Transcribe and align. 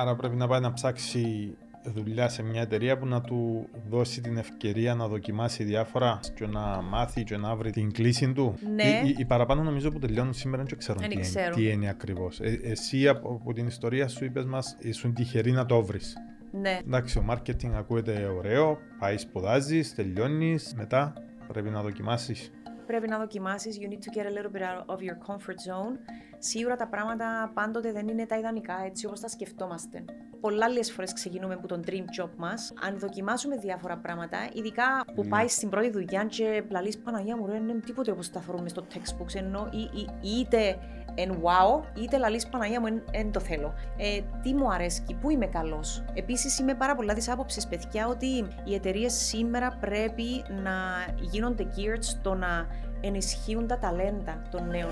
Άρα 0.00 0.16
πρέπει 0.16 0.36
να 0.36 0.48
πάει 0.48 0.60
να 0.60 0.72
ψάξει 0.72 1.54
δουλειά 1.94 2.28
σε 2.28 2.42
μια 2.42 2.60
εταιρεία 2.60 2.98
που 2.98 3.06
να 3.06 3.20
του 3.20 3.68
δώσει 3.90 4.20
την 4.20 4.36
ευκαιρία 4.36 4.94
να 4.94 5.08
δοκιμάσει 5.08 5.64
διάφορα 5.64 6.20
και 6.34 6.46
να 6.46 6.60
μάθει 6.82 7.24
και 7.24 7.36
να 7.36 7.56
βρει 7.56 7.70
την 7.70 7.92
κλίση 7.92 8.32
του. 8.32 8.54
Ναι. 8.74 9.02
Οι, 9.04 9.14
οι 9.18 9.24
παραπάνω 9.24 9.62
νομίζω 9.62 9.90
που 9.90 9.98
τελειώνουν 9.98 10.32
σήμερα 10.32 10.62
δεν 10.62 10.78
ξέρουν 10.78 11.00
Δεν 11.00 11.10
τι, 11.10 11.14
είναι, 11.16 11.24
ξέρουν. 11.24 11.54
τι 11.54 11.68
είναι 11.70 11.88
ακριβώς. 11.88 12.40
εσύ 12.62 13.08
από, 13.08 13.28
από 13.40 13.52
την 13.52 13.66
ιστορία 13.66 14.08
σου 14.08 14.24
είπες 14.24 14.44
μας, 14.44 14.76
ήσουν 14.78 15.14
τυχερή 15.14 15.50
να 15.50 15.66
το 15.66 15.82
βρεις. 15.82 16.16
Ναι. 16.60 16.78
Εντάξει, 16.86 17.18
ο 17.18 17.24
marketing 17.30 17.70
ακούγεται 17.76 18.32
ωραίο, 18.36 18.78
πάει 18.98 19.18
σπουδάζεις, 19.18 19.94
τελειώνεις, 19.94 20.74
μετά 20.76 21.12
πρέπει 21.48 21.70
να 21.70 21.82
δοκιμάσεις. 21.82 22.50
Πρέπει 22.88 23.08
να 23.08 23.18
δοκιμάσεις, 23.18 23.78
you 23.80 23.88
need 23.92 24.02
to 24.06 24.18
get 24.18 24.26
a 24.26 24.30
little 24.30 24.52
bit 24.56 24.62
out 24.62 24.94
of 24.94 24.98
your 25.00 25.16
comfort 25.28 25.58
zone. 25.68 25.94
Σίγουρα 26.38 26.76
τα 26.76 26.86
πράγματα 26.88 27.50
πάντοτε 27.54 27.92
δεν 27.92 28.08
είναι 28.08 28.26
τα 28.26 28.38
ιδανικά 28.38 28.74
έτσι 28.86 29.06
όπως 29.06 29.20
τα 29.20 29.28
σκεφτόμαστε. 29.28 30.04
Πολλά 30.40 30.64
άλλες 30.64 30.92
φορές 30.92 31.12
ξεκινούμε 31.12 31.54
από 31.54 31.66
τον 31.66 31.82
dream 31.86 32.22
job 32.22 32.28
μας. 32.36 32.72
Αν 32.86 32.98
δοκιμάσουμε 32.98 33.56
διάφορα 33.56 33.96
πράγματα, 33.96 34.38
ειδικά 34.52 35.04
που 35.14 35.22
Ναι. 35.22 35.28
πάει 35.28 35.48
στην 35.48 35.68
πρώτη 35.68 35.90
δουλειά 35.90 36.24
και 36.24 36.64
πλαλείς 36.68 36.98
Παναγία 36.98 37.36
μου, 37.36 37.46
ρε, 37.46 37.52
δεν 37.52 37.68
είναι 37.68 37.80
τίποτε 37.80 38.10
όπως 38.10 38.30
τα 38.30 38.40
θεωρούμε 38.40 38.68
στο 38.68 38.86
textbooks, 38.94 39.34
ενώ 39.34 39.68
ή, 39.72 39.80
ή, 39.80 40.08
είτε 40.38 40.78
εν 41.14 41.42
wow, 41.42 41.84
είτε 41.94 42.18
λαλείς 42.18 42.46
Παναγία 42.46 42.80
μου, 42.80 43.02
δεν 43.10 43.32
το 43.32 43.40
θέλω. 43.40 43.74
Ε, 43.96 44.20
τι 44.42 44.54
μου 44.54 44.72
αρέσει, 44.72 45.02
πού 45.20 45.30
είμαι 45.30 45.46
καλός. 45.46 46.04
Επίσης 46.14 46.58
είμαι 46.58 46.74
πάρα 46.74 46.94
πολλά 46.94 47.14
της 47.14 47.28
άποψης, 47.28 47.66
παιδιά, 47.66 48.08
ότι 48.08 48.26
οι 48.64 48.74
εταιρείες 48.74 49.12
σήμερα 49.12 49.76
πρέπει 49.80 50.44
να 50.62 50.72
γίνονται 51.20 51.66
geared 51.76 52.00
στο 52.00 52.34
να 52.34 52.66
ενισχύουν 53.00 53.66
τα 53.66 53.78
ταλέντα 53.78 54.42
των 54.50 54.68
νέων. 54.68 54.90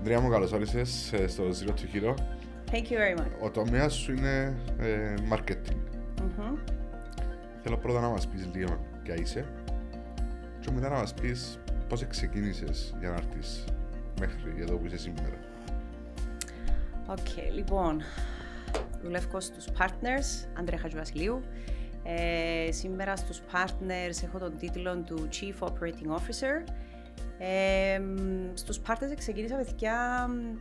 Αντρέα 0.00 0.20
μου, 0.20 0.28
καλώς 0.28 0.52
όρισες 0.52 1.12
ε, 1.12 1.26
στο 1.26 1.44
Zero 1.44 1.68
to 1.68 2.04
Hero. 2.04 2.14
Thank 2.70 2.84
you 2.90 2.96
very 2.96 3.20
much. 3.20 3.44
Ο 3.44 3.50
τομέας 3.50 3.94
σου 3.94 4.12
είναι 4.12 4.56
ε, 4.78 5.14
marketing. 5.32 5.76
Μμμ. 6.22 6.79
Θέλω 7.62 7.76
πρώτα 7.76 8.00
να 8.00 8.08
μας 8.08 8.28
πεις 8.28 8.48
λίγο 8.54 8.80
ποια 9.02 9.14
είσαι 9.14 9.44
και 10.60 10.70
μετά 10.70 10.88
να 10.88 10.96
μας 10.96 11.14
πεις 11.14 11.58
πώς 11.88 12.06
ξεκίνησες 12.06 12.94
για 13.00 13.08
να 13.08 13.14
έρθεις 13.14 13.64
μέχρι 14.20 14.54
εδώ 14.60 14.76
που 14.76 14.86
είσαι 14.86 14.96
σήμερα. 14.96 15.38
Οκ, 17.06 17.52
λοιπόν, 17.54 18.00
δουλεύω 19.02 19.40
στους 19.40 19.64
Partners, 19.78 20.48
Αντρέα 20.58 20.78
Χατζηβασιλείου. 20.78 21.40
Ε, 22.04 22.72
σήμερα 22.72 23.16
στους 23.16 23.40
Partners 23.52 24.22
έχω 24.24 24.38
τον 24.38 24.56
τίτλο 24.56 24.96
του 24.96 25.28
Chief 25.32 25.66
Operating 25.68 26.16
Officer. 26.16 26.72
Ε, 27.38 27.98
μ, 27.98 28.50
στους 28.54 28.80
Partners 28.86 29.14
ξεκίνησα 29.16 29.56
παιδιά 29.56 30.26
μ, 30.28 30.56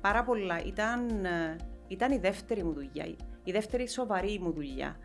πάρα 0.00 0.22
πολλά. 0.24 0.62
Ήταν, 0.66 1.24
ε, 1.24 1.56
ήταν 1.88 2.12
η 2.12 2.18
δεύτερη 2.18 2.64
μου 2.64 2.72
δουλειά, 2.72 3.06
η 3.44 3.52
δεύτερη 3.52 3.88
σοβαρή 3.88 4.38
μου 4.42 4.52
δουλειά. 4.52 4.96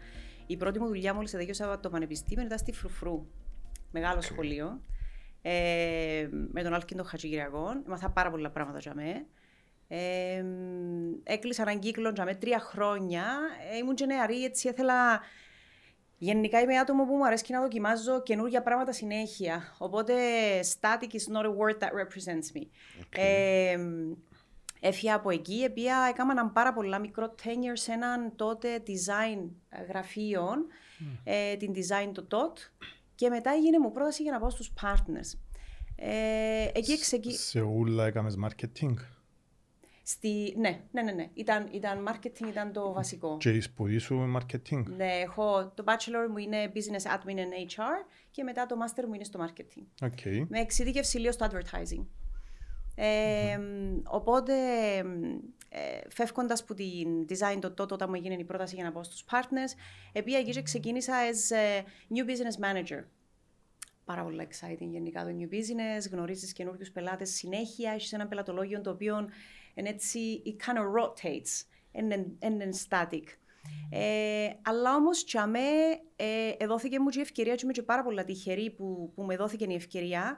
Η 0.48 0.58
πρώτη 0.58 0.80
μου 0.80 0.88
δουλειά 0.88 1.14
μόλις 1.14 1.32
τελείωσα 1.32 1.74
από 1.74 1.82
το 1.82 1.90
πανεπιστήμιο 1.90 2.46
ήταν 2.46 2.58
στη 2.58 2.72
Φρουφρού, 2.72 3.26
μεγάλο 3.92 4.22
σχολείο. 4.22 4.82
Ε, 5.42 6.28
με 6.52 6.64
τον 6.64 6.74
Άλκιν 6.74 6.98
τον 6.98 7.06
Χατζηγυριακό. 7.06 7.82
Μαθα 7.86 8.10
πάρα 8.10 8.30
πολλά 8.30 8.50
πράγματα 8.50 8.80
για 8.80 8.94
μέ. 8.96 9.26
Ε, 9.88 10.42
μ, 10.42 11.14
έκλεισα 11.24 11.62
έναν 11.62 11.80
κύκλο 11.80 12.10
για 12.10 12.26
με 12.26 12.36
τρία 12.36 12.60
χρόνια. 12.60 13.26
Ε, 13.72 13.78
ήμουν 13.78 13.96
και 13.96 14.06
νεαρή, 14.06 14.44
έτσι 14.44 14.68
ήθελα... 14.68 15.22
Γενικά 16.20 16.60
είμαι 16.60 16.78
άτομο 16.78 17.06
που 17.06 17.16
μου 17.16 17.26
αρέσει 17.26 17.52
να 17.52 17.62
δοκιμάζω 17.62 18.22
καινούργια 18.24 18.62
πράγματα 18.62 18.92
συνέχεια. 18.92 19.76
Οπότε 19.78 20.14
static 20.60 21.12
is 21.12 21.36
not 21.36 21.46
a 21.46 21.50
word 21.50 21.78
that 21.80 21.92
represents 21.92 22.58
me. 22.58 22.66
Ε, 23.10 23.78
μ, 23.78 24.12
Έφυγα 24.80 25.16
από 25.16 25.30
εκεί, 25.30 25.64
επία 25.64 26.08
έκανα 26.10 26.32
έναν 26.32 26.52
πάρα 26.52 26.74
πολλά 26.74 27.00
μικρό 27.00 27.36
tenure 27.44 27.74
σε 27.74 27.92
έναν 27.92 28.36
τότε 28.36 28.84
design 28.88 29.50
ε, 29.70 29.84
γραφείο, 29.84 30.48
ε, 31.24 31.56
την 31.56 31.74
Design 31.76 32.12
το 32.14 32.28
Τοτ 32.32 32.58
και 33.16 33.30
μετά 33.30 33.52
έγινε 33.52 33.80
μου 33.80 33.92
πρόταση 33.92 34.24
για 34.24 34.32
να 34.32 34.40
πάω 34.40 34.50
στους 34.50 34.74
Partners. 34.82 35.40
Ε, 35.96 36.68
εκεί 36.74 37.00
ξεκίνησα. 37.00 37.42
Σε 37.42 37.62
ούλα 37.62 38.06
έκαμες 38.06 38.36
marketing; 38.46 38.94
Στη... 40.04 40.54
Ναι, 40.58 40.82
ναι, 40.92 41.02
ναι, 41.02 41.12
ναι. 41.12 41.30
Ήταν, 41.34 41.68
ήταν 41.72 42.08
marketing, 42.08 42.48
ήταν 42.48 42.72
το 42.72 42.94
βασικό. 42.94 43.38
και 43.38 43.50
η 43.50 43.62
σπουδή 43.62 43.98
σου 43.98 44.16
με 44.16 44.40
marketing; 44.40 44.84
Ναι, 44.86 45.12
έχω, 45.14 45.72
το 45.76 45.84
bachelor 45.88 46.30
μου 46.30 46.38
είναι 46.38 46.72
business 46.74 47.12
admin 47.12 47.38
and 47.38 47.76
HR 47.76 48.06
και 48.32 48.44
μετά 48.44 48.66
το 48.66 48.76
master 48.86 49.04
μου 49.08 49.14
είναι 49.14 49.24
στο 49.24 49.40
marketing. 49.46 49.84
OK. 50.02 50.48
Με 50.48 50.60
εξειδίκευση 50.60 51.18
λίγο 51.18 51.32
στο 51.32 51.48
advertising. 51.52 52.06
Ε, 53.00 53.60
Οπότε, 54.04 54.54
ε, 55.70 56.00
φεύγοντας 56.10 56.62
από 56.62 56.74
την 56.74 57.26
Design 57.30 57.58
το 57.60 57.72
Τοτ, 57.74 57.94
όταν 57.94 58.10
μου 58.10 58.16
έγινε 58.16 58.34
η 58.34 58.44
πρόταση 58.44 58.76
για 58.76 58.84
να 58.84 58.92
πάω 58.92 59.04
στους 59.04 59.24
Partners, 59.32 59.80
επία 60.12 60.38
εκεί 60.38 60.52
και 60.52 60.62
ξεκίνησα 60.62 61.14
as 61.14 61.56
ε, 61.56 61.82
new 62.16 62.30
business 62.30 62.66
manager. 62.66 63.04
Πάρα 64.06 64.24
πολύ 64.24 64.48
exciting 64.50 64.88
γενικά 64.90 65.24
το 65.24 65.30
new 65.40 65.54
business, 65.54 66.12
γνωρίζεις 66.12 66.54
καινούριους 66.54 66.92
πελάτες 66.92 67.30
συνέχεια, 67.30 67.92
έχεις 67.92 68.14
ένα 68.14 68.28
πελατολόγιο 68.28 68.82
το 68.82 68.90
οποίο 68.90 69.30
είναι 69.74 69.90
έτσι, 69.90 70.42
it 70.46 70.66
kind 70.66 70.78
of 70.78 70.86
rotates, 71.02 71.66
and 72.42 72.62
then 72.62 72.72
static. 72.88 73.24
Ε, 73.90 74.50
αλλά 74.62 74.96
όμως, 74.96 75.24
τσαμέ, 75.24 75.60
ε, 76.16 76.52
εδόθηκε 76.58 77.00
μου 77.00 77.10
και 77.10 77.20
η 77.20 77.22
ευκαιρία 77.22 77.56
και 77.56 77.62
είμαι 77.64 77.74
και 77.74 77.84
πάρα 77.84 78.04
πολλά 78.04 78.24
τυχερή 78.24 78.72
που, 78.72 79.12
που 79.16 79.24
με 79.24 79.36
δόθηκε 79.36 79.66
η 79.70 79.74
ευκαιρία, 79.74 80.38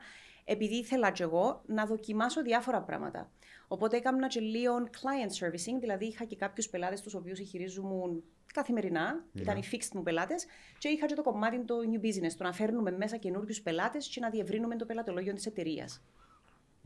επειδή 0.51 0.75
ήθελα 0.75 1.11
και 1.11 1.23
εγώ 1.23 1.61
να 1.65 1.85
δοκιμάσω 1.85 2.41
διάφορα 2.41 2.81
πράγματα. 2.81 3.31
Οπότε 3.67 3.97
έκανα 3.97 4.27
και 4.27 4.39
λίγο 4.39 4.73
client 4.91 5.45
servicing, 5.45 5.79
δηλαδή 5.79 6.05
είχα 6.05 6.25
και 6.25 6.35
κάποιους 6.35 6.69
πελάτες 6.69 7.01
τους 7.01 7.13
οποίους 7.13 7.39
χειρίζομαι 7.39 8.21
καθημερινά, 8.53 9.25
ήταν 9.33 9.57
οι 9.57 9.63
fixed 9.71 9.91
μου 9.93 10.03
πελάτες, 10.03 10.45
και 10.77 10.87
είχα 10.87 11.05
και 11.05 11.13
το 11.13 11.23
κομμάτι 11.23 11.65
το 11.65 11.75
new 11.91 12.05
business, 12.05 12.33
το 12.37 12.43
να 12.43 12.53
φέρνουμε 12.53 12.91
μέσα 12.91 13.17
καινούριους 13.17 13.61
πελάτες 13.61 14.07
και 14.07 14.19
να 14.19 14.29
διευρύνουμε 14.29 14.75
το 14.75 14.85
πελατολόγιο 14.85 15.33
της 15.33 15.45
εταιρείας. 15.45 16.01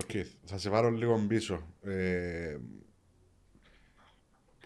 Οκ, 0.04 0.12
θα 0.46 0.58
σε 0.58 0.70
πάρω 0.70 0.90
λίγο 0.90 1.26
πίσω. 1.28 1.68
Ε, 1.84 2.58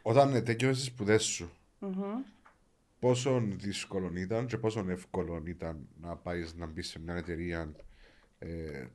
όταν 0.02 0.44
τέλειωσες 0.44 0.78
τις 0.78 0.86
σπουδές 0.86 1.24
σου, 1.24 1.52
πόσο 3.00 3.40
δύσκολο 3.46 4.12
ήταν 4.16 4.46
και 4.46 4.58
πόσο 4.58 4.86
εύκολο 4.90 5.44
ήταν 5.46 5.88
να 6.02 6.16
πάεις 6.16 6.56
να 6.56 6.66
μπεις 6.66 6.88
σε 6.88 7.00
μια 7.00 7.16
εταιρεία 7.16 7.76
ε, 8.40 8.86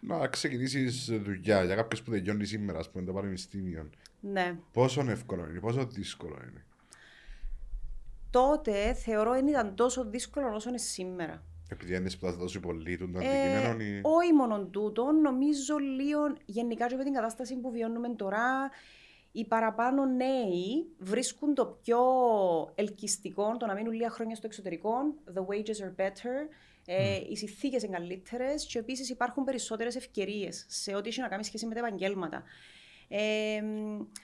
να 0.00 0.28
ξεκινήσεις 0.28 1.04
δουλειά 1.04 1.64
για 1.64 1.74
κάποιο 1.74 2.02
που 2.04 2.10
τελειώνει 2.10 2.44
σήμερα, 2.44 2.78
ας 2.78 2.90
πούμε, 2.90 3.04
το 3.04 3.12
πανεπιστήμιο. 3.12 3.90
Ναι. 4.20 4.56
Πόσο 4.72 5.04
εύκολο 5.08 5.48
είναι, 5.48 5.60
πόσο 5.60 5.86
δύσκολο 5.86 6.38
είναι; 6.50 6.64
Τότε 8.30 8.94
θεωρώ 8.94 9.32
δεν 9.32 9.46
ήταν 9.46 9.74
τόσο 9.74 10.04
δύσκολο 10.04 10.54
όσο 10.54 10.68
είναι 10.68 10.78
σήμερα. 10.78 11.42
Επειδή 11.68 11.96
είναι 11.96 12.08
σπουδάζει 12.08 12.38
τόσο 12.38 12.60
πολύ 12.60 12.98
το 12.98 13.04
Ε, 13.04 13.06
αντικείμενο, 13.06 13.82
ή... 13.82 14.00
όχι 14.02 14.32
μόνο 14.32 14.64
τούτο, 14.64 15.12
νομίζω 15.12 15.76
λίγο 15.76 16.20
γενικά 16.44 16.86
και 16.86 16.96
με 16.96 17.04
την 17.04 17.12
κατάσταση 17.12 17.56
που 17.56 17.70
βιώνουμε 17.70 18.08
τώρα, 18.08 18.70
οι 19.32 19.44
παραπάνω 19.46 20.06
νέοι 20.06 20.86
βρίσκουν 20.98 21.54
το 21.54 21.66
πιο 21.82 21.98
ελκυστικό 22.74 23.56
το 23.56 23.66
να 23.66 23.74
μείνουν 23.74 23.92
λίγα 23.92 24.10
χρόνια 24.10 24.36
στο 24.36 24.46
εξωτερικό. 24.46 24.90
The 25.34 25.40
wages 25.40 25.84
are 25.84 25.94
better. 26.00 26.48
Ε, 26.86 27.20
οι 27.30 27.36
συνθήκες 27.36 27.82
είναι 27.82 27.96
καλύτερες 27.96 28.66
και 28.66 28.78
επίσης 28.78 29.10
υπάρχουν 29.10 29.44
περισσότερες 29.44 29.96
ευκαιρίες 29.96 30.64
σε 30.68 30.94
ό,τι 30.94 31.08
έχει 31.08 31.20
να 31.20 31.28
κάνει 31.28 31.44
σχέση 31.44 31.66
με 31.66 31.74
τα 31.74 31.80
επαγγέλματα. 31.80 32.42
Ε, 33.08 33.62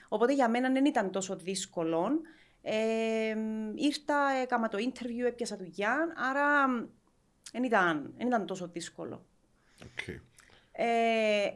οπότε 0.07 0.33
για 0.33 0.49
μένα 0.49 0.71
δεν 0.71 0.85
ήταν 0.85 1.11
τόσο 1.11 1.35
δύσκολο. 1.35 2.21
Ε, 2.61 3.35
ήρθα, 3.75 4.31
έκανα 4.41 4.67
το 4.67 4.77
interview, 4.77 5.25
έπιασα 5.25 5.57
δουλειά, 5.57 6.13
άρα 6.15 6.67
δεν 7.51 7.63
ήταν, 7.63 8.13
δεν 8.17 8.27
ήταν 8.27 8.45
τόσο 8.45 8.67
δύσκολο. 8.67 9.25
Οκ. 9.83 10.07
Ε, 10.71 11.47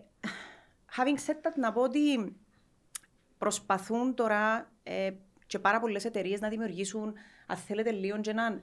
having 0.98 1.18
said 1.26 1.36
that, 1.36 1.54
να 1.56 1.74
πω 1.74 1.82
ότι 1.82 2.36
προσπαθούν 3.38 4.16
τώρα 4.16 4.72
ε, 4.84 5.12
και 5.48 5.60
πάρα 5.60 5.80
πολλές 5.80 6.06
εταιρείες 6.06 6.40
να 6.40 6.50
δημιουργήσουν, 6.50 7.14
αν 7.48 7.58
θέλετε, 7.58 7.92
λίγο 7.92 8.20
και 8.20 8.30
έναν 8.30 8.62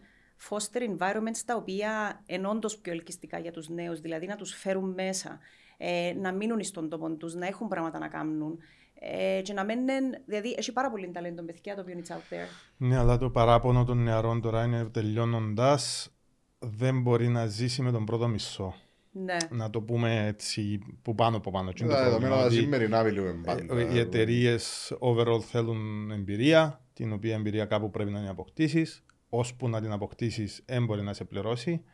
foster 0.48 0.80
environments 0.80 1.42
τα 1.44 1.56
οποία 1.56 2.22
είναι 2.26 2.46
όντως 2.46 2.78
πιο 2.78 2.92
ελκυστικά 2.92 3.38
για 3.38 3.52
τους 3.52 3.68
νέους, 3.68 4.00
δηλαδή 4.00 4.26
να 4.26 4.36
τους 4.36 4.54
φέρουν 4.54 4.90
μέσα, 4.90 5.38
ε, 5.76 6.12
να 6.16 6.32
μείνουν 6.32 6.62
στον 6.62 6.88
τόπο 6.88 7.10
τους, 7.10 7.34
να 7.34 7.46
έχουν 7.46 7.68
πράγματα 7.68 7.98
να 7.98 8.08
κάνουν. 8.08 8.58
Ε, 9.02 9.40
και 9.42 9.52
να 9.52 9.64
μένουν, 9.64 9.88
δηλαδή 10.26 10.54
έχει 10.58 10.72
πάρα 10.72 10.90
πολύ 10.90 11.10
ταλέντο 11.10 11.42
παιδιά 11.42 11.74
το 11.74 11.80
οποίο 11.80 11.92
είναι 11.92 12.02
out 12.08 12.34
there. 12.34 12.48
Ναι, 12.76 12.96
αλλά 12.96 13.18
το 13.18 13.30
παράπονο 13.30 13.84
των 13.84 14.02
νεαρών 14.02 14.40
τώρα 14.40 14.64
είναι 14.64 14.84
τελειώνοντας 14.84 16.10
δεν 16.58 17.00
μπορεί 17.00 17.28
να 17.28 17.46
ζήσει 17.46 17.82
με 17.82 17.90
τον 17.90 18.04
πρώτο 18.04 18.28
μισό. 18.28 18.74
Ναι. 19.12 19.36
Να 19.50 19.70
το 19.70 19.80
πούμε 19.80 20.26
έτσι 20.26 20.78
που 21.02 21.14
πάνω 21.14 21.36
από 21.36 21.50
πάνω. 21.50 21.72
Τι 21.72 21.84
είναι 21.84 21.92
το 21.92 21.98
Τα 21.98 22.04
πρόβλημα, 22.04 22.28
δεδομένα 22.28 22.48
τα 22.48 22.54
ότι, 22.54 22.62
σημερινά 22.62 23.02
μιλούμε 23.02 23.28
ε, 23.28 23.40
πάντα. 23.44 23.92
Οι 23.92 23.98
εταιρείες 23.98 24.92
overall 25.00 25.40
θέλουν 25.40 26.10
εμπειρία, 26.10 26.80
την 26.92 27.12
οποία 27.12 27.34
εμπειρία 27.34 27.64
κάπου 27.64 27.90
πρέπει 27.90 28.10
να 28.10 28.18
την 28.18 28.28
αποκτήσεις. 28.28 29.04
Ώσπου 29.30 29.68
να 29.68 29.80
την 29.80 29.92
αποκτήσεις, 29.92 30.62
δεν 30.66 30.84
μπορεί 30.84 31.02
να 31.02 31.12
σε 31.12 31.24
πληρώσει. 31.24 31.84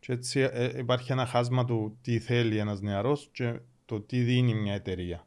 Και 0.00 0.12
έτσι 0.12 0.40
ε, 0.40 0.78
υπάρχει 0.78 1.12
ένα 1.12 1.26
χάσμα 1.26 1.64
του 1.64 1.98
τι 2.02 2.18
θέλει 2.18 2.58
ένας 2.58 2.80
νεαρός 2.80 3.28
και 3.32 3.60
το 3.84 4.00
τι 4.00 4.22
δίνει 4.22 4.54
μια 4.54 4.74
εταιρεία. 4.74 5.26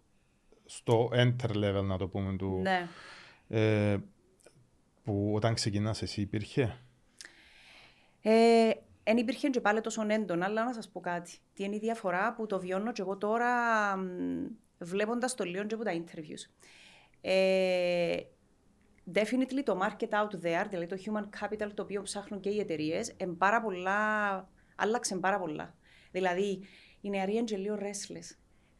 Στο 0.65 1.09
enter 1.13 1.49
level 1.49 1.83
να 1.83 1.97
το 1.97 2.07
πούμε 2.07 2.35
του... 2.35 2.61
Ναι. 2.61 2.87
Ε, 3.47 3.97
που 5.03 5.31
όταν 5.35 5.53
ξεκινάς 5.53 6.01
εσύ 6.01 6.21
υπήρχε; 6.21 6.79
Ε, 8.21 8.69
Εν 9.07 9.17
υπήρχε 9.17 9.49
και 9.49 9.61
πάλι 9.61 9.81
τόσο 9.81 10.05
έντονα, 10.07 10.45
αλλά 10.45 10.63
να 10.63 10.73
σας 10.73 10.89
πω 10.89 10.99
κάτι. 10.99 11.37
Τι 11.53 11.63
είναι 11.63 11.75
η 11.75 11.79
διαφορά 11.79 12.33
που 12.33 12.45
το 12.45 12.59
βιώνω 12.59 12.91
και 12.91 13.01
εγώ 13.01 13.17
τώρα 13.17 13.49
βλέποντας 14.77 15.35
το 15.35 15.43
λίγο 15.43 15.65
και 15.65 15.73
από 15.73 15.83
τα 15.83 15.91
interviews. 15.93 16.51
Ε, 17.21 18.17
definitely 19.13 19.63
το 19.65 19.79
market 19.81 20.09
out 20.09 20.45
there, 20.45 20.65
δηλαδή 20.69 20.85
το 20.87 20.97
human 21.05 21.43
capital 21.43 21.69
το 21.73 21.83
οποίο 21.83 22.01
ψάχνουν 22.01 22.39
και 22.39 22.49
οι 22.49 22.59
εταιρείες, 22.59 23.15
άλλαξε 24.75 25.15
πάρα 25.15 25.39
πολλά. 25.39 25.75
Δηλαδή, 26.11 26.61
οι 27.01 27.09
νεαροί 27.09 27.35
είναι 27.35 27.57
λίγο 27.57 27.77
restless. 27.79 28.35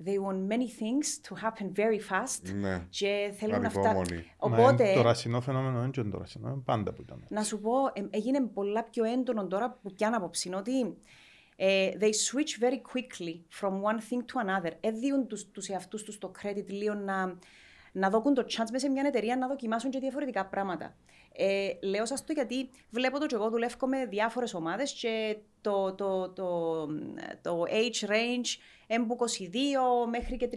They 0.06 0.18
want 0.28 0.52
many 0.52 0.68
things 0.82 1.08
to 1.28 1.34
happen 1.44 1.72
very 1.76 2.00
fast 2.12 2.54
ναι. 2.54 2.86
και 2.90 3.34
θέλουν 3.38 3.66
αυτά. 3.66 4.02
Οπότε, 4.38 4.94
το 4.94 5.02
ρασινό 5.02 5.42
φαινόμενο 5.42 5.80
δεν 5.80 5.92
είναι 5.98 6.12
το 6.12 6.18
ρασινό, 6.18 6.62
πάντα 6.66 6.94
που 6.94 7.02
ήταν. 7.02 7.26
Να 7.30 7.44
σου 7.44 7.60
πω, 7.60 7.72
έγινε 8.10 8.42
πολλά 8.42 8.84
πιο 8.84 9.04
έντονο 9.04 9.48
τώρα 9.48 9.80
που 9.82 9.94
πιάνω 9.94 10.18
απόψη, 10.18 10.54
ότι 10.54 10.98
ε, 11.56 11.90
they 12.00 12.04
switch 12.04 12.64
very 12.64 12.80
quickly 12.94 13.62
from 13.62 13.72
one 13.72 14.00
thing 14.00 14.20
to 14.20 14.46
another. 14.46 14.72
Έδιουν 14.80 15.28
τους, 15.28 15.52
τους 15.52 15.68
εαυτούς 15.68 16.04
τους 16.04 16.18
το 16.18 16.32
credit 16.42 16.68
λίγο 16.68 16.94
να, 16.94 17.38
να 17.96 18.10
δώκουν 18.10 18.34
το 18.34 18.42
chance 18.42 18.70
μέσα 18.72 18.80
σε 18.80 18.90
μια 18.90 19.04
εταιρεία 19.06 19.38
να 19.38 19.48
δοκιμάσουν 19.48 19.90
και 19.90 20.00
διαφορετικά 20.00 20.46
πράγματα. 20.46 20.96
Ε, 21.32 21.70
λέω 21.82 22.06
σας 22.06 22.26
το 22.26 22.34
γιατί 22.34 22.70
βλέπω 22.90 23.20
το 23.20 23.26
και 23.26 23.36
εγώ 23.36 23.50
δουλεύω 23.50 23.88
με 23.88 24.06
διάφορες 24.06 24.54
ομάδες 24.54 24.92
και 24.92 25.38
το, 25.62 25.94
το, 25.94 26.30
το, 26.30 26.86
το 27.42 27.64
age 27.64 28.10
range 28.10 28.60
έμπου 28.88 29.18
22 29.20 29.26
μέχρι 30.10 30.38
και 30.38 30.50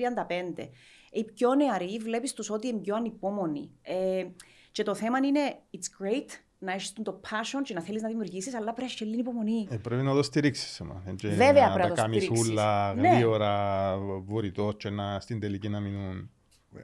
35. 0.59 0.69
Οι 1.11 1.25
πιο 1.25 1.55
νεαροί 1.55 1.99
βλέπεις 1.99 2.33
τους 2.33 2.51
ότι 2.51 2.69
είναι 2.69 2.79
πιο 2.79 2.97
ανυπόμονοι. 2.97 3.71
Ε, 3.83 4.27
και 4.73 4.83
το 4.83 4.95
θέμα 4.95 5.19
είναι, 5.19 5.59
it's 5.73 6.05
great 6.05 6.29
να 6.59 6.73
έχεις 6.73 6.93
το 7.03 7.21
passion 7.25 7.61
και 7.65 7.75
να 7.75 7.81
θέλεις 7.81 8.03
να 8.03 8.09
δημιουργήσεις, 8.09 8.55
αλλά 8.55 8.65
πρέπει 8.65 8.81
να 8.81 8.85
έχεις 8.85 8.99
και 8.99 9.05
λίγη 9.05 9.21
υπομονή. 9.21 9.67
Ε, 9.71 9.77
πρέπει 9.77 10.03
να 10.03 10.15
το 10.15 10.23
στηρίξεις. 10.23 10.83
Βέβαια, 11.23 11.73
πρέπει 11.73 11.89
να 11.89 11.95
το 11.95 12.01
στηρίξει. 12.01 12.53
Να 12.53 12.55
τα 12.55 12.93
κάνει 12.95 13.01
ναι. 13.01 13.15
γρήγορα, 13.15 13.97
βορειτός, 14.25 14.77
και 14.77 14.91
να, 14.91 15.21
στην 15.21 15.41
τελική 15.41 15.69
να 15.69 15.81
μείνουν. 15.81 16.31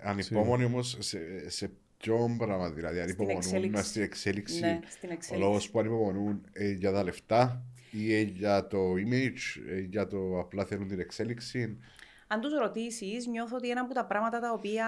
Ανυπόμονοι 0.02 0.64
όμως 0.64 0.96
σε, 0.98 1.50
σε 1.50 1.70
ποιο 1.96 2.34
πράγμα, 2.38 2.70
δηλαδή 2.70 3.00
ανυπομονούν 3.00 3.82
στην 3.82 4.02
εξέλιξη. 4.02 4.60
Ναι, 4.60 4.80
στην 4.88 5.10
εξέλιξη. 5.10 5.34
Ο 5.34 5.38
λόγος 5.38 5.70
που 5.70 5.78
ανυπομονούν 5.78 6.40
ε, 6.52 6.70
για 6.70 6.92
τα 6.92 7.02
λεφτά 7.02 7.64
ή 7.90 8.14
ε, 8.14 8.20
για 8.20 8.66
το 8.66 8.92
image, 8.92 9.62
ε, 9.68 9.80
για 9.80 10.06
το 10.06 10.38
απλά 10.38 10.64
θέλουν 10.64 10.88
την 10.88 11.00
εξέλιξη. 11.00 11.78
Αν 12.26 12.40
τους 12.40 12.52
ρωτήσεις, 12.52 13.26
νιώθω 13.26 13.56
ότι 13.56 13.70
ένα 13.70 13.80
από 13.80 13.94
τα 13.94 14.04
πράγματα 14.06 14.40
τα 14.40 14.52
οποία 14.52 14.86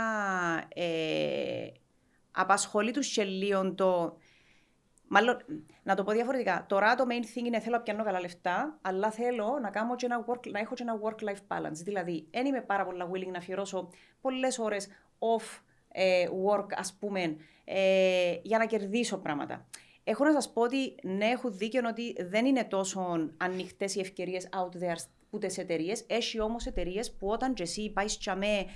ε, 0.74 1.66
απασχολεί 2.30 2.90
τους 2.90 3.12
και 3.12 3.74
το 3.74 4.18
Μάλλον, 5.08 5.44
να 5.82 5.94
το 5.94 6.04
πω 6.04 6.12
διαφορετικά. 6.12 6.64
Τώρα 6.68 6.94
το 6.94 7.04
main 7.08 7.38
thing 7.38 7.44
είναι 7.44 7.60
θέλω 7.60 7.76
να 7.76 7.82
πιάνω 7.82 8.04
καλά 8.04 8.20
λεφτά, 8.20 8.78
αλλά 8.82 9.10
θέλω 9.10 9.58
να, 9.62 9.70
κάνω 9.70 9.96
και 9.96 10.06
ένα 10.06 10.24
work, 10.28 10.50
να 10.50 10.58
έχω 10.58 10.74
και 10.74 10.82
ένα 10.82 10.98
work-life 11.02 11.56
balance. 11.56 11.80
Δηλαδή, 11.84 12.26
δεν 12.30 12.46
είμαι 12.46 12.60
πάρα 12.60 12.84
πολύ 12.84 13.02
willing 13.12 13.30
να 13.32 13.38
αφιερώσω 13.38 13.88
πολλές 14.20 14.58
ώρες 14.58 14.88
off 15.18 15.60
ε, 15.92 16.26
work, 16.46 16.66
ας 16.74 16.96
πούμε, 17.00 17.36
ε, 17.64 18.36
για 18.42 18.58
να 18.58 18.66
κερδίσω 18.66 19.18
πράγματα. 19.18 19.66
Έχω 20.04 20.24
να 20.24 20.32
σας 20.32 20.52
πω 20.52 20.62
ότι 20.62 20.94
ναι, 21.02 21.26
έχω 21.26 21.50
δίκιο 21.50 21.82
ότι 21.88 22.16
δεν 22.22 22.46
είναι 22.46 22.64
τόσο 22.64 23.30
ανοιχτές 23.36 23.94
οι 23.94 24.00
ευκαιρίες 24.00 24.48
out 24.52 24.82
there 24.82 24.96
ούτε 25.30 25.48
σε 25.48 25.60
εταιρείες. 25.60 26.04
Έχει 26.06 26.40
όμως 26.40 26.66
εταιρείες 26.66 27.12
που 27.12 27.28
όταν 27.28 27.54
και 27.54 27.62
εσύ 27.62 27.90
πάεις 27.90 28.18
τσαμέ, 28.18 28.66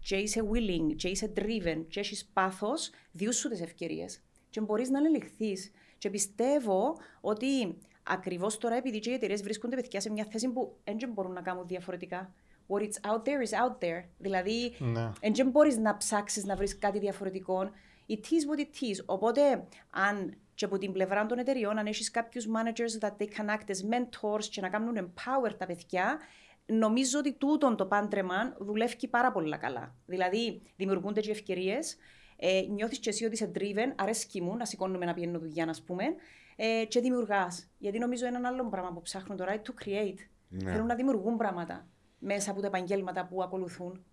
και 0.00 0.16
είσαι 0.16 0.40
willing, 0.52 0.96
και 0.96 1.08
είσαι 1.08 1.32
driven, 1.36 1.84
και 1.88 2.00
έχεις 2.00 2.30
πάθος, 2.32 2.90
διούσου 3.12 3.48
τις 3.48 3.60
ευκαιρίες 3.60 4.20
και 4.54 4.60
μπορείς 4.60 4.90
να 4.90 4.98
ελεγχθεί. 4.98 5.52
Και 5.98 6.10
πιστεύω 6.10 6.96
ότι 7.20 7.78
ακριβώς 8.02 8.58
τώρα, 8.58 8.76
επειδή 8.76 9.00
οι 9.04 9.12
εταιρείες 9.12 9.42
βρίσκονται 9.42 9.76
παιδιά 9.76 10.00
σε 10.00 10.10
μια 10.10 10.26
θέση 10.30 10.48
που 10.48 10.76
δεν 10.84 11.10
μπορούν 11.12 11.32
να 11.32 11.42
κάνουν 11.42 11.66
διαφορετικά. 11.66 12.34
What 12.68 12.80
it's 12.80 13.10
out 13.10 13.22
there 13.24 13.40
is 13.48 13.52
out 13.62 13.84
there. 13.84 14.04
Δηλαδή, 14.18 14.76
δεν 15.20 15.32
ναι. 15.36 15.44
μπορείς 15.44 15.76
να 15.76 15.96
ψάξεις 15.96 16.44
να 16.44 16.56
βρεις 16.56 16.78
κάτι 16.78 16.98
διαφορετικό. 16.98 17.70
It 18.08 18.12
is 18.12 18.44
what 18.50 18.60
it 18.60 18.92
is. 18.92 19.04
Οπότε, 19.06 19.66
αν 19.90 20.34
και 20.54 20.64
από 20.64 20.78
την 20.78 20.92
πλευρά 20.92 21.26
των 21.26 21.38
εταιριών, 21.38 21.78
αν 21.78 21.86
έχεις 21.86 22.10
κάποιους 22.10 22.46
managers 22.46 23.06
that 23.06 23.12
they 23.18 23.26
can 23.26 23.48
act 23.48 23.70
as 23.70 23.94
mentors 23.94 24.44
και 24.50 24.60
να 24.60 24.68
κάνουν 24.68 24.96
empower 24.98 25.52
τα 25.58 25.66
παιδιά, 25.66 26.18
νομίζω 26.66 27.18
ότι 27.18 27.32
τούτον 27.32 27.76
το 27.76 27.86
πάντρεμα 27.86 28.56
δουλεύει 28.58 29.08
πάρα 29.08 29.32
πολύ 29.32 29.58
καλά. 29.58 29.94
Δηλαδή, 30.06 30.62
δημιουργούνται 30.76 31.20
και 31.20 31.30
ευκαιρίες, 31.30 31.96
ε, 32.46 32.66
νιώθεις 32.70 32.98
και 32.98 33.08
εσύ 33.08 33.24
ότι 33.24 33.34
είσαι 33.34 33.50
driven, 33.54 33.92
αρέσκει 33.96 34.40
μου 34.40 34.56
να 34.56 34.64
σηκώνουμε 34.64 35.04
να 35.04 35.14
πηγαίνω 35.14 35.38
δουλειά, 35.38 35.68
ας 35.68 35.82
πούμε, 35.82 36.04
ε, 36.56 36.84
και 36.88 37.00
δημιουργάς. 37.00 37.70
Γιατί 37.78 37.98
νομίζω 37.98 38.26
ένα 38.26 38.48
άλλο 38.48 38.68
πράγμα 38.68 38.92
που 38.92 39.02
ψάχνουν 39.02 39.36
τώρα 39.36 39.52
είναι 39.52 39.62
to 39.66 39.84
create. 39.84 40.18
Ναι. 40.48 40.70
Θέλουν 40.70 40.86
να 40.86 40.94
δημιουργούν 40.94 41.36
πράγματα 41.36 41.86
μέσα 42.18 42.50
από 42.50 42.60
τα 42.60 42.66
επαγγέλματα 42.66 43.26
που 43.26 43.42
ακολουθούν. 43.42 44.04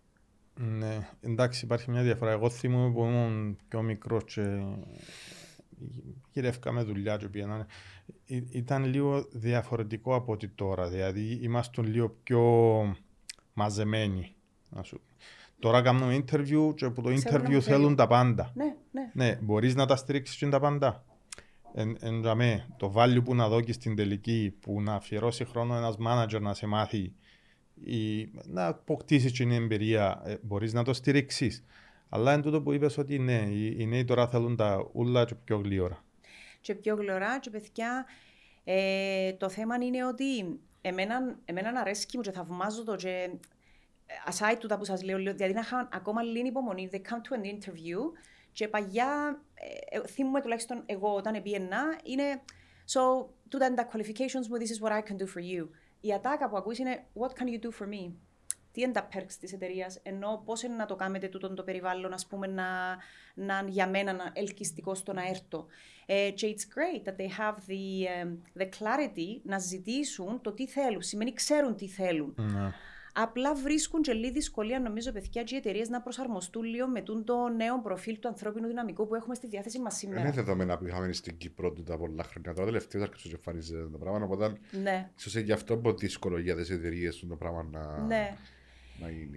Ναι, 0.60 1.08
εντάξει, 1.22 1.66
υπάρχει 1.66 1.90
μια 1.92 2.02
διαφορά. 2.02 2.32
Εγώ 2.32 2.50
θυμούμαι 2.50 2.94
που 2.94 3.04
ήμουν 3.04 3.58
πιο 3.68 3.82
μικρός 3.82 4.24
και 4.24 4.64
γυρεύκαμε 6.32 6.84
δουλειά 6.84 7.18
και 7.18 7.28
πήγαινα. 7.28 7.68
Ήταν 8.52 8.84
λίγο 8.86 9.28
διαφορετικό 9.32 10.16
από 10.16 10.32
ότι 10.32 10.48
τώρα. 10.48 10.90
Δηλαδή, 10.90 11.40
είμαστε 11.42 11.82
λίγο 11.82 12.10
πιο 12.24 12.42
μαζεμένοι. 13.54 14.36
Να 14.70 14.84
σου 14.84 15.02
Τώρα 15.62 15.82
κάνουμε 15.82 16.24
interview 16.24 16.76
και 16.76 16.86
από 16.86 17.02
το 17.02 17.10
interview 17.10 17.60
θέλουν 17.60 17.96
τα 17.96 18.08
πάντα. 18.08 18.52
Ναι, 18.56 18.76
ναι. 18.92 19.12
ναι 19.14 19.38
μπορείς 19.42 19.76
να 19.76 19.86
τα 19.86 19.96
στηρίξεις 19.96 20.38
και 20.38 20.48
τα 20.48 20.60
πάντα. 20.60 21.04
Εν, 21.74 21.98
εν, 22.00 22.22
το 22.78 22.94
value 22.96 23.24
που 23.24 23.36
να 23.36 23.48
δώσει 23.48 23.74
στην 23.74 23.96
τελική, 23.96 24.56
που 24.60 24.82
να 24.82 24.94
αφιερώσει 24.94 25.46
χρόνο 25.46 25.76
ένας 25.76 25.98
manager 26.08 26.42
να 26.42 26.54
σε 26.54 26.68
μάθει 26.68 27.14
ή 27.84 28.32
να 28.46 28.68
αποκτήσεις 28.68 29.32
την 29.32 29.52
εμπειρία, 29.52 30.22
ε, 30.26 30.36
μπορείς 30.42 30.74
να 30.74 30.84
το 30.84 30.94
στηρίξεις. 30.94 31.64
Αλλά 32.10 32.34
είναι 32.34 32.42
τούτο 32.42 32.62
που 32.62 32.74
είπες 32.74 32.98
ότι 32.98 33.20
ναι, 33.20 33.48
οι, 33.52 33.76
οι 33.78 33.86
νέοι 33.86 34.06
τώρα 34.06 34.28
θέλουν 34.28 34.56
τα 34.56 34.90
ούλα 34.94 35.26
και 35.26 35.36
πιο 35.36 35.58
γλύωρα. 35.58 36.04
Και 36.62 36.76
πιο 36.76 36.96
γλυόρα 36.96 37.40
και 37.40 37.50
παιδιά, 37.50 38.06
ε, 38.64 39.34
το 39.34 39.50
θέμα 39.50 39.76
είναι 39.76 40.06
ότι 40.06 40.60
εμένα, 40.82 41.36
εμένα 41.46 41.80
αρέσει 41.80 42.08
μου 42.14 42.22
και 42.22 42.32
θαυμάζω 42.32 42.84
το 42.84 42.96
και 42.96 43.30
aside 44.30 44.58
του 44.60 44.68
τα 44.68 44.78
που 44.78 44.86
σας 44.86 45.04
λέω, 45.04 45.18
δηλαδή 45.18 45.54
να 45.54 45.60
είχαν 45.60 45.90
ακόμα 45.94 46.22
λίγη 46.22 46.48
υπομονή, 46.48 46.90
they 46.92 46.98
come 46.98 47.00
to 47.00 47.38
an 47.38 47.46
interview 47.46 48.00
και 48.52 48.68
παγιά, 48.68 49.42
ε, 49.54 49.98
ε 49.98 50.08
θυμούμαι 50.08 50.42
τουλάχιστον 50.42 50.84
εγώ 50.86 51.14
όταν 51.16 51.42
πήγαινα, 51.42 51.82
είναι 52.04 52.42
so, 52.94 53.26
τούτα 53.50 53.66
είναι 53.66 53.76
τα 53.76 53.90
qualifications 53.92 54.48
μου, 54.50 54.58
this 54.60 54.70
is 54.70 54.88
what 54.88 54.92
I 54.92 55.02
can 55.02 55.16
do 55.16 55.26
for 55.26 55.42
you. 55.42 55.68
Η 56.02 56.14
ατάκα 56.14 56.50
που 56.50 56.58
ακούεις 56.58 56.78
είναι 56.78 57.06
what 57.14 57.28
can 57.28 57.48
you 57.48 57.66
do 57.66 57.70
for 57.80 57.88
me; 57.88 58.12
Τι 58.72 58.82
είναι 58.82 58.92
τα 58.92 59.08
perks 59.14 59.34
της 59.40 59.54
εταιρείας, 59.54 60.00
ενώ 60.04 60.42
πώς 60.46 60.64
είναι 60.64 60.76
να 60.76 60.86
το 60.86 60.96
κάνετε 60.96 61.28
τούτο 61.28 61.54
το 61.54 61.64
περιβάλλον, 61.64 62.14
ας 62.14 62.28
πούμε, 62.28 62.48
να, 62.48 62.98
να 63.34 63.64
για 63.68 63.88
μένα 63.88 64.14
να 64.14 64.32
ελκυστικό 64.34 64.96
στο 64.96 65.14
να 65.14 65.28
έρθω. 65.28 65.66
Ε, 66.06 66.32
και 66.32 66.56
it's 66.56 66.62
great 66.62 67.10
that 67.10 67.16
they 67.16 67.30
have 67.40 67.56
the, 67.56 68.26
um, 68.26 68.62
the 68.62 68.66
clarity 68.66 69.42
να 69.44 69.60
ζητήσουν 69.60 70.42
το 70.42 70.52
τι 70.52 70.68
θέλουν. 70.68 71.02
Σημαίνει 71.02 71.34
ξέρουν 71.34 71.76
τι 71.76 71.88
θέλουν. 71.88 72.36
Mm. 72.38 72.72
Απλά 73.14 73.56
βρίσκουν 73.56 74.02
και 74.02 74.14
λίγη 74.14 74.32
δυσκολία, 74.32 74.80
νομίζω, 74.80 75.12
παιδιά 75.12 75.44
και 75.44 75.56
οι 75.56 75.58
εταιρείες 75.58 75.90
να 75.90 76.02
προσαρμοστούν 76.02 76.64
λίγο 76.64 76.88
με 76.88 77.02
το 77.02 77.48
νέο 77.56 77.80
προφίλ 77.84 78.20
του 78.20 78.28
ανθρώπινου 78.28 78.68
δυναμικού 78.68 79.08
που 79.08 79.16
έχουμε 79.16 79.36
στη 79.36 79.48
διάθεση 79.48 79.80
μας 79.80 79.96
σήμερα. 79.96 80.22
Είναι 80.22 80.32
δεδομένα 80.32 80.78
που 80.78 80.88
είχαμε 80.88 81.14
στην 81.14 81.38
Κύπρο 81.38 81.72
του 81.72 81.84
τα 81.84 81.98
πολλά 81.98 82.24
χρόνια. 82.24 82.54
Τώρα 82.54 82.66
τελευταία 82.66 83.02
άρχισε 83.04 83.28
να 83.28 83.34
εμφανίζεται 83.34 83.90
το 83.92 83.98
πράγμα. 83.98 84.26
Οπότε 84.26 84.58
ναι. 84.82 85.10
ίσως 85.18 85.36
γι' 85.36 85.52
αυτό 85.52 85.78
που 85.78 85.98
δύσκολο 85.98 86.40
για 86.40 86.56
τις 86.56 86.70
εταιρείες 86.70 87.26
το 87.30 87.36
πράγμα 87.36 87.68
να. 87.72 88.02
Ναι. 88.02 88.38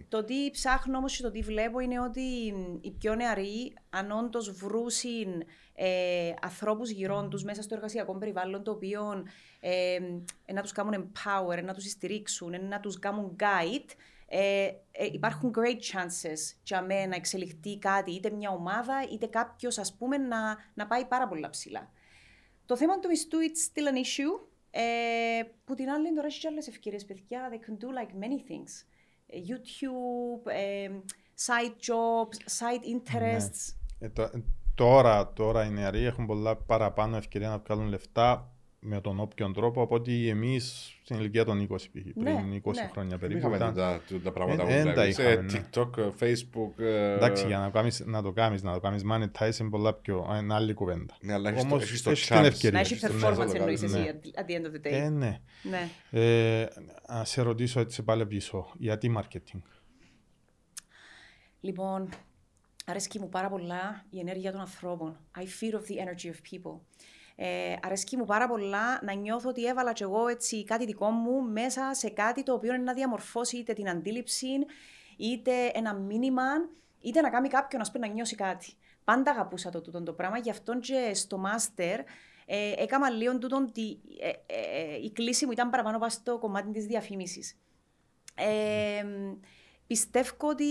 Το 0.09 0.25
τι 0.25 0.51
ψάχνω 0.51 0.99
όμως 0.99 1.17
και 1.17 1.23
το 1.23 1.31
τι 1.31 1.41
βλέπω 1.41 1.81
είναι 1.81 2.01
ότι 2.01 2.55
οι 2.81 2.91
πιο 2.91 3.15
νεαροί, 3.15 3.75
αν 3.91 4.11
όντως 4.11 4.51
βρούσουν 4.51 5.45
ε, 5.75 6.33
ανθρώπους 6.41 6.91
γύρω 6.91 7.29
τους 7.29 7.45
μέσα 7.45 7.63
στο 7.63 7.75
εργασιακό 7.75 8.19
περιβάλλον, 8.19 8.63
το 8.63 8.71
οποίο 8.71 9.25
ε, 9.61 9.99
να 10.53 10.63
τους 10.63 10.73
κάνουν 10.73 11.13
empower, 11.13 11.63
να 11.65 11.75
τους 11.75 11.91
στηρίξουν, 11.91 12.69
να 12.69 12.81
τους 12.81 12.99
κάνουν 12.99 13.37
guide, 13.41 13.91
ε, 14.27 14.71
ε, 14.93 15.05
υπάρχουν 15.13 15.55
great 15.57 15.97
chances 15.97 16.57
για 16.65 16.83
μένα 16.83 17.07
να 17.07 17.15
εξελιχθεί 17.15 17.79
κάτι, 17.79 18.13
είτε 18.13 18.31
μια 18.31 18.51
ομάδα, 18.51 18.95
είτε 19.13 19.27
κάποιος, 19.27 19.79
ας 19.79 19.97
πούμε, 19.97 20.17
να, 20.17 20.57
να 20.75 20.87
πάει 20.87 21.05
πάρα 21.05 21.29
πολύ 21.29 21.49
ψηλά. 21.51 21.91
Το 22.67 22.77
θέμα 22.77 22.99
του 22.99 23.09
μισθού 23.09 23.39
it's 23.39 23.79
still 23.79 23.89
an 23.89 23.97
issue. 23.97 24.49
Ε, 24.77 25.43
που 25.65 25.75
την 25.75 25.91
άλλη 25.91 26.15
τώρα 26.15 26.27
έχει 26.27 26.47
άλλες 26.47 26.69
ευκαιρίες, 26.69 27.05
παιδιά. 27.05 27.51
They 27.53 27.71
can 27.71 27.75
do 27.75 27.89
like 27.89 28.25
many 28.25 28.39
things. 28.51 28.87
YouTube, 29.49 30.51
ε, 30.51 30.89
side 31.47 31.75
jobs, 31.91 32.63
side 32.63 32.85
interests. 32.85 33.75
Ναι. 33.99 34.07
Ε, 34.07 34.31
τώρα, 34.75 35.33
τώρα 35.33 35.65
οι 35.65 35.71
νεαροί 35.71 36.05
έχουν 36.05 36.27
πολλά 36.27 36.57
παραπάνω 36.57 37.17
ευκαιρία 37.17 37.49
να 37.49 37.59
βγάλουν 37.59 37.89
λεφτά 37.89 38.54
με 38.87 39.01
τον 39.01 39.21
όποιον 39.21 39.53
τρόπο 39.53 39.83
από 39.83 39.95
ότι 39.95 40.29
εμείς 40.29 40.93
στην 41.03 41.17
ηλικία 41.17 41.45
των 41.45 41.69
20 41.71 41.77
πριν 41.93 42.13
Ναι, 42.15 42.33
20 42.65 42.75
ναι. 42.75 42.89
χρόνια 42.93 43.11
Δεν 43.11 43.19
περίπου. 43.19 43.39
είχαμε 43.39 43.57
ήταν- 43.57 43.75
τα, 43.75 44.01
τα 44.25 44.33
πράγματα 44.33 44.63
Ε, 44.63 44.67
που 44.67 44.73
δεν 44.73 44.85
τα 44.85 44.93
βλέπεις, 44.93 45.19
είχαμε, 45.19 45.31
ε, 45.35 45.41
ναι. 45.41 45.65
TikTok, 45.73 45.99
ε, 45.99 46.09
Facebook. 46.21 46.79
ε, 46.83 47.13
Εντάξει, 47.15 47.47
για 47.47 47.59
να, 47.59 47.71
κάνεις, 47.71 48.03
να 48.07 48.23
το 48.23 48.33
κάνεις, 48.33 48.63
να 48.63 48.73
το 48.73 48.81
κάνεις 48.81 49.03
monetize 49.13 49.59
είναι 49.61 49.69
πολλά 49.71 49.95
πιο, 49.95 50.31
ε, 50.35 50.39
είναι 50.39 50.55
άλλη 50.55 50.75
κουβέντα. 50.75 51.17
Ναι, 51.21 51.33
αλλά 51.33 51.49
έχεις 51.51 51.63
το- 51.63 51.69
Όμως 51.69 51.83
έχεις 51.83 52.03
το 52.03 52.11
έχεις 52.11 52.27
την 52.27 52.37
chance. 52.37 52.45
ευκαιρία. 52.45 52.71
Να 52.81 52.85
έχεις 52.85 53.03
Ναι, 53.03 53.09
performance 53.13 53.47
ναι, 53.53 53.59
εννοείς 53.59 53.83
ναι. 53.83 53.87
εσύ 54.01 54.21
at- 54.35 54.41
at 54.41 54.45
the 54.51 54.61
end 54.61 54.65
of 54.67 54.71
the 54.75 54.87
day. 54.87 54.93
Ε, 54.93 55.09
ναι. 55.09 55.41
Ναι. 55.63 55.89
Ε, 56.21 56.67
να 57.09 57.25
σε 57.25 57.43
ρωτήσω 57.43 57.81
έτσι 57.81 58.03
πάλι 58.03 58.27
πίσω, 58.27 58.71
γιατί 58.79 59.15
marketing; 59.19 59.61
Λοιπόν, 61.61 62.09
αρέσκει 62.87 63.19
μου 63.19 63.29
πάρα 63.29 63.49
πολλά 63.49 64.05
η 64.11 64.19
ενέργεια 64.21 64.53
των 64.53 64.61
ανθρώπων. 64.61 65.17
I 65.37 65.41
feed 65.41 65.75
off 65.75 65.79
the 65.81 65.97
energy 66.07 66.27
of 66.31 66.37
people. 66.55 66.81
Ε, 67.37 67.75
αρέσκει 67.83 68.17
μου 68.17 68.25
πάρα 68.25 68.49
πολλά 68.49 69.01
να 69.03 69.13
νιώθω 69.13 69.49
ότι 69.49 69.67
έβαλα 69.67 69.93
κι 69.93 70.03
εγώ 70.03 70.29
έτσι 70.29 70.65
κάτι 70.65 70.85
δικό 70.85 71.11
μου 71.11 71.43
μέσα 71.43 71.95
σε 71.95 72.09
κάτι 72.09 72.43
το 72.43 72.53
οποίο 72.53 72.75
είναι 72.75 72.83
να 72.83 72.93
διαμορφώσει 72.93 73.57
είτε 73.57 73.73
την 73.73 73.89
αντίληψη, 73.89 74.49
είτε 75.17 75.71
ένα 75.75 75.95
μήνυμα, 75.95 76.45
είτε 77.01 77.21
να 77.21 77.31
κάνει 77.31 77.49
κάποιον 77.49 77.81
ας 77.81 77.91
πούμε, 77.91 78.07
να 78.07 78.13
νιώσει 78.13 78.35
κάτι. 78.35 78.73
Πάντα 79.05 79.31
αγαπούσα 79.31 79.71
το 79.71 79.81
τούτο 79.81 80.03
το 80.03 80.13
πράγμα, 80.13 80.39
γι' 80.39 80.51
αυτό 80.51 80.79
και 80.79 81.11
στο 81.15 81.39
μάστερ 81.39 82.01
ε, 82.47 82.73
έκανα 82.77 83.11
λίγο 83.11 83.39
τούτον, 83.39 83.73
τη, 83.73 83.97
ε, 84.21 84.29
ε, 84.29 84.35
ε, 84.47 84.97
η 85.03 85.13
κλίση 85.13 85.47
μου 85.47 85.53
ήταν 85.53 85.71
παραπάνω 85.71 85.99
πάνω 85.99 86.11
στο 86.11 86.39
κομμάτι 86.39 86.71
της 86.71 86.87
διαφήμισης. 86.87 87.59
Ε, 88.35 89.05
πιστεύω 89.87 90.37
ότι 90.39 90.65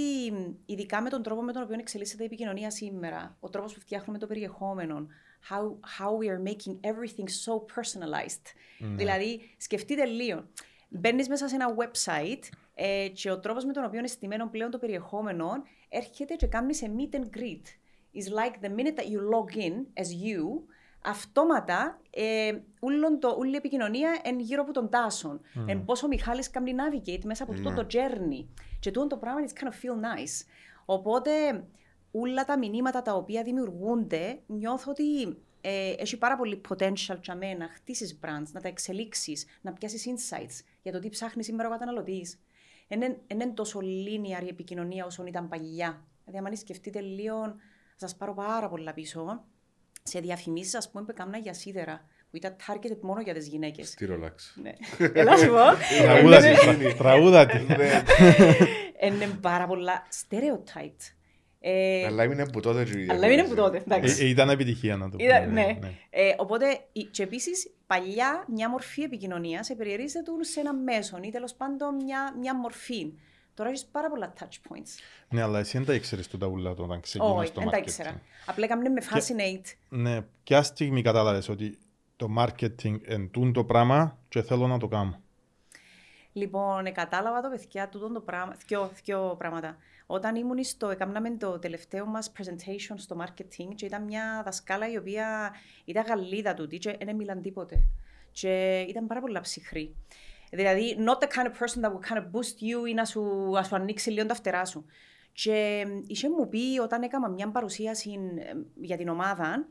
ειδικά 0.66 1.02
με 1.02 1.10
τον 1.10 1.24
τρόπο 1.24 1.42
με 1.42 1.52
τον 1.52 1.62
οποίο 1.64 1.76
εξελίσσεται 1.80 2.24
η 2.24 2.26
επικοινωνία 2.26 2.72
σήμερα, 2.72 3.38
ο 3.40 3.50
τρόπος 3.50 3.74
που 3.74 3.80
φτιάχνουμε 3.80 4.20
το 4.20 4.28
περιεχόμενο, 4.28 5.08
how, 5.50 5.78
how 5.98 6.12
we 6.20 6.28
are 6.30 6.42
making 6.52 6.76
everything 6.82 7.28
so 7.46 7.54
personalized. 7.76 8.56
Δηλαδή, 8.96 9.42
σκεφτείτε 9.58 10.06
λίγο. 10.06 10.44
Μπαίνεις 10.90 11.28
μέσα 11.28 11.48
σε 11.48 11.56
ένα 11.56 11.76
website 11.76 12.44
ε, 12.76 13.08
και 13.08 13.32
ο 13.32 13.40
τρόπος 13.40 13.66
με 13.66 13.74
τον 13.74 13.84
οποίο 13.84 14.00
είναι 14.00 14.08
στημένο 14.08 14.48
πλέον 14.48 14.72
το 14.72 14.78
περιεχόμενο 14.78 15.48
έρχεται 15.90 16.36
και 16.36 16.48
κάνεις 16.48 16.78
σε 16.78 16.92
meet 16.98 17.16
and 17.16 17.38
greet. 17.38 17.64
It's 18.16 18.30
like 18.30 18.66
the 18.66 18.70
minute 18.70 18.96
that 18.96 19.08
you 19.08 19.20
log 19.34 19.58
in 19.58 19.74
as 19.74 20.10
you, 20.26 20.62
αυτόματα 21.04 22.00
ε, 22.10 22.58
ούλον 22.82 23.20
το, 23.20 23.36
όλη 23.38 23.54
η 23.54 23.56
επικοινωνία 23.56 24.22
είναι 24.26 24.42
γύρω 24.42 24.62
από 24.62 24.74
τον 24.74 24.90
τάσον. 24.90 25.42
Mm. 25.42 25.64
Εν 25.68 25.86
πόσο 25.86 26.06
ο 26.06 26.10
Μιχάλης 26.10 26.50
κάνει 26.50 26.74
navigate 26.78 27.24
μέσα 27.24 27.44
από 27.44 27.54
τούτο 27.54 27.74
το 27.74 27.86
journey. 27.92 28.46
Και 28.80 28.92
τούτο 28.92 29.08
το 29.08 29.18
πράγμα 29.18 29.40
it's 29.46 29.64
kind 29.64 29.68
of 29.68 29.72
feel 29.72 29.96
nice. 29.96 30.46
Οπότε 30.86 31.64
όλα 32.16 32.46
τα 32.46 32.58
μηνύματα 32.58 33.02
τα 33.02 33.14
οποία 33.14 33.44
δημιουργούνται 33.44 34.40
νιώθω 34.46 34.92
ότι 34.92 35.38
ε, 35.62 35.94
έχει 35.98 36.18
πάρα 36.18 36.38
πολύ 36.38 36.62
potential 36.70 37.18
για 37.24 37.36
μένα 37.36 37.58
να 37.58 37.70
χτίσεις 37.74 38.20
brands, 38.24 38.48
να 38.52 38.62
τα 38.62 38.68
εξελίξεις, 38.68 39.46
να 39.62 39.74
πιάσεις 39.74 40.06
insights 40.08 40.64
για 40.82 40.92
το 40.92 41.00
τι 41.00 41.10
ψάχνεις 41.10 41.46
σήμερα 41.46 41.68
ο 41.68 41.72
καταναλωτής. 41.72 42.40
Δεν 42.88 43.18
είναι 43.28 43.48
τόσο 43.54 43.80
linear 43.80 44.44
η 44.44 44.48
επικοινωνία 44.50 45.06
όσο 45.06 45.26
ήταν 45.26 45.48
παλιά. 45.48 46.04
Δηλαδή, 46.26 46.48
αν 46.48 46.56
σκεφτείτε 46.58 47.00
λίγο, 47.00 47.42
θα 47.96 48.08
σας 48.08 48.16
πάρω 48.16 48.34
πάρα 48.34 48.70
πολλά 48.70 48.94
πίσω. 48.94 49.44
Σε 50.04 50.20
διαφημίσεις, 50.20 50.76
ας 50.76 50.92
πούμε, 50.92 51.04
που 51.04 51.12
έκανα 51.12 51.38
για 51.38 51.54
σίδερα, 51.54 52.06
που 52.30 52.36
ήταν 52.38 52.56
targeted 52.68 52.98
μόνο 53.02 53.22
για 53.22 53.34
τις 53.34 53.48
γυναίκες. 53.48 53.88
Στη 53.90 54.08
Rolex. 54.12 54.62
ναι. 54.62 54.72
Έλα 55.14 55.38
σου 55.38 55.48
πω. 55.48 56.04
Τραγούδα 56.04 56.38
Ε, 56.46 56.54
τη, 56.54 56.84
τρα- 56.84 56.96
τραγούδα 56.96 57.46
τη. 57.46 57.58
Είναι 59.02 59.28
πάρα 59.42 59.68
πολλά 59.68 60.04
stereotyped. 60.30 61.14
Ε, 61.66 62.06
Αλλά 62.06 62.24
έμεινε 62.24 62.46
που 62.50 62.60
τότε. 62.60 62.84
και 62.84 63.00
η 63.00 63.08
αλλά 63.10 63.28
είναι 63.32 63.44
που 63.44 63.54
διαφορετική. 63.54 63.84
τότε, 63.86 63.96
εντάξει. 63.96 64.24
Ε, 64.24 64.26
ε, 64.26 64.30
Ήταν 64.30 64.50
επιτυχία 64.50 64.96
να 64.98 65.10
το 65.10 65.18
Είδα- 65.20 65.44
πούμε. 65.44 65.52
ναι. 65.82 65.92
Ε, 66.10 66.34
οπότε, 66.38 66.66
η- 66.92 67.04
και 67.04 67.24
επίσης, 67.24 67.72
παλιά 67.88 68.46
μια 68.48 68.70
μορφή 68.70 69.02
επικοινωνίας 69.02 69.72
περιορίζεται 69.78 70.32
σε 70.40 70.60
ένα 70.60 70.74
μέσο 70.74 71.18
ή 71.22 71.30
τέλος 71.30 71.54
πάντων 71.54 71.96
μια, 71.96 72.36
μια 72.40 72.56
μορφή. 72.56 73.14
Τώρα 73.54 73.70
έχεις 73.70 73.86
πάρα 73.86 74.10
πολλά 74.10 74.34
touch 74.40 74.44
points. 74.72 74.90
Ναι, 75.30 75.42
αλλά 75.42 75.60
εσύ 75.60 75.78
δεν 75.78 75.88
τα 75.88 75.94
ήξερες 75.94 76.28
τούτα 76.28 76.48
ούλα 76.48 76.70
όταν 76.70 77.00
ξεκίνησες 77.02 77.40
Όχι, 77.40 77.52
το 77.52 77.60
δεν 77.62 77.70
τα 77.70 77.78
marketing. 77.78 77.82
ήξερα. 77.82 78.22
Απλά 78.46 78.66
έκαμε 78.66 78.90
με 78.90 79.02
fascinate. 79.12 79.74
Ναι, 79.90 80.22
ποια 80.44 80.64
στιγμή 80.64 81.02
κατάλαβες 81.02 81.50
ότι 81.50 81.78
το 82.16 82.28
marketing 82.38 83.00
εντούν 83.04 83.54
το 83.54 83.64
πράγμα 83.64 84.18
και 84.30 84.42
θέλω 84.42 84.68
να 84.68 84.78
το 84.78 84.88
κάνω; 84.88 85.22
Λοιπόν, 86.34 86.86
ε, 86.86 86.92
κατάλαβα 86.92 87.42
το 87.42 87.50
παιδιά 87.50 87.90
τούτο 87.90 88.12
το 88.14 88.20
πράγμα, 88.20 88.56
δυο, 88.68 88.92
δυο 89.04 89.36
πράγματα. 89.38 89.78
Όταν 90.06 90.36
ήμουν 90.36 90.64
στο, 90.64 90.90
έκαναμε 90.90 91.38
το 91.38 91.60
τελευταίο 91.60 92.06
μας 92.06 92.32
presentation 92.38 92.94
στο 92.96 93.18
marketing 93.20 93.76
και 93.76 93.86
ήταν 93.86 94.04
μια 94.04 94.42
δασκάλα 94.46 94.92
η 94.92 94.98
οποία 94.98 95.54
ήταν 95.86 96.04
Γαλλίδα 96.06 96.54
τούτη 96.54 96.78
και 96.78 96.98
δεν 97.06 97.16
μιλάν 97.16 97.42
τίποτε. 97.42 97.84
Και 98.32 98.86
ήταν 98.90 99.08
πάρα 99.08 99.20
πολλά 99.22 99.42
ψυχρή. 99.42 99.96
Δηλαδή, 100.52 100.98
not 101.00 101.24
the 101.24 101.28
kind 101.28 101.46
of 101.46 101.52
person 101.60 101.82
that 101.82 101.92
will 101.92 102.10
kind 102.10 102.18
of 102.18 102.24
boost 102.32 102.62
you 102.62 102.90
ή 102.90 102.94
να 102.94 103.06
σου, 103.06 103.22
να 103.52 103.64
σου 103.64 103.76
ανοίξει 103.76 104.10
λίγο 104.10 104.26
τα 104.26 104.34
φτερά 104.34 104.66
σου. 104.66 104.86
Και 105.34 105.84
ε, 105.86 106.02
είχε 106.08 106.30
μου 106.30 106.50
πει 106.50 106.80
όταν 106.82 107.02
έκανα 107.02 107.30
μια 107.30 107.52
παρουσίαση 107.52 108.12
ε, 108.38 108.54
για 108.82 108.98
την 108.98 109.10
ομάδα, 109.10 109.68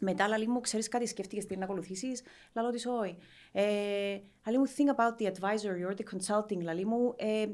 μετά 0.00 0.28
λαλή 0.28 0.48
μου, 0.48 0.60
ξέρεις 0.60 0.88
κάτι, 0.88 1.06
σκέφτηκες 1.06 1.46
τι 1.46 1.56
να 1.56 1.64
ακολουθήσεις; 1.64 2.22
Λαλό 2.52 2.70
της 2.70 2.86
όχι. 2.86 3.16
Ε, 3.52 3.62
λαλή 4.46 4.58
μου, 4.58 4.66
think 4.76 4.94
about 4.96 5.22
the 5.22 5.32
advisor 5.32 5.90
or 5.90 5.94
the 5.94 6.04
consulting. 6.14 6.62
Λαλή 6.62 6.84
μου, 6.84 7.14
ε, 7.16 7.40
ε, 7.40 7.48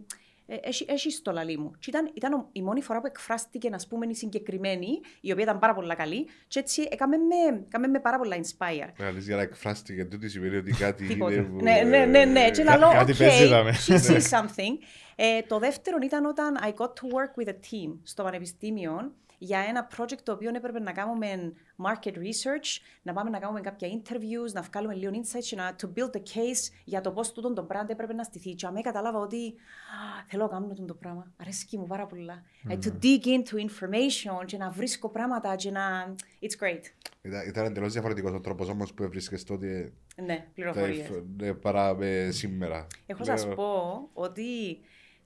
έχει, 0.47 0.85
έχει 0.89 1.23
το 1.23 1.33
λαλή 1.33 1.59
μου. 1.59 1.71
Και 1.79 1.91
ήταν, 1.91 2.11
ήταν 2.15 2.33
ο- 2.33 2.49
η 2.53 2.63
μόνη 2.63 2.83
φορά 2.83 3.01
που 3.01 3.07
εκφράστηκε, 3.07 3.69
να 3.69 3.79
πούμε, 3.89 4.07
η 4.07 4.15
συγκεκριμένη, 4.15 5.01
η 5.21 5.33
οποία 5.33 5.45
ήταν 5.45 5.59
πάρα 5.59 5.75
πολύ 5.75 5.95
καλή. 5.95 6.27
Και 6.49 6.59
έτσι 6.59 6.89
έκαμε 6.91 7.17
με, 7.17 7.63
έκαμε 7.67 7.87
με 7.87 8.01
πάρα 8.01 8.19
πολλά 8.19 8.37
inspire. 8.37 8.89
Να 8.99 9.11
λες 9.11 9.25
για 9.27 9.37
να 9.37 9.43
εκφράστηκε 9.43 10.05
τούτη 10.05 10.29
σημαίνει 10.29 10.57
ότι 10.57 10.73
κάτι 10.73 11.07
Τίποτε. 11.07 11.35
είναι 11.35 11.43
που, 11.43 11.63
Ναι, 11.63 11.83
ναι, 11.87 12.05
ναι, 12.05 12.25
ναι. 12.25 12.51
Και 12.51 12.61
ε, 12.61 12.65
λαλό, 12.65 12.91
κάτι 12.93 13.13
okay, 13.15 13.19
παίζει, 13.19 13.45
είδαμε. 13.45 13.73
she 13.87 13.93
sees 13.93 14.39
something. 14.39 14.77
Ε, 15.17 15.43
το 15.43 15.59
δεύτερο 15.59 15.99
ήταν 16.03 16.25
όταν 16.25 16.59
I 16.63 16.69
got 16.69 16.87
to 16.87 17.05
work 17.15 17.45
with 17.45 17.49
a 17.49 17.53
team 17.53 17.99
στο 18.03 18.23
πανεπιστήμιο 18.23 19.13
για 19.45 19.59
ένα 19.69 19.89
project 19.97 20.19
το 20.23 20.33
οποίο 20.33 20.51
έπρεπε 20.55 20.81
να 20.81 20.93
κάνουμε 20.93 21.53
market 21.87 22.15
research, 22.15 22.81
να 23.03 23.13
πάμε 23.13 23.31
να 23.31 23.39
κάνουμε 23.39 23.61
κάποια 23.61 23.89
interviews, 23.89 24.53
να 24.53 24.63
βγάλουμε 24.63 24.95
λίγο 24.95 25.13
insights 25.15 25.45
και 25.49 25.57
να 25.57 25.75
to 25.81 25.87
build 25.87 26.17
a 26.17 26.21
case 26.21 26.73
για 26.85 27.01
το 27.01 27.11
πώς 27.13 27.33
τούτο 27.33 27.53
το 27.53 27.67
brand 27.71 27.89
έπρεπε 27.89 28.13
να 28.15 28.23
στηθεί. 28.23 28.55
Και 28.55 28.67
αμέ 28.67 28.81
κατάλαβα 28.81 29.19
ότι 29.19 29.47
«Α, 29.47 30.25
θέλω 30.27 30.43
να 30.43 30.49
κάνω 30.49 30.67
τούτο 30.67 30.85
το 30.85 30.95
πράγμα. 30.95 31.33
Αρέσκει 31.41 31.79
μου 31.79 31.87
πάρα 31.87 32.07
πολλά. 32.07 32.43
Like, 32.69 32.73
to 32.85 32.93
dig 33.03 33.25
into 33.27 33.67
information 33.69 34.45
και 34.47 34.57
να 34.57 34.71
βρίσκω 34.71 35.09
πράγματα 35.11 35.57
και 35.57 35.71
να... 35.71 36.15
It's 36.41 36.65
great. 36.65 36.81
Ήταν, 37.23 37.49
ήταν 37.49 37.65
εντελώς 37.65 37.93
διαφορετικός 37.93 38.33
ο 38.33 38.41
τρόπος 38.41 38.69
όμως 38.69 38.95
που 38.95 39.03
έβρισκες 39.03 39.45
τότε 39.45 39.93
Ναι, 40.17 40.37
τα 40.37 40.45
πληροφορίες. 40.55 40.99
εφ- 41.09 41.23
ναι, 41.37 41.55
παρά 41.55 41.95
με 41.95 42.29
σήμερα. 42.31 42.87
Έχω 43.07 43.19
Ναι, 43.19 43.25
σας 43.37 43.55
πω 43.55 44.09
ότι 44.13 44.79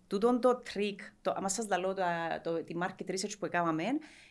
τούτον 0.06 0.40
το 0.40 0.62
trick, 0.74 0.96
το, 1.22 1.32
άμα 1.36 1.48
σας 1.48 1.68
λαλώ 1.68 1.94
το, 1.94 2.02
το, 2.42 2.64
τη 2.64 2.74
market 2.82 3.10
research 3.10 3.32
που 3.38 3.46
έκαναμε, 3.46 3.84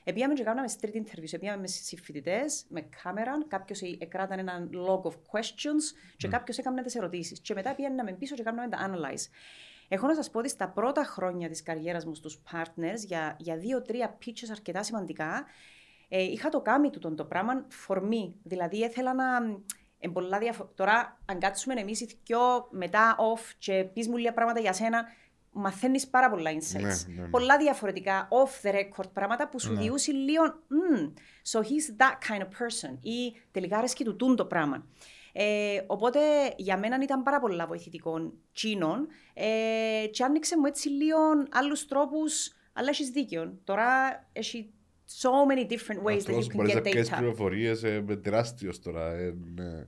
επίαμε 0.03 0.33
και 0.33 0.43
κάναμε 0.43 0.67
street 0.79 0.95
interviews, 0.95 1.31
επίαμε 1.33 1.57
με 1.61 1.67
συμφοιτητές, 1.67 2.65
με 2.69 2.81
κάμερα, 3.03 3.45
κάποιος 3.47 3.81
ε- 3.81 3.97
εκράταν 3.99 4.39
ένα 4.39 4.69
log 4.73 5.01
of 5.01 5.13
questions 5.13 5.95
και 6.17 6.27
κάποιος 6.27 6.57
έκανε 6.57 6.81
τις 6.81 6.95
ερωτήσεις. 6.95 7.39
Και 7.39 7.53
μετά 7.53 7.75
πήγαμε 7.75 8.13
πίσω 8.13 8.35
και 8.35 8.43
κάναμε 8.43 8.69
τα 8.69 8.77
analyze. 8.89 9.29
Έχω 9.87 10.07
να 10.07 10.15
σας 10.15 10.29
πω 10.29 10.39
ότι 10.39 10.49
στα 10.49 10.69
πρώτα 10.69 11.03
χρόνια 11.03 11.49
της 11.49 11.63
καριέρας 11.63 12.05
μου 12.05 12.15
στους 12.15 12.41
partners, 12.51 12.97
για, 13.05 13.35
για 13.39 13.57
δύο-τρία 13.57 14.17
pitches 14.25 14.47
αρκετά 14.51 14.83
σημαντικά, 14.83 15.45
ε, 16.09 16.21
είχα 16.21 16.49
το 16.49 16.61
κάνει 16.61 16.89
τούτο 16.89 17.15
το 17.15 17.25
πράγμα 17.25 17.65
for 17.87 17.97
me. 17.97 18.33
Δηλαδή, 18.43 18.77
ήθελα 18.77 19.13
να. 19.13 19.25
Ε, 19.99 20.07
πολλά 20.07 20.39
διαφο- 20.39 20.71
Τώρα, 20.75 21.19
αν 21.25 21.39
κάτσουμε 21.39 21.73
εμείς 21.73 22.01
οι 22.01 22.17
δυο 22.23 22.67
μετά 22.69 23.15
off 23.19 23.53
και 23.57 23.83
πεις 23.93 24.07
μου 24.07 24.17
λίγα 24.17 24.33
πράγματα 24.33 24.59
για 24.59 24.73
σένα, 24.73 25.05
μαθαίνεις 25.55 26.07
πάρα 26.07 26.29
πολλά 26.29 26.51
insights. 26.51 26.81
Ναι, 26.81 26.87
ναι, 27.15 27.21
ναι. 27.21 27.27
Πολλά 27.27 27.57
διαφορετικά 27.57 28.27
off 28.31 28.67
the 28.67 28.73
record 28.73 29.09
πράγματα 29.13 29.49
που 29.49 29.59
σου 29.59 29.73
Ναι. 29.73 29.81
διούσει 29.81 30.11
λίγο. 30.11 30.43
«Μμ, 30.67 31.13
so 31.51 31.59
he's 31.59 32.01
that 32.01 32.29
kind 32.29 32.41
of 32.41 32.45
person. 32.47 32.97
Ή 33.01 33.33
τελικά 33.51 33.77
αρέσκει 33.77 34.03
του 34.03 34.15
τούν 34.15 34.35
το 34.35 34.45
πράγμα. 34.45 34.85
Ε, 35.37 35.81
οπότε 35.87 36.19
για 36.57 36.77
μένα 36.77 36.97
ήταν 37.03 37.23
πάρα 37.23 37.39
πολλά 37.39 37.67
βοηθητικό 37.67 38.33
τσίνων 38.53 39.07
ε, 39.33 40.07
και 40.11 40.23
άνοιξε 40.23 40.57
μου 40.57 40.65
έτσι 40.65 40.89
λίγο 40.89 41.17
άλλους 41.51 41.85
τρόπους, 41.87 42.53
αλλά 42.73 42.89
έχεις 42.89 43.09
δίκιο. 43.09 43.57
Τώρα 43.63 43.85
έχει 44.33 44.69
so 45.21 45.29
many 45.51 45.71
different 45.71 46.03
ways 46.07 46.13
that 46.13 46.17
Αυτός 46.17 46.47
you 46.47 46.51
can 46.51 46.55
μπορείς 46.55 46.73
να 46.73 46.79
get 46.79 46.83
πιέσεις 46.83 47.11
data. 47.13 47.17
πληροφορίες 47.17 47.83
ε, 47.83 48.01
με 48.07 48.15
τεράστιος 48.15 48.79
τώρα. 48.81 49.11
ε, 49.11 49.35
ναι. 49.55 49.85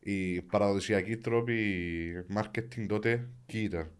Οι 0.00 0.42
παραδοσιακοί 0.42 1.16
τρόποι 1.16 2.26
marketing 2.36 2.86
τότε 2.88 3.28
τι 3.46 3.58
ήταν; 3.62 3.90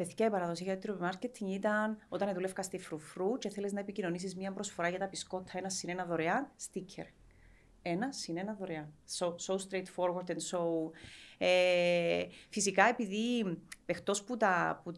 Παιδιά, 0.00 0.26
η 0.26 0.30
παραδοσιακή 0.30 0.80
τρόπη 0.80 1.00
marketing 1.02 1.46
ήταν 1.46 1.98
όταν 2.08 2.34
δούλευκα 2.34 2.62
στη 2.62 2.78
φρουφρού 2.78 3.38
και 3.38 3.48
θέλεις 3.48 3.72
να 3.72 3.80
επικοινωνήσεις 3.80 4.36
μια 4.36 4.52
προσφορά 4.52 4.88
για 4.88 4.98
τα 4.98 5.08
πισκότα 5.08 5.52
ένα 5.54 5.68
συν 5.68 5.88
ένα 5.88 6.04
δωρεάν, 6.04 6.50
sticker. 6.58 7.06
Ένα 7.82 8.12
συν 8.12 8.36
ένα 8.36 8.54
δωρεάν. 8.54 8.92
So, 9.18 9.26
so 9.26 9.54
straightforward 9.54 10.26
and 10.26 10.42
so 10.50 10.90
ε, 11.42 12.26
φυσικά, 12.48 12.84
επειδή 12.84 13.56
εκτός 13.86 14.24
που, 14.24 14.36
τα, 14.36 14.80
που, 14.84 14.92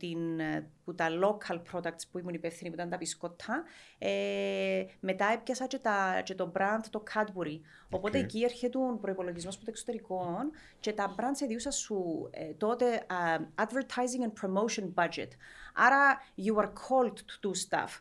που 0.84 0.94
τα 0.94 1.08
local 1.22 1.56
products 1.72 2.02
που 2.10 2.18
ήμουν 2.18 2.34
υπεύθυνη, 2.34 2.68
που 2.68 2.74
ήταν 2.74 2.88
τα 2.90 2.96
μπισκότα, 2.96 3.64
ε, 3.98 4.84
μετά 5.00 5.26
έπιασα 5.32 5.66
και, 5.66 5.78
τα, 5.78 6.20
και 6.24 6.34
το 6.34 6.52
brand, 6.56 6.80
το 6.90 7.02
Cadbury. 7.14 7.60
Οπότε 7.90 8.18
εκεί 8.18 8.42
έρχεται 8.42 8.78
ο 8.78 8.98
προπολογισμό 9.00 9.50
από 9.50 9.60
το 9.60 9.66
εξωτερικό 9.68 10.36
και 10.80 10.92
τα 10.92 11.14
brands 11.18 11.42
εδιούσα 11.42 11.70
σου 11.70 12.28
ε, 12.30 12.44
τότε 12.44 13.06
uh, 13.08 13.64
advertising 13.64 14.22
and 14.26 14.46
promotion 14.46 14.94
budget. 14.94 15.28
Άρα, 15.74 16.18
you 16.36 16.62
are 16.62 16.68
called 16.68 17.16
to 17.16 17.48
do 17.48 17.54
stuff. 17.54 18.00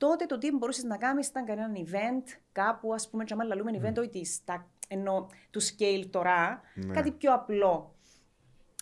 Τότε 0.00 0.26
το 0.26 0.38
τι 0.38 0.50
μπορούσες 0.50 0.84
να 0.84 0.96
κάνεις 0.96 1.26
ήταν 1.26 1.44
κανένα 1.44 1.72
event, 1.74 2.38
κάπου, 2.52 2.94
ας 2.94 3.08
πούμε, 3.10 3.24
και 3.24 3.32
άμα 3.32 3.44
λαλούμε 3.44 3.80
event, 3.82 3.98
mm. 3.98 4.08
όχι 4.08 4.24
ενώ 4.88 5.26
του 5.50 5.60
scale 5.62 6.04
τώρα, 6.10 6.60
ναι. 6.74 6.94
κάτι 6.94 7.10
πιο 7.10 7.34
απλό. 7.34 7.94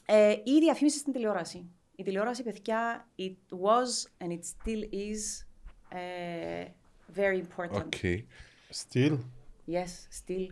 Ε, 0.07 0.31
η 0.45 0.59
διαφήμιση 0.59 0.99
στην 0.99 1.13
τηλεόραση. 1.13 1.71
Η 1.97 2.03
τηλεόραση, 2.03 2.43
παιδιά, 2.43 3.09
it 3.19 3.57
was 3.61 4.25
and 4.25 4.31
it 4.31 4.41
still 4.41 4.83
is 4.93 5.45
uh, 5.93 6.69
very 7.17 7.39
important. 7.39 7.89
Okay. 8.03 8.25
Still? 8.71 9.19
Yes, 9.67 9.93
still. 10.21 10.47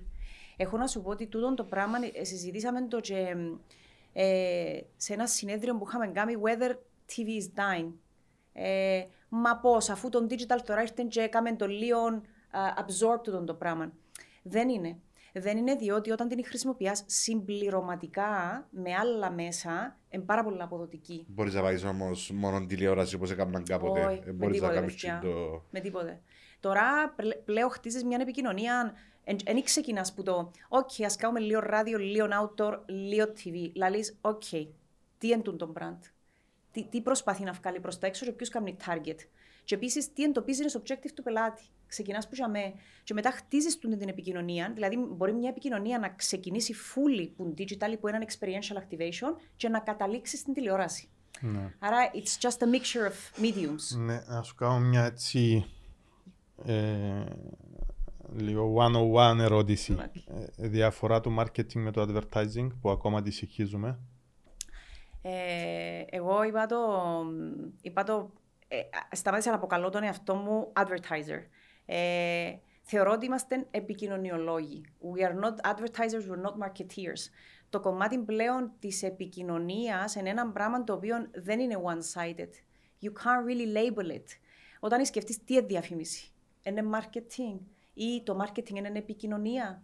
Έχω 0.56 0.76
να 0.76 0.86
σου 0.86 1.02
πω 1.02 1.10
ότι 1.10 1.26
τούτο 1.26 1.54
το 1.54 1.64
πράγμα 1.64 1.98
ε, 2.12 2.24
συζητήσαμε 2.24 2.86
το 2.88 3.00
και 3.00 3.36
ε, 4.12 4.80
σε 4.96 5.12
ένα 5.12 5.26
συνέδριο 5.26 5.76
που 5.76 5.84
είχαμε 5.88 6.08
κάνει 6.08 6.34
whether 6.42 6.70
TV 7.06 7.26
is 7.26 7.60
dying. 7.60 7.92
Ε, 8.52 9.04
μα 9.28 9.56
πώς, 9.56 9.88
αφού 9.88 10.08
το 10.08 10.26
digital 10.30 10.58
τώρα 10.64 10.82
ήρθε 10.82 11.06
και 11.08 11.20
έκαμε 11.20 11.56
το 11.56 11.66
λίγο 11.66 11.98
uh, 12.52 12.82
absorb 12.82 13.44
το 13.46 13.54
πράγμα. 13.54 13.92
Δεν 14.42 14.68
είναι 14.68 14.98
δεν 15.40 15.56
είναι 15.56 15.74
διότι 15.74 16.10
όταν 16.10 16.28
την 16.28 16.44
χρησιμοποιεί 16.44 16.90
συμπληρωματικά 17.06 18.66
με 18.70 18.94
άλλα 18.94 19.30
μέσα, 19.30 19.98
είναι 20.08 20.22
πάρα 20.22 20.44
πολύ 20.44 20.62
αποδοτική. 20.62 21.24
Μπορείς 21.28 21.54
να 21.54 21.62
βάλει 21.62 21.86
όμως 21.86 22.30
μόνο 22.34 22.66
τηλεόραση 22.66 23.14
όπως 23.14 23.30
έκαναν 23.30 23.64
κάποτε. 23.64 24.04
Όχι, 24.04 24.22
ε, 24.26 24.32
μπορείς 24.32 24.60
να 24.60 24.68
κάνεις 24.68 25.04
το. 25.22 25.62
Με 25.70 25.80
τίποτε. 25.80 26.20
Τώρα 26.60 27.14
πλέον 27.44 27.70
χτίζεις 27.70 28.04
μια 28.04 28.18
επικοινωνία. 28.20 28.94
Δεν 29.44 29.62
ξεκινάς 29.62 30.14
που 30.14 30.22
το, 30.22 30.50
OK, 30.68 31.02
ας 31.04 31.16
κάνουμε 31.16 31.40
λίγο 31.40 31.60
ράδιο, 31.60 31.98
λίγο 31.98 32.26
outdoor, 32.26 32.78
λίγο 32.86 33.24
TV. 33.24 33.70
Λαλείς, 33.74 34.18
OK, 34.20 34.66
τι 35.18 35.28
είναι 35.28 35.42
το 35.42 35.72
brand. 35.78 35.98
Τι, 36.76 36.84
τι 36.84 37.00
προσπαθεί 37.00 37.44
να 37.44 37.52
βγάλει 37.52 37.80
προς 37.80 37.98
τα 37.98 38.06
έξω 38.06 38.24
και 38.24 38.32
ποιο 38.32 38.46
κάνει 38.50 38.76
target. 38.86 39.16
Και 39.64 39.74
επίσης, 39.74 40.12
τι 40.12 40.22
είναι 40.22 40.32
το 40.32 40.44
business 40.46 40.80
objective 40.80 41.10
του 41.14 41.22
πελάτη. 41.22 41.62
Ξεκινάς 41.86 42.28
που 42.28 42.34
για 42.34 42.50
και 43.04 43.14
μετά 43.14 43.30
χτίζεις 43.30 43.78
την 43.78 44.08
επικοινωνία. 44.08 44.70
Δηλαδή, 44.74 44.96
μπορεί 44.96 45.32
μια 45.32 45.48
επικοινωνία 45.48 45.98
να 45.98 46.08
ξεκινήσει 46.08 46.74
fully 46.74 47.30
που 47.36 47.54
digital, 47.58 47.94
που 48.00 48.08
έναν 48.08 48.24
experiential 48.26 48.76
activation 48.76 49.40
και 49.56 49.68
να 49.68 49.78
καταλήξεις 49.78 50.38
στην 50.38 50.54
τηλεόραση. 50.54 51.08
Ναι. 51.40 51.72
Άρα, 51.78 52.10
it's 52.14 52.48
just 52.48 52.58
a 52.58 52.70
mixture 52.74 53.06
of 53.10 53.44
mediums. 53.44 53.98
Ναι, 53.98 54.24
να 54.26 54.42
σου 54.42 54.54
κάνω 54.54 54.78
μια 54.78 55.04
έτσι 55.04 55.66
ε, 56.64 57.24
λίγο 58.36 58.74
one-on-one 58.78 59.38
ερώτηση. 59.38 59.96
Ε, 60.56 60.68
διαφορά 60.68 61.20
του 61.20 61.36
marketing 61.38 61.74
με 61.74 61.90
το 61.90 62.02
advertising 62.02 62.68
που 62.80 62.90
ακόμα 62.90 63.22
τη 63.22 63.30
συγχύζουμε. 63.30 63.98
Ε, 65.28 66.04
εγώ 66.10 66.42
είπα 66.42 66.66
το, 66.66 66.78
είπα 67.82 68.02
το 68.02 68.30
ε, 68.68 68.80
σταμάτησα 69.12 69.50
να 69.50 69.56
αποκαλώ 69.56 69.90
τον 69.90 70.02
εαυτό 70.02 70.34
μου 70.34 70.72
advertiser. 70.76 71.42
Ε, 71.86 72.54
θεωρώ 72.82 73.12
ότι 73.12 73.26
είμαστε 73.26 73.66
επικοινωνιολόγοι. 73.70 74.84
We 75.14 75.22
are 75.22 75.34
not 75.34 75.72
advertisers, 75.72 76.30
we're 76.30 76.46
not 76.46 76.66
marketeers. 76.66 77.30
Το 77.68 77.80
κομμάτι 77.80 78.18
πλέον 78.18 78.72
της 78.78 79.02
επικοινωνίας 79.02 80.14
είναι 80.14 80.30
ένα 80.30 80.50
πράγμα 80.50 80.84
το 80.84 80.92
οποίο 80.92 81.16
δεν 81.34 81.60
είναι 81.60 81.76
one-sided. 81.84 82.50
You 83.02 83.08
can't 83.08 83.44
really 83.46 83.76
label 83.76 84.10
it. 84.10 84.24
Όταν 84.80 85.04
σκεφτείς 85.04 85.44
τι 85.44 85.54
είναι 85.54 85.66
διαφήμιση, 85.66 86.32
είναι 86.62 86.82
marketing 86.94 87.58
ή 87.94 88.22
το 88.22 88.44
marketing 88.44 88.74
είναι 88.74 88.98
επικοινωνία. 88.98 89.82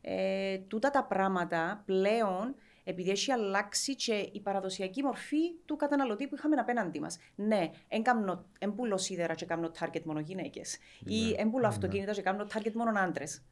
Ε, 0.00 0.58
τούτα 0.58 0.90
τα 0.90 1.04
πράγματα 1.04 1.82
πλέον 1.86 2.54
επειδή 2.84 3.10
έχει 3.10 3.32
αλλάξει 3.32 3.96
και 3.96 4.28
η 4.32 4.40
παραδοσιακή 4.40 5.02
μορφή 5.02 5.52
του 5.64 5.76
καταναλωτή 5.76 6.26
που 6.26 6.34
είχαμε 6.34 6.56
απέναντί 6.56 7.00
μας. 7.00 7.18
Ναι, 7.34 7.70
εμπούλο 8.58 8.98
σίδερα 8.98 9.34
και 9.34 9.44
κάνω 9.44 9.70
target 9.80 10.02
μόνο 10.04 10.20
γυναίκες. 10.20 10.78
Ή 11.04 11.34
εμπούλο 11.36 11.62
ναι. 11.62 11.68
αυτοκίνητα 11.68 12.12
και 12.12 12.22
κάνω 12.22 12.46
target 12.54 12.72
μόνο 12.72 13.00
άντρες. 13.00 13.42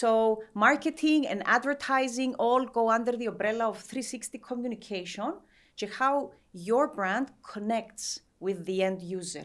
So, 0.00 0.36
marketing 0.54 1.24
and 1.32 1.40
advertising 1.46 2.34
all 2.36 2.66
go 2.66 2.90
under 2.90 3.12
the 3.16 3.26
umbrella 3.26 3.68
of 3.68 3.78
360 3.78 4.38
communication 4.38 5.32
και 5.74 5.88
how 5.98 6.30
your 6.52 6.86
brand 6.96 7.26
connects 7.54 8.20
with 8.40 8.66
the 8.66 8.82
end 8.82 9.00
user. 9.00 9.44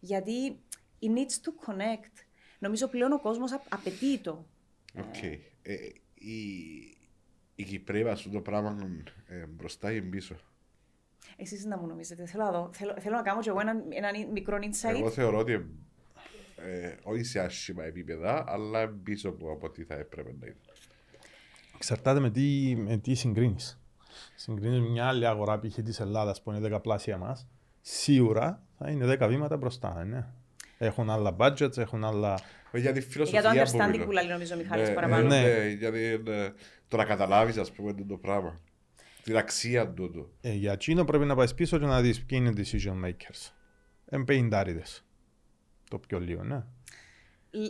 Γιατί 0.00 0.58
it 1.02 1.08
needs 1.08 1.38
to 1.44 1.70
connect. 1.70 2.24
Νομίζω 2.58 2.88
πλέον 2.88 3.12
ο 3.12 3.20
κόσμος 3.20 3.52
απαιτεί 3.68 4.18
το. 4.18 4.44
Okay. 4.96 5.38
Ε, 5.62 5.74
η 6.14 6.93
η 7.54 7.64
Κυπρέα 7.64 8.12
αυτό 8.12 8.30
το 8.30 8.40
πράγμα 8.40 8.76
ε, 9.26 9.46
μπροστά 9.46 9.92
ή 9.92 10.02
πίσω. 10.02 10.36
Εσείς 11.36 11.64
να 11.64 11.78
μου 11.78 11.86
νομίζετε. 11.86 12.26
Θέλω 12.26 12.44
να, 12.44 12.50
δω. 12.50 12.70
Θέλω, 12.72 12.94
θέλω 12.98 13.16
να 13.16 13.22
κάνω 13.22 13.40
και 13.40 13.48
εγώ 13.48 13.60
ένα, 13.60 13.72
ένα 13.88 14.08
μικρό 14.32 14.58
insight. 14.60 14.98
Εγώ 14.98 15.10
θεωρώ 15.10 15.38
ότι 15.38 15.52
ε, 16.56 16.94
όχι 17.02 17.24
σε 17.24 17.40
άσχημα 17.40 17.84
επίπεδα, 17.84 18.44
αλλά 18.46 18.88
πίσω 18.88 19.28
από, 19.28 19.52
από 19.52 19.70
τι 19.70 19.84
θα 19.84 19.94
έπρεπε 19.94 20.34
να 20.40 20.46
είναι. 20.46 20.56
Εξαρτάται 21.74 22.20
με 22.20 22.30
τι, 22.30 22.74
με 22.76 22.96
τι 22.96 23.14
συγκρίνεις. 23.14 23.80
Συγκρίνεις 24.34 24.90
μια 24.90 25.06
άλλη 25.06 25.26
αγορά 25.26 25.58
π.χ. 25.58 25.74
της 25.74 26.00
Ελλάδας 26.00 26.42
που 26.42 26.50
είναι 26.50 26.60
δεκαπλάσια 26.60 27.18
μας, 27.18 27.46
σίγουρα 27.80 28.62
θα 28.78 28.90
είναι 28.90 29.06
δέκα 29.06 29.28
βήματα 29.28 29.56
μπροστά. 29.56 30.04
Ναι. 30.04 30.26
Έχουν 30.78 31.10
άλλα 31.10 31.36
budgets, 31.38 31.76
έχουν 31.76 32.04
άλλα... 32.04 32.38
Για, 32.74 32.92
τη 32.92 33.06
για 33.24 33.42
το 33.42 33.48
understanding 33.50 34.02
που 34.04 34.10
λέει 34.10 34.26
νομίζω 34.26 34.54
ο 34.54 34.58
Μιχάλης 34.58 34.88
ναι, 34.88 34.94
παραπάνω. 34.94 35.28
Ναι, 35.28 35.40
ναι, 35.40 35.68
γιατί 35.68 36.22
ναι, 36.24 36.52
το 36.88 36.96
να 36.96 37.04
καταλάβεις, 37.04 37.56
ας 37.56 37.72
πούμε, 37.72 37.94
το 38.08 38.16
πράγμα. 38.16 38.60
Την 39.22 39.36
αξία 39.36 39.88
του. 39.90 40.32
Ε, 40.40 40.52
για 40.52 40.72
εκείνο 40.72 41.04
πρέπει 41.04 41.24
να 41.24 41.34
πάεις 41.34 41.54
πίσω 41.54 41.78
και 41.78 41.86
να 41.86 42.00
δεις 42.00 42.24
ποιοι 42.24 42.38
είναι 42.42 42.60
οι 42.60 42.64
decision 42.64 43.04
makers. 43.04 43.52
Εμπεϊντάριδε. 44.06 44.82
Το 45.90 45.98
πιο 45.98 46.20
λίγο, 46.20 46.42
ναι. 46.42 46.64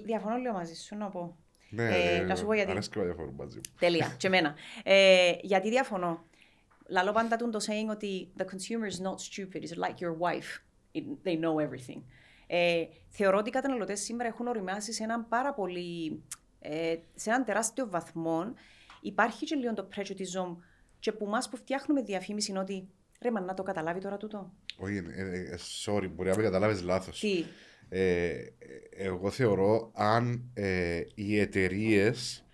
Διαφωνώ 0.04 0.36
λίγο 0.36 0.52
μαζί 0.52 0.74
σου 0.74 0.96
να 0.96 1.08
πω. 1.08 1.36
Ναι, 1.70 1.88
ε, 1.96 2.20
να 2.20 2.36
σου 2.36 2.46
πω 2.46 2.54
γιατί. 2.54 2.70
Αρέσκει 2.70 2.98
να 2.98 3.04
διαφωνώ 3.04 3.32
μαζί 3.32 3.56
μου. 3.56 3.74
Τέλεια, 3.78 4.14
και 4.16 4.26
εμένα. 4.26 4.54
Ε, 4.82 5.32
γιατί 5.42 5.68
διαφωνώ. 5.68 6.24
Λαλό 6.88 7.12
πάντα 7.12 7.36
το 7.36 7.58
saying 7.66 7.90
ότι 7.90 8.28
the 8.36 8.42
consumer 8.42 8.88
is 8.88 9.06
not 9.06 9.14
stupid, 9.14 9.62
it's 9.62 9.76
like 9.76 9.98
your 10.00 10.16
wife. 10.18 10.62
They 11.24 11.38
know 11.40 11.58
everything. 11.68 12.02
Ε, 12.56 12.88
θεωρώ 13.08 13.38
ότι 13.38 13.48
οι 13.48 13.52
καταναλωτές 13.52 14.00
σήμερα 14.00 14.28
έχουν 14.28 14.46
οριμάσει 14.46 14.92
σε 14.92 15.02
έναν 15.02 15.28
πάρα 15.28 15.54
πολύ. 15.54 16.22
Ε, 16.60 16.96
σε 17.14 17.30
έναν 17.30 17.44
τεράστιο 17.44 17.88
βαθμό 17.90 18.54
Υπάρχει 19.00 19.44
και 19.44 19.54
λίγο 19.54 19.74
το 19.74 19.88
prejudice 19.96 20.56
και 20.98 21.12
που 21.12 21.24
εμά 21.26 21.38
που 21.50 21.56
φτιάχνουμε 21.56 22.02
διαφήμιση 22.02 22.50
είναι 22.50 22.60
ότι 22.60 22.88
ρε 23.20 23.30
μα 23.30 23.40
να 23.40 23.54
το 23.54 23.62
καταλάβει 23.62 24.00
τώρα 24.00 24.16
τούτο. 24.16 24.52
Όχι, 24.76 24.96
ε, 24.96 25.22
ε, 25.22 25.58
sorry, 25.84 26.08
μπορεί 26.14 26.28
να 26.28 26.36
με 26.36 26.42
καταλάβεις 26.42 26.82
λάθος. 26.82 27.20
Τι; 27.20 27.44
Ε, 27.88 28.34
εγώ 28.90 29.30
θεωρώ 29.30 29.90
αν 29.94 30.50
ε, 30.54 31.02
οι 31.14 31.38
εταιρείες 31.38 32.44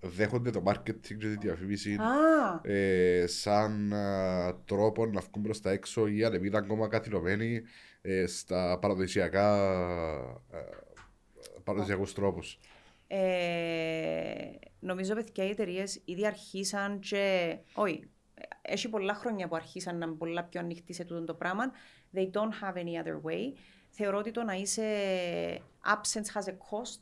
δέχονται 0.00 0.50
το 0.50 0.62
marketing 0.66 1.00
και 1.00 1.14
τη 1.14 1.36
διαφήμιση 1.36 1.96
ε, 2.62 3.24
σαν 3.26 3.92
α, 3.92 4.54
τρόπο 4.64 5.06
να 5.06 5.20
βγουν 5.20 5.42
προς 5.42 5.60
τα 5.60 5.70
έξω 5.70 6.06
ή 6.06 6.24
αν 6.24 6.44
είναι 6.44 6.56
ακόμα 6.56 6.88
καθυλωμένοι 6.88 7.62
ε, 8.06 8.26
στα 8.26 8.78
παραδοσιακά 8.78 9.58
παραδοσιακούς 11.64 12.12
τρόπους. 12.14 12.58
Ε, 13.06 14.50
νομίζω 14.78 15.14
παιδιά 15.14 15.44
οι 15.44 15.50
εταιρείες 15.50 16.00
ήδη 16.04 16.26
αρχίσαν 16.26 16.98
και. 16.98 17.56
Όχι, 17.74 18.10
έχει 18.62 18.88
πολλά 18.88 19.14
χρόνια 19.14 19.48
που 19.48 19.56
αρχίσαν 19.56 19.98
να 19.98 20.06
είναι 20.06 20.14
πολλά 20.14 20.44
πιο 20.44 20.60
ανοιχτοί 20.60 20.92
σε 20.92 21.04
τούτο 21.04 21.24
το 21.24 21.34
πράγμα. 21.34 21.72
They 22.14 22.30
don't 22.30 22.52
have 22.62 22.74
any 22.74 23.04
other 23.04 23.20
way. 23.30 23.52
Θεωρώ 23.90 24.18
ότι 24.18 24.30
το 24.30 24.42
να 24.42 24.54
είσαι 24.54 24.84
absence 25.84 26.40
has 26.40 26.44
a 26.44 26.52
cost. 26.52 27.00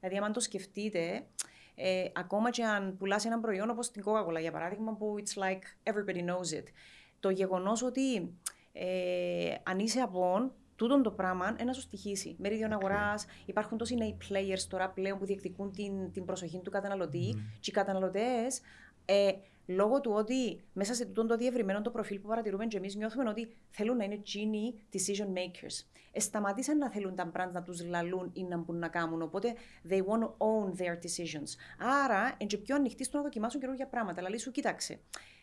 Δηλαδή, 0.00 0.18
αν 0.24 0.32
το 0.32 0.40
σκεφτείτε, 0.40 1.26
ε, 1.74 2.04
ακόμα 2.14 2.50
και 2.50 2.64
αν 2.64 2.96
πουλάς 2.96 3.24
ένα 3.24 3.40
προϊόν 3.40 3.70
όπως 3.70 3.90
την 3.90 4.02
Coca-Cola 4.06 4.40
για 4.40 4.52
παράδειγμα, 4.52 4.94
που 4.96 5.14
it's 5.18 5.42
like 5.42 5.92
everybody 5.92 6.24
knows 6.24 6.58
it. 6.58 6.64
Το 7.20 7.30
γεγονός 7.30 7.82
ότι 7.82 8.34
ε, 8.78 9.54
αν 9.62 9.78
είσαι 9.78 10.00
από 10.00 10.50
τούτο 10.76 11.00
το 11.00 11.10
πράγμα 11.10 11.56
να 11.64 11.72
σου 11.72 11.80
στοιχήσει. 11.80 12.36
Μερίδιο 12.38 12.68
okay. 12.68 12.72
αγοράς, 12.72 13.26
υπάρχουν 13.46 13.78
τόσοι 13.78 13.94
νέοι 13.94 14.16
players 14.28 14.66
τώρα 14.68 14.90
πλέον 14.90 15.18
που 15.18 15.24
διεκδικούν 15.24 15.72
την, 15.72 16.12
την 16.12 16.24
προσοχή 16.24 16.60
του 16.64 16.70
καταναλωτή 16.70 17.34
mm. 17.34 17.40
και 17.60 17.70
οι 17.70 17.72
καταναλωτές 17.72 18.60
ε, 19.04 19.30
λόγω 19.66 20.00
του 20.00 20.12
ότι 20.14 20.60
μέσα 20.72 20.94
σε 20.94 21.04
τούτο 21.04 21.26
το 21.26 21.36
διευρυμένο 21.36 21.82
το 21.82 21.90
προφίλ 21.90 22.18
που 22.18 22.28
παρατηρούμε 22.28 22.66
και 22.66 22.76
εμείς 22.76 22.94
νιώθουμε 22.94 23.28
ότι 23.28 23.56
θέλουν 23.70 23.96
να 23.96 24.04
είναι 24.04 24.22
genie 24.26 24.96
decision 24.96 25.26
makers. 25.26 25.84
Ε, 26.12 26.20
σταματήσαν 26.20 26.78
να 26.78 26.90
θέλουν 26.90 27.14
τα 27.14 27.30
brands 27.34 27.52
να 27.52 27.62
τους 27.62 27.84
λαλούν 27.84 28.30
ή 28.32 28.42
να 28.42 28.56
μπουν 28.56 28.78
να 28.78 28.88
κάνουν. 28.88 29.22
Οπότε 29.22 29.54
they 29.88 29.98
want 29.98 30.20
to 30.20 30.26
own 30.26 30.80
their 30.80 30.94
decisions. 30.94 31.48
Άρα, 32.04 32.34
είναι 32.38 32.56
πιο 32.62 32.74
ανοιχτοί 32.74 33.04
στο 33.04 33.16
να 33.16 33.22
δοκιμάσουν 33.22 33.60
καινούργια 33.60 33.86
πράγματα. 33.86 34.22
Αλλά 34.24 34.38
σου 34.38 34.50
κοίταξε. 34.50 35.00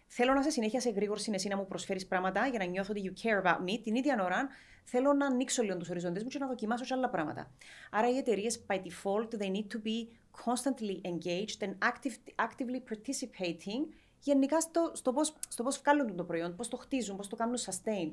Θέλω 0.07 0.33
να 0.33 0.43
σε 0.43 0.49
συνέχεια 0.49 0.79
σε 0.79 0.89
γρήγορη 0.89 1.19
συνεσή 1.19 1.47
να 1.47 1.57
μου 1.57 1.67
προσφέρεις 1.67 2.07
πράγματα 2.07 2.47
για 2.47 2.59
να 2.59 2.65
νιώθω 2.65 2.93
ότι 2.97 3.11
you 3.13 3.25
care 3.25 3.45
about 3.45 3.59
me. 3.59 3.79
Την 3.83 3.95
ίδια 3.95 4.23
ώρα 4.23 4.47
θέλω 4.83 5.13
να 5.13 5.25
ανοίξω 5.25 5.63
λίγο 5.63 5.77
τους 5.77 5.89
οριζοντέ 5.89 6.19
μου 6.23 6.27
και 6.27 6.39
να 6.39 6.47
δοκιμάσω 6.47 6.85
και 6.85 6.93
άλλα 6.93 7.09
πράγματα. 7.09 7.51
Άρα 7.91 8.09
οι 8.09 8.17
εταιρείες 8.17 8.65
by 8.67 8.75
default 8.75 9.41
they 9.41 9.51
need 9.51 9.67
to 9.73 9.81
be 9.83 10.07
constantly 10.45 11.01
engaged 11.11 11.67
and 11.67 11.73
active, 11.89 12.15
actively 12.45 12.79
participating 12.91 13.93
γενικά 14.19 14.59
στο, 14.61 14.91
στο 14.93 15.13
πώς, 15.13 15.35
στο 15.47 15.63
πώς 15.63 15.77
βγάλουν 15.77 16.15
το 16.15 16.23
προϊόν, 16.23 16.55
πώς 16.55 16.67
το 16.67 16.77
χτίζουν, 16.77 17.17
πώς 17.17 17.27
το 17.27 17.35
κάνουν 17.35 17.55
sustain. 17.57 18.11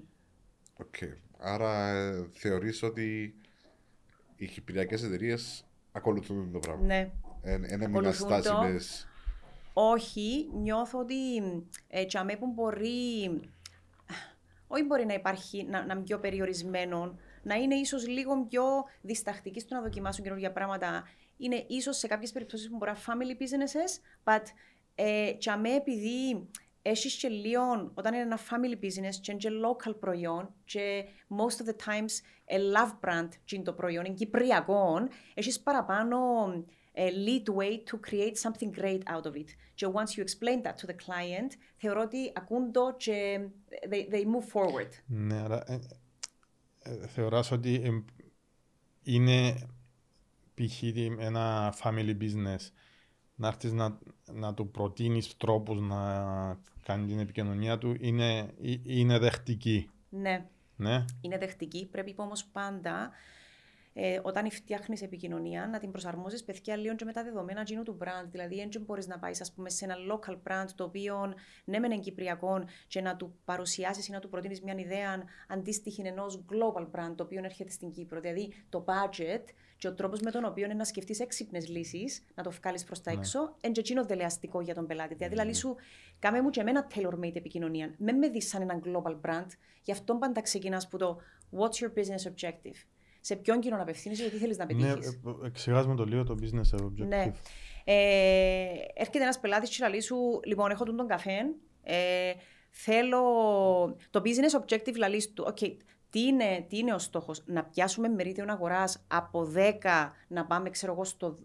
Okay. 0.76 1.16
Άρα 1.38 1.88
ε, 1.88 2.28
θεωρείς 2.33 2.83
ότι 2.83 3.35
οι 4.37 4.46
κυπριακές 4.46 5.02
εταιρείες 5.02 5.64
ακολουθούν 5.92 6.52
το 6.52 6.59
πράγμα. 6.59 6.85
Ναι. 6.85 7.11
Ένα 7.42 7.88
μήνα 7.88 8.12
στάσιμες. 8.12 9.07
Όχι, 9.72 10.50
νιώθω 10.52 10.98
ότι 10.98 11.42
ε, 11.88 12.04
που 12.38 12.46
μπορεί, 12.46 13.40
όχι 14.66 14.82
μπορεί 14.82 15.06
να 15.06 15.14
υπάρχει, 15.14 15.64
να, 15.64 15.87
να 15.87 15.94
είναι 15.94 16.02
πιο 16.02 16.18
περιορισμένο, 16.18 17.18
να 17.42 17.54
είναι 17.54 17.74
ίσως 17.74 18.08
λίγο 18.08 18.46
πιο 18.48 18.64
διστακτικοί 19.00 19.61
στο 19.61 19.74
να 19.74 19.82
δοκιμάσουν 19.82 20.24
καινούργια 20.24 20.52
πράγματα. 20.52 21.04
Είναι 21.37 21.64
ίσως 21.68 21.96
σε 21.96 22.06
κάποιες 22.06 22.32
περιπτώσεις 22.32 22.70
που 22.70 22.76
μπορεί 22.76 22.90
να 22.90 22.98
family 22.98 23.42
businesses, 23.42 24.00
but 24.24 24.44
ε, 24.94 25.32
επειδή 25.74 26.48
έχεις 26.82 27.16
και 27.16 27.28
λίγο, 27.28 27.90
όταν 27.94 28.14
είναι 28.14 28.22
ένα 28.22 28.38
family 28.38 28.85
business 28.85 29.14
και 29.20 29.32
είναι 29.32 29.40
local 29.66 29.98
προϊόν 30.00 30.54
και 30.64 31.04
most 31.28 31.64
of 31.64 31.68
the 31.68 31.90
times 31.90 32.12
a 32.54 32.76
love 32.76 33.08
brand 33.08 33.28
και 33.44 33.54
είναι 33.54 33.64
το 33.64 33.72
προϊόν, 33.72 34.04
είναι 34.04 34.14
κυπριακό, 34.14 35.08
έχεις 35.35 35.61
παραπάνω 35.61 36.18
uh, 36.96 37.11
lead 37.26 37.48
way 37.48 37.83
to 37.90 37.98
create 38.11 38.37
something 38.37 38.70
great 38.81 39.02
out 39.07 39.26
of 39.26 39.35
it. 39.35 39.57
Και 39.74 39.87
once 39.87 40.16
you 40.16 40.22
explain 40.22 40.62
that 40.62 40.74
to 40.74 40.87
the 40.87 40.96
client, 41.07 41.50
θεωρώ 41.76 42.00
ότι 42.00 42.33
ακούν 42.35 42.72
το 42.72 42.94
και 42.96 43.48
they, 43.90 44.14
they 44.14 44.24
move 44.24 44.52
forward. 44.52 44.90
Ναι, 45.07 45.42
αλλά 45.42 45.64
ε, 45.66 45.78
ε, 46.83 47.07
θεωράς 47.07 47.50
ότι 47.50 48.05
είναι 49.02 49.68
π.χ. 50.55 50.83
ένα 51.18 51.74
family 51.83 52.16
business 52.20 52.70
να 53.35 53.48
έρθεις 53.48 53.72
να, 53.72 53.98
να 54.33 54.55
του 54.55 54.70
προτείνεις 54.70 55.37
τρόπους 55.37 55.81
να 55.81 55.98
κάνει 56.83 57.07
την 57.07 57.18
επικοινωνία 57.18 57.78
του 57.78 57.96
είναι, 58.00 58.55
είναι 58.83 59.18
δεχτική. 59.18 59.90
Ναι. 60.09 60.46
ναι. 60.76 61.05
Είναι 61.20 61.38
δεχτική. 61.38 61.88
Πρέπει 61.90 62.14
όμως 62.16 62.44
πάντα 62.44 63.11
ε, 63.92 64.20
όταν 64.22 64.50
φτιάχνεις 64.50 65.02
επικοινωνία, 65.02 65.66
να 65.66 65.78
την 65.78 65.90
προσαρμόζεις 65.90 66.44
παιδιά 66.44 66.76
λίγο 66.76 66.94
και 66.94 67.05
με 67.05 67.12
τα 67.12 67.24
δεδομένα 67.24 67.62
γίνου 67.62 67.83
του 67.83 67.98
brand. 68.00 68.28
Δηλαδή, 68.31 68.68
δεν 68.70 68.83
μπορείς 68.83 69.07
να 69.07 69.18
πάεις 69.18 69.52
σε 69.66 69.85
ένα 69.85 69.94
local 70.12 70.37
brand 70.48 70.66
το 70.74 70.85
οποίο 70.85 71.35
ναι, 71.64 71.78
μεν 71.78 71.90
είναι 71.90 72.00
κυπριακό 72.00 72.64
και 72.87 73.00
να 73.00 73.16
του 73.16 73.38
παρουσιάσεις 73.44 74.09
ή 74.09 74.12
να 74.12 74.18
του 74.18 74.28
προτείνεις 74.28 74.61
μια 74.61 74.74
ιδέα 74.78 75.24
αντίστοιχη 75.48 76.02
ενός 76.05 76.44
global 76.50 76.83
brand 76.83 77.14
το 77.16 77.24
οποίο 77.24 77.40
έρχεται 77.44 77.70
στην 77.70 77.90
Κύπρο. 77.90 78.20
Δηλαδή, 78.20 78.52
το 78.68 78.85
budget 78.88 79.44
και 79.83 79.88
ο 79.88 79.94
τρόπος 79.94 80.20
με 80.20 80.31
τον 80.31 80.44
οποίο 80.44 80.64
είναι 80.64 80.74
να 80.74 80.85
σκεφτείς 80.85 81.20
έξυπνες 81.20 81.68
λύσεις, 81.68 82.24
να 82.35 82.42
το 82.42 82.50
βγάλεις 82.50 82.85
προς 82.85 83.00
τα 83.00 83.12
ναι. 83.12 83.18
έξω, 83.18 83.57
είναι 83.61 83.72
και 83.81 84.00
δελεαστικό 84.07 84.61
για 84.61 84.74
τον 84.74 84.87
πελάτη. 84.87 85.14
Δηλαδή, 85.14 85.35
δηλαδή, 85.35 85.55
σου, 85.55 85.76
κάμε 86.18 86.40
μου 86.40 86.50
και 86.50 86.61
εμένα 86.61 86.87
tailor-made 86.94 87.37
επικοινωνία. 87.37 87.94
Με 87.98 88.12
με 88.12 88.28
δεις 88.28 88.48
σαν 88.48 88.62
έναν 88.62 88.83
global 88.85 89.20
brand, 89.26 89.46
γι' 89.83 89.92
αυτό 89.92 90.14
πάντα 90.14 90.40
ξεκινάς 90.40 90.88
που 90.88 90.96
το 90.96 91.20
What's 91.59 91.85
your 91.85 91.92
business 91.98 92.31
objective; 92.33 92.76
Σε 93.24 93.37
ποιον 93.37 93.61
κοινό 93.61 93.76
να 93.76 93.82
απευθύνεσαι, 93.82 94.22
γιατί 94.22 94.37
θέλεις 94.37 94.56
να 94.56 94.66
πετύχεις. 94.66 95.20
Ναι, 95.22 95.32
εξηγάζουμε 95.46 95.94
το 95.94 96.04
λίγο 96.04 96.24
το 96.24 96.37
business 96.40 96.80
objective. 96.80 97.06
Ναι. 97.06 97.32
Ε, 97.85 97.94
έρχεται 98.94 99.22
ένας 99.22 99.40
πελάτης 99.40 99.76
και 99.76 99.88
λέει 99.88 100.00
σου, 100.00 100.40
λοιπόν, 100.44 100.70
έχω 100.70 100.85
τον, 100.85 100.96
τον 100.96 101.06
καφέ. 101.06 101.38
Ε, 101.82 102.32
θέλω. 102.70 103.22
Το 104.11 104.22
business 104.24 104.61
objective 104.61 104.96
λέει 104.96 105.30
του, 105.35 105.54
okay, 105.54 105.76
τι 106.12 106.20
είναι, 106.20 106.66
τι 106.68 106.78
είναι 106.78 106.94
ο 106.94 106.98
στόχος, 106.98 107.42
να 107.46 107.64
πιάσουμε 107.64 108.08
μερίδιο 108.08 108.44
αγοράς 108.48 109.04
από 109.08 109.52
10 109.54 110.12
να 110.28 110.46
πάμε, 110.46 110.70
ξέρω 110.70 110.92
εγώ, 110.92 111.04
στο 111.04 111.38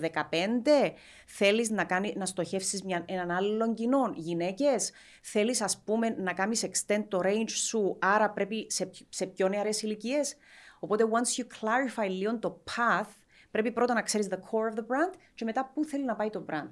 15. 0.00 0.94
Θέλεις 1.26 1.70
να, 1.70 1.84
κάνει, 1.84 2.14
να 2.16 2.26
στοχεύσεις 2.26 2.82
έναν 3.06 3.30
άλλον 3.30 3.74
κοινό, 3.74 4.12
γυναίκες; 4.14 4.92
Θέλεις, 5.22 5.60
ας 5.60 5.82
πούμε, 5.84 6.08
να 6.08 6.32
κάνεις 6.32 6.66
extend 6.66 7.04
το 7.08 7.20
range 7.22 7.50
σου, 7.50 7.96
άρα 8.00 8.30
πρέπει 8.30 8.66
σε, 8.68 8.90
σε 9.08 9.26
πιο 9.26 9.48
νεαρές 9.48 9.82
ηλικίες; 9.82 10.36
Οπότε, 10.84 11.04
once 11.10 11.40
you 11.40 11.44
clarify 11.44 12.08
λίγο 12.08 12.38
το 12.38 12.62
path, 12.64 13.10
πρέπει 13.50 13.72
πρώτα 13.72 13.94
να 13.94 14.02
ξέρεις 14.02 14.28
the 14.30 14.36
core 14.36 14.74
of 14.74 14.78
the 14.78 14.82
brand 14.82 15.14
και 15.34 15.44
μετά 15.44 15.70
πού 15.74 15.84
θέλει 15.84 16.04
να 16.04 16.14
πάει 16.14 16.30
το 16.30 16.44
brand. 16.48 16.68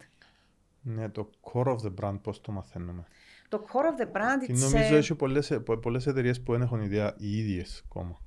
Ναι, 0.82 1.08
το 1.08 1.30
core 1.40 1.66
of 1.66 1.76
the 1.76 1.94
brand, 2.00 2.18
πώς 2.22 2.40
το 2.40 2.52
μαθαίνουμε; 2.52 3.04
Το 3.48 3.64
core 3.72 3.84
of 3.84 4.02
the 4.02 4.06
brand, 4.16 4.46
Και 4.46 4.52
νομίζω 4.52 4.96
έχει 4.96 5.14
πολλές, 5.14 5.60
πολλές 5.82 6.06
εταιρείες 6.06 6.42
που 6.42 6.52
δεν 6.52 6.62
έχουν 6.62 6.80
ιδέα 6.80 7.14
οι 7.18 7.38
ίδιες 7.38 7.82
ακόμα. 7.84 8.20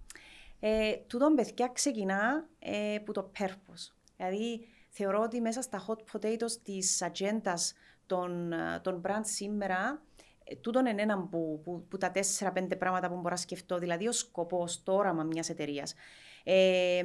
Ε, 0.59 0.95
τούτον 1.07 1.35
παιδιά 1.35 1.67
ξεκινά 1.73 2.47
ε, 2.59 2.97
που 3.05 3.11
το 3.11 3.31
purpose. 3.39 3.93
Δηλαδή, 4.17 4.67
θεωρώ 4.89 5.21
ότι 5.21 5.41
μέσα 5.41 5.61
στα 5.61 5.85
hot 5.87 6.17
potatoes 6.17 6.51
της 6.63 7.01
ατζέντας 7.01 7.73
των, 8.05 8.51
ε, 8.51 8.79
των 8.81 9.01
brand 9.05 9.23
σήμερα 9.23 10.01
ε, 10.43 10.55
τούτον 10.55 10.85
είναι 10.85 11.01
ένα 11.01 11.27
που, 11.31 11.61
που, 11.63 11.85
που 11.89 11.97
τα 11.97 12.11
τέσσερα-πέντε 12.11 12.75
πράγματα 12.75 13.07
που 13.07 13.15
μπορώ 13.15 13.29
να 13.29 13.35
σκεφτώ, 13.35 13.77
δηλαδή 13.77 14.07
ο 14.07 14.11
σκοπός, 14.11 14.83
το 14.83 14.93
όραμα 14.93 15.23
μιας 15.23 15.49
εταιρείας. 15.49 15.93
Ε, 16.43 17.03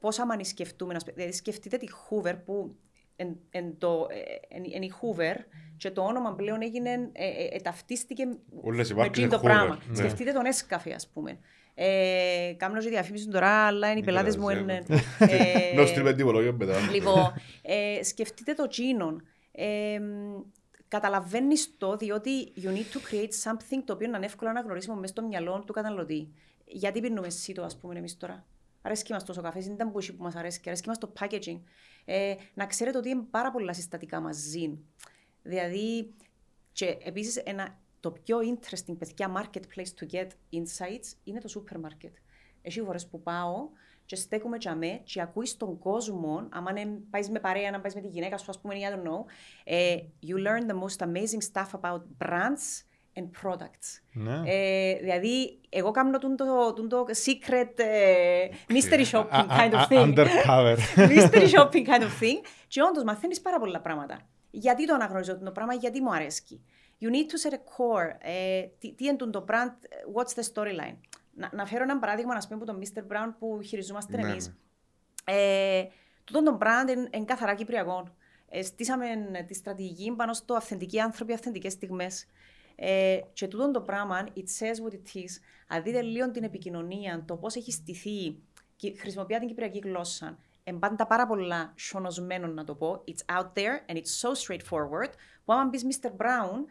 Πώς 0.00 0.18
άμα 0.18 0.44
σκεφτούμε, 0.44 0.96
δηλαδή 1.14 1.32
σκεφτείτε 1.32 1.76
τη 1.76 1.86
Hoover 1.90 2.34
που 2.44 2.76
εν, 3.16 3.36
εν, 3.50 3.78
το, 3.78 4.06
εν, 4.48 4.62
εν 4.74 4.82
η 4.82 4.90
Hoover 5.00 5.36
και 5.76 5.90
το 5.90 6.02
όνομα 6.02 6.34
πλέον 6.34 6.62
έγινε, 6.62 6.90
ε, 7.12 7.26
ε, 7.26 7.56
ε 7.56 7.60
ταυτίστηκε 7.60 8.24
με 9.16 9.28
το 9.28 9.38
πράγμα. 9.38 9.78
Ναι. 9.86 9.94
Σκεφτείτε 9.94 10.32
τον 10.32 10.44
Έσκαφε, 10.44 10.92
ας 10.94 11.08
πούμε. 11.08 11.38
Ε, 11.74 12.54
κάνω 12.56 12.80
και 12.80 12.88
διαφήμιση 12.88 13.28
τώρα, 13.28 13.48
αλλά 13.48 13.90
είναι 13.90 13.98
οι 13.98 14.02
πελάτες 14.04 14.36
μου. 14.36 14.48
Είναι, 14.48 14.82
ε, 15.18 15.74
Νόστριμε 15.74 16.12
τιμολόγιο 16.12 16.52
μετά. 16.52 16.78
Λοιπόν, 16.90 17.32
ε, 17.62 18.02
σκεφτείτε 18.02 18.54
το 18.54 18.66
Τζίνον. 18.66 19.22
Ε, 20.92 20.98
καταλαβαίνεις 20.98 21.76
το 21.78 21.96
διότι 21.96 22.52
you 22.56 22.68
need 22.68 22.92
to 22.92 23.10
create 23.10 23.50
something 23.50 23.82
το 23.84 23.92
οποίο 23.92 24.08
να 24.08 24.16
είναι 24.16 24.26
εύκολο 24.26 24.52
να 24.52 24.60
γνωρίσουμε 24.60 24.94
μέσα 24.94 25.12
στο 25.12 25.22
μυαλό 25.22 25.62
του 25.66 25.72
καταναλωτή. 25.72 26.32
Γιατί 26.64 27.00
πίνουμε 27.00 27.26
εσύ 27.26 27.52
το, 27.52 27.62
ας 27.62 27.76
πούμε, 27.76 27.98
εμείς 27.98 28.16
τώρα; 28.16 28.46
Αρέσκει 28.82 29.12
μας 29.12 29.24
τόσο 29.24 29.42
καφέ, 29.42 29.60
δεν 29.60 29.72
ήταν 29.72 29.92
που 29.92 30.02
μας 30.18 30.34
αρέσει, 30.34 30.60
αρέσκει 30.66 30.88
μας 30.88 30.98
το 30.98 31.12
packaging. 31.20 31.60
Ε, 32.04 32.34
να 32.54 32.66
ξέρετε 32.66 32.98
ότι 32.98 33.08
είναι 33.08 33.22
πάρα 33.30 33.50
πολλά 33.50 33.72
συστατικά 33.72 34.20
μαζί. 34.20 34.78
Δηλαδή, 35.42 36.14
και 36.72 36.98
επίσης 37.02 37.42
το 38.00 38.10
πιο 38.10 38.38
interesting 38.38 38.98
παιδιά 38.98 39.32
marketplace 39.36 40.00
to 40.00 40.12
get 40.12 40.28
insights 40.52 41.12
είναι 41.24 41.40
το 41.40 41.62
supermarket. 41.62 42.12
Έχει 42.62 42.82
φορές 42.82 43.06
που 43.06 43.22
πάω 43.22 43.68
και 44.12 44.18
στέκουμε 44.18 44.56
για 44.60 44.74
με 44.74 45.00
και 45.04 45.20
ακούεις 45.20 45.56
τον 45.56 45.78
κόσμο, 45.78 46.48
άμα 46.50 46.70
πάεις 47.10 47.30
με 47.30 47.40
παρέα, 47.40 47.70
να 47.70 47.80
πάεις 47.80 47.94
με 47.94 48.00
τη 48.00 48.08
γυναίκα 48.08 48.38
σου, 48.38 48.46
ας 48.48 48.60
πούμε, 48.60 48.74
I 48.74 48.94
don't 48.94 49.08
know, 49.08 49.20
uh, 49.72 49.96
you 50.28 50.36
learn 50.46 50.66
the 50.70 50.78
most 50.82 51.06
amazing 51.08 51.42
stuff 51.52 51.80
about 51.80 52.02
brands 52.18 52.64
and 53.16 53.26
products. 53.42 54.02
Ναι. 54.12 54.42
Ε, 54.44 54.98
δηλαδή, 55.00 55.60
εγώ 55.68 55.90
κάνω 55.90 56.18
τον 56.18 56.36
το, 56.36 56.72
το 56.72 57.04
secret 57.24 57.80
uh, 57.80 58.74
mystery 58.74 59.04
shopping 59.10 59.46
kind 59.48 59.72
of 59.72 59.88
thing. 59.88 60.14
Undercover. 60.14 60.76
mystery 61.14 61.48
shopping 61.54 61.86
kind 61.86 62.02
of 62.02 62.12
thing. 62.20 62.38
Και 62.68 62.82
όντως 62.82 63.04
μαθαίνεις 63.04 63.40
πάρα 63.40 63.58
πολλά 63.58 63.80
πράγματα. 63.80 64.18
Γιατί 64.50 64.86
το 64.86 64.94
αναγνωρίζω 64.94 65.38
το 65.38 65.52
πράγμα, 65.52 65.74
γιατί 65.74 66.00
μου 66.00 66.14
αρέσει. 66.14 66.60
You 67.00 67.10
need 67.10 67.28
to 67.32 67.38
set 67.42 67.52
a 67.52 67.62
core. 67.76 68.16
Ε, 68.18 68.62
τι, 68.78 68.94
τι 68.94 69.04
είναι 69.04 69.16
το 69.16 69.44
brand, 69.48 69.72
what's 70.14 70.34
the 70.40 70.44
storyline; 70.54 70.96
Να, 71.34 71.50
να 71.52 71.66
φέρω 71.66 71.82
ένα 71.82 71.98
παράδειγμα, 71.98 72.34
να 72.34 72.40
πούμε, 72.40 72.54
από 72.54 72.64
τον 72.64 72.80
Mr. 72.80 73.00
Brown 73.00 73.34
που 73.38 73.60
χειριζόμαστε 73.62 74.16
ναι, 74.16 74.28
εμείς. 74.28 74.46
Ναι. 74.46 74.54
Ε, 75.24 75.88
τούτο 76.24 76.42
το 76.42 76.58
brand 76.60 76.90
είναι, 76.90 77.08
είναι 77.12 77.24
καθαρά 77.24 77.54
κυπριακό. 77.54 78.08
Ε, 78.48 78.62
στήσαμε 78.62 79.06
τη 79.46 79.54
στρατηγική 79.54 80.12
πάνω 80.16 80.32
στο 80.32 80.54
αυθεντικοί 80.54 81.00
άνθρωποι, 81.00 81.32
αυθεντικές 81.32 81.72
στιγμές. 81.72 82.26
Ε, 82.74 83.20
και 83.32 83.48
τούτο 83.48 83.70
το 83.70 83.80
πράγμα, 83.80 84.26
it 84.36 84.40
says 84.58 84.88
what 84.88 84.92
it 84.92 85.16
is. 85.18 85.30
Αν 85.66 85.82
δείτε 85.82 86.02
λίγο 86.02 86.30
την 86.30 86.44
επικοινωνία, 86.44 87.24
το 87.26 87.36
πώς 87.36 87.54
έχει 87.54 87.72
στηθεί, 87.72 88.38
χρησιμοποιεί 88.98 89.38
την 89.38 89.48
κυπριακή 89.48 89.78
γλώσσα, 89.78 90.38
είναι 90.64 90.78
πάντα 90.78 91.06
πάρα 91.06 91.26
πολλά 91.26 91.72
σωνοσμένο 91.76 92.46
να 92.46 92.64
το 92.64 92.74
πω. 92.74 93.04
It's 93.08 93.36
out 93.36 93.46
there 93.54 93.90
and 93.90 93.96
it's 93.96 94.20
so 94.20 94.30
straightforward. 94.46 95.10
Που 95.44 95.52
άμα 95.52 95.64
μπεις 95.64 95.86
Mr. 95.86 96.08
Brown, 96.08 96.64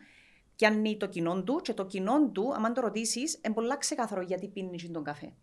πιάνει 0.56 0.98
το 0.98 1.08
κοινό 1.08 1.44
του 1.44 1.60
και 1.64 1.74
το 1.74 1.86
κοινό 1.86 2.30
του, 2.30 2.54
αν 2.54 2.74
το 2.74 2.82
ρωτήσεις, 2.82 3.40
είναι 3.46 3.54
πολύ 3.54 3.78
ξεκάθαρο 3.78 4.22
γιατί 4.22 4.48
πίνει 4.48 4.90
τον 4.92 5.04
καφέ. 5.04 5.34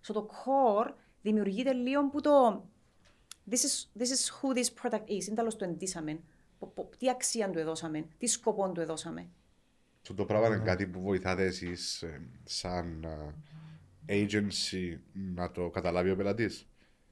Στο 0.00 0.12
το 0.12 0.28
core 0.30 0.92
δημιουργείται 1.22 1.72
λίγο 1.72 2.08
που 2.08 2.20
το. 2.20 2.64
This 3.50 3.54
is, 3.54 4.00
this 4.00 4.06
is 4.06 4.30
who 4.40 4.56
this 4.56 4.68
product 4.82 5.06
is. 5.06 5.26
Είναι 5.26 5.36
τέλο 5.36 5.56
το 5.56 5.64
εντύσαμε. 5.64 6.20
τι 6.98 7.10
αξία 7.10 7.50
του 7.50 7.58
εδώσαμε, 7.58 8.06
τι 8.18 8.26
σκοπό 8.26 8.72
του 8.72 8.80
εδώσαμε. 8.80 9.28
Αυτό 10.00 10.14
το 10.14 10.24
πράγμα 10.24 10.46
είναι 10.46 10.64
κάτι 10.64 10.86
που 10.86 11.00
βοηθάτε 11.00 11.44
εσείς 11.44 12.02
ε, 12.02 12.20
σαν 12.44 13.04
ε, 14.06 14.26
agency 14.26 14.98
να 15.12 15.50
το 15.50 15.70
καταλάβει 15.70 16.10
ο 16.10 16.16
πελατή. 16.16 16.50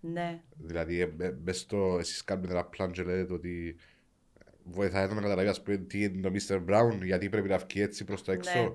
Ναι. 0.00 0.42
Δηλαδή, 0.56 1.00
ε, 1.00 1.30
μπες 1.30 1.58
στο, 1.58 1.96
εσείς 1.98 2.24
κάνετε 2.24 2.52
ένα 2.52 2.64
πλάν 2.64 2.92
και 2.92 3.02
λέτε 3.02 3.32
ότι 3.32 3.76
βοηθάτε 4.64 5.14
να 5.14 5.20
καταλάβει 5.20 5.48
ας 5.48 5.62
πούμε 5.62 5.76
τι 5.76 6.02
είναι 6.02 6.30
το 6.30 6.34
Mr. 6.34 6.64
Brown, 6.68 6.98
γιατί 7.02 7.28
πρέπει 7.28 7.48
να 7.48 7.58
βγει 7.58 7.82
έτσι 7.82 8.04
προς 8.04 8.22
το 8.22 8.32
έξω. 8.32 8.62
Ναι. 8.62 8.68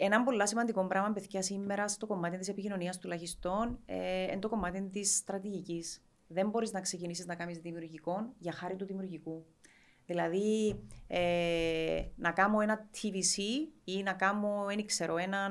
Ένα 0.00 0.22
πολύ 0.22 0.48
σημαντικό 0.48 0.86
πράγμα, 0.86 1.12
παιδιά, 1.12 1.42
σήμερα 1.42 1.88
στο 1.88 2.06
κομμάτι 2.06 2.38
της 2.38 2.48
επικοινωνίας 2.48 2.98
τουλάχιστον, 2.98 3.78
ε, 3.86 4.22
είναι 4.22 4.38
το 4.38 4.48
κομμάτι 4.48 4.88
της 4.92 5.16
στρατηγικής. 5.16 6.02
Δεν 6.26 6.48
μπορείς 6.48 6.72
να 6.72 6.80
ξεκινήσεις 6.80 7.26
να 7.26 7.34
κάνεις 7.34 7.58
δημιουργικό 7.58 8.32
για 8.38 8.52
χάρη 8.52 8.76
του 8.76 8.84
δημιουργικού. 8.84 9.46
Δηλαδή, 10.06 10.80
ε, 11.06 12.02
να 12.16 12.32
κάνω 12.32 12.60
ένα 12.60 12.88
TVC 12.94 13.42
ή 13.84 14.02
να 14.02 14.12
κάνω, 14.12 14.64
δεν 14.66 14.86
ξέρω, 14.86 15.16
ένα, 15.16 15.50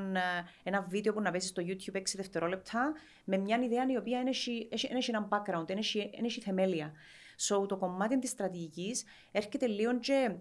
ένα 0.64 0.82
βίντεο 0.90 1.14
που 1.14 1.22
να 1.22 1.32
παίζει 1.32 1.48
στο 1.48 1.64
YouTube 1.66 1.96
6 1.96 2.02
δευτερόλεπτα 2.16 2.94
με 3.24 3.38
μια 3.38 3.60
ιδέα 3.64 3.86
η 3.90 3.98
οποία 3.98 4.24
έχει, 4.28 4.68
έχει, 4.72 4.90
έχει 4.92 5.10
ένα 5.10 5.28
background, 5.32 5.70
έχει, 5.70 6.10
έχει 6.24 6.42
θεμέλια. 6.42 6.94
So, 7.40 7.68
το 7.68 7.78
κομμάτι 7.78 8.20
της 8.20 8.30
στρατηγικής 8.30 9.04
έρχεται 9.32 9.68
λίγο 9.68 10.00
και 10.00 10.36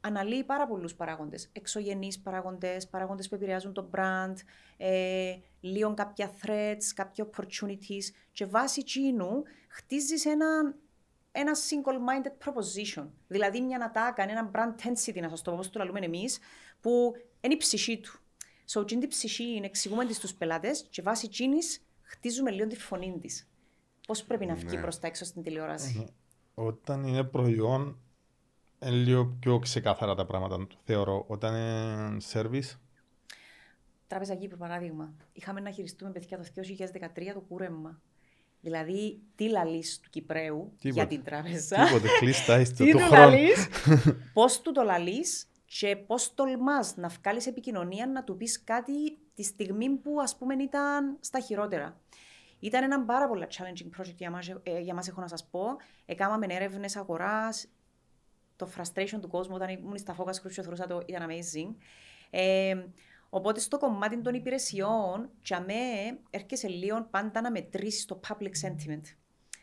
αναλύει 0.00 0.44
πάρα 0.44 0.66
πολλούς 0.66 0.94
παράγοντες. 0.94 1.48
Εξωγενείς 1.52 2.18
παράγοντες, 2.20 2.88
παράγοντες 2.88 3.28
που 3.28 3.34
επηρεάζουν 3.34 3.72
το 3.72 3.90
brand, 3.94 4.34
ε, 4.76 5.34
λίγο 5.60 5.94
κάποια 5.94 6.30
threats, 6.42 6.82
κάποια 6.94 7.28
opportunities. 7.30 8.04
Και 8.32 8.46
βάσει 8.46 8.84
τσίνου 8.84 9.42
χτίζεις 9.68 10.26
ένα, 10.26 10.74
ένα 11.32 11.52
single-minded 11.54 12.44
proposition. 12.44 13.06
Δηλαδή 13.28 13.60
μια 13.60 13.84
ατάκα, 13.84 14.22
ένα 14.22 14.50
brand 14.54 14.82
density, 14.82 15.20
να 15.20 15.28
σας 15.28 15.42
το 15.42 15.50
πω 15.50 15.56
όπως 15.56 15.70
το 15.70 15.84
λέμε 15.84 16.00
εμείς, 16.00 16.38
που 16.80 17.12
είναι 17.40 17.54
η 17.54 17.56
ψυχή 17.56 18.00
του. 18.00 18.20
So, 18.72 18.86
την 18.86 19.08
ψυχή 19.08 19.54
είναι 19.54 19.66
εξηγούμε 19.66 20.06
τη 20.06 20.14
στους 20.14 20.34
πελάτες 20.34 20.86
και 20.90 21.02
βάσει 21.02 21.28
τσίνη 21.28 21.58
χτίζουμε 22.02 22.50
λίγο 22.50 22.66
τη 22.66 22.76
φωνή 22.76 23.18
της. 23.20 23.48
Πώς 24.06 24.24
πρέπει 24.24 24.46
να 24.46 24.54
βγει 24.54 24.74
ναι. 24.74 24.80
προς 24.80 24.98
τα 24.98 25.06
έξω 25.06 25.24
στην 25.24 25.42
τηλεόραση. 25.42 26.14
Όταν 26.58 27.04
είναι 27.04 27.24
προϊόν, 27.24 27.98
είναι 28.82 28.90
λίγο 28.90 29.36
πιο 29.40 29.58
ξεκάθαρα 29.58 30.14
τα 30.14 30.26
πράγματα, 30.26 30.66
θεωρώ. 30.84 31.24
Όταν 31.28 31.54
είναι 31.54 32.16
service. 32.32 32.78
Τράπεζα 34.06 34.34
Κύπρου, 34.34 34.56
παράδειγμα. 34.56 35.14
Είχαμε 35.32 35.60
να 35.60 35.70
χειριστούμε 35.70 36.10
παιδιά 36.10 36.38
το 36.38 36.44
2013 36.44 37.32
το 37.34 37.40
κούρεμα. 37.40 38.00
Δηλαδή, 38.60 39.20
τι 39.34 39.48
λαλείς 39.48 40.00
του 40.00 40.10
Κυπρέου 40.10 40.72
για 40.80 41.06
την 41.06 41.22
τράπεζα. 41.22 41.84
Τίποτε, 41.84 42.08
κλειστά 42.18 42.60
είστε 42.60 42.84
του 42.92 42.98
χρόνου. 42.98 43.36
Πώς 44.34 44.60
του 44.60 44.72
το 44.72 44.82
λαλείς 44.82 45.48
και 45.64 45.96
πώς 45.96 46.34
τολμάς 46.34 46.96
να 46.96 47.08
βγάλεις 47.08 47.46
επικοινωνία 47.46 48.06
να 48.06 48.24
του 48.24 48.36
πεις 48.36 48.64
κάτι 48.64 49.18
τη 49.34 49.42
στιγμή 49.42 49.90
που 49.90 50.20
ας 50.20 50.36
πούμε 50.36 50.54
ήταν 50.54 51.16
στα 51.20 51.40
χειρότερα; 51.40 52.00
Ήταν 52.60 52.82
ένα 52.82 53.04
πάρα 53.04 53.28
πολύ 53.28 53.46
challenging 53.50 54.00
project 54.00 54.16
για 54.16 54.30
μας, 54.30 54.48
ε, 54.62 54.78
για 54.78 54.94
μας 54.94 55.08
έχω 55.08 55.20
να 55.20 55.28
σας 55.28 55.46
πω. 55.46 55.60
Έκαναμε 56.06 56.46
έρευνες 56.48 56.96
αγοράς, 56.96 57.68
το 58.56 58.68
frustration 58.76 59.18
του 59.20 59.28
κόσμου 59.28 59.54
όταν 59.54 59.68
ήμουν 59.68 59.98
στα 59.98 60.14
φώκα 60.14 60.32
και 60.32 60.62
το 60.88 61.02
ήταν 61.06 61.28
amazing. 61.30 61.74
Ε, 62.30 62.74
οπότε 63.28 63.60
στο 63.60 63.78
κομμάτι 63.78 64.20
των 64.20 64.34
υπηρεσιών, 64.34 65.30
για 65.42 65.60
μέ 65.60 66.18
έρχεσαι 66.30 66.68
λίγο 66.68 67.06
πάντα 67.10 67.40
να 67.40 67.50
μετρήσεις 67.50 68.04
το 68.04 68.20
public 68.28 68.66
sentiment. 68.66 69.02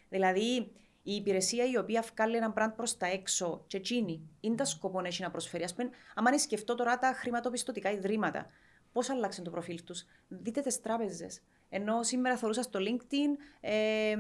Δηλαδή, 0.10 0.71
η 1.03 1.15
υπηρεσία 1.15 1.65
η 1.65 1.77
οποία 1.77 2.06
βγάλει 2.13 2.36
ένα 2.36 2.53
brand 2.58 2.73
προς 2.75 2.97
τα 2.97 3.06
έξω, 3.06 3.63
και 3.67 3.77
εκείνη, 3.77 4.21
είναι 4.39 4.56
τα 4.56 4.65
σκοπό 4.65 5.01
να 5.01 5.08
έχει 5.08 5.21
να 5.21 5.32
προσφέρει. 5.32 5.63
Α 5.63 5.69
πούμε, 5.75 5.89
αν 6.15 6.39
σκεφτώ 6.39 6.75
τώρα 6.75 6.97
τα 6.97 7.13
χρηματοπιστωτικά 7.15 7.91
ιδρύματα, 7.91 8.47
πώς 8.91 9.10
αλλάξε 9.10 9.41
το 9.41 9.49
προφίλ 9.49 9.84
τους. 9.84 10.06
Δείτε 10.27 10.62
τις 10.62 10.82
τράπεζες. 10.82 11.41
Ενώ 11.75 12.03
σήμερα 12.03 12.38
θεωρούσας 12.38 12.65
στο 12.65 12.79
LinkedIn, 12.79 13.43
ε, 13.62 14.15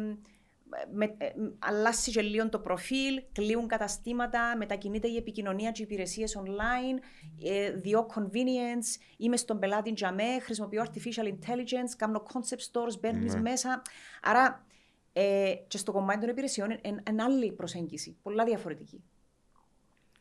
με, 0.91 1.05
ε, 1.17 1.31
αλλάσει 1.59 2.11
και 2.11 2.21
λίγο 2.21 2.49
το 2.49 2.59
προφίλ, 2.59 3.23
κλείουν 3.31 3.67
καταστήματα, 3.67 4.57
μετακινείται 4.57 5.07
η 5.07 5.15
επικοινωνία 5.15 5.71
και 5.71 5.81
οι 5.81 5.85
υπηρεσίες 5.89 6.37
online, 6.39 6.99
ε, 7.43 7.71
διό 7.71 8.07
convenience, 8.15 9.01
είμαι 9.17 9.37
στον 9.37 9.59
πελάτη 9.59 9.93
τζαμέ, 9.93 10.39
χρησιμοποιώ 10.41 10.83
artificial 10.83 11.27
intelligence, 11.27 11.93
κάνω 11.97 12.23
concept 12.33 12.71
stores, 12.71 12.99
μπαίνεις 12.99 13.33
ναι. 13.33 13.41
μέσα. 13.41 13.81
Άρα 14.21 14.65
ε, 15.13 15.53
και 15.67 15.77
στο 15.77 15.91
κομμάτι 15.91 16.19
των 16.19 16.29
υπηρεσιών 16.29 16.69
είναι 17.07 17.23
άλλη 17.23 17.51
προσέγγιση, 17.51 18.17
πολλά 18.21 18.43
διαφορετική. 18.43 19.03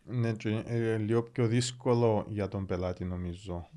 Ναι, 0.04 0.32
και 0.32 0.62
ε, 0.66 0.96
λίγο 0.96 1.22
πιο 1.22 1.46
δύσκολο 1.46 2.26
για 2.28 2.48
τον 2.48 2.66
πελάτη 2.66 3.04
νομίζω. 3.04 3.68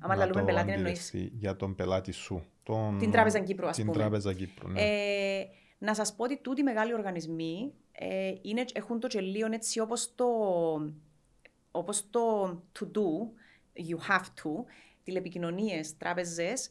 Άμα 0.00 0.16
λαλούμε 0.16 0.44
πελάτη 0.44 0.72
εννοείς. 0.72 1.12
Για 1.14 1.56
τον 1.56 1.74
πελάτη 1.74 2.12
σου. 2.12 2.44
Τον... 2.68 2.98
Την 2.98 3.10
Τράπεζα 3.10 3.38
Κύπρου, 3.38 3.66
ας 3.66 3.76
την 3.76 3.84
πούμε. 3.84 3.96
Την 3.96 4.06
Τράπεζα 4.06 4.32
Κύπρου, 4.32 4.68
ναι. 4.68 4.80
Ε, 4.80 5.46
να 5.78 5.94
σας 5.94 6.14
πω 6.14 6.24
ότι 6.24 6.40
τούτοι 6.40 6.60
οι 6.60 6.64
μεγάλοι 6.64 6.94
οργανισμοί 6.94 7.72
ε, 7.92 8.32
είναι, 8.42 8.64
έχουν 8.72 9.00
το 9.00 9.08
τσελίον 9.08 9.52
έτσι 9.52 9.80
όπως 9.80 10.14
το, 10.14 10.26
όπως 11.70 12.10
το 12.10 12.48
to 12.78 12.84
do, 12.84 13.08
you 13.74 14.12
have 14.12 14.24
to, 14.24 14.64
τηλεπικοινωνίες, 15.04 15.96
τράπεζες, 15.96 16.70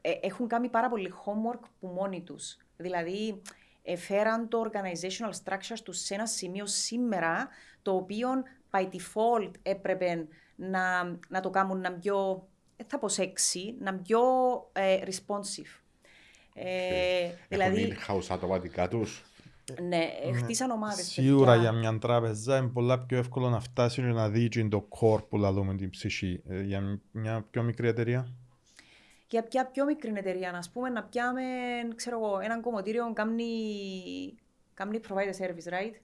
ε, 0.00 0.12
έχουν 0.20 0.48
κάνει 0.48 0.68
πάρα 0.68 0.88
πολύ 0.88 1.12
homework 1.24 1.60
που 1.80 1.86
μόνοι 1.86 2.22
τους. 2.22 2.56
Δηλαδή, 2.76 3.42
φέραν 3.96 4.48
το 4.48 4.70
organizational 4.70 5.30
structure 5.44 5.78
τους 5.84 5.98
σε 5.98 6.14
ένα 6.14 6.26
σημείο 6.26 6.66
σήμερα, 6.66 7.48
το 7.82 7.94
οποίο 7.94 8.28
by 8.70 8.82
default 8.82 9.50
έπρεπε 9.62 10.26
να, 10.56 11.04
να 11.28 11.40
το 11.40 11.50
κάνουν 11.50 11.80
να 11.80 11.92
πιο, 11.92 12.48
ε, 12.53 12.53
θα 12.86 12.98
πω 12.98 13.08
sexy, 13.16 13.74
να 13.80 13.94
πιο 13.94 14.20
ε, 14.72 14.98
responsive. 15.04 15.80
Ε, 16.54 17.30
δηλαδή... 17.48 17.82
Έχουν 17.82 17.96
in-house 17.96 18.26
άτομα 18.28 18.60
τους; 18.88 19.24
Ναι, 19.82 20.08
ε, 20.22 20.30
ναι, 20.30 20.38
χτίσαν 20.38 20.70
ομάδε. 20.70 21.02
Σίγουρα 21.02 21.56
για 21.56 21.72
μια 21.72 21.98
τράπεζα 21.98 22.58
είναι 22.58 22.68
πολλά 22.68 22.98
πιο 22.98 23.18
εύκολο 23.18 23.48
να 23.48 23.60
φτάσει 23.60 24.00
να 24.02 24.28
δει 24.28 24.68
το 24.68 24.88
core 25.00 25.28
που 25.28 25.36
λαλούμε 25.36 25.74
την 25.74 25.90
ψυχή. 25.90 26.42
Ε, 26.48 26.62
για 26.62 27.00
μια 27.10 27.46
πιο 27.50 27.62
μικρή 27.62 27.88
εταιρεία; 27.88 28.28
Για 29.28 29.42
ποια 29.42 29.66
πιο 29.66 29.84
μικρή 29.84 30.12
εταιρεία, 30.16 30.52
να 30.52 30.62
πούμε, 30.72 30.88
να 30.88 31.04
πιάμε 31.04 31.42
ξέρω 31.94 32.18
εγώ, 32.18 32.38
έναν 32.38 32.60
κομμωτήριο 32.60 33.12
κάνει, 33.12 33.44
κάνει 34.74 35.00
provide 35.08 35.44
service, 35.44 35.72
right? 35.72 35.94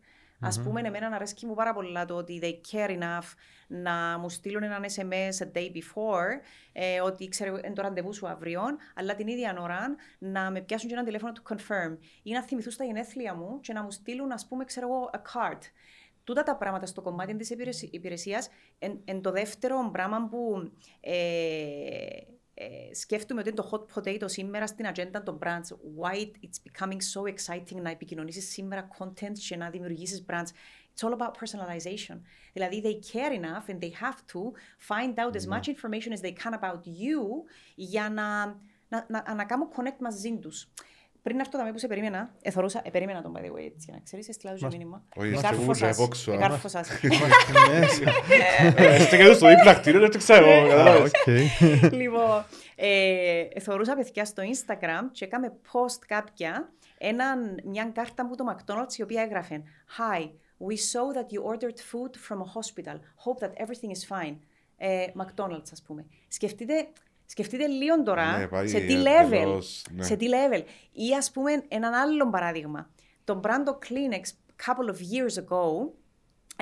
Α 0.40 0.62
πούμε, 0.62 0.80
εμένα 0.80 1.08
να 1.08 1.16
αρέσει 1.16 1.46
μου 1.46 1.54
πάρα 1.54 1.72
πολλά 1.74 2.04
το 2.04 2.14
ότι 2.14 2.40
they 2.42 2.74
care 2.74 2.98
enough 2.98 3.32
να 3.66 4.18
μου 4.18 4.28
στείλουν 4.28 4.62
ένα 4.62 4.80
SMS 4.96 5.44
a 5.44 5.56
day 5.56 5.70
before, 5.76 6.40
ε, 6.72 7.00
ότι 7.00 7.28
ξέρω 7.28 7.56
είναι 7.56 7.72
το 7.72 7.82
ραντεβού 7.82 8.14
σου 8.14 8.28
αύριο, 8.28 8.62
αλλά 8.94 9.14
την 9.14 9.28
ίδια 9.28 9.56
ώρα 9.60 9.96
να 10.18 10.50
με 10.50 10.60
πιάσουν 10.60 10.88
και 10.88 10.94
ένα 10.94 11.04
τηλέφωνο 11.04 11.32
του 11.32 11.42
confirm 11.48 11.96
ή 12.22 12.32
να 12.32 12.42
θυμηθούν 12.42 12.72
στα 12.72 12.84
γενέθλια 12.84 13.34
μου 13.34 13.60
και 13.60 13.72
να 13.72 13.82
μου 13.82 13.90
στείλουν, 13.90 14.32
ας 14.32 14.46
πούμε, 14.46 14.64
ξέρω 14.64 14.86
εγώ, 14.86 15.10
a 15.12 15.16
card. 15.16 15.60
Τούτα 16.24 16.42
τα 16.42 16.56
πράγματα 16.56 16.86
στο 16.86 17.02
κομμάτι 17.02 17.36
της 17.36 17.50
υπηρεσίας 17.90 18.48
είναι 19.04 19.20
το 19.20 19.30
δεύτερο 19.30 19.88
πράγμα 19.92 20.28
που 20.28 20.70
ε, 21.00 21.12
ε, 22.62 22.94
σκέφτομαι 22.94 23.40
ότι 23.40 23.48
είναι 23.48 23.60
το 23.62 23.70
hot 23.72 23.98
potato 23.98 24.24
σήμερα 24.24 24.66
στην 24.66 24.86
ατζέντα 24.86 25.22
των 25.22 25.38
brands. 25.42 25.68
Why 26.00 26.16
it's 26.16 26.60
becoming 26.70 26.98
so 27.14 27.34
exciting 27.34 27.80
να 27.82 27.90
επικοινωνήσεις 27.90 28.50
σήμερα 28.50 28.88
content 28.98 29.38
και 29.48 29.56
να 29.56 29.70
δημιουργήσεις 29.70 30.24
brands. 30.28 30.48
It's 30.94 31.08
all 31.08 31.16
about 31.18 31.30
personalization. 31.30 32.20
Δηλαδή, 32.52 32.82
they 32.84 33.12
care 33.12 33.32
enough 33.32 33.72
and 33.72 33.80
they 33.80 33.92
have 33.92 34.18
to 34.32 34.52
find 34.88 35.14
out 35.18 35.36
as 35.36 35.46
much 35.46 35.68
information 35.68 36.12
as 36.12 36.20
they 36.20 36.32
can 36.32 36.52
about 36.52 36.84
you 36.84 37.22
για 37.74 38.10
να, 38.10 38.44
να, 38.88 39.06
να, 39.08 39.34
να 39.34 39.44
κάνουν 39.44 39.68
connect 39.76 39.98
μαζί 40.00 40.38
τους. 40.38 40.68
Πριν 41.22 41.40
αυτό 41.40 41.58
το 41.58 41.72
που 41.72 41.78
σε 41.78 41.86
περίμενα, 41.86 42.30
εθωρούσα, 42.42 42.80
ε, 42.84 42.90
περίμενα 42.90 43.22
τον 43.22 43.36
by 43.36 43.40
the 43.40 43.52
way, 43.52 43.64
έτσι, 43.64 43.84
για 43.84 43.94
να 43.94 44.00
ξέρεις, 44.00 44.28
έστειλα 44.28 44.54
του 44.54 44.66
μήνυμα. 44.66 45.02
Όχι, 45.16 45.32
Εκάρφωσας. 45.32 46.26
Εκάρφωσας. 46.26 46.88
Είστε 48.98 49.16
και 49.16 49.32
στο 49.32 49.48
δίπλα 49.48 49.74
κτίριο, 49.74 50.00
δεν 50.00 50.10
το 50.10 50.18
ξέρω. 50.18 50.46
Λοιπόν, 51.92 52.44
εθωρούσα 53.52 53.96
παιδιά 53.96 54.24
στο 54.24 54.42
Instagram 54.42 55.02
και 55.12 55.24
έκαμε 55.24 55.52
post 55.72 56.04
κάποια, 56.06 56.72
μια 57.64 57.90
κάρτα 57.94 58.22
από 58.22 58.36
το 58.36 58.44
McDonald's 58.54 58.94
η 58.96 59.02
οποία 59.02 59.22
έγραφε 59.22 59.62
Hi, 59.98 60.20
we 60.68 60.76
saw 60.76 61.06
that 61.16 61.28
you 61.34 61.42
ordered 61.52 61.78
food 61.90 62.12
from 62.28 62.40
a 62.40 62.48
hospital. 62.58 62.96
Hope 63.24 63.38
that 63.40 63.52
everything 63.64 63.90
is 63.90 64.04
fine. 64.08 64.36
McDonald's, 65.14 65.70
ας 65.72 65.82
πούμε. 65.86 66.06
Σκεφτείτε 66.28 66.88
Σκεφτείτε 67.30 67.66
λίγο 67.66 68.02
τώρα 68.02 68.38
ναι, 68.38 68.66
σε, 68.66 68.80
τι 68.80 68.94
level, 68.96 69.58
ναι. 69.90 70.02
σε 70.04 70.16
τι 70.16 70.26
level. 70.28 70.62
Ή 70.92 71.14
ας 71.14 71.30
πούμε 71.30 71.64
έναν 71.68 71.92
άλλο 71.92 72.30
παράδειγμα. 72.30 72.90
Το 73.24 73.40
Brando 73.44 73.72
Kleenex 73.88 74.22
couple 74.66 74.88
of 74.88 74.96
years 74.96 75.34
ago 75.44 75.90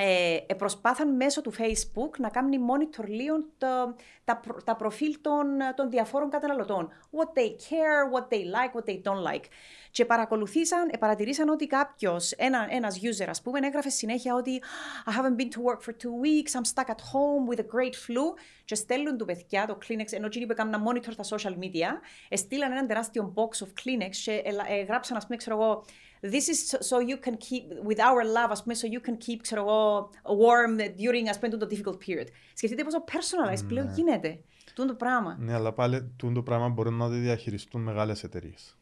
ε, 0.00 0.54
προσπάθαν 0.54 1.16
μέσω 1.16 1.40
του 1.40 1.52
Facebook 1.58 2.10
να 2.18 2.28
κάνουν 2.28 2.52
monitor 2.70 3.04
λίγο 3.06 3.44
τα, 3.58 3.94
τα, 4.24 4.40
τα 4.64 4.76
προφίλ 4.76 5.16
των, 5.20 5.46
των 5.74 5.90
διαφόρων 5.90 6.30
καταναλωτών. 6.30 6.88
What 7.10 7.38
they 7.38 7.48
care, 7.48 8.12
what 8.14 8.28
they 8.28 8.42
like, 8.42 8.80
what 8.80 8.84
they 8.84 9.02
don't 9.02 9.32
like. 9.32 9.44
Και 9.90 10.04
παρακολουθήσαν, 10.04 10.90
παρατηρήσαν 10.98 11.48
ότι 11.48 11.66
κάποιος, 11.66 12.32
ένα 12.32 12.66
ένας 12.70 13.00
user, 13.02 13.26
ας 13.28 13.42
πούμε, 13.42 13.58
έγραφε 13.62 13.88
συνέχεια 13.88 14.34
ότι 14.34 14.62
I 15.06 15.10
haven't 15.10 15.40
been 15.40 15.48
to 15.48 15.72
work 15.72 15.80
for 15.82 15.92
two 15.92 16.14
weeks, 16.24 16.60
I'm 16.60 16.64
stuck 16.74 16.88
at 16.88 17.00
home 17.12 17.54
with 17.54 17.58
a 17.58 17.66
great 17.76 17.94
flu. 17.94 18.34
Και 18.64 18.74
στέλνουν 18.74 19.18
του 19.18 19.24
παιδιά 19.24 19.66
το 19.66 19.78
Kleenex, 19.82 20.06
ενώ 20.10 20.26
εκείνοι 20.26 20.46
που 20.46 20.52
έκαναν 20.52 20.84
monitor 20.88 21.12
στα 21.18 21.36
social 21.36 21.52
media, 21.52 21.88
στείλαν 22.30 22.72
ένα 22.72 22.86
τεράστιο 22.86 23.32
box 23.36 23.64
of 23.64 23.68
Kleenex 23.68 24.10
και 24.24 24.42
ε, 24.68 24.82
γράψαν, 24.82 25.16
ας 25.16 25.24
πούμε, 25.26 25.36
ξέρω 25.36 25.62
εγώ, 25.62 25.84
this 26.22 26.48
is 26.48 26.74
so 26.80 26.96
you 27.00 27.18
can 27.26 27.36
keep, 27.36 27.64
with 27.88 27.98
our 27.98 28.24
love, 28.24 28.50
ας 28.50 28.62
πούμε, 28.62 28.74
so 28.74 28.86
you 28.86 29.08
can 29.08 29.14
keep, 29.14 29.36
ξέρω 29.42 29.60
εγώ, 29.60 30.10
warm 30.22 30.80
during, 30.80 31.26
ας 31.30 31.38
πούμε, 31.38 31.56
το 31.56 31.66
difficult 31.70 31.96
period. 32.06 32.26
Σκεφτείτε 32.54 32.84
πόσο 32.84 33.04
personalized 33.06 33.68
πλέον 33.68 33.86
ναι. 33.86 33.92
γίνεται. 33.92 34.40
Τούν 34.74 34.86
το 34.86 34.94
πράγμα. 34.94 35.36
Ναι, 35.40 35.54
αλλά 35.54 35.72
πάλι 35.72 36.12
τούν 36.16 36.34
το 36.34 36.42
πράγμα 36.42 36.68
μπορεί 36.68 36.90
να 36.90 37.08
το 37.08 37.14
διαχειριστούν 37.14 37.82
μεγάλες 37.82 38.24
εταιρείες. 38.24 38.76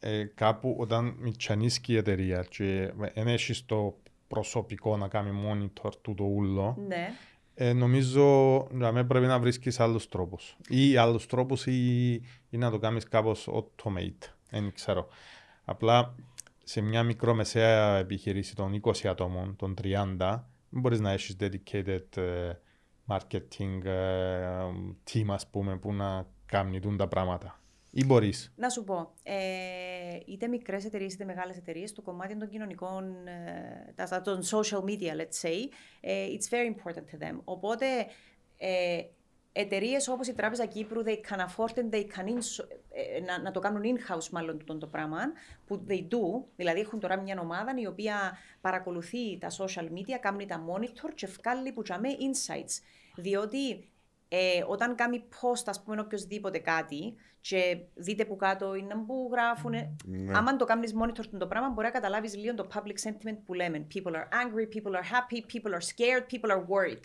Ε, 0.00 0.24
κάπου 0.24 0.76
όταν 0.78 1.16
μητσανίσκει 1.18 1.92
η 1.92 1.96
εταιρεία 1.96 2.46
και 2.50 2.92
δεν 3.14 3.28
έχει 3.28 3.64
το 3.64 3.98
προσωπικό 4.28 4.96
να 4.96 5.08
κάνει 5.08 5.30
monitor 5.46 5.90
του 6.02 6.14
το 6.14 6.24
ούλο, 6.24 6.76
ναι. 6.86 7.08
ε, 7.54 7.72
νομίζω 7.72 8.66
να 8.70 9.06
πρέπει 9.06 9.26
να 9.26 9.38
βρίσκεις 9.38 9.80
άλλους 9.80 10.08
τρόπους. 10.08 10.56
Ή 10.68 10.96
άλλους 10.96 11.26
τρόπους 11.26 11.66
ή, 11.66 12.12
ή 12.50 12.56
να 12.56 12.70
το 12.70 12.78
κάνεις 12.78 13.08
κάπως 13.08 13.48
automate. 13.52 14.28
Δεν 14.50 14.72
ξέρω. 14.74 15.08
Απλά 15.64 16.14
σε 16.64 16.80
μια 16.80 17.02
μικρομεσαία 17.02 17.96
επιχειρήση 17.96 18.54
των 18.54 18.80
20 18.84 19.06
ατόμων, 19.06 19.56
των 19.56 19.74
30, 19.82 20.44
δεν 20.68 20.80
μπορείς 20.80 21.00
να 21.00 21.10
έχεις 21.10 21.36
dedicated 21.40 22.16
ε, 22.16 22.52
marketing 23.06 23.84
ε, 23.84 24.66
team, 25.12 25.26
ας 25.28 25.46
πούμε, 25.46 25.76
που 25.76 25.92
να 25.92 26.26
κάνει 26.46 26.96
τα 26.96 27.08
πράγματα. 27.08 27.58
Ή 27.96 28.04
μπορείς. 28.04 28.52
Να 28.56 28.68
σου 28.68 28.84
πω, 28.84 29.12
ε, 29.22 29.34
είτε 30.26 30.48
μικρές 30.48 30.84
εταιρείες 30.84 31.14
είτε 31.14 31.24
μεγάλες 31.24 31.56
εταιρείες, 31.56 31.92
το 31.92 32.02
κομμάτι 32.02 32.36
των 32.36 32.48
κοινωνικών, 32.48 33.26
ε, 33.26 34.20
των 34.22 34.40
social 34.42 34.80
media, 34.80 35.20
let's 35.20 35.48
say, 35.48 35.68
ε, 36.00 36.26
it's 36.26 36.54
very 36.54 36.74
important 36.74 37.04
to 37.10 37.28
them. 37.28 37.40
Οπότε, 37.44 37.86
ε, 38.58 39.02
εταιρείες 39.52 40.08
όπως 40.08 40.28
η 40.28 40.32
Τράπεζα 40.32 40.66
Κύπρου, 40.66 41.02
they 41.04 41.32
can 41.32 41.38
afford 41.38 41.74
and 41.74 41.90
they 41.94 42.04
can 42.04 42.26
ε, 42.26 42.76
να, 43.26 43.40
να, 43.40 43.50
το 43.50 43.60
κάνουν 43.60 43.82
in-house 43.82 44.28
μάλλον 44.30 44.64
το, 44.64 44.78
το 44.78 44.86
πράγμα, 44.86 45.18
που 45.66 45.86
they 45.88 46.00
do, 46.00 46.44
δηλαδή 46.56 46.80
έχουν 46.80 47.00
τώρα 47.00 47.20
μια 47.20 47.40
ομάδα 47.40 47.74
η 47.76 47.86
οποία 47.86 48.38
παρακολουθεί 48.60 49.38
τα 49.38 49.48
social 49.50 49.84
media, 49.84 50.18
κάνει 50.20 50.46
τα 50.46 50.64
monitor 50.68 51.10
και 51.14 51.26
βγάλει 51.26 51.72
που 51.72 51.82
τσάμε 51.82 52.08
insights. 52.08 52.82
Διότι 53.16 53.88
ε, 54.28 54.64
όταν 54.66 54.94
κάνει 54.94 55.24
post, 55.30 55.62
ας 55.66 55.82
πούμε, 55.82 56.00
οποιοδήποτε 56.00 56.58
κάτι, 56.58 57.14
και 57.48 57.78
δείτε 57.94 58.24
που 58.24 58.36
κάτω 58.36 58.74
είναι 58.74 58.94
που 59.06 59.28
γράφουν. 59.32 59.70
Ναι. 60.04 60.36
Άμα 60.36 60.56
το 60.56 60.64
κάνεις 60.64 60.94
monitor 61.02 61.24
το 61.38 61.46
πράγμα, 61.46 61.68
μπορεί 61.68 61.86
να 61.86 61.92
καταλάβεις 61.92 62.36
λίγο 62.36 62.54
το 62.54 62.68
public 62.74 63.08
sentiment 63.08 63.38
που 63.44 63.54
λέμε. 63.54 63.86
People 63.94 64.12
are 64.12 64.28
angry, 64.28 64.76
people 64.76 64.92
are 64.92 65.06
happy, 65.12 65.40
people 65.52 65.72
are 65.72 65.84
scared, 65.92 66.24
people 66.32 66.50
are 66.50 66.64
worried. 66.68 67.04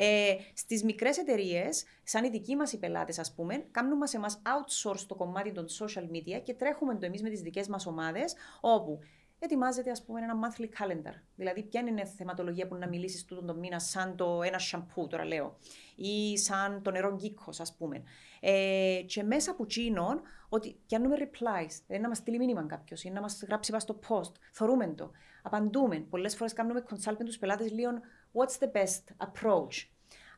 Ε, 0.00 0.36
Στις 0.54 0.84
μικρές 0.84 1.18
εταιρείες, 1.18 1.84
σαν 2.02 2.24
οι 2.24 2.28
δικοί 2.30 2.56
μας 2.56 2.72
οι 2.72 2.78
πελάτες, 2.78 3.18
ας 3.18 3.34
πούμε, 3.34 3.66
κάνουμε 3.70 4.06
σε 4.06 4.16
εμά 4.16 4.28
outsource 4.28 5.04
το 5.06 5.14
κομμάτι 5.14 5.52
των 5.52 5.66
social 5.78 6.02
media 6.02 6.40
και 6.42 6.54
τρέχουμε 6.54 6.94
το 6.94 7.06
εμείς 7.06 7.22
με 7.22 7.28
τις 7.28 7.40
δικές 7.40 7.68
μας 7.68 7.86
ομάδες, 7.86 8.34
όπου 8.60 8.98
ετοιμάζεται 9.38 9.90
ας 9.90 10.04
πούμε 10.04 10.20
ένα 10.20 10.34
monthly 10.34 10.64
calendar. 10.64 11.14
Δηλαδή 11.34 11.62
ποια 11.62 11.80
είναι 11.80 12.00
η 12.00 12.06
θεματολογία 12.06 12.66
που 12.66 12.74
να 12.74 12.88
μιλήσεις 12.88 13.24
τούτον 13.24 13.46
τον 13.46 13.58
μήνα 13.58 13.78
σαν 13.78 14.16
το 14.16 14.42
ένα 14.42 14.58
σαμπού, 14.58 15.06
τώρα 15.06 15.24
λέω, 15.24 15.58
ή 15.96 16.38
σαν 16.38 16.82
το 16.82 16.90
νερό 16.90 17.14
γκίκος, 17.14 17.60
ας 17.60 17.76
πούμε. 17.76 18.02
Ε, 18.40 19.02
και 19.06 19.22
μέσα 19.22 19.50
από 19.50 19.66
τσίνον, 19.66 20.22
ότι 20.48 20.80
πιάνουμε 20.86 21.16
replies, 21.18 21.72
δηλαδή 21.86 22.02
να 22.02 22.08
μας 22.08 22.18
στείλει 22.18 22.38
μήνυμα 22.38 22.66
κάποιος 22.66 23.04
ή 23.04 23.10
να 23.10 23.20
μας 23.20 23.42
γράψει 23.48 23.70
πάνω 23.70 23.82
στο 23.82 23.98
post, 24.08 24.32
θορούμε 24.52 24.86
το, 24.86 25.10
απαντούμε. 25.42 26.00
Πολλές 26.00 26.36
φορές 26.36 26.52
κάνουμε 26.52 26.84
consult 26.90 27.16
με 27.18 27.24
τους 27.24 27.38
πελάτες 27.38 27.72
λίγο 27.72 27.90
what's 28.38 28.64
the 28.64 28.70
best 28.72 29.26
approach. 29.26 29.86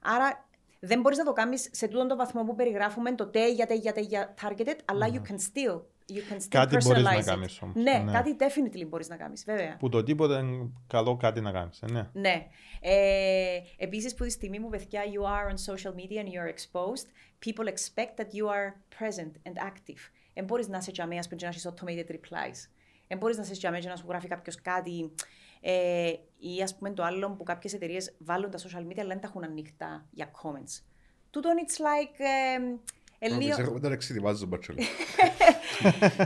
Άρα 0.02 0.48
δεν 0.80 1.00
μπορείς 1.00 1.18
να 1.18 1.24
το 1.24 1.32
κάνεις 1.32 1.68
σε 1.72 1.88
τούτον 1.88 2.08
τον 2.08 2.16
βαθμό 2.16 2.44
που 2.44 2.54
περιγράφουμε 2.54 3.14
το 3.14 3.26
τε 3.26 3.52
για 3.52 3.66
τε 3.66 3.74
για 3.74 3.92
τε 3.92 4.00
για 4.00 4.34
targeted, 4.42 4.76
αλλά 4.84 5.06
you 5.12 5.30
can 5.30 5.36
still 5.36 5.80
You 6.10 6.32
can 6.32 6.36
still 6.36 6.48
κάτι 6.48 6.76
μπορείς 6.84 7.02
να 7.02 7.22
κάνεις 7.22 7.62
όμως. 7.62 7.74
Ναι, 7.74 8.02
ναι, 8.04 8.12
κάτι 8.12 8.36
definitely 8.38 8.86
μπορείς 8.88 9.08
να 9.08 9.16
κάνεις, 9.16 9.44
βέβαια. 9.44 9.76
Που 9.76 9.88
το 9.88 10.02
τίποτα 10.02 10.38
είναι 10.38 10.70
καλό 10.86 11.16
κάτι 11.16 11.40
να 11.40 11.52
κάνεις. 11.52 11.82
Ε, 11.82 11.86
ναι. 11.90 12.08
ναι. 12.12 12.46
Ε, 12.80 13.60
Επίσης, 13.76 14.14
που 14.14 14.24
τη 14.24 14.30
στιγμή 14.30 14.60
που 14.60 14.68
παιδιά 14.68 15.02
you 15.02 15.22
are 15.24 15.52
on 15.52 15.74
social 15.74 15.94
media 15.94 16.24
and 16.24 16.28
you 16.28 16.40
are 16.42 16.52
exposed, 16.54 17.06
people 17.46 17.66
expect 17.66 18.20
that 18.20 18.30
you 18.32 18.46
are 18.46 18.72
present 18.98 19.32
and 19.48 19.56
active. 19.58 20.10
Δεν 20.34 20.44
μπορείς 20.44 20.68
να 20.68 20.78
είσαι 20.78 20.90
τζαμέα 20.90 21.22
που 21.28 21.36
να 21.40 21.48
έχει 21.48 21.60
automated 21.64 22.10
replies. 22.10 22.68
Δεν 23.08 23.18
μπορείς 23.18 23.36
να 23.36 23.42
είσαι 23.42 23.52
τζαμέα 23.52 23.80
να 23.84 23.96
σου 23.96 24.04
γράφει 24.08 24.28
κάποιος 24.28 24.60
κάτι. 24.60 25.12
Ε, 25.60 26.12
ή 26.38 26.62
ας 26.62 26.76
πούμε 26.76 26.90
το 26.90 27.02
άλλο 27.02 27.30
που 27.30 27.42
κάποιες 27.42 27.72
εταιρείες 27.72 28.14
βάλουν 28.18 28.50
τα 28.50 28.58
social 28.58 28.86
media 28.86 28.98
αλλά 28.98 29.08
δεν 29.08 29.20
τα 29.20 29.26
έχουν 29.28 29.44
ανοιχτά 29.44 30.06
για 30.10 30.30
comments. 30.30 30.82
Τούτο 31.30 31.50
it's 31.56 31.80
like. 31.80 32.18
Ε, 32.18 32.76
Ελίο... 33.22 33.78
Δεν 33.78 33.92
εξετοιμάζω 33.92 34.48
τον 34.48 34.60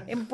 Είναι 0.07 0.25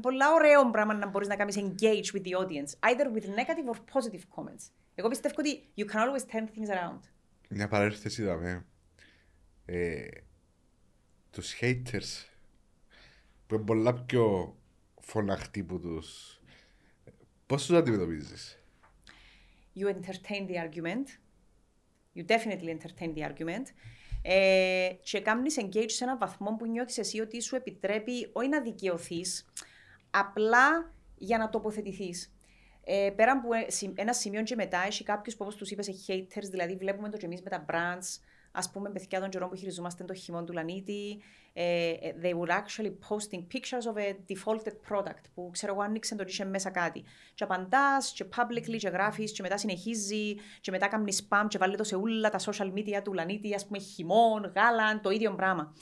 πολλά 0.00 0.32
ωραίο 0.34 0.70
πράγμα 0.70 0.94
να 0.94 1.06
μπορείς 1.06 1.28
να 1.28 1.36
κάνεις 1.36 1.56
engage 1.58 2.16
with 2.16 2.22
the 2.22 2.32
audience, 2.40 2.90
either 2.90 3.06
with 3.14 3.24
negative 3.24 3.68
or 3.72 3.76
positive 3.92 4.22
comments. 4.36 4.70
Εγώ 4.94 5.08
πιστεύω 5.08 5.34
ότι 5.38 5.68
you 5.76 5.84
can 5.84 5.98
always 5.98 6.24
turn 6.34 6.42
things 6.42 6.70
around. 6.74 7.00
Μια 7.48 7.68
παρένθεση 7.68 8.22
είδαμε. 8.22 8.66
Ε, 9.64 10.08
τους 11.30 11.54
haters 11.60 12.26
που 13.46 13.54
είναι 13.54 13.64
πολλά 13.64 13.94
πιο 13.94 14.56
φωναχτοί 15.00 15.62
που 15.62 15.80
τους... 15.80 16.37
Πώς 17.48 17.66
τους 17.66 17.76
αντιμετωπίζεις; 17.76 18.62
You 19.76 19.86
entertain 19.86 20.46
the 20.48 20.54
argument. 20.54 21.06
You 22.14 22.24
definitely 22.26 22.78
entertain 22.78 23.14
the 23.14 23.30
argument. 23.30 23.64
Ε, 24.22 24.88
και 25.02 25.20
κάνεις 25.20 25.56
engage 25.60 25.90
σε 25.90 26.04
έναν 26.04 26.18
βαθμό 26.18 26.56
που 26.56 26.66
νιώθεις 26.66 26.98
εσύ 26.98 27.20
ότι 27.20 27.42
σου 27.42 27.56
επιτρέπει 27.56 28.30
όχι 28.32 28.48
να 28.48 28.60
δικαιωθείς, 28.60 29.52
απλά 30.10 30.94
για 31.14 31.38
να 31.38 31.48
τοποθετηθείς. 31.48 32.32
Ε, 32.84 33.10
πέρα 33.16 33.32
από 33.32 33.48
ένα 33.94 34.12
σημείο 34.12 34.42
και 34.42 34.54
μετά, 34.54 34.78
έχει 34.86 35.04
κάποιους 35.04 35.36
που 35.36 35.44
όπως 35.44 35.56
τους 35.56 35.70
είπες, 35.70 36.06
haters, 36.06 36.48
δηλαδή 36.50 36.76
βλέπουμε 36.76 37.08
το 37.10 37.16
και 37.16 37.26
εμείς 37.26 37.42
με 37.42 37.50
τα 37.50 37.64
brands, 37.68 38.20
ας 38.52 38.70
πούμε, 38.70 38.90
παιδιά 38.90 39.20
των 39.20 39.28
καιρών 39.28 39.48
που 39.48 39.54
χειριζόμαστε 39.56 40.04
το 40.04 40.14
χειμώνα 40.14 40.44
του 40.44 40.52
Λανίτη, 40.52 41.22
ε, 41.52 41.90
ε, 41.90 42.14
they 42.22 42.32
were 42.32 42.50
actually 42.50 42.90
posting 43.08 43.42
pictures 43.52 43.92
of 43.92 43.96
a 43.96 44.14
defaulted 44.28 44.72
product 44.88 45.22
που 45.34 45.48
ξέρω 45.52 45.72
εγώ 45.72 45.82
άνοιξε 45.82 46.14
το 46.14 46.24
είχε 46.26 46.44
μέσα 46.44 46.70
κάτι. 46.70 47.04
Και 47.34 47.44
απαντάς, 47.44 48.12
και 48.12 48.24
publicly, 48.36 48.76
και 48.76 48.88
γράφεις, 48.88 49.32
και 49.32 49.42
μετά 49.42 49.56
συνεχίζει, 49.56 50.34
και 50.60 50.70
μετά 50.70 50.88
κάνει 50.88 51.16
spam, 51.28 51.46
και 51.48 51.58
βάλει 51.58 51.76
το 51.76 51.84
σε 51.84 51.96
όλα 51.96 52.30
τα 52.30 52.38
social 52.38 52.72
media 52.72 53.00
του 53.04 53.12
Λανίτη, 53.12 53.54
ας 53.54 53.66
πούμε, 53.66 53.78
χειμών, 53.78 54.52
γάλαν, 54.54 55.00
το 55.00 55.10
ίδιο 55.10 55.34
πράγμα. 55.34 55.74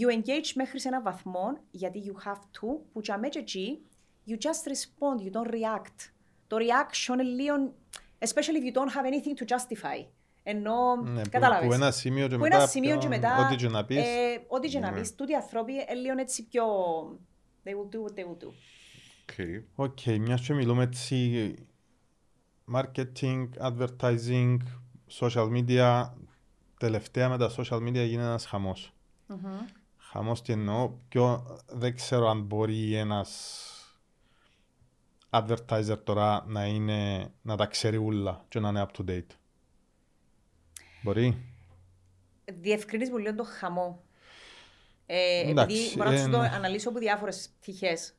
You 0.00 0.12
engage 0.12 0.52
μέχρι 0.54 0.80
σε 0.80 0.88
έναν 0.88 1.02
βαθμό, 1.02 1.58
γιατί 1.70 2.02
you 2.06 2.28
have 2.28 2.40
to, 2.40 2.80
που 2.92 3.00
για 3.00 3.18
μέτια 3.18 3.40
εκεί, 3.40 3.86
you 4.28 4.32
just 4.32 4.70
respond, 4.72 5.22
you 5.24 5.32
don't 5.32 5.50
react. 5.50 6.10
Το 6.46 6.56
reaction 6.56 7.12
είναι 7.12 7.22
λίγο, 7.22 7.74
especially 8.18 8.58
if 8.60 8.64
you 8.64 8.72
don't 8.72 8.92
have 8.92 9.04
anything 9.04 9.34
to 9.34 9.56
justify. 9.56 10.06
Ενώ, 10.48 10.96
ναι, 11.02 11.22
κατάλαβες. 11.30 11.66
Που 11.66 11.72
ένα 11.72 11.90
σημείο 11.90 12.28
και 12.28 12.36
μετά, 12.36 12.56
ένα 12.56 12.66
σημείο 12.66 12.98
και 12.98 13.08
μετά 13.08 13.46
ό,τι 13.46 13.56
και 13.56 13.68
να 13.68 13.84
πεις. 13.84 13.96
Ε, 13.96 14.44
ό,τι 14.48 14.68
και 14.68 14.78
να 14.78 14.90
ναι. 14.90 14.98
πεις. 14.98 15.14
Τούτοι 15.14 15.32
οι 15.32 15.34
άνθρωποι 15.34 15.72
είναι 15.72 15.94
λίγο 15.94 16.18
έτσι 16.18 16.46
πιο... 16.46 16.64
They 17.64 17.68
will 17.68 17.94
do 17.94 17.98
what 17.98 18.18
they 18.18 18.24
will 18.24 18.44
do. 18.44 18.48
OK, 19.22 19.34
okay. 19.36 19.86
okay, 19.86 20.18
μιας 20.18 20.40
και 20.40 20.54
μιλούμε 20.54 20.82
έτσι 20.82 21.54
marketing, 22.74 23.48
advertising, 23.60 24.56
social 25.20 25.50
media, 25.50 26.10
τελευταία 26.78 27.28
με 27.28 27.38
τα 27.38 27.50
social 27.56 27.78
media 27.78 27.92
γίνεται 27.92 28.26
ένας 28.26 28.46
χαμός. 28.46 28.92
Mm-hmm. 29.28 29.72
Χαμός 29.96 30.42
τι 30.42 30.52
εννοώ, 30.52 30.92
πιο 31.08 31.46
δεν 31.66 31.94
ξέρω 31.94 32.28
αν 32.28 32.42
μπορεί 32.42 32.94
ένας 32.94 33.60
advertiser 35.30 35.98
τώρα 36.04 36.44
να, 36.46 36.66
είναι, 36.66 37.32
να 37.42 37.56
τα 37.56 37.66
ξέρει 37.66 37.96
όλα 37.96 38.44
και 38.48 38.60
να 38.60 38.68
είναι 38.68 38.86
up 38.86 39.00
to 39.00 39.10
date. 39.10 39.34
Μπορεί. 41.02 41.38
Διευκρινίζεις 42.44 43.12
πολύ 43.12 43.34
το 43.34 43.44
χαμό. 43.44 44.04
Ε, 45.06 45.48
Εντάξει, 45.48 45.76
επειδή 45.76 45.96
μπορώ 45.96 46.10
να 46.10 46.18
σου 46.18 46.30
το 46.30 46.38
αναλύσω 46.38 46.88
από 46.88 46.98
διάφορες 46.98 47.50
πτυχές. 47.60 48.14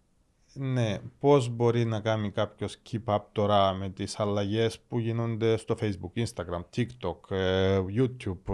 Ναι, 0.54 1.00
πώς 1.20 1.50
μπορεί 1.50 1.86
να 1.86 2.00
κάνει 2.00 2.32
κάποιος 2.32 2.82
keep 2.92 3.14
up 3.16 3.22
τώρα 3.32 3.74
με 3.74 3.90
τις 3.90 4.20
αλλαγές 4.20 4.80
που 4.80 5.00
γίνονται 5.00 5.58
στο 5.58 5.76
Facebook, 5.80 6.26
Instagram, 6.26 6.64
TikTok, 6.76 7.32
ε, 7.36 7.80
YouTube. 7.96 8.54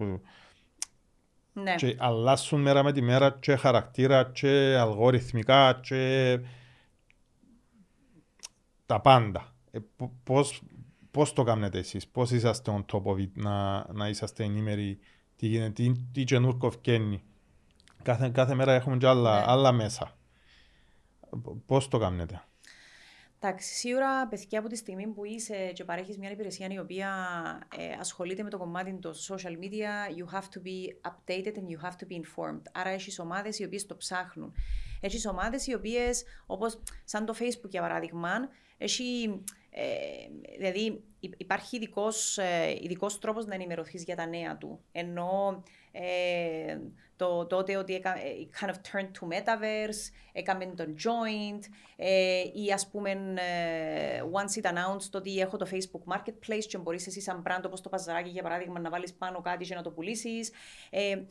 Ε, 0.00 0.04
ναι. 1.52 1.74
Και 1.74 1.96
αλλάσουν 1.98 2.60
μέρα 2.60 2.82
με 2.82 2.92
τη 2.92 3.02
μέρα 3.02 3.36
και 3.40 3.56
χαρακτήρα 3.56 4.24
και 4.24 4.76
αλγοριθμικά 4.78 5.80
και 5.82 6.38
στα 8.82 9.00
πάντα. 9.00 9.54
Ε, 9.70 9.78
πώς, 10.24 10.62
πώς 11.12 11.32
το 11.32 11.42
κάνετε 11.42 11.78
εσείς, 11.78 12.08
πώς 12.08 12.30
είσαστε 12.30 12.72
on 12.76 12.84
top 12.94 13.02
of 13.02 13.16
it, 13.16 13.30
να, 13.32 13.86
να 13.92 14.08
είσαστε 14.08 14.44
ενήμεροι, 14.44 14.98
τι 15.36 15.46
γίνεται, 15.46 15.72
τι, 15.72 15.92
τι 16.12 16.24
καινούργιο 16.24 16.70
φκένει. 16.70 17.22
Κάθε, 18.02 18.28
κάθε 18.28 18.54
μέρα 18.54 18.72
έχουμε 18.72 18.96
και 18.96 19.06
άλλα, 19.06 19.38
ναι. 19.38 19.44
άλλα 19.46 19.72
μέσα. 19.72 20.16
Πώς 21.66 21.88
το 21.88 21.98
κάνετε. 21.98 22.42
Εντάξει, 23.44 23.74
σίγουρα 23.74 24.28
παιδιά 24.28 24.58
από 24.58 24.68
τη 24.68 24.76
στιγμή 24.76 25.06
που 25.06 25.24
είσαι 25.24 25.72
και 25.74 25.84
παρέχεις 25.84 26.18
μια 26.18 26.30
υπηρεσία 26.30 26.68
η 26.70 26.78
οποία 26.78 27.08
ε, 27.76 27.92
ασχολείται 28.00 28.42
με 28.42 28.50
το 28.50 28.58
κομμάτι 28.58 28.92
του 28.92 29.14
social 29.14 29.52
media, 29.62 30.16
you 30.18 30.36
have 30.36 30.44
to 30.44 30.62
be 30.62 31.10
updated 31.10 31.54
and 31.56 31.66
you 31.68 31.86
have 31.86 31.96
to 31.96 32.06
be 32.06 32.14
informed. 32.14 32.62
Άρα 32.72 32.90
έχεις 32.90 33.18
ομάδες 33.18 33.58
οι 33.58 33.64
οποίες 33.64 33.86
το 33.86 33.96
ψάχνουν. 33.96 34.54
Έχεις 35.00 35.26
ομάδες 35.26 35.66
οι 35.66 35.74
οποίες, 35.74 36.24
όπως 36.46 36.82
σαν 37.04 37.24
το 37.24 37.34
Facebook 37.38 37.70
για 37.70 37.80
παράδειγμα, 37.80 38.30
έχει. 38.82 39.42
Ε, 39.74 40.54
δηλαδή 40.58 41.02
υπάρχει 41.36 41.76
ειδικός 41.76 42.38
ε, 42.38 42.78
τρόπος 43.20 43.46
να 43.46 43.54
ενημερωθείς 43.54 44.04
για 44.04 44.16
τα 44.16 44.26
νέα 44.26 44.56
του. 44.56 44.80
Ενώ 44.92 45.62
ε, 45.92 46.78
το 47.16 47.46
τότε 47.46 47.76
ότι 47.76 47.94
έκα, 47.94 48.16
ε, 48.16 48.48
kind 48.60 48.68
of 48.68 48.72
turned 48.72 49.10
to 49.20 49.34
metaverse, 49.34 50.12
έκαμε 50.32 50.66
τον 50.66 50.94
joint 50.98 51.60
ε, 51.96 52.42
ή 52.54 52.72
ας 52.72 52.88
πούμε 52.88 53.10
ε, 53.10 54.22
once 54.32 54.62
it 54.62 54.70
announced 54.70 55.10
ότι 55.12 55.38
έχω 55.38 55.56
το 55.56 55.68
Facebook 55.70 56.14
Marketplace 56.14 56.64
και 56.68 56.78
μπορείς 56.78 57.06
εσύ 57.06 57.20
σαν 57.20 57.42
brand 57.46 57.62
όπως 57.66 57.80
το 57.80 57.88
παζαράκι 57.88 58.30
για 58.30 58.42
παράδειγμα 58.42 58.80
να 58.80 58.90
βάλεις 58.90 59.14
πάνω 59.14 59.40
κάτι 59.40 59.64
και 59.64 59.74
να 59.74 59.82
το 59.82 59.90
πουλήσεις. 59.90 60.52
Ε, 60.90 61.22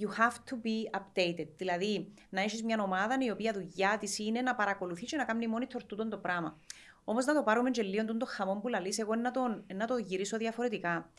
you 0.00 0.08
have 0.08 0.36
to 0.50 0.54
be 0.66 1.00
updated. 1.00 1.48
Δηλαδή, 1.56 2.12
να 2.28 2.40
έχεις 2.40 2.62
μια 2.62 2.82
ομάδα 2.82 3.16
η 3.20 3.30
οποία 3.30 3.52
δουλειά 3.52 3.98
της 3.98 4.18
είναι 4.18 4.40
να 4.40 4.54
παρακολουθεί 4.54 5.04
και 5.04 5.16
να 5.16 5.24
κάνει 5.24 5.46
monitor 5.56 5.80
τούτο 5.86 6.08
το 6.08 6.18
πράγμα. 6.18 6.58
Όμως 7.04 7.24
να 7.24 7.34
το 7.34 7.42
πάρουμε 7.42 7.70
και 7.70 7.82
λίγο 7.82 8.16
το 8.16 8.26
χαμό 8.26 8.54
που 8.60 8.68
λαλείς, 8.68 8.98
εγώ 8.98 9.14
να 9.14 9.30
το, 9.30 9.64
να 9.74 9.86
το 9.86 9.96
γυρίσω 9.96 10.36
διαφορετικά. 10.36 11.10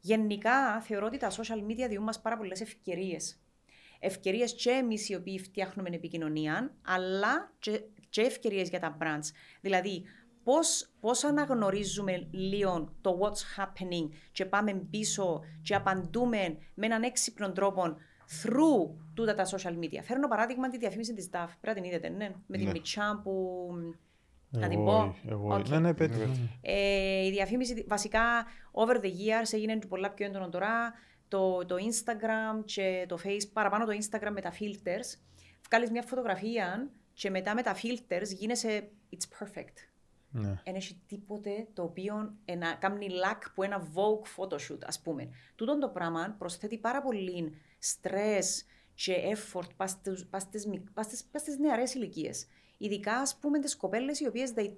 Γενικά, 0.00 0.80
θεωρώ 0.80 1.06
ότι 1.06 1.16
τα 1.16 1.30
social 1.30 1.70
media 1.70 1.88
διούν 1.88 2.02
μας 2.02 2.20
πάρα 2.20 2.36
πολλές 2.36 2.60
ευκαιρίες. 2.60 3.40
Ευκαιρίες 4.00 4.54
και 4.54 4.70
εμείς 4.70 5.08
οι 5.08 5.14
οποίοι 5.14 5.38
φτιάχνουμε 5.38 5.88
επικοινωνία, 5.92 6.74
αλλά 6.82 7.52
και, 7.58 7.82
και 8.08 8.20
ευκαιρίες 8.20 8.68
για 8.68 8.80
τα 8.80 8.96
brands. 9.00 9.30
Δηλαδή, 9.60 10.04
πώς 11.00 11.24
αναγνωρίζουμε 11.24 12.28
λίγο 12.30 12.94
το 13.00 13.18
what's 13.22 13.62
happening 13.62 14.08
και 14.32 14.44
πάμε 14.44 14.74
πίσω 14.90 15.40
και 15.62 15.74
απαντούμε 15.74 16.58
με 16.74 16.86
έναν 16.86 17.02
έξυπνο 17.02 17.52
τρόπο 17.52 17.96
through 18.42 18.94
τούτα 19.14 19.34
τα 19.34 19.44
social 19.44 19.78
media. 19.78 20.00
Φέρνω 20.02 20.28
παράδειγμα 20.28 20.68
τη 20.68 20.78
διαφήμιση 20.78 21.14
της 21.14 21.28
DAF. 21.32 21.46
Πρέπει 21.60 21.80
να 21.80 21.82
την 21.82 21.84
είδατε, 21.84 22.08
ναι. 22.08 22.34
Με 22.46 22.56
ναι. 22.56 22.64
τη 22.64 22.70
Μιτσά 22.70 23.20
που 23.22 23.70
να 24.50 24.68
την 24.68 24.84
πω; 24.84 25.16
Εγώ, 25.28 25.54
okay. 25.54 25.68
Ναι, 25.68 25.78
ναι, 25.78 25.94
πέτυχα. 25.94 26.26
Ναι. 26.26 26.34
Ε, 26.60 27.26
η 27.26 27.30
διαφήμιση 27.30 27.84
βασικά 27.88 28.46
over 28.72 28.96
the 28.96 29.08
years 29.08 29.52
έγινε 29.52 29.78
πολλά 29.78 30.10
πιο 30.10 30.26
έντονο 30.26 30.48
τώρα. 30.48 30.92
Το, 31.28 31.66
το 31.66 31.74
Instagram 31.74 32.64
και 32.64 33.04
το 33.08 33.18
Facebook, 33.24 33.52
παραπάνω 33.52 33.84
το 33.84 33.92
Instagram 33.92 34.30
με 34.32 34.40
τα 34.40 34.52
filters. 34.52 35.18
Βγάλεις 35.68 35.90
μια 35.90 36.02
φωτογραφία 36.02 36.90
και 37.12 37.30
μετά 37.30 37.54
με 37.54 37.62
τα 37.62 37.76
filters 37.82 38.28
γίνεσαι 38.36 38.90
it's 39.10 39.44
perfect. 39.44 39.74
Ναι. 40.30 40.60
Δεν 40.64 40.74
έχει 40.74 41.00
τίποτε 41.06 41.66
το 41.72 41.82
οποίο 41.82 42.14
να 42.58 42.74
κάνει 42.74 43.06
lack 43.08 43.40
που 43.54 43.62
ένα 43.62 43.82
Vogue 43.94 44.42
photoshoot, 44.42 44.78
ας 44.86 45.00
πούμε. 45.00 45.28
Τούτο 45.54 45.78
το 45.78 45.88
πράγμα 45.88 46.36
προσθέτει 46.38 46.78
πάρα 46.78 47.02
πολύ 47.02 47.54
stress 47.82 48.44
και 48.94 49.14
effort 49.34 49.68
πας 49.76 51.40
στις 51.40 51.58
νεαρές 51.58 51.94
ηλικίες. 51.94 52.46
Ειδικά, 52.78 53.12
ας 53.12 53.36
πούμε, 53.40 53.58
τις 53.58 53.76
κοπέλες 53.76 54.20
οι 54.20 54.26
οποίες 54.26 54.52
they, 54.56 54.70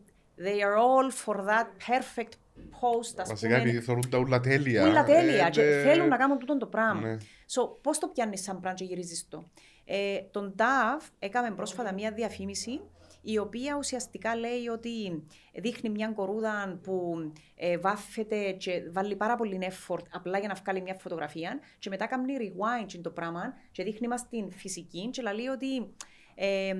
they 0.44 0.58
are 0.66 0.76
all 0.76 1.10
for 1.24 1.36
that 1.36 1.66
perfect 1.90 2.32
post. 2.70 3.14
Ας 3.16 3.28
Βασικά 3.28 3.56
επειδή 3.56 3.80
θεωρούν 3.80 4.10
τα 4.10 4.18
ούλα 4.18 4.40
τέλεια. 4.40 4.88
Ούλα 4.88 5.04
τέλεια. 5.04 5.46
Ε, 5.46 5.50
και 5.50 5.62
ναι. 5.62 5.82
θέλουν 5.82 6.08
να 6.08 6.16
κάνουν 6.16 6.38
τούτο 6.38 6.56
το 6.56 6.66
πράγμα. 6.66 7.00
Ναι. 7.00 7.16
So, 7.54 7.82
πώς 7.82 7.98
το 7.98 8.08
πιάνεις 8.08 8.42
σαν 8.42 8.60
πράγμα 8.60 8.78
και 8.78 8.84
γυρίζεις 8.84 9.26
το; 9.28 9.50
Ε, 9.84 10.18
τον 10.30 10.54
DAV 10.58 11.08
έκαμε 11.18 11.50
πρόσφατα 11.50 11.92
μία 11.92 12.12
διαφήμιση 12.12 12.80
η 13.22 13.38
οποία 13.38 13.76
ουσιαστικά 13.78 14.36
λέει 14.36 14.68
ότι 14.68 15.24
δείχνει 15.54 15.90
μια 15.90 16.08
κορούδα 16.08 16.78
που 16.82 17.14
ε, 17.54 17.78
βάφεται 17.78 18.52
και 18.52 18.82
βάλει 18.90 19.16
πάρα 19.16 19.36
πολύ 19.36 19.58
effort 19.62 20.02
απλά 20.10 20.38
για 20.38 20.48
να 20.48 20.54
βγάλει 20.54 20.80
μια 20.80 20.94
φωτογραφία 20.94 21.60
και 21.78 21.88
μετά 21.88 22.06
κάνει 22.06 22.34
rewind 22.38 22.98
το 23.02 23.10
πράγμα 23.10 23.54
και 23.72 23.82
δείχνει 23.82 24.08
μας 24.08 24.28
την 24.28 24.52
φυσική 24.52 25.10
και 25.10 25.22
λέει 25.22 25.46
ότι 25.46 25.94
ε, 26.42 26.74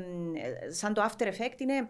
σαν 0.70 0.94
το 0.94 1.02
after 1.04 1.26
effect 1.26 1.60
είναι 1.60 1.88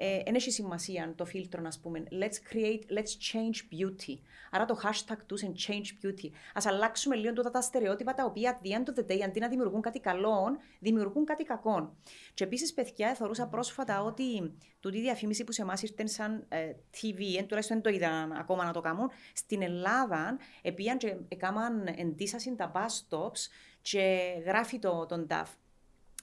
δεν 0.00 0.34
ε, 0.34 0.36
έχει 0.36 0.50
σημασία 0.50 1.12
το 1.16 1.24
φίλτρο, 1.24 1.60
να 1.60 1.70
πούμε. 1.82 2.02
Let's 2.10 2.54
create, 2.54 2.98
let's 2.98 3.32
change 3.32 3.56
beauty. 3.72 4.18
Άρα 4.50 4.64
το 4.64 4.80
hashtag 4.82 5.16
τους 5.26 5.42
είναι 5.42 5.54
change 5.66 6.04
beauty. 6.04 6.30
Α 6.54 6.60
αλλάξουμε 6.64 7.16
λίγο 7.16 7.32
τότε 7.32 7.50
τα 7.50 7.60
στερεότυπα 7.60 8.14
τα 8.14 8.24
οποία 8.24 8.60
at 8.60 8.66
the 8.66 8.70
end 8.70 8.82
of 8.82 9.00
the 9.00 9.12
day 9.12 9.20
αντί 9.20 9.40
να 9.40 9.48
δημιουργούν 9.48 9.80
κάτι 9.80 10.00
καλό, 10.00 10.56
δημιουργούν 10.78 11.24
κάτι 11.24 11.44
κακό. 11.44 11.96
Και 12.34 12.44
επίσης, 12.44 12.74
παιδιά, 12.74 13.14
θεωρούσα 13.14 13.46
πρόσφατα 13.46 14.02
ότι 14.02 14.56
τούτη 14.80 15.00
διαφήμιση 15.00 15.44
που 15.44 15.52
σε 15.52 15.62
εμάς 15.62 15.82
ήρθε 15.82 16.06
σαν 16.06 16.44
ε, 16.48 16.72
TV, 16.94 17.36
εν, 17.38 17.46
τουλάχιστον 17.46 17.80
δεν 17.82 17.82
το 17.82 17.90
είδαν 17.90 18.32
ακόμα 18.32 18.64
να 18.64 18.72
το 18.72 18.80
κάνουν, 18.80 19.10
στην 19.32 19.62
Ελλάδα 19.62 20.38
επίαν 20.62 20.98
και 20.98 21.16
έκαναν 21.28 21.86
εντύσαση 21.96 22.54
τα 22.56 22.72
bus 22.74 22.78
stops 22.78 23.48
και 23.82 24.32
γράφει 24.44 24.78
το, 24.78 25.06
τον 25.06 25.26
DAF. 25.30 25.46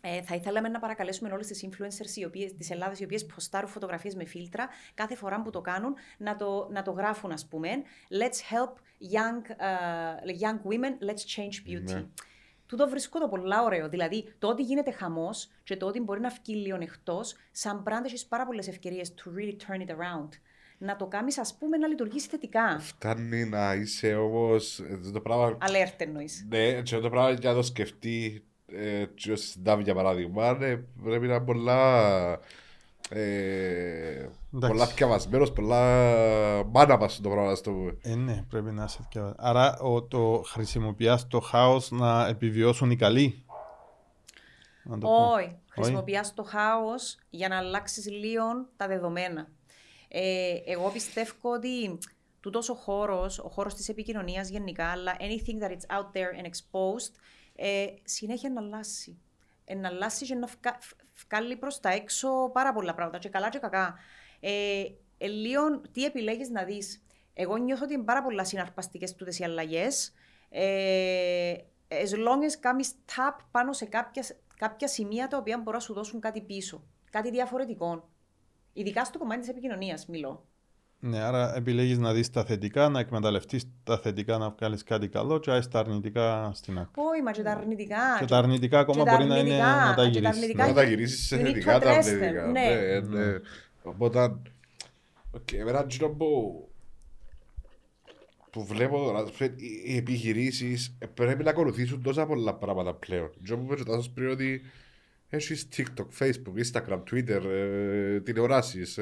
Ε, 0.08 0.22
θα 0.22 0.36
ήθελαμε 0.36 0.68
να 0.68 0.80
παρακαλέσουμε 0.80 1.32
όλες 1.32 1.48
τις 1.48 1.68
influencers 1.70 2.30
της 2.58 2.70
Ελλάδας, 2.70 3.00
οι 3.00 3.04
οποίες 3.04 3.26
ποστάρουν 3.26 3.70
φωτογραφίες 3.70 4.16
με 4.16 4.26
φίλτρα, 4.26 4.68
κάθε 4.94 5.16
φορά 5.16 5.42
που 5.42 5.50
το 5.50 5.62
κάνουν, 5.62 5.94
να 6.18 6.36
το, 6.36 6.70
να 6.72 6.82
το 6.82 6.92
γράφουν, 6.92 7.32
ας 7.32 7.48
πούμε. 7.48 7.70
Let's 8.10 8.54
help 8.54 8.74
young, 9.14 9.42
uh, 9.50 10.44
young 10.44 10.58
women, 10.58 11.10
let's 11.10 11.24
change 11.36 11.70
beauty. 11.70 11.94
Ναι. 11.94 12.06
Τούτο 12.66 12.90
βρίσκω 12.90 13.20
το 13.20 13.28
πολύ 13.28 13.54
ωραίο. 13.64 13.90
Δηλαδή, 13.90 14.34
το 14.40 14.48
ότι 14.48 14.64
γίνεται 14.64 14.92
χαμός 14.92 15.50
και 15.64 15.78
το 15.78 15.86
ότι 15.86 16.00
μπορεί 16.00 16.20
να 16.20 16.30
βγει 16.30 16.56
λίγο 16.56 16.78
εκτό, 16.82 17.22
σαν 17.52 17.84
brand 17.88 18.06
έχεις 18.06 18.26
πάρα 18.26 18.46
πολλές 18.46 18.68
ευκαιρίες 18.68 19.14
to 19.18 19.40
really 19.40 19.56
turn 19.56 19.88
it 19.88 19.90
around. 19.90 20.30
Να 20.78 20.96
το 20.96 21.08
κάνεις, 21.08 21.38
ας 21.38 21.58
πούμε, 21.58 21.78
να 21.78 21.88
λειτουργήσει 21.88 22.28
θετικά. 22.28 22.80
Φτάνει 22.80 23.46
να 23.46 23.74
είσαι 23.74 24.16
όμως. 24.16 24.82
Το 25.14 25.22
πράγμα. 25.22 25.58
Alert 25.62 25.98
εννοείς. 25.98 26.46
Ναι, 26.50 26.82
και 26.82 26.98
το 26.98 27.10
πράγμα 27.10 27.32
για 27.32 27.50
να 27.50 27.56
το 27.56 27.62
σκεφτεί 27.62 28.46
ε, 28.68 29.06
στην 29.36 29.64
ΤΑΒ 29.64 29.80
για 29.80 29.96
παράδειγμα, 29.96 30.54
ναι, 30.54 30.76
πρέπει 31.04 31.28
να 31.28 31.36
είναι 31.36 31.46
πολλά 31.46 32.40
ε, 33.10 34.30
πολλά 34.60 34.86
θυκευασμένος, 34.86 35.52
πολλά 35.52 35.82
μάνα 36.66 36.98
μας 36.98 37.22
το 37.22 37.30
πράγμα 37.30 37.56
στο 37.56 37.72
πούμε. 37.72 37.98
Ε, 38.02 38.16
ναι, 38.16 38.44
πρέπει 38.50 38.72
να 38.72 38.84
είσαι 38.84 39.00
θυκευασμένος. 39.02 39.50
Άρα 39.50 39.80
ο, 39.80 40.04
το 40.04 40.44
χρησιμοποιάς 40.46 41.28
το 41.28 41.40
χάος 41.40 41.92
να 41.92 42.28
επιβιώσουν 42.28 42.92
οι 42.92 42.96
καλοί. 42.96 43.46
Όχι, 45.02 45.58
χρησιμοποιάς 45.68 46.34
το 46.34 46.44
χάος 46.44 47.18
για 47.30 47.48
να 47.48 47.58
αλλάξεις 47.58 48.10
λίγο 48.10 48.44
τα 48.78 48.88
δεδομένα. 48.88 49.48
Ε, 50.08 50.56
εγώ 50.66 50.90
πιστεύω 50.90 51.54
ότι 51.54 51.98
τούτος 52.40 52.70
ο 52.70 52.74
χώρος, 52.74 53.40
ο 53.40 53.50
χώρος 53.50 53.74
της 53.74 53.90
επικοινωνίας 53.90 54.50
γενικά, 54.50 54.86
αλλά 54.86 55.16
anything 55.20 55.64
that 55.64 55.72
it's 55.72 55.98
out 55.98 56.12
there 56.14 56.40
and 56.40 56.46
exposed, 56.46 57.12
ε, 57.56 57.86
συνέχεια 58.04 58.50
να 58.50 58.62
αλλάσει. 58.62 59.20
Ε, 59.66 59.76
να 59.76 59.88
αλλάσει 59.88 60.26
και 60.26 60.36
να 60.36 60.48
φκα... 60.48 60.78
βγάλει 61.28 61.56
προς 61.56 61.80
τα 61.80 61.90
έξω 61.90 62.50
πάρα 62.54 62.74
πολλά 62.74 62.94
πράγματα, 62.94 63.18
και 63.18 63.30
καλά 63.30 63.50
και 63.50 63.60
κακά. 63.60 63.96
Ε, 64.40 64.84
ε, 65.18 65.28
λίγο 65.28 65.82
τι 65.92 66.06
επιλέγεις 66.06 66.50
να 66.50 66.64
δεις. 66.64 67.04
Εγώ 67.34 67.58
νιώθω 67.58 67.84
ότι 67.84 67.94
είναι 67.94 68.04
πάρα 68.04 68.24
πολλά 68.24 68.44
συναρπαστικές 68.44 69.16
τούτες 69.16 69.40
οι 69.40 69.44
αλλαγές. 69.44 70.14
Ε, 70.50 71.56
as 71.88 72.14
long 72.14 72.44
as 72.44 72.56
κάνεις 72.60 72.92
tap 73.06 73.38
πάνω 73.52 73.74
σε 73.74 73.86
κάποια, 73.86 74.24
κάποια 74.58 74.88
σημεία 74.88 75.28
τα 75.28 75.38
οποία 75.38 75.58
μπορούν 75.58 75.74
να 75.74 75.80
σου 75.80 75.94
δώσουν 75.94 76.20
κάτι 76.20 76.42
πίσω. 76.42 76.84
Κάτι 77.12 77.32
διαφορετικό. 77.32 78.10
Ειδικά 78.74 79.06
στο 79.06 79.18
κομμάτι 79.18 79.40
της 79.40 79.50
επικοινωνίας, 79.50 80.06
μιλώ. 80.06 80.46
Ναι, 81.06 81.20
άρα 81.20 81.56
επιλέγεις 81.56 81.98
να 81.98 82.14
δεις 82.14 82.30
τα 82.30 82.44
θετικά, 82.44 82.90
να 82.90 83.00
εκμεταλλευτείς 83.00 83.70
τα 83.84 84.00
θετικά, 84.00 84.38
να 84.38 84.50
βγάλεις 84.50 84.84
κάτι 84.84 85.08
καλό 85.08 85.40
και 85.40 85.52
άσε 85.52 85.70
τα 85.70 85.80
αρνητικά 85.80 86.52
στην 86.54 86.78
άκρη. 86.78 86.92
Όχι, 86.94 87.22
μα 87.22 87.32
και 87.32 87.42
τα 87.42 87.52
αρνητικά. 87.52 87.98
Και 88.20 88.26
τα 88.26 88.38
αρνητικά 88.38 88.80
ακόμα 88.80 89.04
μπορεί 89.04 89.26
να 89.26 89.38
είναι 89.38 89.58
να 89.58 89.94
τα 89.96 90.04
γυρίσεις. 90.04 90.54
Να 90.54 90.74
τα 90.74 90.84
γυρίσεις 90.84 91.28
σε 91.28 91.38
θετικά 91.38 91.80
τα 91.80 91.92
αρνητικά. 91.92 92.46
Ναι. 92.46 92.50
Ναι, 92.52 93.00
ναι. 93.00 93.40
Οπότε, 93.84 94.36
εμένα 95.54 95.86
που 96.18 96.60
που 98.56 98.66
βλέπω 98.66 98.98
τώρα, 98.98 99.26
οι 99.86 99.98
επιχειρήσεις 99.98 100.98
πρέπει 101.14 101.44
να 101.44 101.50
ακολουθήσουν 101.50 102.02
τόσα 102.02 102.26
πολλά 102.26 102.54
πράγματα 102.54 102.94
πλέον. 102.94 103.32
Και 103.44 103.56
μου 103.56 103.68
είπε 103.72 103.84
πριν 104.14 104.30
ότι 104.30 104.62
έχεις 105.30 105.68
TikTok, 105.76 106.08
Facebook, 106.20 106.64
Instagram, 106.64 107.04
Twitter, 107.12 107.42
ε, 107.46 108.20
τηλεοράσεις. 108.20 109.00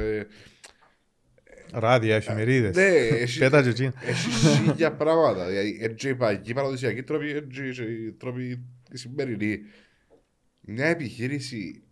Ε, 1.73 1.79
Ράδια, 1.79 2.15
εφημερίδες. 2.15 2.75
Ναι, 2.75 2.83
έχει 3.23 3.41
χίλια 4.63 4.93
πράγματα. 4.93 5.47
Έτσι 5.79 6.09
είπα, 6.09 6.29
εκεί 6.29 6.53
παραδοσιακή 6.53 7.03
τρόπη, 7.03 7.29
έτσι 7.29 8.13
τρόπη 8.13 8.65
τη 8.89 8.97
σημερινή. 8.97 9.59
Μια 10.61 10.85
επιχείρηση 10.85 11.83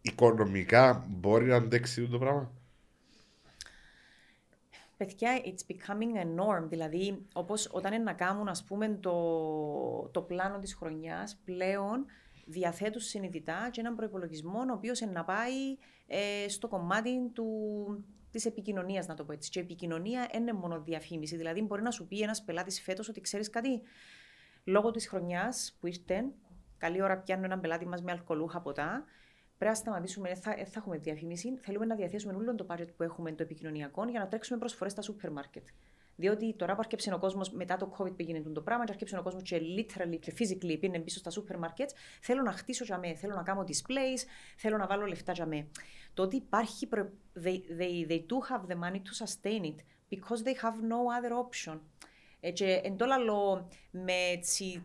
οικονομικά 0.00 1.06
μπορεί 1.08 1.46
να 1.46 1.56
αντέξει 1.56 2.08
το 2.08 2.18
πράγμα; 2.18 2.52
παιδιά, 4.96 5.40
it's 5.44 5.74
becoming 5.74 6.16
a 6.16 6.24
norm. 6.24 6.68
Δηλαδή, 6.68 7.26
όπως 7.32 7.68
όταν 7.72 7.92
είναι 7.92 8.04
να 8.04 8.12
κάνουν, 8.12 8.48
ας 8.48 8.64
πούμε, 8.64 8.98
το, 9.00 10.08
το 10.12 10.22
πλάνο 10.22 10.58
της 10.58 10.74
χρονιάς, 10.74 11.40
πλέον 11.44 12.06
διαθέτουν 12.46 13.00
συνειδητά 13.00 13.68
και 13.72 13.80
έναν 13.80 13.96
προπολογισμό 13.96 14.58
ο 14.58 14.72
οποίος 14.72 15.00
να 15.00 15.24
πάει 15.24 15.76
ε, 16.06 16.48
στο 16.48 16.68
κομμάτι 16.68 17.30
του, 17.32 17.46
της 18.32 18.44
επικοινωνίας, 18.44 19.06
να 19.06 19.14
το 19.14 19.24
πω 19.24 19.32
έτσι. 19.32 19.50
Και 19.50 19.58
η 19.58 19.62
επικοινωνία 19.62 20.28
είναι 20.34 20.52
μόνο 20.52 20.80
διαφήμιση. 20.80 21.36
Δηλαδή, 21.36 21.62
μπορεί 21.62 21.82
να 21.82 21.90
σου 21.90 22.06
πει 22.06 22.20
ένας 22.20 22.42
πελάτης 22.42 22.80
φέτος 22.80 23.08
ότι 23.08 23.20
ξέρεις 23.20 23.50
κάτι. 23.50 23.80
Λόγω 24.64 24.90
της 24.90 25.08
χρονιάς 25.08 25.76
που 25.80 25.86
ήρθε, 25.86 26.24
καλή 26.78 27.02
ώρα 27.02 27.18
πιάνουν 27.18 27.44
έναν 27.44 27.60
πελάτη 27.60 27.86
μας 27.86 28.02
με 28.02 28.12
αλκοολούχα 28.12 28.60
ποτά. 28.60 29.04
Πρέπει 29.58 29.76
να 29.76 29.80
σταματήσουμε, 29.80 30.28
δεν 30.28 30.36
θα, 30.36 30.52
θα 30.52 30.78
έχουμε 30.78 30.98
διαφήμιση. 30.98 31.56
Θέλουμε 31.56 31.86
να 31.86 31.94
διαθέσουμε 31.94 32.34
όλο 32.34 32.54
το 32.54 32.66
budget 32.70 32.88
που 32.96 33.02
έχουμε 33.02 33.32
το 33.32 33.42
επικοινωνιακό 33.42 34.08
για 34.08 34.20
να 34.20 34.28
τρέξουμε 34.28 34.58
προσφορές 34.58 34.92
στα 34.92 35.02
σούπερ 35.02 35.30
μάρκετ. 35.30 35.66
Διότι 36.16 36.54
τώρα 36.54 36.72
που 36.72 36.80
αρκέψε 36.80 37.14
ο 37.14 37.18
κόσμος 37.18 37.50
μετά 37.50 37.76
το 37.76 37.94
COVID 37.98 38.10
που 38.10 38.16
έγινε 38.18 38.40
το 38.40 38.60
πράγμα, 38.60 38.84
και 38.84 38.92
αρκέψε 38.92 39.18
ο 39.18 39.22
κόσμος 39.22 39.42
και 39.42 39.60
literally 39.78 40.18
και 40.20 40.32
physically 40.38 40.78
πήγαινε 40.80 40.98
πίσω 40.98 41.18
στα 41.18 41.30
σούπερ 41.30 41.58
μάρκετ, 41.58 41.90
θέλω 42.20 42.42
να 42.42 42.52
χτίσω 42.52 42.84
για 42.84 42.98
μέ, 42.98 43.14
θέλω 43.14 43.34
να 43.34 43.42
κάνω 43.42 43.64
displays, 43.66 44.26
θέλω 44.56 44.76
να 44.76 44.86
βάλω 44.86 45.06
λεφτά 45.06 45.32
για 45.32 45.46
μέ. 45.46 45.66
Το 46.14 46.22
ότι 46.22 46.36
υπάρχει, 46.36 46.88
they, 47.44 47.58
they, 47.78 48.10
they 48.10 48.18
do 48.18 48.38
have 48.50 48.66
the 48.72 48.76
money 48.76 49.00
to 49.00 49.24
sustain 49.24 49.64
it 49.64 49.78
because 50.10 50.42
they 50.42 50.54
have 50.54 50.76
no 50.82 51.00
other 51.16 51.32
option. 51.32 51.78
Ε, 52.40 52.50
και 52.50 52.80
εν 52.84 52.96
το 52.96 53.04
λαλό 53.04 53.68
με 53.90 54.12
έτσι 54.32 54.84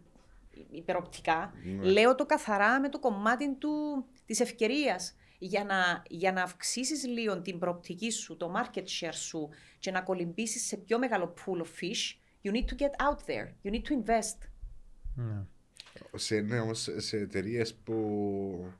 υπεροπτικά, 0.72 1.54
mm. 1.54 1.80
λέω 1.82 2.16
το 2.16 2.26
καθαρά 2.26 2.80
με 2.80 2.90
το 2.90 3.00
κομμάτι 3.00 3.56
του, 3.56 4.06
της 4.26 4.40
ευκαιρίας 4.40 5.16
για 5.38 5.64
να, 5.64 6.04
για 6.10 6.32
να 6.32 6.44
αυξήσεις 6.44 7.08
λίγο 7.08 7.42
την 7.42 7.60
προοπτική 7.60 8.12
σου, 8.12 8.38
το 8.38 8.54
market 8.56 8.84
share 8.84 9.14
σου 9.14 9.50
και 9.88 9.94
να 9.94 10.02
κολυμπήσεις 10.02 10.68
σε 10.68 10.78
πιο 10.78 11.00
μεγάλο 11.00 11.34
pool 11.38 11.62
of 11.62 11.66
fish, 11.66 12.18
you 12.44 12.52
need 12.52 12.66
to 12.66 12.76
get 12.78 12.92
out 13.08 13.20
there. 13.28 13.48
You 13.64 13.72
need 13.72 13.82
to 13.82 14.06
invest. 14.06 14.50
Ναι. 15.16 15.46
Σε, 16.16 16.40
ναι, 16.40 16.60
όμως, 16.60 16.90
σε 16.98 17.18
εταιρείες 17.18 17.76
που 17.76 18.74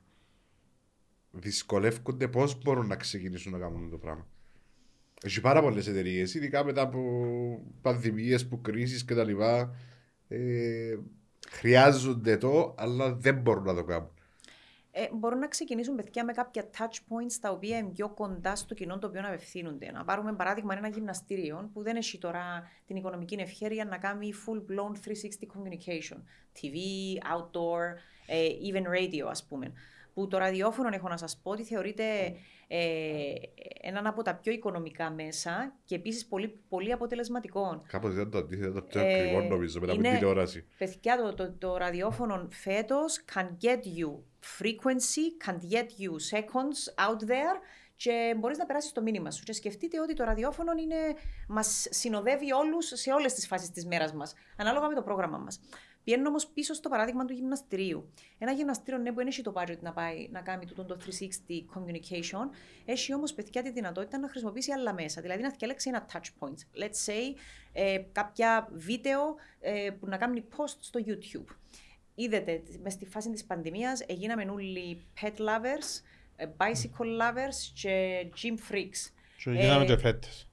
δυσκολεύονται 1.30 2.28
πώς 2.28 2.62
μπορούν 2.62 2.86
να 2.86 2.96
ξεκινήσουν 2.96 3.52
να 3.52 3.58
κάνουν 3.58 3.90
το 3.90 3.98
πράγμα; 3.98 4.26
Έχει 5.22 5.40
πάρα 5.40 5.62
πολλές 5.62 5.86
εταιρείες, 5.86 6.34
ειδικά 6.34 6.64
μετά 6.64 6.82
από 6.82 7.00
πανδημίες, 7.82 8.48
που 8.48 8.60
κρίσεις 8.60 9.04
κτλ. 9.04 9.40
Ε, 10.28 10.96
χρειάζονται 11.48 12.36
το, 12.36 12.74
αλλά 12.78 13.14
δεν 13.14 13.40
μπορούν 13.40 13.64
να 13.64 13.74
το 13.74 13.84
κάνουν 13.84 14.10
ε, 15.00 15.08
μπορούν 15.12 15.38
να 15.38 15.48
ξεκινήσουν 15.48 15.96
παιδιά 15.96 16.24
με 16.24 16.32
κάποια 16.32 16.70
touch 16.78 16.94
points 17.08 17.32
τα 17.40 17.50
οποία 17.50 17.78
είναι 17.78 17.88
πιο 17.88 18.08
κοντά 18.08 18.56
στο 18.56 18.74
κοινό 18.74 18.98
το 18.98 19.06
οποίο 19.06 19.20
απευθύνονται. 19.24 19.90
Να 19.90 20.04
πάρουμε 20.04 20.32
παράδειγμα 20.32 20.74
ένα 20.76 20.88
γυμναστήριο 20.88 21.70
που 21.72 21.82
δεν 21.82 21.96
έχει 21.96 22.18
τώρα 22.18 22.70
την 22.86 22.96
οικονομική 22.96 23.34
ευχαίρεια 23.34 23.84
να 23.84 23.98
κάνει 23.98 24.32
full 24.46 24.72
blown 24.72 24.92
360 24.92 24.92
communication. 25.54 26.16
TV, 26.60 26.76
outdoor, 27.34 27.94
ε, 28.26 28.48
even 28.70 28.82
radio 28.82 29.26
ας 29.28 29.44
πούμε. 29.44 29.72
Που 30.18 30.28
το 30.28 30.38
ραδιόφωνο 30.38 30.88
έχω 30.92 31.08
να 31.08 31.16
σας 31.16 31.40
πω 31.42 31.50
ότι 31.50 31.64
θεωρείται 31.64 32.04
ε, 32.68 33.32
έναν 33.80 34.06
από 34.06 34.22
τα 34.22 34.34
πιο 34.34 34.52
οικονομικά 34.52 35.10
μέσα 35.10 35.74
και 35.84 35.94
επίσης 35.94 36.26
πολύ, 36.26 36.60
πολύ 36.68 36.92
αποτελεσματικό. 36.92 37.82
Κάπω 37.88 38.08
δεν 38.08 38.30
το 38.30 38.38
αντίθετο, 38.38 38.72
το 38.72 38.80
πιο 38.80 39.00
ε, 39.00 39.14
ακριβό 39.14 39.40
νομίζω 39.42 39.80
μετά 39.80 39.92
από 39.92 40.02
την 40.02 40.12
τηλεόραση. 40.12 40.64
Παιδιά, 40.78 41.16
το, 41.16 41.34
το, 41.34 41.52
το 41.58 41.76
ραδιόφωνο 41.76 42.48
φέτος 42.50 43.24
can 43.34 43.46
get 43.62 43.82
you 43.98 44.10
frequency, 44.58 45.46
can 45.46 45.56
get 45.74 45.86
you 46.02 46.36
seconds 46.36 47.08
out 47.08 47.30
there 47.30 47.56
και 47.96 48.34
μπορείς 48.38 48.58
να 48.58 48.66
περάσεις 48.66 48.92
το 48.92 49.02
μήνυμα 49.02 49.30
σου. 49.30 49.42
Και 49.42 49.52
σκεφτείτε 49.52 50.00
ότι 50.00 50.14
το 50.14 50.24
ραδιόφωνο 50.24 50.72
μας 51.48 51.86
συνοδεύει 51.90 52.52
όλους 52.52 52.86
σε 52.94 53.12
όλες 53.12 53.34
τις 53.34 53.46
φάσεις 53.46 53.70
της 53.70 53.86
μέρας 53.86 54.12
μας, 54.12 54.34
ανάλογα 54.56 54.88
με 54.88 54.94
το 54.94 55.02
πρόγραμμα 55.02 55.38
μας. 55.38 55.60
Πιένω 56.08 56.28
όμως 56.28 56.46
πίσω 56.46 56.74
στο 56.74 56.88
παράδειγμα 56.88 57.24
του 57.24 57.32
γυμναστηρίου. 57.32 58.12
Ένα 58.38 58.52
γυμναστήριο 58.52 59.00
ναι, 59.00 59.10
που 59.10 59.16
δεν 59.16 59.26
έχει 59.26 59.42
το 59.42 59.52
budget 59.56 59.78
να 59.80 59.92
πάει 59.92 60.28
να 60.30 60.40
κάνει 60.40 60.66
το 60.66 60.96
360 61.48 61.78
communication, 61.78 62.48
έχει 62.84 63.14
όμως 63.14 63.32
παιδιά 63.32 63.62
τη 63.62 63.70
δυνατότητα 63.70 64.18
να 64.18 64.28
χρησιμοποιήσει 64.28 64.72
άλλα 64.72 64.94
μέσα. 64.94 65.20
Δηλαδή 65.20 65.42
να 65.42 65.50
διαλέξει 65.50 65.88
ένα 65.88 66.06
touch 66.12 66.26
point. 66.38 66.82
Let's 66.82 67.12
say 67.12 67.38
ε, 67.72 67.98
κάποια 68.12 68.68
βίντεο 68.72 69.20
ε, 69.60 69.90
που 70.00 70.06
να 70.06 70.16
κάνει 70.16 70.44
post 70.56 70.76
στο 70.80 71.00
YouTube. 71.06 71.54
Είδατε, 72.14 72.62
μες 72.82 72.92
στη 72.92 73.06
φάση 73.06 73.30
της 73.30 73.44
πανδημίας 73.44 74.04
έγιναμε 74.06 74.44
όλοι 74.50 75.06
pet 75.20 75.36
lovers, 75.36 76.02
ε, 76.36 76.46
bicycle 76.56 77.20
lovers 77.20 77.72
και 77.82 78.26
gym 78.42 78.72
freaks. 78.72 79.12
Και 79.44 79.50
γίναμε 79.50 79.84
και 79.84 79.96
φέτες. 79.96 80.47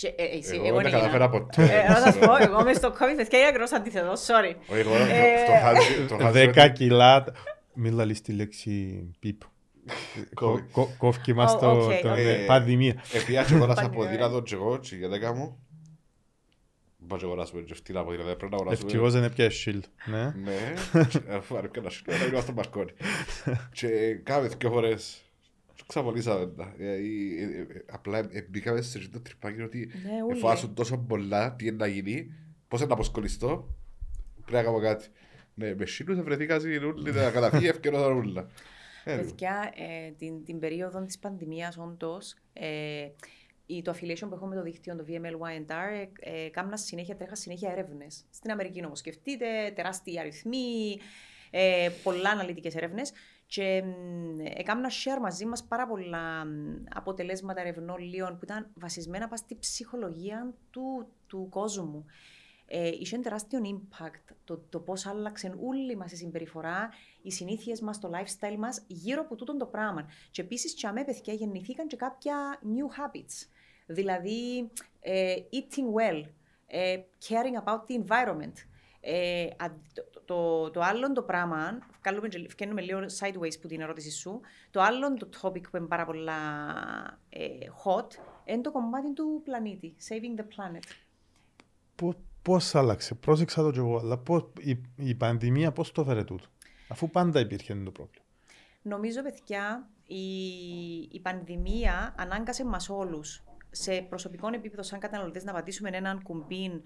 Ε, 0.00 0.06
ε, 0.16 0.66
εγώ 0.66 0.80
δεν 0.80 0.90
καταφέρα 0.90 1.28
ποτέ. 1.28 1.62
Ε, 1.62 1.88
να 1.88 1.96
σας 1.96 2.18
πω, 2.18 2.36
εγώ 2.40 2.62
μες 2.62 2.76
στο 2.76 2.88
COVID 2.88 3.16
παιδιά 3.16 3.38
είναι 3.38 3.48
ακριβώς 3.48 3.72
αντίθετο, 3.72 4.12
sorry. 4.12 4.54
Δέκα 6.30 6.68
κιλά, 6.68 7.24
μην 7.74 7.94
λαλείς 7.94 8.20
τη 8.20 8.32
λέξη 8.32 9.02
πιπ. 9.18 9.40
Κόφκι 10.98 11.32
μας 11.32 11.58
το 11.58 11.88
πανδημία. 12.46 13.02
Επιάζει 13.12 13.54
εγώ 13.54 13.66
να 13.66 13.74
σας 13.74 13.84
αποδείλα 13.84 14.42
και 14.44 14.54
εγώ 14.54 14.78
και 14.78 14.96
για 14.96 15.08
δέκα 15.08 15.34
μου. 15.34 15.56
Πάω 17.06 17.18
και 17.18 17.24
αγοράσουμε 17.24 17.62
και 17.62 17.74
φτύλα 17.74 18.00
αποδείλα, 18.00 18.24
πρέπει 18.24 18.50
να 18.50 18.56
αγοράσουμε. 18.56 18.86
Ευτυχώς 18.88 19.12
δεν 19.12 19.22
έπιασε 19.22 19.58
σιλ. 19.58 19.82
Ναι, 20.04 20.22
ναι 20.22 20.74
αφού 21.36 21.56
αρκεί 21.56 21.78
ένα 21.78 21.90
σιλ, 21.90 22.04
να 22.06 22.14
είμαστε 22.14 22.40
στο 22.40 22.52
μπαρκόνι. 22.52 22.92
Και 23.72 23.88
κάμε 24.22 24.48
δύο 24.48 24.70
φορές 24.70 25.22
ξαπολύσαμε 25.86 26.46
τα. 26.46 26.74
Ε, 26.78 26.92
ε, 26.92 27.66
απλά 27.90 28.28
μπήκαμε 28.48 28.80
σε 28.80 28.98
αυτό 28.98 29.10
το 29.10 29.20
τρυπάκι 29.20 29.62
ότι 29.62 29.90
ναι, 30.04 30.36
εφάσουν 30.36 30.74
τόσο 30.74 30.98
πολλά 30.98 31.54
τι 31.54 31.66
είναι 31.66 31.76
να 31.76 31.86
γίνει, 31.86 32.34
πώς 32.68 32.80
είναι 32.80 32.88
να 32.88 32.94
αποσκολιστώ, 32.94 33.76
πρέπει 34.34 34.52
να 34.52 34.62
κάνω 34.62 34.80
κάτι. 34.80 35.08
Ναι, 35.54 35.74
με 35.74 35.86
σίλους 35.86 36.16
θα 36.16 36.22
βρεθεί 36.22 36.46
κάτι 36.46 36.76
ρούλι, 36.76 37.12
να 37.12 37.30
καταφύγει 37.30 37.66
ευκαιρό 37.74 38.00
τα 38.00 38.06
ρούλα. 38.06 38.48
Παιδιά, 39.04 39.72
την, 40.18 40.44
την 40.44 40.58
περίοδο 40.58 41.02
της 41.02 41.18
πανδημίας 41.18 41.78
όντως, 41.78 42.34
το 43.82 43.92
affiliation 43.92 44.26
που 44.28 44.34
έχουμε 44.34 44.48
με 44.48 44.54
το 44.54 44.62
δίκτυο, 44.62 44.96
το 44.96 45.04
VML 45.08 45.46
YNR, 45.46 46.06
ε, 46.20 46.48
κάμνα 46.48 46.76
συνέχεια, 46.76 47.16
τρέχα 47.16 47.34
συνέχεια 47.34 47.70
έρευνες. 47.70 48.24
Στην 48.30 48.50
Αμερική 48.50 48.84
όμω 48.84 48.94
σκεφτείτε, 48.94 49.72
τεράστιοι 49.74 50.18
αριθμοί, 50.18 50.98
ε, 51.50 51.88
πολλά 52.02 52.30
αναλυτικές 52.30 52.74
έρευνες. 52.74 53.12
Και 53.54 53.82
έκανα 54.54 54.88
share 54.88 55.20
μαζί 55.20 55.46
μας 55.46 55.64
πάρα 55.64 55.86
πολλά 55.86 56.46
αποτελέσματα 56.94 57.60
ερευνών 57.60 57.98
λίων 57.98 58.38
που 58.38 58.44
ήταν 58.44 58.70
βασισμένα 58.74 59.36
στη 59.36 59.56
ψυχολογία 59.58 60.54
του, 60.70 61.08
του 61.26 61.46
κόσμου. 61.50 62.04
Ε, 62.66 62.88
είχε 62.88 63.18
τεράστιο 63.18 63.60
impact 63.64 64.34
το, 64.44 64.58
το 64.68 64.80
πώς 64.80 65.06
άλλαξε 65.06 65.54
όλη 65.62 65.96
μας 65.96 66.12
η 66.12 66.16
συμπεριφορά, 66.16 66.88
οι 67.22 67.30
συνήθειες 67.30 67.80
μας, 67.80 67.98
το 67.98 68.10
lifestyle 68.12 68.56
μας 68.58 68.84
γύρω 68.86 69.20
από 69.20 69.36
τούτο 69.36 69.56
το 69.56 69.66
πράγμα. 69.66 70.06
Και 70.30 70.42
επίσης, 70.42 70.74
τσαμέ 70.74 71.04
παιδιά 71.04 71.32
γεννηθήκαν 71.32 71.86
και 71.86 71.96
κάποια 71.96 72.60
new 72.62 73.00
habits. 73.00 73.48
Δηλαδή, 73.86 74.70
ε, 75.00 75.34
eating 75.34 76.00
well, 76.00 76.22
ε, 76.66 77.00
caring 77.28 77.64
about 77.64 77.80
the 77.88 78.04
environment. 78.04 78.52
Ε, 79.00 79.46
το, 79.92 80.20
το, 80.24 80.70
το, 80.70 80.80
άλλο 80.80 81.12
το 81.12 81.22
πράγμα, 81.22 81.78
βγαίνουμε 82.48 82.80
λίγο 82.80 83.00
sideways 83.18 83.60
που 83.60 83.68
την 83.68 83.80
ερώτηση 83.80 84.10
σου, 84.10 84.40
το 84.70 84.80
άλλο 84.80 85.14
το 85.14 85.28
topic 85.40 85.62
που 85.70 85.76
είναι 85.76 85.86
πάρα 85.86 86.04
πολλά 86.04 86.38
ε, 87.28 87.46
hot, 87.84 88.06
είναι 88.44 88.60
το 88.60 88.72
κομμάτι 88.72 89.12
του 89.12 89.40
πλανήτη, 89.44 89.94
saving 90.08 90.40
the 90.40 90.44
planet. 90.44 90.82
Πώς 92.42 92.74
άλλαξε, 92.74 93.14
πρόσεξα 93.14 93.62
το 93.62 93.70
και 93.70 93.78
εγώ, 93.78 93.98
αλλά 93.98 94.18
πώς, 94.18 94.44
η, 94.58 94.80
η 94.96 95.14
πανδημία 95.14 95.72
πώς 95.72 95.92
το 95.92 96.04
φέρε 96.04 96.24
τούτο, 96.24 96.44
αφού 96.88 97.10
πάντα 97.10 97.40
υπήρχε 97.40 97.74
το 97.74 97.90
πρόβλημα. 97.90 98.24
Νομίζω, 98.82 99.22
παιδιά, 99.22 99.88
η, 100.06 100.26
η 101.12 101.20
πανδημία 101.22 102.14
ανάγκασε 102.18 102.64
μας 102.64 102.88
όλους 102.88 103.44
σε 103.70 104.02
προσωπικό 104.02 104.48
επίπεδο, 104.54 104.82
σαν 104.82 104.98
καταναλωτές, 104.98 105.44
να 105.44 105.52
πατήσουμε 105.52 105.90
έναν 105.92 106.22
κουμπί 106.22 106.82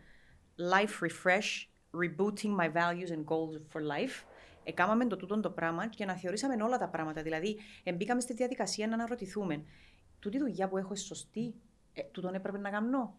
life 0.56 1.06
refresh 1.06 1.68
rebooting 2.02 2.52
my 2.60 2.68
values 2.68 3.10
and 3.10 3.24
goals 3.26 3.54
for 3.72 3.80
life. 3.82 4.24
Εκάμαμε 4.68 5.06
το 5.06 5.16
τούτο 5.16 5.40
το 5.40 5.50
πράγμα 5.50 5.86
και 5.86 6.04
να 6.04 6.14
θεωρήσαμε 6.14 6.62
όλα 6.62 6.78
τα 6.78 6.88
πράγματα. 6.88 7.22
Δηλαδή, 7.22 7.58
μπήκαμε 7.94 8.20
στη 8.20 8.34
διαδικασία 8.34 8.86
να 8.86 8.94
αναρωτηθούμε. 8.94 9.64
Τούτη 10.18 10.38
δουλειά 10.38 10.68
που 10.68 10.76
έχω 10.78 10.94
σωστή, 10.94 11.54
ε, 11.92 12.02
τούτον 12.02 12.34
έπρεπε 12.34 12.58
να 12.58 12.70
κάνω; 12.70 13.16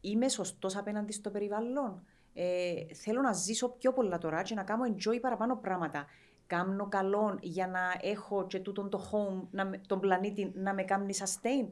Είμαι 0.00 0.28
σωστός 0.28 0.76
απέναντι 0.76 1.12
στο 1.12 1.30
περιβάλλον; 1.30 2.06
Ε, 2.34 2.74
θέλω 2.94 3.20
να 3.20 3.32
ζήσω 3.32 3.68
πιο 3.68 3.92
πολλά 3.92 4.18
τώρα 4.18 4.42
και 4.42 4.54
να 4.54 4.62
κάνω 4.62 4.82
enjoy 4.84 5.20
παραπάνω 5.20 5.56
πράγματα 5.56 6.06
κάνω 6.46 6.88
καλό 6.88 7.38
για 7.40 7.66
να 7.66 7.80
έχω 8.10 8.46
και 8.46 8.58
τούτον 8.58 8.90
το 8.90 9.10
home, 9.12 9.46
να, 9.50 9.70
τον 9.86 10.00
πλανήτη 10.00 10.52
να 10.54 10.74
με 10.74 10.82
κάνει 10.82 11.14
sustain. 11.18 11.68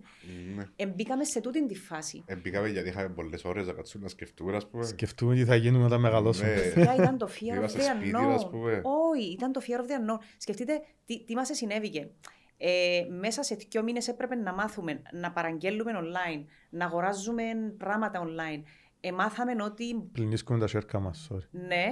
Ναι. 0.57 0.65
Εμπήκαμε 0.77 1.25
σε 1.25 1.41
τούτη 1.41 1.67
τη 1.67 1.75
φάση. 1.75 2.23
Εμπήκαμε 2.27 2.69
γιατί 2.69 2.89
είχαμε 2.89 3.09
πολλές 3.09 3.45
ώρες 3.45 3.67
να 3.67 3.73
κάτσουμε 3.73 4.03
να 4.03 4.09
σκεφτούμε, 4.09 4.57
ας 4.57 4.69
πούμε. 4.69 4.85
Σκεφτούμε 4.85 5.35
τι 5.35 5.45
θα 5.45 5.55
γίνουμε 5.55 5.85
όταν 5.85 6.01
μεγαλώσουμε. 6.01 6.73
Ναι. 6.75 6.95
ήταν 6.95 7.19
το 7.19 7.29
fear 7.41 7.63
of 7.65 7.69
the 7.69 7.81
unknown. 7.81 8.83
Όχι, 8.83 9.33
ήταν 9.33 9.53
το 9.53 9.61
fear 9.67 9.81
of 9.81 9.85
the 9.85 10.15
unknown. 10.15 10.19
Σκεφτείτε 10.37 10.81
τι, 11.05 11.25
τι 11.25 11.35
μας 11.35 11.49
συνέβηκε. 11.53 12.11
Ε, 12.57 13.07
μέσα 13.21 13.43
σε 13.43 13.57
δύο 13.69 13.83
μήνες 13.83 14.09
έπρεπε 14.09 14.35
να 14.35 14.55
μάθουμε 14.55 15.03
να 15.13 15.33
παραγγέλνουμε 15.33 15.93
online, 15.95 16.45
να 16.71 16.85
αγοράζουμε 16.85 17.43
πράγματα 17.79 18.23
online. 18.25 18.63
Εμάθαμε 19.07 19.63
ότι. 19.63 20.09
Πλυνίσκουμε 20.13 20.59
τα 20.59 20.67
σέρκα 20.67 21.01
μας, 21.01 21.29
sorry. 21.31 21.49
Ναι. 21.51 21.91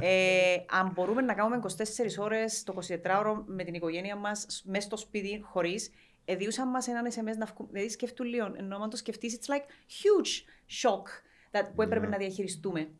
ε, 0.00 0.56
αν 0.68 0.90
μπορούμε 0.94 1.22
να 1.22 1.34
κάνουμε 1.34 1.60
24 1.62 1.66
ώρες 2.18 2.62
το 2.62 2.74
24ωρο 2.88 3.42
με 3.46 3.64
την 3.64 3.74
οικογένεια 3.74 4.16
μας 4.16 4.62
μέσα 4.64 4.86
στο 4.86 4.96
σπίτι, 4.96 5.40
χωρίς, 5.42 5.90
εδιούσαν 6.24 6.68
μας 6.68 6.88
έναν 6.88 7.06
SMS 7.06 7.36
να 7.38 7.46
βγούμε. 7.46 7.68
Δηλαδή, 7.72 7.90
σκεφτούν 7.90 8.26
λίγο. 8.26 8.52
Ενώ 8.56 8.76
αν 8.76 8.90
το 8.90 8.96
σκεφτείς, 8.96 9.38
it's 9.38 9.52
like 9.52 9.64
huge 9.88 10.44
shock 10.82 11.02
that, 11.50 11.70
που 11.74 11.82
έπρεπε 11.82 12.06
yeah. 12.06 12.10
να 12.10 12.16
διαχειριστούμε 12.16 12.90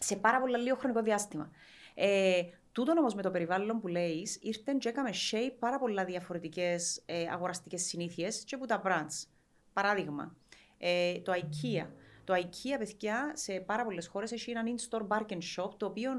σε 0.00 0.16
πάρα 0.16 0.40
πολύ 0.40 0.58
λίγο 0.58 0.76
χρονικό 0.76 1.02
διάστημα. 1.02 1.50
Ε, 1.94 2.42
Τούτο 2.72 2.92
όμως 2.98 3.14
με 3.14 3.22
το 3.22 3.30
περιβάλλον 3.30 3.80
που 3.80 3.88
λέεις, 3.88 4.38
ήρθε 4.42 4.76
και 4.78 4.88
έκαμε 4.88 5.10
shape 5.30 5.54
πάρα 5.58 5.78
πολλά 5.78 6.04
διαφορετικές 6.04 7.02
ε, 7.06 7.28
αγοραστικές 7.32 7.82
συνήθειες 7.82 8.44
και 8.44 8.54
από 8.54 8.66
τα 8.66 8.82
brands. 8.84 9.28
Παράδειγμα, 9.72 10.36
ε, 10.78 11.18
το 11.18 11.32
IKEA. 11.32 11.86
Το 12.28 12.34
IKEA, 12.34 12.78
παιδιά, 12.78 13.30
σε 13.34 13.52
πάρα 13.52 13.84
πολλές 13.84 14.06
χώρες 14.06 14.32
έχει 14.32 14.50
ένα 14.50 14.62
in-store 14.66 15.06
bargain 15.08 15.38
shop, 15.56 15.70
το 15.76 15.86
οποίο 15.86 16.10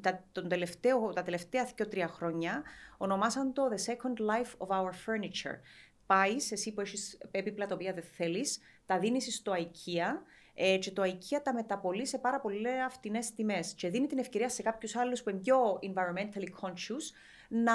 τα, 0.00 0.24
τον 0.32 0.48
τελευταίο, 0.48 1.12
τα 1.12 1.22
τελευταία 1.22 1.68
2-3 1.78 2.04
χρόνια 2.08 2.62
ονομάσαν 2.98 3.52
το 3.52 3.62
The 3.70 3.92
Second 3.92 4.20
Life 4.30 4.66
of 4.66 4.76
Our 4.76 4.90
Furniture. 4.90 5.58
Πάει, 6.06 6.36
εσύ 6.50 6.72
που 6.72 6.80
έχεις 6.80 7.18
έπιπλα 7.30 7.66
τα 7.66 7.74
οποία 7.74 7.92
δεν 7.92 8.02
θέλεις, 8.02 8.58
τα 8.86 8.98
δίνεις 8.98 9.34
στο 9.34 9.52
IKEA 9.56 10.20
ε, 10.54 10.78
και 10.78 10.90
το 10.90 11.02
IKEA 11.02 11.40
τα 11.42 11.54
μεταπολεί 11.54 12.06
σε 12.06 12.18
πάρα 12.18 12.40
πολύ 12.40 12.68
φτηνέ 12.90 13.18
τιμές. 13.36 13.74
Και 13.74 13.88
δίνει 13.88 14.06
την 14.06 14.18
ευκαιρία 14.18 14.48
σε 14.48 14.62
κάποιους 14.62 14.96
άλλους 14.96 15.22
που 15.22 15.30
είναι 15.30 15.38
πιο 15.38 15.78
environmentally 15.82 16.66
conscious 16.66 17.14
να, 17.48 17.74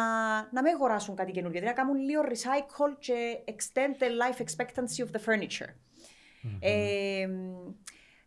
να 0.51 0.61
μην 0.61 0.73
αγοράσουν 0.73 1.15
κάτι 1.15 1.31
καινούργιο. 1.31 1.59
Δηλαδή 1.59 1.77
να 1.77 1.83
κάνουν 1.83 2.03
λίγο 2.03 2.21
recycle 2.27 2.95
και 2.99 3.39
extend 3.45 4.03
the 4.03 4.07
life 4.07 4.41
expectancy 4.45 5.05
of 5.05 5.11
the 5.11 5.21
furniture. 5.25 5.73
Mm-hmm. 6.43 6.57
Ε, 6.59 7.27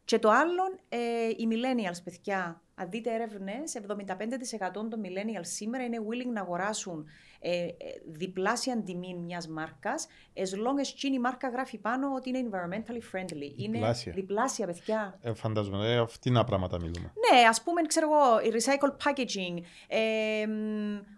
και 0.04 0.18
το 0.18 0.30
άλλο, 0.30 0.62
ε, 0.88 1.28
οι 1.28 1.48
millennials, 1.50 1.98
παιδιά, 2.04 2.62
αν 2.74 2.90
δείτε 2.90 3.14
έρευνες, 3.14 3.74
75% 3.74 4.70
των 4.72 5.02
millennials 5.02 5.46
σήμερα 5.46 5.84
είναι 5.84 5.98
willing 5.98 6.32
να 6.32 6.40
αγοράσουν 6.40 7.06
ε, 7.40 7.62
ε, 7.64 7.72
διπλάσια 8.06 8.82
τιμή 8.82 9.14
μιας 9.14 9.48
μάρκας, 9.48 10.06
as 10.34 10.40
long 10.40 10.80
as 10.80 11.02
η 11.02 11.18
μάρκα 11.18 11.48
γράφει 11.48 11.78
πάνω 11.78 12.14
ότι 12.14 12.28
είναι 12.28 12.48
environmentally 12.50 13.16
friendly. 13.16 13.52
Διπλάσια. 13.56 14.12
Είναι 14.12 14.20
διπλάσια, 14.20 14.66
παιδιά. 14.66 15.18
Ε, 15.22 15.34
φαντάζομαι, 15.34 15.92
ε, 15.92 15.98
αυτήν 15.98 16.44
πράγματα 16.46 16.80
μιλούμε. 16.80 17.12
Ναι, 17.30 17.48
ας 17.48 17.62
πούμε, 17.62 17.82
ξέρω 17.82 18.08
εγώ, 18.10 18.36
recycle 18.56 18.96
packaging, 19.04 19.62
ε, 19.88 20.46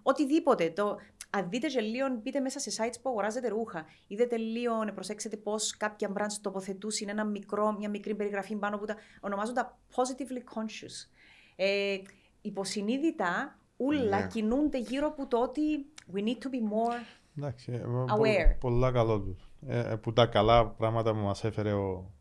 οτιδήποτε. 0.02 0.70
Το, 0.70 0.96
αν 1.36 1.48
δείτε 1.48 1.66
και 1.66 1.80
λίγο, 1.80 2.06
μπείτε 2.22 2.40
μέσα 2.40 2.58
σε 2.58 2.70
sites 2.78 2.94
που 3.02 3.08
αγοράζετε 3.08 3.48
ρούχα. 3.48 3.84
Είδετε 4.06 4.36
λίγο, 4.36 4.74
προσέξετε 4.94 5.36
πώς 5.36 5.76
κάποια 5.76 6.12
brands 6.16 6.38
τοποθετούν 6.40 6.90
ένα 7.06 7.24
μικρό, 7.24 7.72
μια 7.78 7.88
μικρή 7.88 8.14
περιγραφή 8.14 8.56
πάνω 8.56 8.78
που 8.78 8.84
τα 8.84 8.96
ονομάζονται 9.20 9.60
positively 9.94 10.58
conscious. 10.58 11.08
Ε, 11.56 11.96
υποσυνείδητα, 12.40 13.58
ούλα 13.76 14.20
ναι. 14.20 14.26
κινούνται 14.26 14.78
γύρω 14.78 15.06
από 15.06 15.26
το 15.26 15.38
ότι 15.42 15.86
we 16.14 16.18
need 16.18 16.38
to 16.42 16.46
be 16.46 16.60
more 16.72 17.00
Εντάξει, 17.38 17.72
ε, 17.72 17.82
aware. 18.08 18.56
Πολλά 18.60 18.92
καλό 18.92 19.20
τους. 19.20 19.50
Ε, 19.66 19.92
ε, 19.92 19.96
που 19.96 20.12
τα 20.12 20.26
καλά 20.26 20.66
πράγματα 20.66 21.12
που 21.12 21.18
μας 21.18 21.44
έφερε 21.44 21.72
ο 21.72 22.12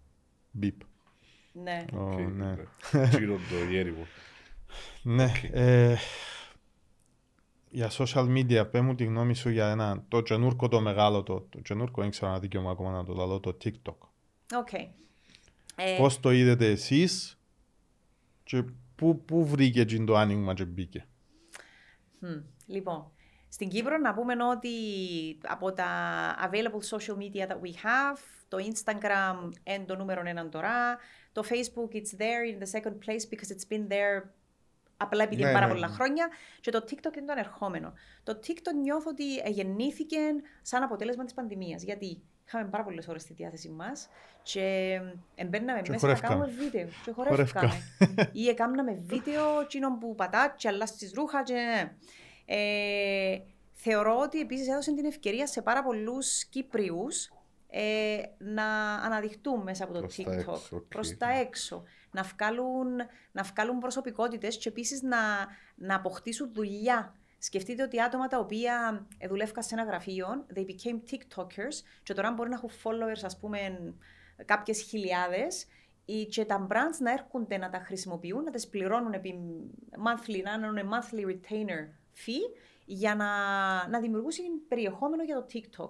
Μπίπ. 0.52 0.82
Ναι. 1.52 1.86
Ο, 1.94 2.10
okay. 2.10 2.32
ναι. 2.32 2.56
Γύρω 3.18 3.34
το 3.34 3.72
γέρι 3.72 3.92
μου. 3.92 4.08
Ναι. 5.02 5.32
Ε, 7.74 7.78
για 7.78 7.92
social 7.92 8.28
media, 8.28 8.72
πέ 8.72 8.82
μου 8.82 8.96
τη 8.96 9.04
γνώμη 9.04 9.36
σου 9.36 9.50
για 9.50 9.70
ένα, 9.70 10.06
το 10.08 10.22
τζενούρκο 10.22 10.68
το 10.68 10.82
μεγάλο, 10.82 11.24
το, 11.24 11.42
το 11.42 11.62
τζενούρκο 11.62 12.02
δεν 12.02 12.10
ξέρω 12.10 12.32
αν 12.32 12.40
δικαίωμα 12.40 12.72
ακόμα 12.72 12.92
να 12.92 13.04
το 13.04 13.14
λαλώ, 13.14 13.40
το 13.40 13.58
TikTok. 13.64 13.98
Okay. 14.48 14.88
Ε... 15.76 15.96
Πώς 15.98 16.20
το 16.20 16.32
είδατε 16.32 16.68
εσείς 16.68 17.40
και 18.44 18.64
πού, 18.96 19.26
πού 19.26 19.46
βρήκε 19.46 19.86
το 19.86 20.16
άνοιγμα 20.16 20.54
και 20.54 20.66
μπήκε; 20.66 21.08
Hmm. 22.22 22.44
Λοιπόν, 22.66 23.12
στην 23.50 23.70
Κύπρο 23.70 23.98
να 23.98 24.14
πούμε 24.14 24.34
ότι 24.52 24.70
από 25.42 25.72
τα 25.74 25.86
available 26.50 26.98
social 26.98 27.16
media 27.16 27.48
that 27.48 27.60
we 27.60 27.72
have, 27.84 28.20
το 28.48 28.58
Instagram 28.58 29.52
είναι 29.64 29.86
το 29.86 29.96
νούμερο 29.96 30.22
ένα 30.26 30.50
τώρα, 30.50 30.98
το 31.32 31.44
Facebook 31.50 31.96
it's 31.96 32.18
there 32.18 32.54
in 32.54 32.64
the 32.64 32.80
second 32.80 32.96
place 33.06 33.26
because 33.30 33.50
it's 33.50 33.68
been 33.74 33.88
there 33.88 34.24
απλά 34.98 35.24
επειδή 35.24 35.44
ναι, 35.44 35.52
πάρα 35.52 35.66
ναι, 35.66 35.74
πολλά 35.74 35.88
ναι. 35.88 35.94
χρόνια 35.94 36.30
και 36.62 36.72
το 36.72 36.84
TikTok 36.90 37.18
είναι 37.18 37.26
το 37.26 37.32
ανερχόμενο. 37.32 37.94
Το 38.24 38.40
TikTok 38.48 38.74
νιώθω 38.82 39.10
ότι 39.10 39.52
γεννήθηκε 39.52 40.18
σαν 40.62 40.84
αποτέλεσμα 40.84 41.24
της 41.24 41.34
πανδημίας, 41.34 41.84
γιατί 41.84 42.22
είχαμε 42.46 42.70
πάρα 42.70 42.84
πολλές 42.84 43.08
ώρες 43.08 43.22
στη 43.22 43.34
διάθεση 43.34 43.70
μας 43.70 44.10
και 44.44 45.00
μπαίναμε 45.48 45.82
μέσα 45.90 46.08
να 46.08 46.20
κάνουμε 46.20 46.46
βίντεο 46.46 46.88
και 47.06 47.12
χορεύκαμε. 47.12 47.82
Ή 48.32 48.48
έκαναμε 48.48 49.00
βίντεο 49.02 49.60
εκείνο 49.62 49.98
που 49.98 50.16
πατά 50.16 50.54
και 50.58 50.68
αλλάσεις 50.68 51.14
ρούχα 51.14 51.44
και... 51.44 51.90
Ε, 52.46 53.38
θεωρώ 53.74 54.20
ότι 54.20 54.40
επίσης 54.40 54.68
έδωσε 54.68 54.94
την 54.94 55.06
ευκαιρία 55.06 55.48
σε 55.48 55.62
πάρα 55.62 55.84
πολλούς 55.84 56.46
Κύπριους 56.46 57.32
ε, 57.70 58.22
να 58.38 58.94
αναδειχτούν 58.94 59.62
μέσα 59.62 59.84
από 59.84 59.94
το 59.94 60.00
προς 60.88 61.10
TikTok, 61.12 61.18
τα 61.18 61.30
έξω, 61.30 61.84
okay. 61.86 62.03
Προς 62.14 62.34
τα 62.38 62.46
έξω, 62.46 62.62
να 62.62 62.62
βγάλουν, 62.62 62.96
να 63.32 63.44
βγάλουν 63.44 63.80
προσωπικότητες 63.80 64.58
και 64.58 64.70
επίσης 64.70 65.02
να, 65.02 65.18
να 65.76 65.96
αποκτήσουν 65.96 66.54
δουλειά. 66.54 67.16
Σκεφτείτε 67.38 67.84
ότι 67.84 68.02
άτομα 68.02 68.28
τα 68.28 68.40
οποία 68.40 69.06
δουλεύκαν 69.28 69.64
σε 69.64 69.76
ένα 69.76 69.84
γραφείο, 69.84 70.46
they 70.56 70.66
became 70.66 71.00
TikTokers 71.12 71.84
και 72.04 72.14
τώρα 72.14 72.32
μπορεί 72.32 72.50
να 72.50 72.56
έχουν 72.56 72.70
followers, 72.84 73.22
ας 73.24 73.40
πούμε, 73.40 73.58
κάποιες 74.46 74.82
χιλιάδες 74.82 75.68
και 76.30 76.46
τα 76.46 76.68
brands 76.70 76.98
να 77.00 77.12
έρχονται 77.12 77.58
να 77.58 77.70
τα 77.70 77.78
χρησιμοποιούν, 77.78 78.44
να 78.44 78.52
τις 78.52 78.68
πληρώνουν 78.68 79.14
επί 79.14 79.40
monthly, 79.92 80.42
να 80.44 80.68
είναι 80.68 80.84
monthly 80.92 81.26
retainer 81.26 81.88
fee 82.26 82.60
για 82.86 83.16
να, 83.16 83.28
να 83.88 84.00
δημιουργήσει 84.00 84.42
περιεχόμενο 84.68 85.24
για 85.24 85.36
το 85.36 85.46
TikTok. 85.54 85.90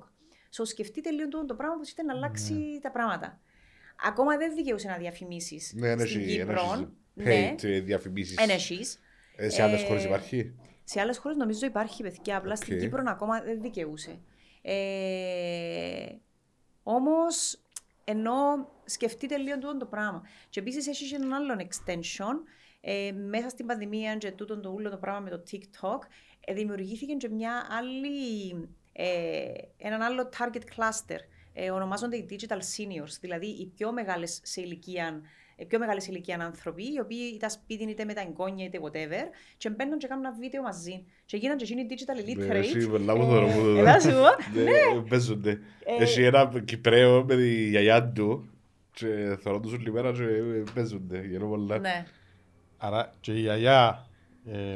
So, 0.55 0.67
σκεφτείτε 0.67 1.09
λίγο 1.09 1.45
το 1.45 1.55
πράγμα 1.55 1.76
που 1.76 1.82
ήθελε 1.86 2.07
να 2.07 2.13
αλλάξει 2.13 2.53
ναι. 2.53 2.80
τα 2.80 2.91
πράγματα. 2.91 3.39
Ακόμα 4.04 4.38
δεν 4.38 4.56
δικαιούσε 4.56 4.88
να 4.88 4.97
διαφημίσεις 4.97 5.74
ναι, 5.76 6.06
στην 6.06 6.28
Κύπρο. 6.28 6.91
Ναι, 7.14 7.56
διαφημίσεις. 7.84 8.38
Ε, 9.36 9.49
σε 9.49 9.62
άλλες 9.62 9.82
ε, 9.82 9.86
χώρες 9.86 10.04
υπάρχει; 10.04 10.54
Σε 10.84 10.99
άλλες 10.99 11.18
χώρες 11.18 11.38
νομίζω 11.38 11.66
υπάρχει 11.66 12.04
παιδιά. 12.04 12.38
Απλά 12.38 12.54
okay. 12.54 12.62
στην 12.64 12.80
Κύπρο 12.80 13.04
ακόμα 13.06 13.41
δεν 13.41 13.62
δικαιούσε. 13.62 14.20
Ε, 14.62 16.06
Όμως, 16.84 17.60
ενώ 18.04 18.34
σκεφτείτε 18.86 19.38
λίγο 19.38 19.58
τούτο 19.60 19.78
το 19.78 19.86
πράγμα. 19.86 20.22
Και 20.49 20.60
επίσης 20.60 20.88
έχεις 20.88 21.10
και 21.10 21.16
έναν 21.16 21.34
άλλο 21.34 21.56
extension 21.60 22.36
ε, 22.82 23.12
μέσα 23.12 23.49
στην 23.49 23.66
πανδημία 23.66 24.16
και 24.16 24.32
τούτο 24.32 24.60
το 24.60 24.72
όλο 24.72 24.89
το 24.89 24.97
πράγμα 24.97 25.20
με 25.20 25.30
το 25.30 25.43
TikTok. 25.51 25.99
Ε, 26.39 26.54
δημιουργήθηκε 26.54 27.14
και 27.14 27.30
μια 27.30 27.68
άλλη, 27.70 28.70
ε, 28.91 29.51
έναν 29.78 30.01
άλλο 30.01 30.30
target 30.38 30.64
cluster. 30.76 31.20
Ε, 31.54 31.72
ονομάζονται 31.72 32.16
οι 32.16 32.26
digital 32.30 32.58
seniors, 32.58 33.18
δηλαδή 33.22 33.47
οι 33.47 33.66
πιο 33.76 33.91
μεγάλες 33.91 34.39
σε 34.43 34.62
ηλικία 34.62 35.22
οι 35.56 35.66
πιο 35.66 35.80
μεγάλη 35.80 36.01
ηλικία 36.08 36.38
άνθρωποι, 36.41 36.84
οι 36.84 36.99
οποίοι 37.01 37.32
ήταν 37.36 37.49
σπίτι 37.49 37.84
είτε 37.84 38.06
με 38.06 38.14
τα 38.14 38.22
εγγόνια 38.22 38.66
είτε 38.66 38.80
whatever, 38.84 39.24
και 39.58 39.70
μπαίνουν 39.70 39.97
και 39.97 40.08
κάνουν 40.08 40.26
ένα 40.26 40.36
βίντεο 40.39 40.62
μαζί. 40.62 41.06
Και 41.26 41.38
γίνανε 41.38 41.64
και 41.64 41.64
εκείνοι 41.64 41.88
digital 41.89 42.20
illiterate. 42.20 42.56
Εσύ, 42.56 42.89
πολλά 42.89 43.16
μου 43.16 43.30
τώρα 43.30 43.45
μου 43.45 43.78
Ελά 43.78 43.99
σου, 43.99 44.10
ναι. 44.64 45.01
Παίζονται. 45.10 45.60
Έχει 45.99 46.24
ένα 46.24 46.62
Κυπρέο 46.66 47.24
με 47.24 47.36
τη 47.36 47.70
γιαγιά 47.70 48.12
του 48.12 48.49
και 48.93 49.38
θέλω 49.41 49.60
τους 49.60 49.74
όλη 49.74 49.91
μέρα 49.91 50.12
και 50.12 50.24
παίζονται. 50.74 51.18
Ναι. 51.80 52.06
Άρα 52.78 53.14
και 53.20 53.32
η 53.32 53.39
γιαγιά 53.39 54.08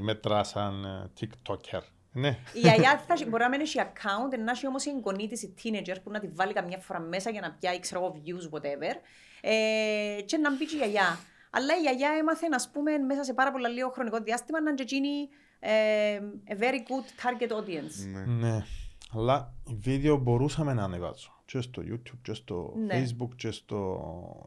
μέτρα 0.01 0.43
σαν 0.43 0.85
TikToker. 1.19 1.81
Ναι. 2.17 2.37
Η 2.53 2.59
γιαγιά 2.59 3.03
θα, 3.07 3.15
μπορεί 3.27 3.43
να 3.43 3.49
μένει 3.49 3.67
σε 3.67 3.91
account, 3.93 4.39
να 4.43 4.51
έχει 4.51 4.67
όμως 4.67 4.85
η 4.85 4.89
εγγονή 4.89 5.27
της 5.27 5.43
η 5.43 5.53
teenager 5.63 5.95
που 6.03 6.11
να 6.11 6.19
τη 6.19 6.27
βάλει 6.27 6.53
καμιά 6.53 6.77
φορά 6.77 6.99
μέσα 6.99 7.29
για 7.29 7.41
να 7.41 7.51
πιάει, 7.51 7.79
ξέρω 7.79 7.99
εγώ, 8.03 8.15
views, 8.23 8.55
whatever. 8.55 8.95
Ε, 9.41 10.21
και 10.25 10.37
να 10.37 10.55
μπει 10.55 10.65
και 10.65 10.75
η 10.75 10.77
γιαγιά. 10.77 11.19
Αλλά 11.49 11.75
η 11.77 11.81
γιαγιά 11.81 12.09
έμαθε, 12.19 12.47
να 12.47 12.57
πούμε, 12.73 12.97
μέσα 12.97 13.23
σε 13.23 13.33
πάρα 13.33 13.51
πολύ 13.51 13.69
λίγο 13.69 13.89
χρονικό 13.89 14.19
διάστημα 14.19 14.61
να 14.61 14.73
γίνει 14.83 15.29
ε, 15.59 16.19
a 16.47 16.61
very 16.61 16.79
good 16.89 17.07
target 17.23 17.51
audience. 17.51 18.11
Ναι. 18.11 18.25
ναι. 18.25 18.65
Αλλά 19.13 19.53
βίντεο 19.65 20.17
μπορούσαμε 20.17 20.73
να 20.73 20.83
ανεβάσω. 20.83 21.41
Και 21.45 21.61
στο 21.61 21.83
YouTube, 21.85 22.19
και 22.21 22.33
στο 22.33 22.73
ναι. 22.85 23.03
Facebook, 23.03 23.35
και 23.35 23.51
στο 23.51 24.01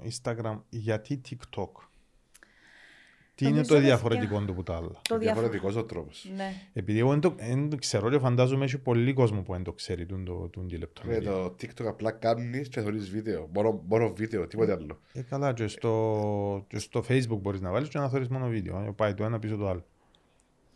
Instagram. 0.04 0.60
Γιατί 0.68 1.20
TikTok; 1.30 1.70
Τι 3.40 3.48
είναι 3.48 3.62
το 3.62 3.78
διαφορετικό 3.78 4.40
του 4.40 4.54
που 4.54 4.62
τα 4.62 4.76
άλλα; 4.76 5.00
Το 5.08 5.18
διαφορετικό 5.18 5.72
ο 5.76 5.84
τρόπος. 5.84 6.30
Ναι. 6.36 6.52
Επειδή 6.72 6.98
εγώ 6.98 7.18
δεν 7.38 7.78
ξέρω 7.78 8.10
και 8.10 8.18
φαντάζομαι 8.18 8.64
έχει 8.64 8.78
πολύ 8.78 9.12
κόσμο 9.12 9.42
που 9.42 9.52
δεν 9.52 9.62
το 9.62 9.72
ξέρει 9.72 10.06
τον, 10.06 10.24
το, 10.24 10.48
τον 10.48 10.68
τη 10.68 10.76
λεπτομέρεια. 10.76 11.30
το 11.30 11.44
TikTok 11.44 11.84
απλά 11.84 12.10
κάνεις 12.10 12.68
και 12.68 12.80
θεωρείς 12.80 13.10
βίντεο. 13.10 13.48
Μόνο, 13.54 13.82
μόνο 13.86 14.12
βίντεο, 14.16 14.46
τίποτε 14.46 14.72
άλλο. 14.72 15.00
Ε, 15.12 15.20
καλά, 15.20 15.52
και 15.52 15.66
στο, 15.66 16.64
και 16.68 16.78
στο 16.78 17.04
Facebook 17.08 17.38
μπορείς 17.40 17.60
να 17.60 17.70
βάλεις 17.70 17.88
και 17.88 17.98
να 17.98 18.08
θεωρείς 18.08 18.28
μόνο 18.28 18.48
βίντεο. 18.48 18.84
Ε, 18.86 18.92
πάει 18.96 19.14
το 19.14 19.24
ένα 19.24 19.38
πίσω 19.38 19.56
το 19.56 19.68
άλλο. 19.68 19.84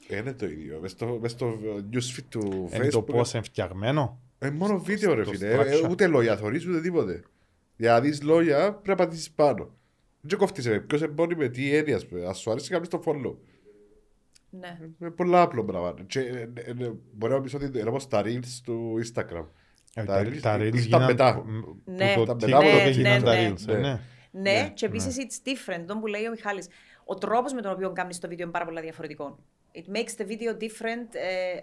Ε, 0.08 0.16
είναι 0.16 0.32
το 0.32 0.46
ίδιο. 0.46 0.78
Μες 0.80 0.90
στο, 0.90 1.18
μες 1.20 1.30
στο 1.30 1.58
newsfeed 1.92 2.24
του 2.28 2.68
Facebook. 2.70 2.74
Είναι 2.74 2.88
το 2.88 3.02
πώς 3.02 3.32
είναι 3.32 3.42
φτιαγμένο. 3.42 4.20
Ε, 4.38 4.50
μόνο 4.50 4.78
βίντεο 4.78 5.14
ρε 5.14 5.24
στο 5.24 5.32
φίλε. 5.32 5.50
Ε, 5.50 5.58
structure. 5.58 5.90
ούτε 5.90 6.06
λόγια 6.06 6.36
θωρείς 6.36 6.66
ούτε 6.66 6.80
τίποτε. 6.80 7.22
Για 7.76 7.92
να 7.92 8.00
δεις 8.00 8.22
λόγια 8.22 8.72
πρέπει 8.72 8.88
να 8.88 8.94
πατήσεις 8.94 9.30
πάνω. 9.30 9.70
Δεν 10.26 10.38
κόφτεις 10.38 10.66
ρε. 10.66 10.80
Ποιος 10.80 11.02
εμπόρει 11.02 11.36
με 11.36 11.48
τι 11.48 11.74
έννοια. 11.76 11.96
ας 11.96 12.06
πούμε. 12.06 12.26
Ας 12.26 12.38
σου 12.38 12.50
αρέσει 12.50 12.70
κάνεις 12.70 12.88
το 12.88 13.02
follow. 13.06 13.34
Ναι. 14.50 14.78
Είναι 15.00 15.10
πολλά 15.10 15.42
απλό 15.42 15.64
πράγμα. 15.64 15.94
Και, 16.06 16.20
ε, 16.20 16.48
ε, 16.54 16.70
ε, 16.84 16.92
Μπορεί 17.12 17.32
να 17.32 17.40
πεις 17.40 17.54
ότι 17.54 17.64
είναι 17.78 17.88
όπως 17.88 18.08
τα 18.08 18.22
reels 18.24 18.60
του 18.64 19.00
Instagram. 19.04 19.46
Ε, 19.94 20.04
Τα 20.04 20.04
Τα 20.04 20.20
reels 20.22 20.38
τα 20.40 20.56
reels 20.56 20.62
ήρθαν 20.64 20.80
γίναν 20.80 21.04
μετά. 21.04 21.34
που- 21.34 21.42
που 21.60 21.78
Ναι, 21.84 22.14
το 22.16 22.24
τα 22.24 22.32
TikTok 22.34 22.40
μετά 22.40 22.56
από 22.56 22.68
το 22.70 22.76
έγιναν 22.76 23.20
TikTok. 23.20 23.24
τα 23.24 23.34
Ναι, 23.34 23.48
reels, 23.52 23.60
ναι. 23.66 23.72
ε, 23.72 23.76
ναι. 23.78 24.00
Ναι, 24.30 24.50
Ναι, 24.52 24.70
και 24.74 24.86
επίσης 24.86 25.16
it's 25.18 25.48
different. 25.48 25.84
Το 25.86 25.98
που 25.98 26.06
λέει 26.06 26.26
ο 26.26 26.30
Μιχάλης. 26.30 26.68
Ο 27.04 27.14
τρόπος 27.14 27.52
με 27.52 27.60
τον 27.60 27.72
οποίο 27.72 27.92
κάνεις 27.92 28.18
το 28.18 28.28
βίντεο 28.28 28.44
είναι 28.44 28.52
πάρα 28.52 28.64
πολύ 28.64 28.80
διαφορετικό. 28.80 29.38
It 29.74 29.96
makes 29.96 30.20
the 30.22 30.26
video 30.26 30.56
different 30.62 31.08
uh, 31.14 31.58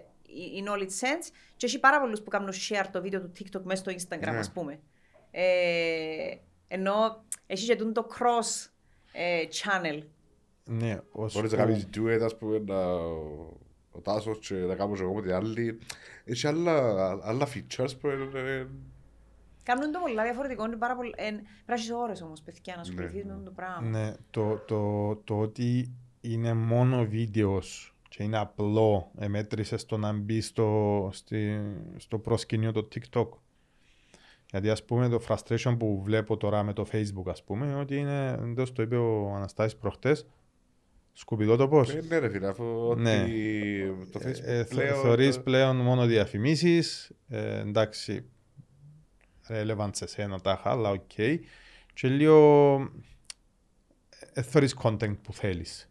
in 0.60 0.72
all 0.72 0.80
its 0.82 0.84
sense. 1.06 1.30
Και 1.56 1.66
έχει 1.66 1.78
πάρα 1.80 2.00
πολλούς 2.00 2.22
που 2.22 2.30
κάνουν 2.30 2.50
share 2.52 2.86
το 2.92 3.02
βίντεο 3.02 3.20
του 3.20 3.32
TikTok 3.38 3.60
μέσα 3.62 3.82
στο 3.90 3.92
Instagram, 3.92 4.30
Ναι. 4.32 4.38
ας 4.38 4.52
πούμε. 4.52 4.80
Ε, 5.30 5.42
ενώ 6.68 7.24
έχει 7.52 7.66
και 7.66 7.76
τούτο 7.76 8.02
το 8.02 8.08
cross 8.18 8.70
ε, 9.12 9.42
channel. 9.50 10.02
Ναι, 10.64 11.00
ως 11.12 11.34
Μπορείς 11.34 11.52
να 11.52 11.58
που- 11.58 11.64
κάνεις 11.64 11.88
duet, 11.94 12.20
ας 12.24 12.36
πούμε, 12.38 12.58
να... 12.58 12.76
ο 13.90 14.00
Τάσος 14.02 14.38
και 14.38 14.54
να 14.54 14.74
κάνω 14.74 14.94
και 14.94 15.02
εγώ 15.02 15.14
με 15.14 15.22
την 15.22 15.32
άλλη. 15.34 15.78
Έχει 16.24 16.46
άλλα, 16.46 16.76
άλλα 17.22 17.46
features 17.54 17.98
που 18.00 18.08
είναι... 18.08 18.68
Κάνουν 19.62 19.92
το 19.92 19.98
πολλά 19.98 20.22
διαφορετικό. 20.22 20.64
Είναι 20.64 20.76
πάρα 20.76 20.96
πολύ. 20.96 21.12
Ε, 21.16 21.30
Πράσει 21.66 21.92
ώρες 21.92 22.22
όμως, 22.22 22.40
παιδιά, 22.40 22.74
να 22.74 22.80
ασχοληθείς 22.80 23.24
Ναι. 23.24 23.30
με 23.30 23.32
αυτό 23.32 23.44
το 23.44 23.50
πράγμα. 23.50 23.88
Ναι, 23.88 24.12
το, 24.30 24.56
το, 24.56 25.14
το 25.16 25.38
ότι 25.40 25.92
είναι 26.20 26.52
μόνο 26.54 27.04
βίντεος 27.06 27.94
και 28.08 28.22
είναι 28.22 28.38
απλό, 28.38 29.10
εμέτρησες 29.18 29.80
στο 29.80 29.96
να 29.96 30.12
μπεις 30.12 30.46
στο, 30.46 31.08
στη, 31.12 31.60
στο 31.96 32.18
προσκήνιο 32.18 32.72
το 32.72 32.88
TikTok. 32.94 33.28
Γιατί 34.52 34.70
ας 34.70 34.84
πούμε 34.84 35.08
το 35.08 35.20
frustration 35.28 35.76
που 35.78 36.02
βλέπω 36.02 36.36
τώρα 36.36 36.62
με 36.62 36.72
το 36.72 36.86
Facebook 36.92 37.26
ας 37.30 37.42
πούμε 37.44 37.66
είναι 37.66 37.74
ότι 37.80 37.96
είναι, 37.96 38.38
εντός 38.42 38.72
το 38.72 38.82
είπε 38.82 38.96
ο 38.96 39.34
Αναστάσης 39.34 39.76
προχτές, 39.78 40.26
σκουπιδό 41.12 41.56
το 41.56 41.68
πώς. 41.68 41.94
Ε, 41.94 42.02
Ναι 42.08 42.18
ρε 42.18 42.28
φίλε, 42.28 42.48
αφού 42.48 42.94
Ναι. 42.96 43.22
ότι 43.22 44.08
το 44.12 44.20
Facebook 44.22 44.42
Ε, 44.44 44.64
θε- 44.64 44.68
πλέον... 44.68 45.00
θεωρείς 45.02 45.40
πλέον 45.42 45.76
μόνο 45.76 46.04
διαφημίσεις, 46.06 47.10
ε, 47.28 47.58
εντάξει, 47.58 48.24
relevant 49.48 49.90
σε 49.92 50.06
σένα 50.06 50.40
τάχα, 50.40 50.70
αλλά 50.70 50.90
οκ. 50.90 51.10
Και 51.94 52.08
λίγο, 52.08 52.78
ε, 54.32 54.42
θεωρείς 54.42 54.76
content 54.82 55.16
που 55.22 55.32
θέλεις. 55.32 55.86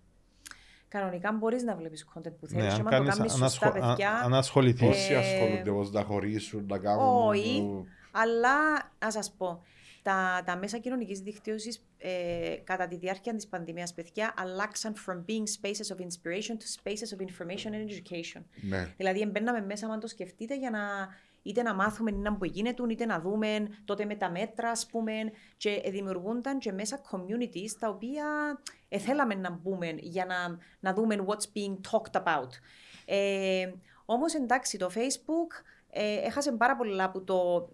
Κανονικά 0.87 1.31
μπορείς 1.31 1.63
να 1.63 1.75
βλέπεις 1.75 2.07
content 2.15 2.31
που 2.39 2.47
θέλεις. 2.47 2.63
Ναι, 2.63 2.67
και 2.69 2.73
αν 2.73 2.79
άμα 2.79 2.89
το 2.89 2.95
κάνεις, 2.95 3.15
κάνεις 3.17 3.33
αν, 3.33 3.39
σωστά, 3.39 3.67
ασχο- 3.67 3.81
αν, 3.83 3.89
παιδιά. 3.95 4.21
αν 4.23 4.33
ασχοληθείς. 4.33 4.87
Πόσοι 4.87 5.13
Ε, 5.13 5.17
ασχολούνται 5.17 5.69
όμως 5.69 5.91
να 5.91 6.03
χωρίσουν, 6.03 6.65
να 6.67 6.77
κάνουν... 6.77 7.27
Όχι. 7.27 7.63
Αλλά, 8.11 8.91
να 8.99 9.11
σας 9.11 9.33
πω, 9.37 9.63
τα, 10.01 10.43
τα 10.45 10.57
μέσα 10.57 10.77
κοινωνικής 10.77 11.19
δικτύωσης 11.19 11.85
ε, 11.97 12.55
κατά 12.63 12.87
τη 12.87 12.97
διάρκεια 12.97 13.35
της 13.35 13.47
πανδημίας, 13.47 13.93
παιδιά, 13.93 14.33
αλλάξαν 14.37 14.93
from 15.07 15.17
being 15.29 15.43
spaces 15.61 15.95
of 15.95 15.99
inspiration 15.99 16.53
to 16.53 16.65
spaces 16.83 17.17
of 17.17 17.21
information 17.21 17.71
and 17.71 17.87
education. 17.89 18.41
Ναι. 18.61 18.93
Δηλαδή, 18.97 19.25
μπαίναμε 19.25 19.61
μέσα, 19.61 19.87
αν 19.87 19.99
το 19.99 20.07
σκεφτείτε, 20.07 20.57
για 20.57 20.69
να 20.69 20.79
είτε 21.43 21.61
να 21.61 21.73
μάθουμε 21.73 22.11
να 22.11 22.35
που 22.35 22.45
γίνεται, 22.45 22.83
είτε 22.89 23.05
να 23.05 23.19
δούμε 23.19 23.67
τότε 23.85 24.05
με 24.05 24.15
τα 24.15 24.29
μέτρα, 24.29 24.69
ας 24.69 24.85
πούμε, 24.85 25.13
και 25.57 25.83
δημιουργούνταν 25.89 26.59
και 26.59 26.71
μέσα 26.71 27.01
communities 27.11 27.69
τα 27.79 27.89
οποία 27.89 28.25
ε, 28.89 28.97
θέλαμε 28.97 29.35
να 29.35 29.49
μπούμε 29.49 29.95
για 29.97 30.25
να, 30.25 30.57
να 30.79 30.93
δούμε 30.93 31.25
what's 31.27 31.57
being 31.57 31.75
talked 31.91 32.21
about. 32.21 32.49
Ε, 33.05 33.71
όμως 34.05 34.33
εντάξει, 34.33 34.77
το 34.77 34.89
Facebook 34.95 35.63
ε, 35.89 36.15
έχασε 36.15 36.51
πάρα 36.51 36.75
πολλά 36.75 37.03
από 37.03 37.21
το, 37.21 37.69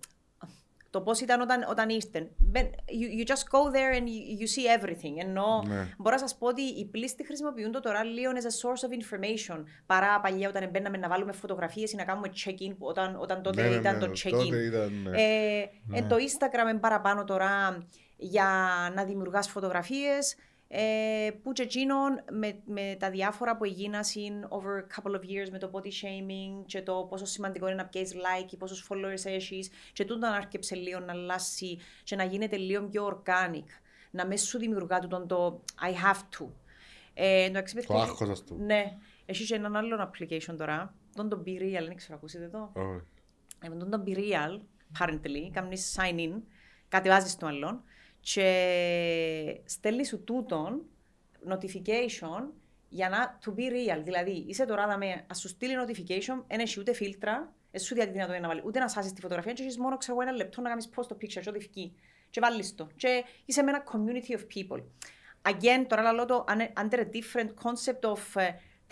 το 0.97 1.03
πώς 1.03 1.19
ήταν 1.21 1.41
όταν, 1.41 1.65
όταν 1.69 1.89
ήρθε. 1.89 2.29
Μπεν- 2.37 2.69
You, 2.99 3.19
you 3.19 3.27
just 3.31 3.43
go 3.55 3.71
there 3.75 3.93
and 3.99 4.05
you, 4.13 4.21
you 4.41 4.47
see 4.55 4.65
everything. 4.81 5.13
Ενώ 5.17 5.63
Ναι. 5.67 5.87
μπορώ 5.97 6.15
να 6.15 6.17
σας 6.17 6.37
πω 6.37 6.47
ότι 6.47 6.61
οι 6.61 6.85
πλήστοι 6.85 7.25
χρησιμοποιούν 7.25 7.71
το 7.71 7.79
τώρα 7.79 8.03
λίγο 8.03 8.31
as 8.31 8.43
a 8.43 8.53
source 8.61 8.83
of 8.89 8.91
information 9.03 9.63
παρά 9.85 10.19
παλιά 10.19 10.49
όταν 10.49 10.69
μπαίναμε 10.69 10.97
να 10.97 11.07
βάλουμε 11.07 11.31
φωτογραφίες 11.31 11.91
ή 11.91 11.95
να 11.95 12.03
κάνουμε 12.03 12.29
check-in 12.45 12.75
που 12.77 12.85
όταν, 12.85 13.15
όταν 13.19 13.41
τότε 13.41 13.61
Ναι, 13.61 13.67
ναι, 13.69 13.75
ήταν 13.75 13.97
ναι, 13.97 14.05
το 14.05 14.11
check-in. 14.23 14.31
Τότε 14.31 14.57
ήταν... 14.63 14.91
ναι. 15.09 15.21
Ε, 15.21 15.69
Ναι. 15.85 15.97
εν 15.97 16.07
το 16.07 16.15
Instagram 16.15 16.69
είναι 16.69 16.79
παραπάνω 16.79 17.23
τώρα 17.23 17.77
για 18.19 18.47
να 18.95 19.03
δημιουργάς 19.03 19.49
φωτογραφίες 19.49 20.35
ε, 20.67 21.29
που 21.43 21.51
και 21.51 21.61
εκείνον 21.61 22.23
με, 22.31 22.59
με 22.65 22.95
τα 22.99 23.09
διάφορα 23.09 23.57
που 23.57 23.63
έγιναν 23.63 24.03
over 24.49 24.79
a 24.79 25.01
couple 25.01 25.15
of 25.15 25.19
years 25.19 25.49
με 25.51 25.57
το 25.57 25.69
body 25.73 25.87
shaming 25.87 26.63
και 26.65 26.81
το 26.81 27.07
πόσο 27.09 27.25
σημαντικό 27.25 27.67
είναι 27.67 27.75
να 27.75 27.85
πιέσεις 27.85 28.15
like 28.15 28.51
ή 28.51 28.57
πόσους 28.57 28.87
followers 28.89 29.25
έχεις 29.25 29.69
και 29.93 30.05
τούτο 30.05 30.19
να 30.19 30.35
άρκεψε 30.35 30.75
λίγο 30.75 30.99
να 30.99 31.11
αλλάσει 31.11 31.77
και 32.03 32.15
να 32.15 32.23
γίνεται 32.23 32.57
λίγο 32.57 32.83
πιο 32.83 33.23
organic 33.25 33.65
να 34.11 34.25
μες 34.25 34.41
σου 34.41 34.57
δημιουργά 34.57 34.99
τούτον 34.99 35.27
το 35.27 35.61
I 35.81 35.91
have 35.91 36.19
to. 36.19 36.47
Ε, 37.13 37.43
εντάξει, 37.43 37.75
Το 37.75 37.81
παιδιά, 37.81 38.03
άγχος, 38.03 38.29
ας 38.29 38.43
πούμε. 38.43 38.65
Ναι. 38.65 38.97
Έχει 39.25 39.45
και 39.45 39.55
έναν 39.55 39.75
άλλο 39.75 40.11
application 40.11 40.55
τώρα, 40.57 40.93
τον 41.15 41.29
το 41.29 41.43
Be 41.45 41.49
Real, 41.49 41.85
δεν 41.87 41.95
ξέρω, 41.95 42.15
ακούσετε 42.15 42.47
το; 42.47 42.71
Όχι. 42.73 43.01
Ε, 43.61 43.69
με 43.69 43.75
τον 43.75 43.89
το 43.89 44.03
Be 44.05 44.17
Real, 44.17 44.59
apparently, 44.93 45.49
κάνεις 45.51 45.97
sign 45.97 46.17
in, 46.19 46.41
κατεβάζεις 46.87 47.37
το 47.37 47.45
άλλον 47.45 47.83
και 48.33 49.61
στέλνει 49.65 50.05
σου 50.05 50.23
τούτον 50.23 50.81
notification 51.49 52.43
για 52.89 53.09
να 53.09 53.39
to 53.45 53.49
be 53.59 53.71
real. 53.71 54.01
Δηλαδή, 54.03 54.45
είσαι 54.47 54.65
τώρα 54.65 54.87
δαμέ, 54.87 55.25
ας 55.27 55.39
σου 55.39 55.47
στείλει 55.47 55.73
notification, 55.85 56.43
δεν 56.47 56.59
έχει 56.59 56.79
ούτε 56.79 56.93
φίλτρα, 56.93 57.53
δεν 57.71 57.81
σου 57.81 57.93
διαδίδει 57.93 58.13
δυνατότητα 58.17 58.47
να 58.47 58.53
βάλει 58.53 58.61
ούτε 58.65 58.79
να 58.79 58.87
σάσεις 58.87 59.13
τη 59.13 59.21
φωτογραφία 59.21 59.53
και 59.53 59.61
έχεις 59.63 59.77
μόνο 59.77 59.97
ξέρω, 59.97 60.17
εγώ, 60.17 60.27
ένα 60.27 60.37
λεπτό 60.37 60.61
να 60.61 60.69
κάνεις 60.69 60.89
post 60.95 61.05
το 61.07 61.17
picture 61.21 61.41
και 61.41 61.49
ό,τι 61.49 61.59
φυκεί. 61.59 61.95
Και 62.29 62.39
βάλεις 62.39 62.75
το. 62.75 62.87
Και 62.95 63.23
είσαι 63.45 63.61
με 63.61 63.69
ένα 63.71 63.83
community 63.91 64.31
of 64.31 64.41
people. 64.55 64.83
Again, 65.51 65.85
τώρα 65.87 66.13
λέω 66.13 66.25
το 66.25 66.45
un- 66.47 66.83
under 66.83 66.99
a 66.99 67.05
different 67.05 67.49
concept 67.63 68.09
of 68.09 68.41
uh, 68.41 68.47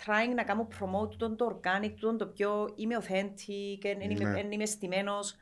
trying 0.06 0.34
να 0.34 0.44
κάνω 0.44 0.68
promote 0.80 1.14
τον 1.16 1.36
το 1.36 1.60
organic, 1.62 1.92
τον 2.00 2.18
το 2.18 2.26
πιο 2.26 2.72
είμαι 2.76 2.96
authentic, 3.00 3.78
δεν 3.82 4.10
είμαι, 4.10 4.30
Ναι. 4.30 4.40
εν 4.40 4.52
είμαι 4.52 4.66
στημένος. 4.66 5.36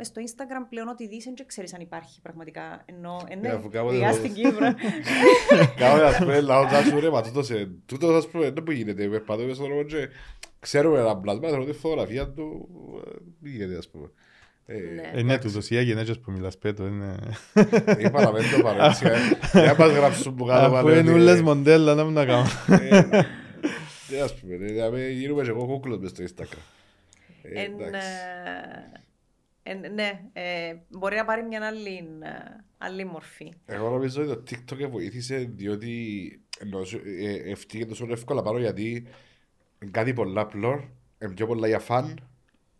Μες 0.00 0.06
στο 0.06 0.20
Instagram 0.26 0.66
πλέον 0.68 0.88
ό,τι 0.88 1.08
δεις 1.08 1.24
δεν 1.24 1.34
ξέρεις 1.46 1.74
αν 1.74 1.80
υπάρχει 1.80 2.20
πραγματικά. 2.20 2.82
Ενώ 2.84 3.22
Ναι, 3.28 3.34
ναι, 3.34 3.48
αφού 3.48 3.68
κάποτε 3.70 3.96
διά 3.96 4.08
το- 4.10 4.14
στην 4.16 4.32
Κύπρο. 4.34 4.74
Κάποτε 5.80 6.04
ας 6.04 6.16
πούμε 6.18 6.40
λαό 6.40 6.62
να 6.62 6.82
σου 6.82 7.00
ρε, 7.00 7.10
μα 7.10 7.22
τούτος, 7.22 7.50
ε, 7.50 7.68
τούτος 7.86 8.14
ας 8.16 8.28
πούμε 8.28 8.50
δεν 8.50 8.62
που 8.62 8.70
γίνεται, 8.70 9.08
περπατώ 9.08 9.42
μέσα 9.42 9.54
στον 9.54 9.66
δρόμο 9.66 9.82
και 9.82 10.08
ξέρουμε 10.60 10.98
ένα 10.98 11.16
πλάσμα, 11.16 11.48
θέλω 11.48 11.64
τη 11.64 11.72
φωτογραφία 11.72 12.28
του, 12.28 12.68
ε, 13.06 13.10
μη 13.38 13.50
γίνεται 13.50 13.76
ας 13.76 13.88
πούμε. 13.88 14.10
Ε, 14.66 14.74
Ναι. 14.74 15.10
Ε, 15.20 15.22
ναι, 15.22 15.38
τούτος 15.38 15.70
οι 15.70 15.76
αγενέτσες 15.76 16.18
που 16.18 16.30
μιλάς 16.30 16.58
πέτω 16.58 16.86
είναι... 16.86 17.16
Είπα 17.98 18.22
να 18.22 18.32
μην 18.32 18.42
το 18.56 18.62
πάρω 18.62 18.84
έτσι, 18.84 19.06
ε. 19.06 19.12
δεν 19.52 19.74
μας 19.78 19.90
γράψουν 19.90 20.34
που 20.34 20.44
κάτω 20.44 20.60
Αφού 20.64 20.72
πάλι 20.84 20.98
είναι 20.98 21.10
ότι, 21.10 21.20
ούλες 21.20 21.38
ε, 21.38 21.42
μοντέλα 21.42 21.94
να 21.94 22.04
μην 22.04 22.14
τα 22.14 22.24
κάνω. 22.26 22.46
ε, 22.80 23.00
ναι, 24.10 24.20
ας 24.22 24.34
πούμε, 24.34 24.54
ε, 24.54 24.56
δηλαδή 24.58 25.12
γίνουμε 25.12 25.42
και 25.42 25.48
εγώ 25.50 25.66
κούκλος 25.66 25.98
μες 25.98 26.10
στο 26.10 26.24
Instagram. 26.24 26.58
Ε, 27.42 27.60
Εν, 27.62 27.72
εντάξει. 27.78 28.06
Ε, 29.68 29.70
εν, 29.86 29.94
ναι, 29.94 30.20
ε, 30.32 30.74
μπορεί 30.88 31.16
να 31.16 31.24
πάρει 31.24 31.42
μια 31.42 31.66
άλλη, 31.66 31.96
ε, 32.22 32.28
άλλη 32.78 33.04
μορφή. 33.04 33.52
Εγώ 33.66 33.90
νομίζω 33.90 34.22
ότι 34.30 34.64
το 34.64 34.76
TikTok 34.86 34.90
βοήθησε 34.90 35.36
διότι 35.36 35.92
ενώ 36.58 36.84
σου- 36.84 37.02
ε, 37.04 37.50
ευτύχε 37.50 37.84
τόσο 37.86 38.06
εύκολα 38.10 38.42
πάνω 38.42 38.58
γιατί 38.58 39.06
είναι 39.82 39.90
κάτι 39.90 40.12
πολλά 40.12 40.40
απλό, 40.40 40.88
είναι 41.22 41.34
πιο 41.34 41.46
πολλά 41.46 41.66
για 41.66 41.78
φαν, 41.78 42.28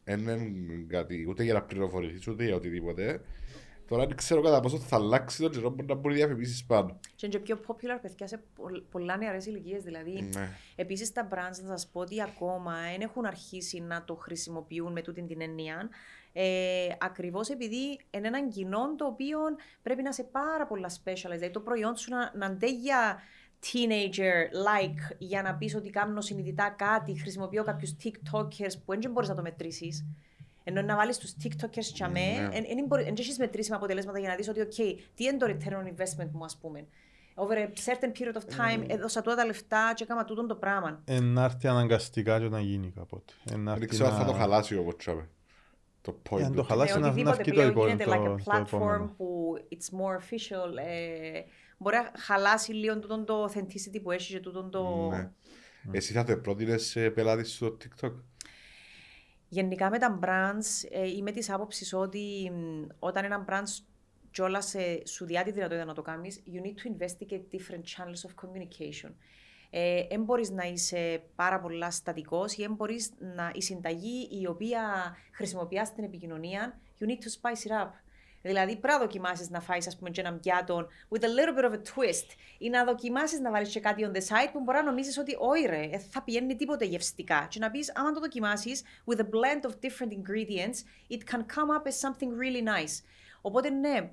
δεν 0.05 0.20
είναι 0.28 0.84
κάτι 0.89 1.26
ούτε 1.28 1.43
για 1.45 1.53
να 1.55 1.62
πληροφορηθείς 1.62 2.28
ούτε 2.28 2.45
για 2.45 2.55
οτιδήποτε. 2.55 3.20
Τώρα 3.89 4.07
δεν 4.07 4.16
ξέρω 4.16 4.41
κατά 4.43 4.61
πόσο 4.61 4.78
θα 4.78 4.97
αλλάξει 4.97 5.43
το 5.43 5.49
καιρό 5.49 5.70
που 5.72 5.84
να 5.89 5.95
μπορεί 5.95 6.14
διαφημίσεις 6.14 6.64
πάνω. 6.64 7.01
Και 7.16 7.26
είναι 7.26 7.34
και 7.39 7.43
πιο 7.43 7.61
popular 7.66 7.99
παιδιά 8.03 8.26
σε 8.26 8.43
πο- 8.55 8.82
πολλά 8.91 9.16
νεαρές 9.16 9.47
ηλικίες. 9.47 9.82
Δηλαδή, 9.82 10.28
Ναι. 10.34 10.49
Επίσης, 10.76 11.12
τα 11.12 11.28
brands, 11.32 11.62
να 11.62 11.68
σας 11.68 11.89
πω 11.93 12.01
ότι 12.01 12.22
ακόμα 12.22 12.74
δεν 12.93 13.01
έχουν 13.01 13.24
αρχίσει 13.24 13.80
να 13.80 14.05
το 14.05 14.14
χρησιμοποιούν 14.14 14.93
με 14.93 15.03
τούτη 15.03 15.22
την 15.22 15.41
έννοια. 15.41 15.89
Ε, 16.41 16.89
Ακριβώς 16.99 17.49
επειδή 17.49 18.01
είναι 18.11 18.26
έναν 18.28 18.49
κοινό 18.49 18.95
το 18.97 19.05
οποίο 19.07 19.39
πρέπει 19.82 20.03
να 20.03 20.09
είσαι 20.09 20.22
πάρα 20.24 20.66
πολλά 20.66 20.89
specialized. 20.91 21.20
Δηλαδή, 21.22 21.51
το 21.51 21.61
προϊόν 21.61 21.97
σου 21.97 22.11
να, 22.11 22.32
να 22.34 22.47
αντέχει 22.47 22.74
για 22.74 23.18
teenager-like 23.66 25.14
για 25.18 25.43
να 25.43 25.55
πεις 25.55 25.74
ότι 25.74 25.91
κάνω 25.91 26.20
συνειδητά 26.20 26.74
κάτι, 26.78 27.20
χρησιμοποιώ 27.20 27.64
κάποιους 27.64 27.97
TikTokers 28.05 28.72
που 28.84 29.01
δεν 29.01 29.11
μπορείς 29.11 29.28
να 29.28 29.34
το 29.34 29.43
μετρήσεις. 29.43 30.05
Ενώ 30.64 30.82
να 30.82 30.97
βάλεις 30.97 31.18
τους 31.18 31.34
TikTokers 31.43 31.93
για 31.95 32.09
Ναι. 32.09 32.20
μέ, 32.41 32.49
δεν 33.05 33.14
έχεις 33.18 33.39
μετρήσιμα 33.39 33.76
αποτελέσματα 33.76 34.18
για 34.18 34.28
να 34.28 34.34
δεις 34.34 34.49
ότι, 34.49 34.61
OK, 34.61 34.99
τι 35.14 35.24
είναι 35.24 35.36
το 35.36 35.47
return 35.47 35.72
on 35.72 35.86
investment 35.86 36.30
μου, 36.32 36.45
ας 36.45 36.57
πούμε. 36.57 36.86
Over 37.34 37.55
a 37.57 37.66
certain 37.66 38.12
period 38.18 38.34
of 38.36 38.57
time, 38.61 38.84
έδωσα 38.86 39.22
τούτα 39.22 39.36
τα 39.36 39.47
λεφτά 39.47 39.93
και 39.95 40.03
έκανα 40.03 40.24
τούτο 40.24 40.47
το 40.47 40.55
πράγμα. 40.55 41.03
Εν 41.05 41.39
άρθει 41.39 41.68
αναγκαστικά 41.68 42.39
και 42.41 42.49
να 42.49 42.61
γίνει 42.61 42.93
κάποτε. 42.97 43.32
Εν 43.51 43.57
Δεν 43.57 43.68
άρθει 43.68 43.86
ξέρω 43.86 44.09
αν 44.09 44.12
θα 44.16 44.18
να- 44.24 44.26
το 44.26 44.32
χαλάσει 44.32 44.76
όπως 44.76 44.97
τσάμε. 44.97 45.28
Το 46.01 46.18
point. 46.30 46.40
αν 46.42 46.55
το 46.55 46.61
του. 46.61 46.66
χαλάσει, 46.66 46.92
Ναι, 46.94 46.99
να- 47.01 47.07
να 47.07 47.12
οτιδήποτε 47.12 47.42
βγει 47.42 47.51
το 47.51 47.57
πλέον 47.57 47.70
υπόλοιπο, 47.70 47.96
γίνεται 47.96 48.11
like 48.11 48.24
το- 48.24 48.34
a 48.34 48.42
το 48.44 48.53
platform 48.53 48.66
επόμενο. 48.66 49.14
που 49.16 49.55
it's 49.70 49.99
more 49.99 50.16
official, 50.22 50.76
ε, 50.86 51.40
μπορεί 51.78 51.96
να 51.96 52.12
χαλάσει 52.18 52.72
λίγο 52.72 52.99
τούτον 52.99 53.24
το 53.24 53.44
authenticity 53.44 54.03
που 54.03 54.11
έχει 54.11 54.32
και 54.32 54.40
τούτον 54.40 54.70
το... 54.70 55.09
Ναι. 55.11 55.30
Εσύ 55.92 56.12
θα 56.12 56.24
το 56.24 56.36
πρότεινες 56.36 56.86
σε 56.86 57.11
πελάτη 57.11 57.44
στο 57.44 57.76
TikTok; 57.84 58.12
Γενικά 59.49 59.90
με 59.90 59.99
τα 59.99 60.18
brands 60.22 60.88
ε, 60.90 61.09
είμαι 61.09 61.30
της 61.30 61.51
άποψης 61.51 61.92
ότι 61.92 62.51
μ, 62.55 62.86
όταν 62.99 63.24
ένα 63.24 63.44
brand 63.49 63.82
κιόλα 64.30 64.62
ε, 64.72 65.07
σου 65.07 65.24
διά 65.24 65.42
τη 65.42 65.51
δυνατότητα 65.53 65.84
να 65.84 65.94
το 65.94 66.03
κάνεις, 66.03 66.42
you 66.46 66.64
need 66.66 66.74
to 66.82 67.03
investigate 67.03 67.42
different 67.57 67.82
channels 67.96 68.28
of 68.30 68.46
communication. 68.46 69.11
Ε, 69.71 70.03
εν 70.09 70.23
μπορείς 70.23 70.51
να 70.51 70.64
είσαι 70.64 71.23
πάρα 71.35 71.61
πολλά 71.61 71.91
στατικός 71.91 72.57
ή 72.57 72.62
εν 72.62 72.73
μπορείς 72.73 73.11
να. 73.19 73.51
η 73.55 73.62
συνταγή 73.62 74.29
η 74.41 74.47
οποία 74.47 74.81
χρησιμοποιεί 75.33 75.85
στην 75.85 76.05
επικοινωνία, 76.05 76.81
you 77.01 77.05
need 77.05 77.11
to 77.11 77.51
spice 77.51 77.71
it 77.71 77.85
up. 77.85 77.91
Δηλαδή, 78.43 78.77
πρέπει 78.77 78.99
να 78.99 78.99
δοκιμάσεις 78.99 79.51
να 79.51 79.61
φάεις, 79.61 79.87
ας 79.87 79.97
πούμε, 79.97 80.11
και 80.11 80.21
έναν 80.21 80.41
πιάτο 80.41 80.89
with 81.09 81.23
a 81.23 81.27
little 81.27 81.59
bit 81.59 81.71
of 81.71 81.73
a 81.73 81.77
twist. 81.77 82.27
Ή 82.59 82.69
να 82.69 82.85
δοκιμάσεις 82.85 83.41
να 83.41 83.51
βάλεις 83.51 83.69
και 83.69 83.81
κάτι 83.81 84.07
on 84.07 84.16
the 84.16 84.21
side 84.21 84.51
που 84.53 84.61
μπορεί 84.61 84.79
να 84.79 84.85
νομίζεις 84.85 85.19
ότι 85.19 85.37
όχι, 85.39 85.66
ρε, 85.66 85.89
ε, 85.93 85.99
θα 85.99 86.23
πηγαίνει 86.23 86.57
τίποτε 86.57 86.85
γευστικά. 86.85 87.47
Και 87.51 87.59
να 87.59 87.71
πεις, 87.71 87.93
άμα 87.95 88.12
το 88.12 88.21
δοκιμάσεις 88.21 88.83
with 89.07 89.19
a 89.19 89.23
blend 89.23 89.71
of 89.71 89.73
different 89.73 90.11
ingredients, 90.11 90.79
it 91.11 91.35
can 91.35 91.41
come 91.41 91.71
up 91.77 91.87
as 91.87 92.09
something 92.09 92.31
really 92.43 92.62
nice. 92.62 93.05
Οπότε, 93.41 93.71
ναι, 93.71 94.11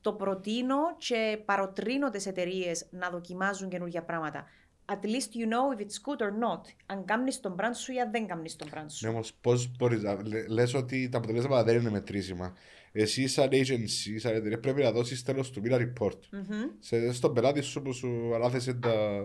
το 0.00 0.12
προτείνω 0.12 0.96
και 0.98 1.38
παροτρύνω 1.44 2.10
τις 2.10 2.26
εταιρείες 2.26 2.86
να 2.90 3.10
δοκιμάζουν 3.10 3.68
καινούργια 3.68 4.02
πράγματα. 4.02 4.46
At 4.88 5.04
least 5.04 5.34
you 5.34 5.46
know 5.46 5.76
if 5.76 5.80
it's 5.80 5.98
good 5.98 6.20
or 6.20 6.30
not. 6.30 6.60
Αν 6.86 7.04
κάνεις 7.04 7.40
τον 7.40 7.54
brand 7.58 7.74
σου 7.74 7.92
ή 7.92 8.00
αν 8.00 8.10
δεν 8.10 8.26
κάνεις 8.26 8.56
τον 8.56 8.68
brand 8.74 8.86
σου. 8.88 9.06
Ναι, 9.06 9.12
όμως 9.12 9.32
πώς 9.40 9.76
μπορείς 9.76 10.02
να 10.02 10.18
λε 10.48 10.62
ότι 10.74 11.08
τα 11.08 11.18
αποτελέσματα 11.18 11.64
δεν 11.64 11.80
είναι 11.80 11.90
μετρήσιμα. 11.90 12.56
Εσύ, 12.92 13.26
σαν 13.26 13.48
agency, 13.52 14.16
σαν 14.16 14.34
εταιρεία, 14.34 14.60
πρέπει 14.60 14.82
να 14.82 14.92
δώσεις 14.92 15.22
τέλος 15.22 15.50
του 15.50 15.60
μήνα 15.60 15.78
report. 15.78 16.18
Μμμ. 16.30 16.70
Σε, 16.78 17.12
στον 17.12 17.34
πελάτη 17.34 17.60
σου 17.60 17.82
που 17.82 17.92
σου 17.92 18.34
ανάθεσε 18.34 18.74
τα, 18.74 19.20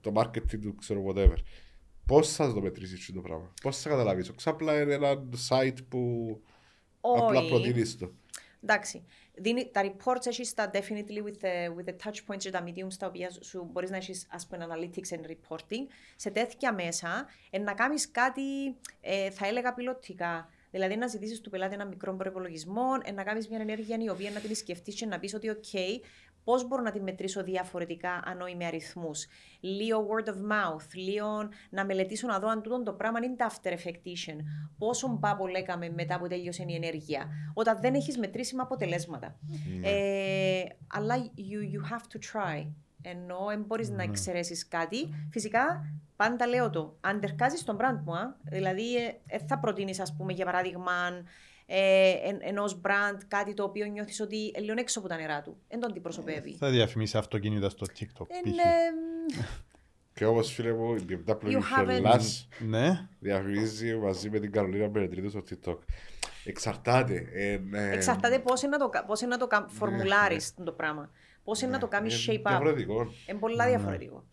το 0.00 0.12
marketing 0.14 0.58
του, 0.60 0.74
ξέρω, 0.74 1.04
whatever. 1.08 1.36
Πώς 2.06 2.32
θα 2.32 2.52
το 2.52 2.60
μετρήσεις 2.60 3.12
το 3.14 3.20
πράγμα, 3.20 3.52
Πώς 3.62 3.80
θα 3.80 3.88
καταλάβεις; 3.88 4.32
Ξάπλα 4.34 4.80
είναι 4.80 4.94
ένα 4.94 5.24
site 5.48 5.76
που 5.88 6.30
απλά 7.00 7.40
Όχι. 7.40 7.48
προτείνεις 7.48 7.98
το. 7.98 8.12
Εντάξει. 8.62 9.04
Δίνει, 9.38 9.70
τα 9.72 9.82
reports 9.84 10.26
έχεις 10.26 10.54
τα 10.54 10.70
definitely 10.72 11.22
with 11.24 11.44
the, 11.44 11.76
with 11.76 11.88
the 11.88 11.96
touch 12.04 12.18
points 12.26 12.38
και 12.38 12.50
τα 12.50 12.64
mediums 12.66 12.94
τα 12.98 13.06
οποία 13.06 13.30
σου 13.40 13.68
μπορείς 13.72 13.90
να 13.90 13.96
έχεις 13.96 14.26
ας 14.30 14.46
πούμε 14.46 14.66
analytics 14.70 15.16
and 15.16 15.30
reporting. 15.30 15.86
Σε 16.16 16.30
τέτοια 16.30 16.72
μέσα 16.72 17.26
ε, 17.50 17.58
να 17.58 17.74
κάνεις 17.74 18.10
κάτι 18.10 18.76
ε, 19.00 19.30
θα 19.30 19.46
έλεγα 19.46 19.74
πιλωτικά. 19.74 20.48
Δηλαδή 20.70 20.96
να 20.96 21.06
ζητήσεις 21.06 21.40
του 21.40 21.50
πελάτη 21.50 21.74
ένα 21.74 21.84
μικρό 21.84 22.14
προπολογισμό, 22.14 22.86
ε, 23.04 23.10
να 23.12 23.22
κάνεις 23.22 23.48
μια 23.48 23.58
ενέργεια 23.60 23.98
η 24.00 24.08
οποία 24.08 24.30
να 24.30 24.40
την 24.40 24.54
σκεφτείς 24.54 24.94
και 24.94 25.06
να 25.06 25.18
πεις 25.18 25.34
ότι 25.34 25.56
ok, 25.56 25.78
πώς 26.46 26.68
μπορώ 26.68 26.82
να 26.82 26.90
τη 26.90 27.00
μετρήσω 27.00 27.42
διαφορετικά 27.42 28.22
αν 28.24 28.40
όχι 28.40 28.56
με 28.56 28.66
αριθμούς. 28.66 29.26
Λίγο 29.60 30.06
word 30.10 30.28
of 30.28 30.32
mouth, 30.32 30.86
λίγο 30.94 31.48
να 31.70 31.84
μελετήσω 31.84 32.26
να 32.26 32.38
δω 32.38 32.48
αν 32.48 32.62
τούτο 32.62 32.82
το 32.82 32.92
πράγμα 32.92 33.18
είναι 33.24 33.36
τα 33.36 33.50
after 33.50 33.72
effectation. 33.72 34.36
Πόσο 34.78 35.08
μπάπο 35.08 35.44
έκαμε 35.56 35.90
μετά 35.90 36.18
που 36.18 36.26
τέλειωσε 36.26 36.64
η 36.66 36.74
ενέργεια. 36.74 37.28
Όταν 37.54 37.78
δεν 37.80 37.94
έχεις 37.94 38.18
μετρήσιμα 38.18 38.62
αποτελέσματα. 38.62 39.38
Ε, 39.82 40.62
αλλά 40.86 41.14
you, 41.36 41.60
you 41.74 41.92
have 41.92 42.04
to 42.12 42.18
try. 42.32 42.66
Ενώ 43.02 43.46
δεν 43.48 43.62
μπορείς 43.66 43.90
να 43.90 44.02
εξαιρέσεις 44.02 44.68
κάτι. 44.68 45.08
Φυσικά, 45.30 45.84
πάντα 46.16 46.46
λέω 46.46 46.70
το. 46.70 46.96
Αν 47.00 47.20
τερκάζει 47.20 47.64
τον 47.64 47.76
brand 47.80 48.00
μου, 48.04 48.14
α, 48.14 48.36
δηλαδή 48.42 48.96
ε, 48.96 49.20
ε, 49.26 49.38
θα 49.38 49.58
προτείνεις, 49.58 50.00
ας 50.00 50.16
πούμε, 50.16 50.32
για 50.32 50.44
παράδειγμα, 50.44 50.92
ε, 51.66 52.10
εν, 52.10 52.38
ενός 52.40 52.80
brand 52.84 53.18
κάτι 53.28 53.54
το 53.54 53.62
οποίο 53.62 53.86
νιώθεις 53.86 54.20
ότι 54.20 54.50
ε, 54.54 54.60
λίγο 54.60 54.74
έξω 54.78 54.98
από 54.98 55.08
τα 55.08 55.16
νερά 55.16 55.42
του. 55.42 55.56
Δεν 55.68 55.80
τον 55.80 55.90
αντιπροσωπεύει. 55.90 56.56
Θα 56.56 56.70
διαφημίσεις 56.70 57.14
αυτοκίνητα 57.14 57.68
στο 57.68 57.86
TikTok. 57.98 58.26
Ε, 58.28 58.40
π.χ. 58.50 58.54
ναι, 58.54 59.42
Και 60.14 60.24
όπως 60.26 60.52
φίλε 60.52 60.72
μου, 60.72 60.94
η 60.94 61.04
BMW 61.26 61.42
You 61.42 61.56
haven't- 61.56 62.02
Hellas 62.04 62.46
Ναι. 62.58 63.08
διαφημίζει 63.18 63.96
μαζί 63.96 64.30
με 64.30 64.38
την 64.38 64.52
Καρολίνα 64.52 64.88
Μπερετρίδου 64.88 65.30
στο 65.30 65.42
TikTok. 65.50 65.78
Εξαρτάται. 66.44 67.26
Ε, 67.32 67.56
ναι. 67.68 67.90
εξαρτάται 67.92 68.38
πώς 68.38 68.62
είναι 68.62 68.70
να 68.76 68.78
το, 68.78 68.88
κα- 68.88 69.04
πώς 69.04 69.20
είναι 69.20 69.30
να 69.30 69.38
το 69.38 69.46
κα- 69.46 69.66
φορμουλάρεις 69.68 70.54
το 70.64 70.72
πράγμα. 70.72 71.10
Πώς 71.44 71.60
είναι 71.60 71.70
να 71.70 71.78
το 71.78 71.86
κάνεις 71.88 72.28
Ε, 72.28 72.32
shape 72.32 72.36
up. 72.38 72.48
Διαφορετικό. 72.48 73.12
Είναι 73.26 73.38
πολλά 73.38 73.66
διαφορετικό. 73.66 74.24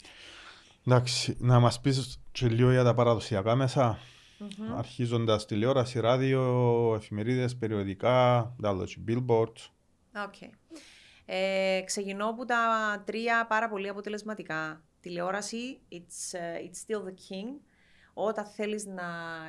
Εντάξει, 0.87 1.35
να 1.39 1.59
μας 1.59 1.79
πεις 1.81 2.21
και 2.31 2.47
λίγο 2.47 2.71
για 2.71 2.83
τα 2.83 2.93
παραδοσιακά 2.93 3.55
μέσα. 3.55 3.99
Αρχίζοντας 4.77 5.45
τηλεόραση, 5.45 5.99
ράδιο, 5.99 6.93
εφημερίδες, 6.95 7.55
περιοδικά, 7.55 8.55
τα 8.61 8.77
billboards. 9.07 9.69
Okay. 10.13 10.49
Ε, 11.25 11.81
ξεκινώ 11.85 12.29
από 12.29 12.45
τα 12.45 12.57
τρία 13.05 13.45
πάρα 13.49 13.69
πολύ 13.69 13.87
αποτελεσματικά. 13.87 14.83
Τηλεόραση, 14.99 15.79
it's, 15.91 16.39
ε, 16.39 16.57
it's 16.59 16.93
still 16.93 17.01
the 17.01 17.11
king. 17.11 17.59
Όταν 18.13 18.45
θέλεις 18.45 18.85
να 18.85 19.03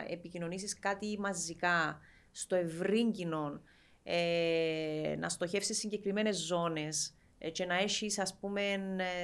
επικοινωνήσεις 0.09 0.78
κάτι 0.78 1.18
μαζικά, 1.18 2.01
στο 2.30 2.57
ευρύ 2.57 3.11
κοινό, 3.11 3.61
ε, 4.03 5.14
να 5.18 5.28
στοχεύσεις 5.28 5.78
συγκεκριμένες 5.78 6.36
ζώνες 6.36 7.14
ε, 7.38 7.51
και 7.51 7.64
να 7.64 7.74
έχεις, 7.74 8.18
ας 8.18 8.38
πούμε, 8.38 8.62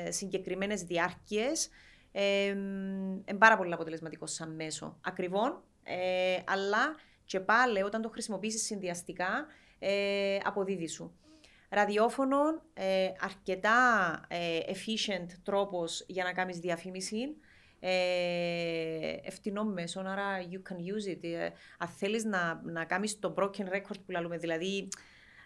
ε, 0.04 0.10
συγκεκριμένες 0.10 0.82
διάρκειες, 0.82 1.66
ε, 1.66 1.70
είναι 2.12 3.38
πάρα 3.38 3.56
πολύ 3.56 3.72
αποτελεσματικό 3.72 4.26
σαν 4.26 4.54
μέσο. 4.54 4.98
Ακριβών, 5.00 5.62
ε, 5.82 6.38
αλλά 6.46 6.94
και 7.24 7.40
πάλι 7.40 7.82
όταν 7.82 8.02
το 8.02 8.08
χρησιμοποιήσεις 8.08 8.62
συνδυαστικά, 8.64 9.46
ε, 9.78 10.38
αποδίδει 10.44 10.88
σου. 10.88 11.14
Ραδιόφωνο, 11.68 12.38
ε, 12.74 13.08
αρκετά 13.20 13.76
ε, 14.28 14.58
efficient 14.66 15.26
τρόπος 15.42 16.04
για 16.06 16.24
να 16.24 16.32
κάνεις 16.32 16.58
διαφήμιση. 16.58 17.36
Ε, 17.80 19.16
ευθυνό 19.22 19.64
μέσο, 19.64 20.00
άρα 20.00 20.38
you 20.50 20.72
can 20.72 20.76
use 20.76 21.12
it. 21.12 21.24
Ε, 21.24 21.48
αν 21.78 21.88
θέλεις 21.88 22.24
να, 22.24 22.60
να 22.64 22.84
κάνεις 22.84 23.18
το 23.18 23.34
broken 23.38 23.74
record 23.74 24.00
που 24.06 24.10
λέμε, 24.10 24.36
δηλαδή 24.36 24.88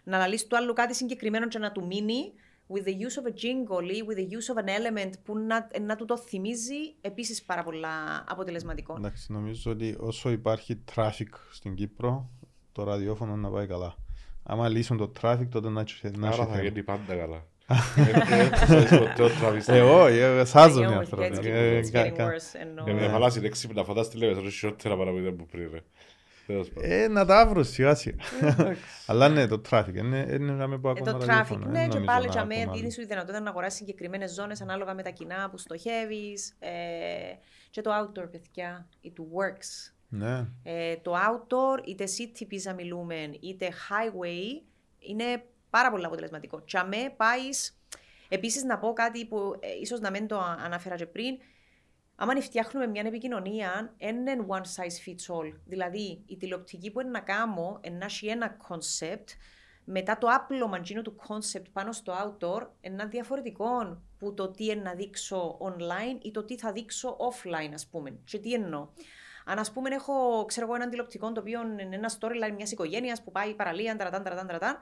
να 0.04 0.18
λαλείς 0.18 0.46
του 0.46 0.56
άλλου 0.56 0.72
κάτι 0.72 0.94
συγκεκριμένο 0.94 1.48
και 1.48 1.58
να 1.58 1.72
του 1.72 1.86
μείνει, 1.86 2.32
with 2.68 2.84
the 2.88 2.92
use 3.06 3.16
of 3.22 3.26
a 3.26 3.34
jingle 3.42 3.90
ή 3.90 4.04
with 4.08 4.16
the 4.16 4.36
use 4.36 4.54
of 4.54 4.64
an 4.64 4.68
element 4.68 5.10
που 5.24 5.38
να, 5.38 5.68
να 5.80 5.96
του 5.96 6.04
το 6.04 6.16
θυμίζει, 6.18 6.94
επίσης 7.00 7.42
πάρα 7.42 7.62
πολλά 7.62 8.24
αποτελεσματικό. 8.28 8.94
Εντάξει, 8.98 9.32
νομίζω 9.32 9.70
ότι 9.72 9.96
όσο 9.98 10.30
υπάρχει 10.30 10.84
traffic 10.94 11.28
στην 11.52 11.74
Κύπρο, 11.74 12.30
το 12.72 12.84
ραδιόφωνο 12.84 13.36
να 13.36 13.50
πάει 13.50 13.66
καλά. 13.66 13.94
Άμα 14.42 14.68
λύσουν 14.68 14.96
το 14.96 15.12
traffic, 15.20 15.48
τότε 15.50 15.68
να 15.68 15.80
έχει 15.80 16.10
να 16.18 16.26
έχει 16.26 16.36
Άρα 16.36 16.46
θα 16.46 16.52
θέμα. 16.52 16.62
γίνει 16.68 16.82
πάντα 16.82 17.14
καλά. 17.16 17.44
Ε, 17.96 18.40
ε, 18.40 18.48
θα 18.56 18.76
είσαι 18.76 18.98
ποτέ 18.98 19.22
ο 19.22 19.26
Travis. 19.26 19.62
Ε, 19.66 19.80
όχι, 19.80 20.16
ε, 20.18 20.44
σάζομαι 20.44 20.88
Yeah, 20.94 20.98
άνθρωποι. 20.98 21.28
it's 21.32 21.38
getting- 21.38 21.44
Ε, 21.44 21.80
it's 21.80 21.90
κα- 21.90 22.06
getting 22.06 22.12
κα- 22.16 22.26
worse, 22.34 22.60
εννοώ. 22.60 22.84
Ε, 22.88 22.92
με 22.92 23.08
χαλάσει 23.08 23.40
η 23.40 23.46
έξυπνα 23.46 23.84
φαντάς 23.84 24.08
τη 24.08 24.16
λέμε, 24.18 24.40
θα 24.42 24.50
χειρότερα 24.50 24.96
παρά 24.96 25.10
που 25.10 25.18
ήταν 25.18 25.36
που 25.36 25.46
πριν. 25.46 25.70
ρε. 25.72 25.80
Τέλος 26.47 26.68
πάντων. 26.70 26.90
Ε, 26.90 27.09
να 27.09 27.24
τα 27.24 27.47
βρω 27.47 27.62
σιγά 27.62 27.95
σιγά. 27.95 28.16
Αλλά 29.07 29.28
ναι, 29.28 29.47
το 29.47 29.61
traffic 29.70 29.95
είναι, 29.95 30.26
είναι 30.30 30.53
να 30.53 30.66
μην 30.66 30.80
πω 30.80 30.88
Ε, 30.88 30.92
ακόμα 30.92 31.12
το 31.18 31.24
ραδιόφωνο. 31.24 31.61
traffic, 31.61 31.62
δεν 31.64 31.72
ναι, 31.72 31.80
και 31.82 31.86
νομίζω 31.86 32.05
πάλι 32.05 32.26
να 32.26 32.32
για 32.32 32.45
μένα 32.45 32.61
πούμε 32.64 32.76
δίνεις 32.76 32.82
άλλο. 32.82 32.90
σου 32.92 33.01
τη 33.01 33.07
δυνατότητα 33.07 33.40
να 33.40 33.51
αγοράσεις 33.51 33.78
συγκεκριμένες 33.78 34.32
ζώνες 34.34 34.61
ανάλογα 34.61 34.95
με 34.95 35.03
τα 35.03 35.11
κοινά 35.11 35.51
που 35.51 35.59
στοχεύεις. 35.59 36.57
Ε, 36.59 36.70
και 37.70 37.80
το 37.80 37.90
outdoor, 38.01 38.28
παιδιά, 38.30 38.88
it 39.05 39.20
works. 39.20 39.92
Ναι, 40.09 40.47
Ε, 40.62 40.97
το 40.97 41.14
outdoor, 41.14 41.86
είτε 41.88 42.05
city 42.18 42.42
pizza 42.42 42.74
μιλούμε, 42.76 43.30
είτε 43.40 43.68
highway, 43.68 44.62
είναι 44.99 45.24
πάρα 45.70 45.90
πολύ 45.90 46.05
αποτελεσματικό. 46.05 46.61
Και 46.64 46.78
αμέ 46.78 47.12
πάεις. 47.16 47.78
Επίσης, 48.28 48.62
να 48.64 48.78
πω 48.78 48.92
κάτι 48.92 49.24
που 49.26 49.57
ε, 49.61 49.68
ίσως 49.80 50.01
να 50.01 50.11
μην 50.11 50.26
το 50.26 50.38
α- 50.38 50.59
ανάφερα 50.64 50.97
και 50.97 51.07
πριν. 51.07 51.38
Άμα 52.16 52.40
φτιάχνουμε 52.40 52.86
μια 52.86 53.02
επικοινωνία, 53.06 53.94
δεν 53.98 54.16
είναι 54.16 54.46
one 54.48 54.60
size 54.60 55.08
fits 55.08 55.36
all. 55.36 55.52
Δηλαδή, 55.64 56.22
η 56.26 56.36
τηλεοπτική 56.36 56.90
που 56.90 57.00
είναι 57.00 57.10
να 57.10 57.20
κάνω, 57.20 57.80
να 57.98 58.04
έχει 58.04 58.26
ένα 58.26 58.56
concept, 58.68 59.24
μετά 59.84 60.18
το 60.18 60.26
άπλωμα 60.26 60.76
εκείνο 60.76 61.02
του 61.02 61.16
concept 61.28 61.64
πάνω 61.72 61.92
στο 61.92 62.12
outdoor, 62.12 62.66
είναι 62.80 63.06
διαφορετικό 63.06 64.02
που 64.18 64.34
το 64.34 64.50
τι 64.50 64.64
είναι 64.64 64.82
να 64.82 64.94
δείξω 64.94 65.58
online 65.60 66.24
ή 66.24 66.30
το 66.30 66.44
τι 66.44 66.58
θα 66.58 66.72
δείξω 66.72 67.16
offline, 67.16 67.70
ας 67.74 67.86
πούμε. 67.86 68.18
Και 68.24 68.38
τι 68.38 68.52
εννοώ. 68.52 68.88
Αν 69.44 69.58
ας 69.58 69.72
πούμε 69.72 69.94
έχω, 69.94 70.44
ξέρω 70.44 70.66
εγώ, 70.66 70.74
έναν 70.74 70.90
τηλεοπτικό 70.90 71.32
το 71.32 71.40
οποίο 71.40 71.62
είναι 71.62 71.96
ένα 71.96 72.10
storyline 72.18 72.54
μιας 72.56 72.72
οικογένειας 72.72 73.22
που 73.22 73.32
πάει 73.32 73.54
παραλία, 73.54 73.96
ταρατάν, 73.96 74.22
ταρατάν, 74.22 74.46
ταρατάν, 74.46 74.78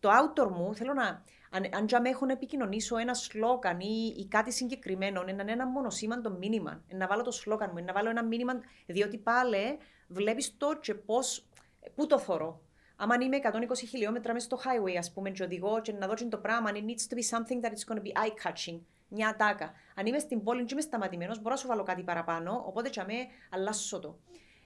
το 0.00 0.10
outdoor 0.10 0.48
μου 0.50 0.74
θέλω 0.74 0.92
να, 0.92 1.24
αν, 1.54 1.68
αν 1.72 1.84
για 1.84 2.00
με 2.00 2.08
έχω 2.08 2.26
να 2.26 2.32
επικοινωνήσω 2.32 2.96
ένας 2.96 3.22
σλόγαν 3.22 3.80
ή, 3.80 4.14
ή 4.18 4.26
κάτι 4.26 4.52
συγκεκριμένο, 4.52 5.22
να 5.22 5.30
είναι 5.30 5.52
ένα 5.52 5.66
μονοσήμαντο 5.66 6.30
μήνυμα. 6.30 6.84
Να 6.88 7.06
βάλω 7.06 7.22
το 7.22 7.30
σλόγαν 7.30 7.70
μου, 7.74 7.84
να 7.84 7.92
βάλω 7.92 8.10
ένα 8.10 8.24
μήνυμα, 8.24 8.60
διότι 8.86 9.18
πάλι 9.18 9.78
βλέπεις 10.08 10.56
το 10.56 10.78
και 10.80 10.94
πώς, 10.94 11.46
πού 11.94 12.06
το 12.06 12.18
θωρώ. 12.18 12.60
Άμα 12.96 13.14
είμαι 13.20 13.38
120 13.42 13.48
χιλιόμετρα 13.88 14.32
μέσα 14.32 14.44
στο 14.46 14.58
highway, 14.64 14.96
ας 14.98 15.12
πούμε, 15.12 15.30
και 15.30 15.42
οδηγώ 15.42 15.80
και 15.80 15.92
να 15.92 16.06
δω 16.06 16.14
και 16.14 16.24
το 16.24 16.38
πράγμα, 16.38 16.70
it 16.72 16.76
needs 16.76 17.12
to 17.12 17.16
be 17.16 17.38
something 17.38 17.60
that 17.64 17.72
is 17.72 17.92
going 17.92 17.98
to 17.98 18.02
be 18.02 18.12
eye-catching. 18.12 18.80
Μια 19.08 19.28
ατάκα. 19.28 19.72
Αν 19.94 20.06
είμαι 20.06 20.18
στην 20.18 20.42
πόλη 20.42 20.64
και 20.64 20.72
είμαι 20.72 20.82
σταματημένος, 20.82 21.38
μπορώ 21.38 21.50
να 21.50 21.56
σου 21.56 21.66
βάλω 21.66 21.82
κάτι 21.82 22.02
παραπάνω, 22.02 22.64
οπότε 22.66 22.88
και 22.88 23.00
αμέ 23.00 23.14
αλλάσω 23.50 23.98
το. 23.98 24.18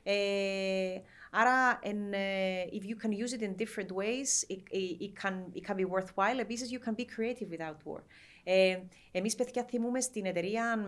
Ε, 0.03 1.01
άρα, 1.31 1.79
εν, 1.83 2.13
ε, 2.13 2.65
if 2.73 2.83
you 2.83 3.07
can 3.07 3.11
use 3.11 3.39
it 3.39 3.43
in 3.43 3.55
different 3.63 3.91
ways, 3.91 4.49
it, 4.49 4.63
it, 4.71 5.01
it, 5.01 5.13
can, 5.23 5.35
it 5.55 5.71
can 5.71 5.77
be 5.77 5.85
worthwhile. 5.85 6.39
Επίσης, 6.41 6.71
you 6.73 6.89
can 6.89 6.95
be 6.95 7.05
creative 7.05 7.51
with 7.51 7.61
outdoor. 7.61 8.01
Ε, 8.45 8.79
εμείς, 9.13 9.35
παιδιά, 9.35 9.65
θυμούμε 9.65 10.01
στην 10.01 10.27
εταιρεία 10.27 10.79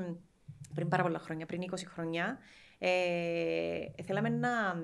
πριν 0.74 0.88
πάρα 0.88 1.02
πολλά 1.02 1.18
χρόνια, 1.18 1.46
πριν 1.46 1.62
20 1.70 1.74
χρόνια, 1.86 2.38
ε, 2.78 4.02
θέλαμε 4.04 4.28
να... 4.28 4.82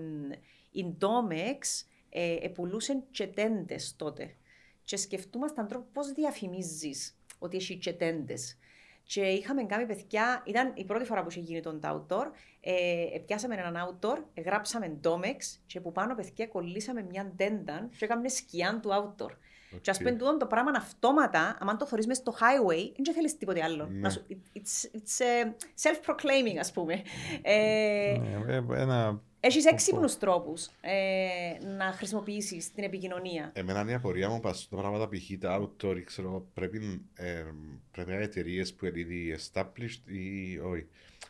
Η 0.71 0.97
Domex 1.01 1.85
ε, 2.09 2.37
επουλούσε 2.41 3.03
και 3.11 3.27
τέντες 3.27 3.97
τότε. 3.97 4.37
Και 4.85 4.97
σκεφτούμασταν 4.97 5.69
τρόπο 5.69 5.87
πώς 5.93 6.13
διαφημίζεις 6.13 7.17
ότι 7.39 7.57
έχει 7.57 7.77
και 7.77 7.93
τέντες. 7.93 8.59
Και 9.07 9.21
είχαμε 9.21 9.65
κάνει 9.65 9.87
παιδιά, 9.87 10.43
ήταν 10.47 10.73
η 10.75 10.85
πρώτη 10.85 11.05
φορά 11.05 11.23
που 11.23 11.31
είχε 11.31 11.41
γίνει 11.41 11.61
τον 11.61 11.81
outdoor. 11.83 12.27
Ε, 12.61 13.19
πιάσαμε 13.27 13.55
έναν 13.55 13.75
outdoor, 13.87 14.17
γράψαμε 14.45 15.01
Domex 15.05 15.59
και 15.67 15.81
που 15.81 15.93
πάνω 15.93 16.15
παιδιά 16.15 16.47
κολλήσαμε 16.47 17.03
μια 17.03 17.33
τέντα 17.37 17.89
και 17.97 18.05
έκαμε 18.05 18.29
σκιάν 18.29 18.81
του 18.81 18.91
outdoor. 18.91 19.31
Okay. 19.75 19.81
Και 19.81 19.91
ας 19.91 19.99
πούμε 19.99 20.13
το 20.13 20.47
πράγμα 20.47 20.71
αυτόματα, 20.77 21.59
αν 21.61 21.79
το 21.79 21.87
θωρείς 21.87 22.07
μέσα 22.07 22.21
στο 22.21 22.33
highway, 22.33 22.93
δεν 23.05 23.15
θέλεις 23.15 23.37
τίποτε 23.37 23.63
άλλο. 23.63 23.87
Ναι. 23.87 24.09
It's, 24.55 24.97
it's 24.97 25.25
uh, 25.25 25.53
self-proclaiming, 25.83 26.59
ας 26.59 26.73
πούμε. 26.73 27.03
Ε, 27.43 28.19
ναι, 28.19 28.55
ε, 28.55 28.81
ένα 28.81 29.23
έχεις 29.47 29.65
έξυπνους 29.65 30.19
τρόπους 30.19 30.69
ε, 30.81 31.67
να 31.77 31.93
χρησιμοποιήσεις 31.93 32.73
την 32.73 32.85
επικοινωνία; 32.85 33.51
Εμένα 33.55 33.81
είναι 33.81 33.91
η 33.91 33.95
απορία 33.95 34.29
μου 34.29 34.41
πας 34.41 34.61
στο 34.61 34.77
πράγματα 34.77 35.09
π.χ. 35.09 35.39
τα 35.41 35.61
outdoor, 35.61 36.03
ξέρω, 36.05 36.47
πρέπει, 36.55 37.07
ε, 37.15 37.45
πρέπει 37.91 38.11
να 38.11 38.17
εταιρείες 38.17 38.75
που 38.75 38.87
είναι 38.87 38.99
ήδη 38.99 39.37
established 39.39 40.11
ή 40.11 40.59
όχι. 40.59 40.87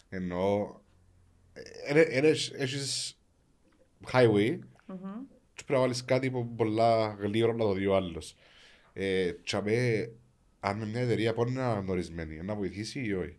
Ενώ 0.08 0.80
έχεις 2.58 3.18
highway 4.12 4.58
mm-hmm. 4.88 5.20
και 5.54 5.62
πρέπει 5.66 5.72
να 5.72 5.78
βάλεις 5.78 6.04
κάτι 6.04 6.30
που 6.30 6.54
πολλά 6.54 7.16
γλύωρα 7.18 7.52
να 7.52 7.64
το 7.64 7.72
δει 7.72 7.86
ο 7.86 7.96
άλλος. 7.96 8.36
Ε, 8.92 9.32
αν 10.60 10.78
με 10.78 10.86
μια 10.86 11.00
εταιρεία 11.00 11.34
πότε 11.34 11.50
είναι 11.50 11.62
αναγνωρισμένη, 11.62 12.42
να 12.42 12.54
βοηθήσει 12.54 13.04
ή 13.04 13.12
όχι. 13.12 13.36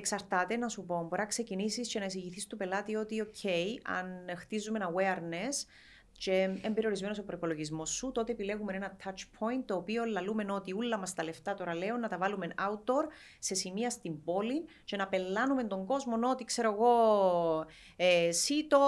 Εξαρτάται 0.00 0.56
να 0.56 0.68
σου 0.68 0.84
πω. 0.84 1.06
Μπορεί 1.08 1.20
να 1.20 1.26
ξεκινήσεις 1.26 1.88
και 1.88 1.98
να 1.98 2.04
εξηγηθεί 2.04 2.46
του 2.46 2.56
πελάτη 2.56 2.96
ότι, 2.96 3.26
OK, 3.26 3.48
αν 3.82 4.36
χτίζουμε 4.36 4.78
ένα 4.78 4.92
awareness 4.94 5.66
και 6.12 6.58
εμπεριορισμένος 6.62 7.18
ο 7.18 7.22
προπολογισμό 7.22 7.86
σου, 7.86 8.12
τότε 8.12 8.32
επιλέγουμε 8.32 8.72
ένα 8.72 8.96
touch 9.04 9.20
point 9.38 9.62
το 9.64 9.74
οποίο 9.74 10.04
λαλούμε 10.04 10.46
ότι 10.48 10.72
όλα 10.72 10.98
μας 10.98 11.14
τα 11.14 11.24
λεφτά 11.24 11.54
τώρα 11.54 11.74
λέω 11.74 11.96
να 11.96 12.08
τα 12.08 12.18
βάλουμε 12.18 12.48
outdoor 12.58 13.04
σε 13.38 13.54
σημεία 13.54 13.90
στην 13.90 14.24
πόλη 14.24 14.64
και 14.84 14.96
να 14.96 15.08
πελάνουμε 15.08 15.64
τον 15.64 15.86
κόσμο 15.86 16.30
ότι 16.30 16.44
ξέρω 16.44 16.72
εγώ 16.72 17.66
ε, 17.96 18.32
σίτο 18.32 18.78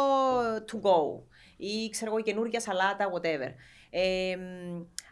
to 0.41 0.81
go 0.81 1.23
ή 1.57 1.89
ξέρω 1.91 2.11
εγώ 2.11 2.23
καινούργια 2.23 2.61
σαλάτα, 2.61 3.11
whatever. 3.13 3.55
Ε, 3.91 4.37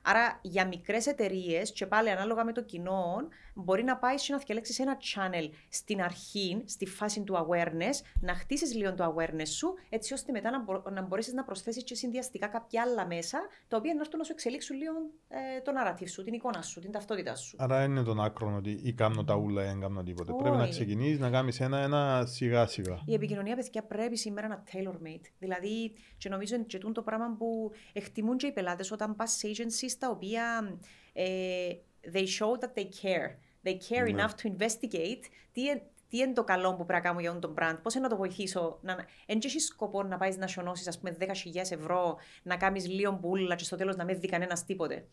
άρα 0.03 0.39
για 0.43 0.67
μικρές 0.67 1.07
εταιρείες 1.07 1.73
και 1.73 1.87
πάλι 1.87 2.11
ανάλογα 2.11 2.45
με 2.45 2.53
το 2.53 2.63
κοινό, 2.63 3.29
μπορεί 3.55 3.85
να 3.85 3.97
πάει 3.97 4.15
να 4.29 4.39
διαλέξεις 4.39 4.79
ένα 4.79 4.97
channel 4.97 5.51
στην 5.69 6.03
αρχή, 6.03 6.63
στη 6.67 6.87
φάση 6.87 7.23
του 7.23 7.35
awareness, 7.35 8.21
να 8.21 8.35
χτίσεις 8.35 8.75
λίγο 8.75 8.95
το 8.95 9.15
awareness 9.15 9.49
σου, 9.49 9.75
έτσι 9.89 10.13
ώστε 10.13 10.33
μετά 10.33 10.51
να, 10.51 10.63
μπο, 10.63 10.83
να 10.91 11.03
μπορέσεις 11.03 11.33
να 11.33 11.45
προσθέσεις 11.45 11.85
και 11.85 11.95
συνδυαστικά 11.95 12.47
κάποια 12.47 12.83
άλλα 12.83 13.07
μέσα, 13.07 13.39
τα 13.69 13.77
οποία 13.77 13.95
να 13.95 14.01
έρθουν 14.01 14.19
να 14.19 14.25
σου 14.25 14.33
εξελίξουν 14.33 14.77
λίγο 14.77 14.93
ε, 15.29 15.61
το 15.61 15.73
narrative 15.77 16.09
σου, 16.09 16.23
την 16.23 16.33
εικόνα 16.33 16.63
σου, 16.63 16.81
την 16.81 16.93
ταυτότητά 16.93 17.37
σου. 17.37 17.57
Άρα 17.61 17.85
είναι 17.85 18.03
τον 18.03 18.21
άκρο 18.21 18.55
ότι 18.57 18.81
ή 18.83 18.93
κάνω 18.93 19.25
τα 19.25 19.35
ούλα 19.35 19.63
ή 19.63 19.67
δεν 19.67 19.81
κάνω 19.81 20.03
τίποτε. 20.03 20.33
Πρέπει 20.33 20.57
να 20.57 20.69
ξεκινήσεις 20.69 21.19
να 21.19 21.31
κάνεις 21.31 21.61
ένα-ένα 21.61 22.27
σιγά-σιγά. 22.27 23.03
Η 23.07 23.15
επικοινωνία, 23.15 23.57
παιδιά, 23.57 23.83
πρέπει 23.83 24.17
σήμερα 24.17 24.49
να 24.49 24.63
tailor-made. 24.73 25.25
Δηλαδή, 25.39 25.93
και 26.19 26.29
νομίζω 26.29 26.57
ότι 26.57 26.93
το 26.93 27.03
πράγμα 27.03 27.37
που 27.39 27.71
εκτιμούν 27.93 28.37
και 28.37 28.47
οι 28.47 28.53
πελάτες 28.53 28.91
όταν 28.91 29.17
πας 29.17 29.33
σε 29.33 29.49
agencies 29.49 29.97
τα 29.99 30.11
οποία. 30.11 30.77
Ε, 31.13 31.73
they 32.13 32.27
show 32.27 32.57
that 32.61 32.75
they 32.75 32.89
care. 33.03 33.39
They 33.65 33.77
care 33.91 34.13
ναι. 34.13 34.23
enough 34.23 34.35
to 34.43 34.51
investigate 34.57 35.25
τι, 35.53 35.63
τι 36.09 36.19
είναι 36.19 36.33
το 36.33 36.45
καλό 36.45 36.71
που 36.75 36.85
πρέπει 36.85 36.93
να 36.93 37.01
κάνω 37.01 37.21
για 37.21 37.39
τον 37.39 37.55
brand, 37.59 37.79
πώς 37.83 37.95
να 37.95 38.09
το 38.09 38.17
βοηθήσω. 38.17 38.79
Να... 38.83 39.07
Εν 39.27 39.39
έχεις 39.45 39.67
σκοπό 39.67 40.03
να 40.03 40.17
πάεις 40.17 40.37
να 40.37 40.47
σιωνώσεις, 40.47 40.89
ας 40.89 40.99
πούμε, 40.99 41.17
10.000 41.21 41.27
ευρώ, 41.55 42.17
να 42.43 42.57
κάνεις 42.57 42.89
λίγο 42.89 43.19
μπουλα 43.21 43.55
και 43.55 43.65
στο 43.65 43.77
τέλος 43.77 43.97
να 43.97 44.05
μην 44.05 44.21
δει 44.21 44.29
κανένας 44.29 44.65
τίποτε. 44.65 45.07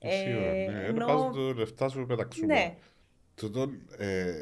Ε, 0.00 0.10
Σίγουρα, 0.10 0.52
ναι. 0.52 0.84
Ενώ... 0.86 1.06
Πας 1.06 1.34
το 1.34 1.52
λεφτά 1.52 1.88
σου 1.88 2.06
πεταξούμε. 2.06 2.54
Ναι. 2.54 2.76
Τούτο, 3.34 3.70
ε, 3.98 4.32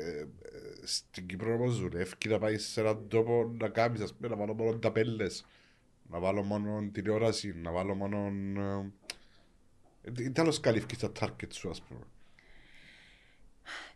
στην 0.85 1.27
Κύπρο 1.27 1.55
όμως 1.55 1.81
δουλεύει 1.81 2.15
να 2.29 2.39
πάει 2.39 2.59
σε 2.59 2.81
έναν 2.81 3.09
τόπο 3.09 3.55
να 3.59 3.69
κάνεις, 3.69 4.01
ας 4.01 4.15
πούμε, 4.15 4.29
να 4.29 4.37
βάλω 4.37 4.55
μόνο 4.55 4.79
ταπέλες, 4.79 5.47
να 6.11 6.19
βάλω 6.19 6.43
μόνο 6.43 6.89
τηλεόραση, 6.93 7.55
να 7.63 7.73
βάλω 7.73 7.95
μόνο 7.95 8.31
τι 10.13 10.41
άλλο 10.41 10.59
καλύφει 10.61 10.97
τα 10.97 11.13
target 11.21 11.53
σου, 11.53 11.71
ας 11.71 11.83
πούμε. 11.83 12.01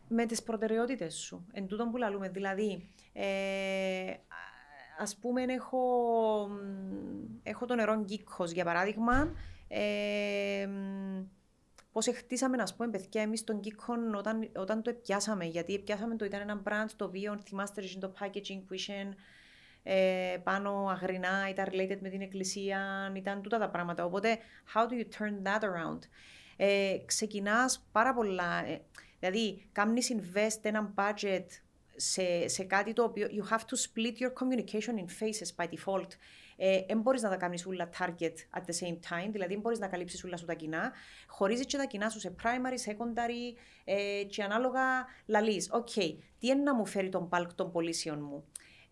Με 0.09 0.27
τις 0.27 0.43
προτεραιότητες 0.43 1.15
σου, 1.15 1.47
εν 1.53 1.67
τούτον 1.67 1.91
που 1.91 1.97
λαλούμε. 1.97 2.29
Δηλαδή, 2.29 2.89
ε, 3.13 4.15
ας 4.99 5.17
πούμε, 5.17 5.43
έχω, 5.43 5.79
έχω 7.43 7.67
το 7.67 7.75
νερό 7.75 8.01
γκίκος, 8.05 8.51
για 8.51 8.65
παράδειγμα, 8.65 9.33
ε, 9.69 10.69
Πώς 11.93 12.07
χτίσαμε, 12.07 12.57
να 12.57 12.65
πούμε, 12.77 12.91
παιδιά, 12.91 13.23
εμείς 13.23 13.45
τον 13.45 13.61
Geekon 13.65 14.19
όταν, 14.19 14.51
όταν 14.57 14.83
το 14.83 14.91
επιάσαμε. 14.91 15.45
Γιατί 15.45 15.75
επιάσαμε 15.75 16.17
το 16.17 16.25
ήταν 16.25 16.41
ένα 16.41 16.63
brand 16.65 16.91
το 16.97 17.05
οποίο 17.05 17.41
θυμάστε 17.45 17.83
το 18.01 18.13
packaging 18.21 18.63
που 18.67 18.75
είχε 18.75 19.15
ε, 19.83 20.37
πάνω 20.43 20.89
αγρινά, 20.91 21.49
ήταν 21.49 21.67
related 21.71 21.99
με 22.01 22.09
την 22.09 22.21
εκκλησία, 22.21 23.13
ήταν 23.17 23.43
τούτα 23.43 23.59
τα 23.59 23.69
πράγματα. 23.69 24.05
Οπότε, 24.05 24.39
how 24.75 24.81
do 24.81 24.93
you 24.93 25.05
turn 25.19 25.43
that 25.47 25.63
around? 25.63 25.99
Ε, 26.57 26.97
ξεκινάς 27.07 27.89
πάρα 27.93 28.15
πολλά, 28.15 28.67
ε, 28.67 28.81
δηλαδή 29.19 29.69
κάνεις 29.73 30.15
invest 30.15 30.59
ένα 30.63 30.95
budget 30.97 31.47
σε, 31.97 32.49
σε 32.49 32.65
κάτι 32.65 32.93
το 32.93 33.03
οποίο 33.03 33.29
you 33.31 33.53
have 33.53 33.61
to 33.61 33.77
split 33.77 34.23
your 34.23 34.33
communication 34.33 34.95
in 34.99 35.07
phases 35.21 35.65
by 35.65 35.69
default. 35.69 36.09
Δεν 36.57 36.85
ε, 36.87 36.95
μπορείς 36.95 37.23
να 37.23 37.29
τα 37.29 37.37
κάνεις 37.37 37.67
όλα 37.67 37.89
target 37.99 38.35
at 38.59 38.61
the 38.61 38.87
same 38.87 38.97
time, 39.11 39.31
δηλαδή 39.31 39.57
μπορείς 39.57 39.79
να 39.79 39.87
καλύψεις 39.87 40.25
όλα 40.25 40.37
σου 40.37 40.45
τα 40.45 40.55
κοινά. 40.55 40.93
Χωρίζεις 41.27 41.67
και 41.67 41.77
τα 41.77 41.85
κοινά 41.85 42.09
σου 42.09 42.21
σε 42.21 42.35
primary, 42.43 42.91
secondary 42.91 43.59
ε, 43.85 44.23
και 44.29 44.43
ανάλογα 44.43 44.83
λαλείς. 45.27 45.69
OK, 45.73 45.89
okay, 45.95 46.17
τι 46.39 46.47
είναι 46.47 46.63
να 46.63 46.75
μου 46.75 46.87
φέρει 46.87 47.09
τον 47.09 47.29
bulk 47.33 47.49
των 47.55 47.73
πωλήσεων 47.73 48.23
μου; 48.23 48.45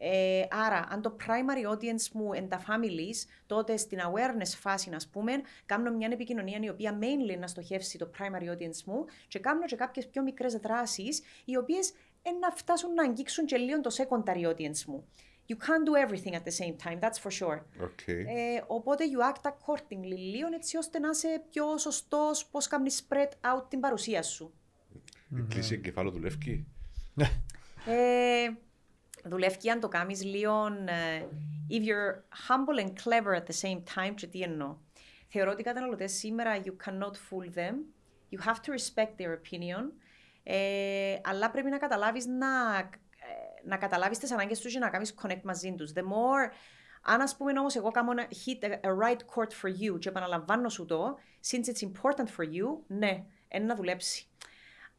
Ε, 0.03 0.47
άρα, 0.51 0.87
αν 0.91 1.03
το 1.03 1.17
primary 1.21 1.73
audience 1.73 2.09
μου 2.13 2.33
είναι 2.33 2.47
τα 2.47 2.63
families, 2.69 3.29
τότε 3.47 3.77
στην 3.77 3.99
awareness 3.99 4.57
φάση, 4.57 4.91
να 4.91 4.99
πούμε, 5.13 5.33
κάνω 5.67 5.91
μια 5.91 6.09
επικοινωνία 6.13 6.59
η 6.63 6.69
οποία 6.69 6.99
mainly 7.01 7.39
να 7.39 7.47
στοχεύσει 7.47 7.99
το 7.99 8.11
primary 8.19 8.49
audience 8.51 8.83
μου 8.85 9.05
και 9.29 9.39
κάνω 9.39 9.65
και 9.65 9.77
κάποιες 9.77 10.07
πιο 10.07 10.23
μικρές 10.23 10.55
δράσεις, 10.55 11.23
οι 11.45 11.57
οποίες 11.57 11.93
να 12.41 12.51
φτάσουν 12.51 12.95
να 12.95 13.03
αγγίξουν 13.03 13.47
και 13.47 13.57
λίγο 13.57 13.81
το 13.81 13.91
secondary 13.97 14.47
audience 14.47 14.85
μου. 14.87 15.05
You 15.47 15.53
can't 15.53 15.85
do 15.89 16.09
everything 16.09 16.35
at 16.35 16.45
the 16.45 16.65
same 16.65 16.77
time, 16.85 16.99
that's 17.01 17.19
for 17.23 17.31
sure. 17.41 17.59
Okay. 17.81 18.25
Ε, 18.27 18.63
οπότε 18.67 19.05
you 19.05 19.35
act 19.35 19.51
accordingly, 19.51 20.17
λίγο 20.17 20.49
έτσι 20.55 20.77
ώστε 20.77 20.99
να 20.99 21.09
είσαι 21.09 21.43
πιο 21.51 21.79
σωστός 21.79 22.47
πώς 22.47 22.67
κάνεις 22.67 22.91
spread 22.91 23.29
out 23.29 23.65
την 23.69 23.81
παρουσία 23.81 24.23
σου. 24.23 24.55
Η 25.37 25.43
κλίση 25.49 25.75
εγκεφάλου 25.75 26.11
δουλεύει. 26.11 26.67
ε, 27.87 28.51
δουλεύει 29.25 29.71
αν 29.71 29.81
το 29.81 29.89
κάνεις 29.89 30.25
λίγο 30.25 30.67
uh, 30.67 31.23
if 31.71 31.83
you're 31.85 32.23
humble 32.49 32.85
and 32.85 32.93
clever 33.05 33.35
at 33.35 33.47
the 33.47 33.69
same 33.69 33.83
time 33.97 34.15
και 34.15 34.27
τι 34.27 34.41
εννοώ. 34.41 34.77
Θεωρώ 35.29 35.51
ότι 35.51 35.61
οι 35.61 35.65
καταναλωτές 35.65 36.13
σήμερα 36.13 36.61
you 36.65 36.89
cannot 36.89 37.13
fool 37.13 37.55
them, 37.55 37.75
you 38.31 38.47
have 38.47 38.61
to 38.61 38.73
respect 38.73 39.21
their 39.21 39.33
opinion, 39.33 39.85
ε, 40.43 41.19
αλλά 41.25 41.51
πρέπει 41.51 41.71
να 41.71 41.79
καταλάβεις 41.79 42.27
να, 42.27 42.79
ε, 42.79 42.89
να 43.65 43.77
καταλάβεις 43.77 44.19
τις 44.19 44.33
ανάγκες 44.33 44.61
τους 44.61 44.73
και 44.73 44.79
να 44.79 44.91
κάνεις 44.91 45.15
connect 45.23 45.43
μαζί 45.43 45.75
τους. 45.75 45.93
The 45.95 46.03
more 46.03 46.51
αν 47.03 47.21
ας 47.21 47.37
πούμε 47.37 47.59
όμως 47.59 47.77
εγώ 47.77 47.91
κάνω 47.91 48.11
ένα 48.11 48.29
hit 48.29 48.65
a, 48.65 48.71
a 48.71 49.09
right 49.09 49.19
chord 49.19 49.51
for 49.63 49.69
you 49.69 49.99
και 49.99 50.09
επαναλαμβάνω 50.09 50.69
σου 50.69 50.85
το, 50.85 51.19
since 51.51 51.65
it's 51.65 51.89
important 51.89 52.27
for 52.37 52.45
you, 52.45 52.79
ναι, 52.87 53.25
είναι 53.49 53.65
να 53.65 53.75
δουλέψει 53.75 54.30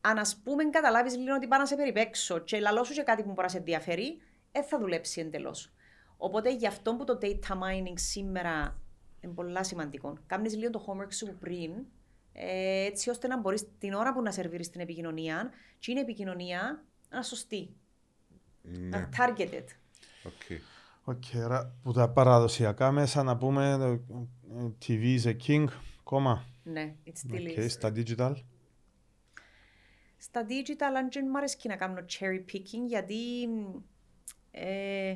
αν 0.02 0.18
ας 0.18 0.42
πούμε 0.44 0.64
καταλάβεις 0.64 1.18
λίγο 1.18 1.36
ότι 1.36 1.48
πάει 1.48 1.60
να 1.60 1.66
σε 1.66 1.76
περιπέξω 1.76 2.40
και 2.40 2.60
λαλό 2.60 2.84
σου 2.84 2.94
και 2.94 3.02
κάτι 3.02 3.22
που 3.22 3.28
μπορεί 3.28 3.42
να 3.42 3.48
σε 3.48 3.58
ενδιαφέρει, 3.58 4.22
δεν 4.52 4.64
θα 4.64 4.80
δουλέψει 4.80 5.22
εντελώς. 5.22 5.74
Οπότε 6.18 6.54
γι' 6.54 6.68
αυτό 6.68 6.96
που 6.96 7.04
το 7.04 7.18
data 7.22 7.54
mining 7.54 7.94
σήμερα 7.94 8.80
είναι 9.20 9.34
πολύ 9.34 9.66
σημαντικό. 9.66 10.18
Κάνεις 10.26 10.56
λίγο 10.56 10.70
το 10.70 10.86
homework 10.88 11.14
σου 11.14 11.38
πριν, 11.40 11.72
ε, 12.34 12.86
έτσι 12.86 13.10
ώστε 13.10 13.28
να 13.28 13.40
μπορείς 13.40 13.68
την 13.80 13.94
ώρα 13.94 14.14
που 14.14 14.22
να 14.22 14.32
σερβίρεις 14.32 14.70
την 14.70 14.82
επικοινωνία, 14.82 15.50
και 15.80 15.92
είναι 15.92 16.00
επικοινωνία 16.00 16.84
να 17.10 17.22
σωστή. 17.22 17.76
Ναι. 18.62 19.10
targeted. 19.18 19.66
Okay. 20.24 20.58
Okay, 21.06 21.38
άρα 21.38 21.76
που 21.84 21.92
τα 21.92 22.10
παραδοσιακά 22.10 22.92
μέσα 22.92 23.24
να 23.24 23.38
πούμε 23.38 23.78
TV 24.86 25.20
is 25.20 25.24
a 25.24 25.36
king, 25.48 25.68
κόμμα. 26.04 26.46
Ναι, 26.64 26.96
it's 27.06 27.32
still 27.32 27.60
okay, 27.60 27.70
Στα 27.70 27.92
digital. 27.96 28.34
Στα 30.24 30.46
digital, 30.48 30.96
αν 30.98 31.10
δεν 31.12 31.28
μου 31.30 31.38
αρέσει 31.38 31.68
να 31.68 31.76
κάνω 31.76 32.06
cherry 32.10 32.54
picking, 32.54 32.86
γιατί 32.88 33.50
ε, 34.52 35.16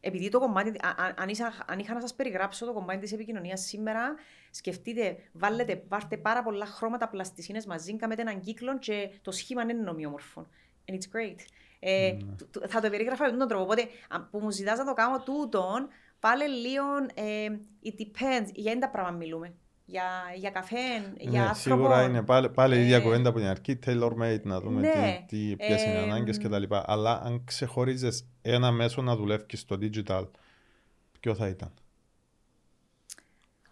επειδή 0.00 0.28
το 0.28 0.38
κομμάτι, 0.38 0.72
αν, 1.16 1.28
είχα, 1.28 1.64
αν 1.66 1.78
είχα 1.78 1.94
να 1.94 2.00
σας 2.00 2.14
περιγράψω 2.14 2.66
το 2.66 2.72
κομμάτι 2.72 2.98
της 2.98 3.12
επικοινωνίας 3.12 3.60
σήμερα, 3.60 4.14
σκεφτείτε, 4.50 5.16
βάλετε, 5.32 5.82
βάρτε 5.88 6.16
πάρα 6.16 6.42
πολλά 6.42 6.66
χρώματα 6.66 7.08
πλαστισίνες 7.08 7.66
μαζί, 7.66 7.96
κάνετε 7.96 8.22
έναν 8.22 8.40
κύκλο 8.40 8.78
και 8.78 9.10
το 9.22 9.30
σχήμα 9.30 9.62
είναι 9.62 9.90
ομοιόμορφο. 9.90 10.46
And 10.84 10.94
it's 10.94 11.16
great. 11.16 11.38
Ε, 11.80 12.16
mm. 12.20 12.68
Θα 12.68 12.80
το 12.80 12.90
περίγραφα 12.90 13.30
με 13.30 13.36
τον 13.36 13.48
τρόπο. 13.48 13.62
Οπότε, 13.62 13.88
που 14.30 14.38
μου 14.38 14.50
ζητάς 14.50 14.78
να 14.78 14.84
το 14.84 14.92
κάνω 14.92 15.22
τούτον, 15.22 15.88
πάλι 16.20 16.48
λίγο 16.48 16.84
ε, 17.14 17.46
it 17.84 18.00
depends. 18.00 18.48
Για 18.52 18.72
ένα 18.72 18.88
πράγμα 18.88 19.10
μιλούμε. 19.10 19.54
Για, 19.90 20.04
για 20.36 20.50
καφέ, 20.50 20.76
ναι, 20.76 21.30
για 21.30 21.48
άνθρωπο. 21.48 21.76
Σίγουρα 21.76 22.02
είναι 22.02 22.22
πάλι, 22.22 22.50
πάλι 22.50 22.76
η 22.76 22.80
ίδια 22.80 22.96
ε, 22.96 23.00
κουβέντα 23.00 23.32
που 23.32 23.38
είναι 23.38 23.48
αρκεί, 23.48 23.78
tailor 23.86 24.12
made, 24.22 24.42
να 24.42 24.60
δούμε 24.60 24.80
ναι, 24.80 25.24
τι, 25.26 25.48
τι, 25.48 25.56
ποιες 25.56 25.84
ε, 25.84 25.90
είναι 25.90 25.98
οι 25.98 26.02
ανάγκες 26.02 26.38
κτλ. 26.38 26.62
Αλλά 26.70 27.20
αν 27.24 27.44
ξεχωρίζεις 27.44 28.28
ένα 28.42 28.70
μέσο 28.70 29.02
να 29.02 29.16
δουλεύεις 29.16 29.60
στο 29.60 29.78
digital, 29.80 30.28
ποιο 31.20 31.34
θα 31.34 31.48
ήταν; 31.48 31.72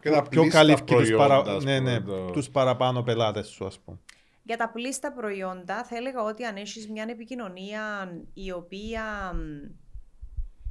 Και 0.01 0.11
τα 0.11 0.23
πιο 0.23 0.49
καλύφει 0.49 0.83
τους, 0.83 1.11
παρα... 1.11 1.63
ναι, 1.63 1.81
ναι, 1.81 2.01
το... 2.01 2.31
τους 2.31 2.51
παραπάνω 2.51 3.03
πελάτες 3.03 3.47
σου, 3.47 3.67
ας 3.67 3.79
πούμε. 3.79 3.99
Για 4.43 4.57
τα 4.57 4.71
πλήστα 4.71 5.13
προϊόντα, 5.13 5.85
θα 5.85 5.97
έλεγα 5.97 6.23
ότι 6.23 6.45
αν 6.45 6.57
έχεις 6.57 6.89
μια 6.89 7.07
επικοινωνία 7.09 8.13
η 8.35 8.53
οποία 8.53 9.35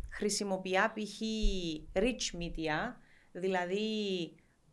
χρησιμοποιεί 0.10 0.78
π.χ. 0.94 1.22
rich 1.94 2.40
media, 2.40 2.96
δηλαδή 3.32 3.90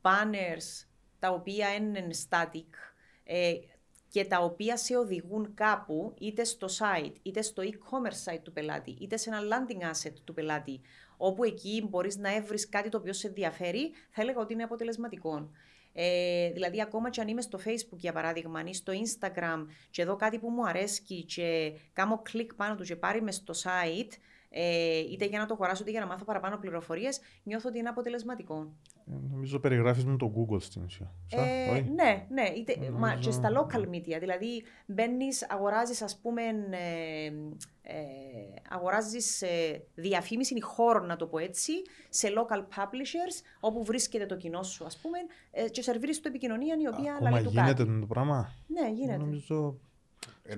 banners 0.03 0.87
τα 1.19 1.31
οποία 1.31 1.75
είναι 1.75 2.07
static 2.29 2.69
ε, 3.25 3.53
και 4.09 4.25
τα 4.25 4.39
οποία 4.39 4.77
σε 4.77 4.97
οδηγούν 4.97 5.55
κάπου 5.55 6.15
είτε 6.19 6.45
στο 6.45 6.67
site, 6.79 7.13
είτε 7.23 7.43
στο 7.43 7.63
e-commerce 7.63 8.33
site 8.33 8.41
του 8.43 8.53
πελάτη, 8.53 8.97
είτε 9.01 9.17
σε 9.17 9.31
ένα 9.31 9.41
landing 9.41 9.91
asset 9.91 10.15
του 10.25 10.35
πελάτη, 10.35 10.81
όπου 11.17 11.45
εκεί 11.45 11.87
μπορείς 11.89 12.17
να 12.17 12.35
έβρεις 12.35 12.69
κάτι 12.69 12.89
το 12.89 12.99
οποίο 12.99 13.13
σε 13.13 13.27
ενδιαφέρει, 13.27 13.93
θα 14.11 14.23
έλεγα 14.23 14.41
ότι 14.41 14.53
είναι 14.53 14.63
αποτελεσματικό. 14.63 15.51
Ε, 15.93 16.51
δηλαδή, 16.51 16.83
ακόμα 16.83 17.11
και 17.11 17.21
αν 17.21 17.29
είμαι 17.29 17.41
στο 17.41 17.59
Facebook 17.65 17.99
για 17.99 18.13
παράδειγμα, 18.13 18.63
ή 18.65 18.75
στο 18.75 18.93
Instagram, 18.93 19.67
και 19.91 20.03
εδώ 20.03 20.17
κάτι 20.17 20.39
που 20.39 20.49
μου 20.51 20.67
αρέσει 20.67 21.03
και 21.27 21.73
κάνω 21.93 22.21
κλικ 22.23 22.55
πάνω 22.55 22.75
του 22.75 22.85
και 22.85 22.97
πάρει 22.97 23.23
μες 23.23 23.35
στο 23.35 23.55
site, 23.63 24.13
ε, 24.51 24.99
είτε 24.99 25.25
για 25.25 25.39
να 25.39 25.47
το 25.47 25.55
αγοράσω 25.55 25.83
είτε 25.83 25.91
για 25.91 26.01
να 26.01 26.07
μάθω 26.07 26.25
παραπάνω 26.25 26.57
πληροφορίες, 26.57 27.21
νιώθω 27.43 27.69
ότι 27.69 27.79
είναι 27.79 27.89
αποτελεσματικό. 27.89 28.73
Ε, 29.11 29.15
νομίζω 29.31 29.59
περιγράφεις 29.59 30.05
με 30.05 30.17
το 30.17 30.33
Google 30.37 30.63
στην 30.63 30.83
ουσία. 30.83 31.13
Ε, 31.31 31.81
ναι, 31.81 32.27
ναι. 32.31 32.49
Είτε, 32.57 32.75
νομίζω... 32.77 32.97
μα 32.99 33.15
και 33.15 33.31
στα 33.31 33.49
local 33.51 33.81
media. 33.81 34.17
Δηλαδή, 34.21 34.63
μπαίνεις, 34.87 35.47
αγοράζεις, 35.51 36.03
ας 36.03 36.19
πούμε, 36.23 36.43
ε, 36.71 37.27
ε, 37.83 37.95
αγοράζεις 38.69 39.43
ε, 39.43 39.85
διαφήμιση 39.95 40.63
χώρο, 40.63 41.05
να 41.05 41.17
το 41.17 41.27
πω 41.27 41.39
έτσι, 41.39 41.73
σε 42.09 42.29
local 42.29 42.59
publishers, 42.59 43.45
όπου 43.61 43.85
βρίσκεται 43.85 44.27
το 44.27 44.37
κοινό 44.37 44.63
σου, 44.63 44.85
ας 44.85 44.97
πούμε, 44.97 45.19
ε, 45.51 45.69
και 45.69 45.83
σερβίρεις 45.83 46.21
του 46.21 46.29
επικοινωνία 46.29 46.77
η 46.79 46.87
οποία 46.87 47.15
Ακόμα 47.15 47.31
λαλεί 47.31 47.49
γίνεται 47.49 47.85
το 47.85 48.07
πράγμα; 48.07 48.53
Ναι, 48.67 48.91
γίνεται. 48.91 49.19
Νομίζω 49.19 49.79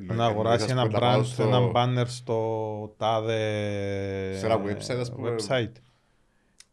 να 0.01 0.25
αγοράσει 0.25 0.67
ένα 0.71 0.91
brand, 0.93 1.21
στο... 1.25 1.43
ένα 1.43 1.71
banner 1.75 2.07
στο 2.07 2.95
τάδε 2.97 3.39
σε 4.37 4.47
ένα 4.47 4.61
website, 4.65 5.01
ας 5.01 5.13
πούμε. 5.13 5.35
website. 5.35 5.73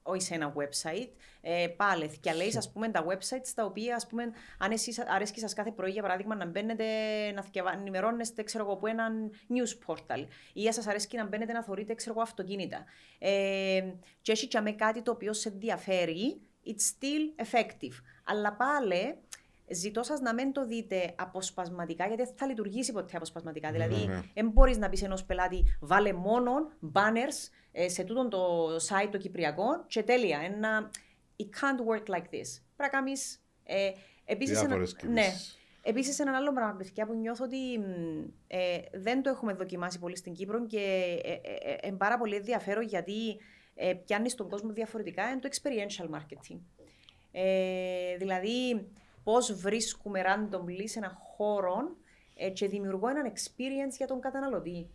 Όχι 0.03 0.21
σε 0.21 0.33
ένα 0.33 0.53
website. 0.55 1.09
Ε, 1.41 1.67
πάλι, 1.67 2.17
και 2.19 2.33
λέει, 2.33 2.53
ας 2.57 2.71
πούμε, 2.71 2.89
τα 2.89 3.05
websites 3.05 3.51
τα 3.55 3.65
οποία, 3.65 3.95
ας 3.95 4.07
πούμε, 4.07 4.31
αν 4.57 4.71
εσεί 4.71 5.03
αρέσκει 5.07 5.39
σας 5.39 5.53
κάθε 5.53 5.71
πρωί, 5.71 5.91
για 5.91 6.01
παράδειγμα, 6.01 6.35
να 6.35 6.45
μπαίνετε 6.45 6.85
να 7.31 7.71
ενημερώνεστε, 7.71 8.43
ξέρω 8.43 8.63
εγώ, 8.63 8.73
από 8.73 8.87
ένα 8.87 9.09
news 9.49 9.91
portal, 9.91 10.25
ή 10.53 10.71
σας 10.71 10.87
αρέσκει 10.87 11.17
να 11.17 11.25
μπαίνετε 11.25 11.53
να 11.53 11.63
θεωρείτε, 11.63 11.93
ξέρω 11.93 12.13
εγώ, 12.13 12.21
αυτοκίνητα. 12.21 12.85
Ε, 13.19 13.93
και 14.21 14.31
έχει 14.31 14.47
και 14.47 14.59
με 14.59 14.71
κάτι 14.71 15.01
το 15.01 15.11
οποίο 15.11 15.33
σε 15.33 15.49
ενδιαφέρει, 15.49 16.41
it's 16.65 17.03
still 17.03 17.45
effective. 17.45 17.93
Αλλά 18.23 18.53
πάλι, 18.53 19.17
Ζητώ 19.73 20.03
σα 20.03 20.21
να 20.21 20.33
μην 20.33 20.51
το 20.51 20.65
δείτε 20.65 21.13
αποσπασματικά, 21.15 22.07
γιατί 22.07 22.23
δεν 22.23 22.33
θα 22.35 22.45
λειτουργήσει 22.45 22.91
ποτέ 22.91 23.15
αποσπασματικά. 23.15 23.69
Mm-hmm. 23.69 23.71
Δηλαδή, 23.71 24.09
δεν 24.33 24.49
μπορείς 24.49 24.77
να 24.77 24.89
πεις 24.89 25.03
ενός 25.03 25.23
πελάτη, 25.25 25.77
βάλε 25.79 26.13
μόνο 26.13 26.51
banners 26.93 27.49
ε, 27.71 27.89
σε 27.89 28.03
τούτο 28.03 28.27
το 28.27 28.75
site 28.75 29.09
το 29.11 29.17
κυπριακό 29.17 29.83
και 29.87 30.03
τέλεια. 30.03 30.39
Ένα, 30.39 30.91
it 31.37 31.43
can't 31.43 31.95
work 31.95 32.15
like 32.15 32.25
this. 32.25 32.61
Πρέπει 32.75 32.77
να 32.77 32.87
κάνεις. 32.87 33.43
Ε, 33.63 33.91
Επίσης, 34.25 34.61
ένα, 34.61 34.77
ναι, 35.07 35.25
Επίσης 35.83 36.19
ένα 36.19 36.35
άλλο 36.35 36.53
πράγμα 36.53 36.75
παιδιά, 36.75 37.05
που 37.05 37.13
νιώθω 37.13 37.43
ότι 37.43 37.73
ε, 38.47 38.79
δεν 38.93 39.21
το 39.21 39.29
έχουμε 39.29 39.53
δοκιμάσει 39.53 39.99
πολύ 39.99 40.17
στην 40.17 40.33
Κύπρο 40.33 40.65
και 40.65 40.79
είναι 41.25 41.39
ε, 41.81 41.87
ε, 41.87 41.91
πάρα 41.91 42.17
πολύ 42.17 42.35
ενδιαφέρον 42.35 42.83
γιατί 42.83 43.39
ε, 43.75 43.93
πιάνεις 43.93 44.35
τον 44.35 44.49
κόσμο 44.49 44.71
διαφορετικά 44.71 45.29
είναι 45.29 45.39
το 45.39 45.49
experiential 45.51 46.09
marketing. 46.15 46.59
Ε, 47.31 48.17
δηλαδή, 48.17 48.87
πώς 49.23 49.53
βρίσκουμε 49.53 50.21
randomly 50.25 50.83
σε 50.83 50.99
ένα 50.99 51.17
χώρο 51.19 51.95
ε, 52.35 52.49
και 52.49 52.67
δημιουργώ 52.67 53.07
έναν 53.07 53.31
experience 53.31 53.95
για 53.97 54.07
τον 54.07 54.19
καταναλωτή. 54.19 54.89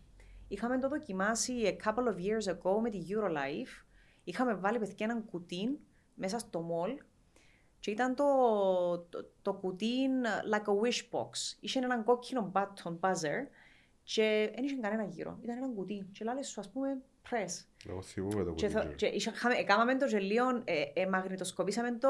Είχαμε 0.48 0.78
το 0.78 0.88
δοκιμάσει 0.88 1.52
a 1.64 1.86
couple 1.86 2.04
of 2.04 2.16
years 2.16 2.54
ago 2.54 2.80
με 2.82 2.90
τη 2.90 2.98
Eurolife. 3.08 3.84
Είχαμε 4.24 4.54
βάλει 4.54 4.78
παιδιά 4.78 5.06
έναν 5.06 5.24
κουτί 5.24 5.80
μέσα 6.14 6.38
στο 6.38 6.68
mall 6.70 7.04
και 7.80 7.90
ήταν 7.90 8.14
το, 8.14 8.24
το, 9.08 9.30
το 9.42 9.52
κουτί 9.52 10.08
like 10.52 10.64
a 10.64 10.84
wish 10.84 11.02
box. 11.10 11.30
Είχε 11.60 11.78
έναν 11.78 12.04
κόκκινο 12.04 12.52
button 12.54 12.98
buzzer 13.00 13.46
και 14.02 14.52
δεν 14.54 14.64
είχε 14.64 14.76
κανένα 14.76 15.04
γύρω. 15.04 15.38
Ήταν 15.42 15.56
ένα 15.56 15.68
κουτί. 15.68 16.08
Και 16.12 16.24
λέει 16.24 16.42
σου, 16.42 16.60
ας 16.60 16.70
πούμε, 16.70 17.02
press. 17.30 17.64
Εγώ 17.88 18.02
θυμούμαι 18.02 18.44
το 18.44 18.50
κουτί. 18.50 18.94
Και 18.96 19.12
έκαναμε 19.58 19.96
το 19.96 20.06
γελίο, 20.06 20.62
ε, 20.64 21.00
ε, 21.00 21.06
μαγνητοσκοπήσαμε 21.06 21.92
το 21.92 22.08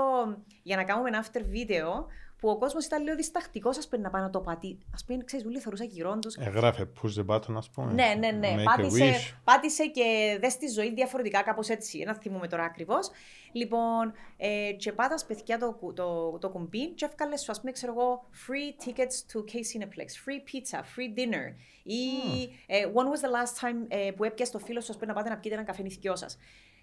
για 0.62 0.77
να 0.77 0.85
κάνουμε 0.85 1.09
ένα 1.09 1.24
after 1.24 1.41
video 1.41 2.05
που 2.47 2.53
ο 2.53 2.59
κόσμος 2.59 2.84
ήταν 2.84 3.03
λίγο 3.03 3.16
διστακτικός, 3.16 3.78
ας 3.78 3.88
πούμε, 3.88 4.03
να 4.03 4.11
πάει 4.11 4.22
να 4.22 4.30
το 4.30 4.40
πατήσει. 4.40 4.78
Α 5.01 5.05
πούμε, 5.05 5.24
ξέρεις, 5.24 5.47
όλοι 5.47 5.59
θεωρούσα 5.59 5.84
γύρω 5.84 6.18
τους. 6.18 6.34
Εγγράφε 6.34 6.88
push 7.03 7.20
the 7.20 7.26
button, 7.26 7.55
ας 7.57 7.70
πούμε. 7.70 7.92
Ναι, 7.92 8.14
ναι, 8.18 8.30
ναι. 8.30 8.62
Πάτησε, 8.62 9.14
πάτησε 9.44 9.86
και 9.86 10.38
δες 10.40 10.57
τη 10.57 10.68
ζωή 10.68 10.94
διαφορετικά, 10.94 11.42
κάπως 11.42 11.68
έτσι. 11.68 11.99
Ένα 11.99 12.14
θυμούμε 12.14 12.49
τώρα 12.49 12.64
ακριβώς. 12.64 13.11
Λοιπόν, 13.53 14.12
ε, 14.36 14.72
και 14.72 14.92
πάτας 14.92 15.24
παιδιά 15.26 15.59
το, 15.59 15.92
το, 15.94 16.38
το, 16.38 16.49
κουμπί, 16.49 16.88
και 16.88 17.05
εύκαλε 17.05 17.36
σου, 17.36 17.51
ας 17.51 17.61
πούμε, 17.61 17.72
ξέρω 17.72 17.92
εγώ, 17.92 18.28
free 18.47 18.84
tickets 18.84 19.32
to 19.32 19.38
K 19.40 19.55
Cineplex, 19.55 20.09
free 20.24 20.40
pizza, 20.49 20.78
free 20.78 21.18
dinner. 21.18 21.55
Ή 21.82 22.01
mm. 22.26 22.49
ε, 22.66 22.86
when 22.94 23.05
was 23.05 23.20
the 23.26 23.30
last 23.36 23.66
time 23.66 23.84
ε, 23.88 24.11
που 24.11 24.24
έπιασες 24.24 24.55
το 24.55 24.59
φίλο 24.59 24.80
σου, 24.80 24.90
ας 24.90 24.99
πούμε, 24.99 25.12
να 25.12 25.18
πάτε 25.18 25.28
να 25.28 25.36
πιείτε 25.36 25.57
ένα 25.57 25.64
καφέ 25.64 25.82
νηθικιό 25.82 26.16
σας. 26.16 26.38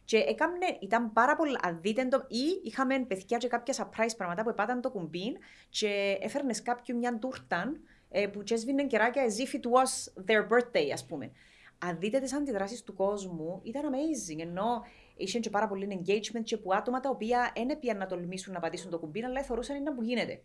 Και 0.06 0.18
έκαμνε, 0.18 0.78
ήταν 0.82 1.14
πάρα 1.14 1.36
πολύ 1.36 1.58
αδίτεντο 1.62 2.18
ή 2.28 2.62
είχαμε 2.64 3.00
παιδιά 3.00 3.38
και 3.38 3.48
κάποια 3.48 3.74
surprise 3.74 4.14
πράγματα 4.18 4.44
που 4.44 4.50
επάταν 4.50 4.82
το 4.82 4.90
κουμπί 4.90 5.38
και 5.70 6.18
έφερνες 6.22 6.62
κάποιον 6.62 6.98
μια 6.98 7.20
τούρτα 7.20 7.74
ε, 8.10 8.28
που 8.28 8.44
τσέσβηνε 8.44 8.86
κεράκια 8.86 9.24
as 9.26 9.42
if 9.42 9.60
it 9.60 9.64
was 9.64 10.24
their 10.26 10.42
birthday, 10.42 10.90
ας 10.94 11.06
πούμε. 11.06 11.32
Αν 11.78 12.00
δείτε 12.00 12.20
τι 12.20 12.36
αντιδράσεις 12.36 12.84
του 12.84 12.94
κόσμου, 12.94 13.60
ήταν 13.64 13.84
amazing. 13.92 14.40
Ενώ 14.40 14.86
είχε 15.16 15.40
και 15.40 15.50
πάρα 15.50 15.68
πολύ 15.68 15.88
engagement 16.06 16.44
και 16.44 16.58
που 16.58 16.74
άτομα 16.74 17.00
τα 17.00 17.10
οποία 17.10 17.52
δεν 17.56 17.70
έπιαν 17.70 17.98
να 17.98 18.06
τολμήσουν 18.06 18.54
να 18.54 18.60
πατήσουν 18.60 18.92
το 18.92 19.00
κουμπί, 19.00 19.24
αλλά 19.24 19.44
θεωρούσαν 19.44 19.76
είναι 19.76 19.92
που 19.92 20.04
γίνεται. 20.04 20.42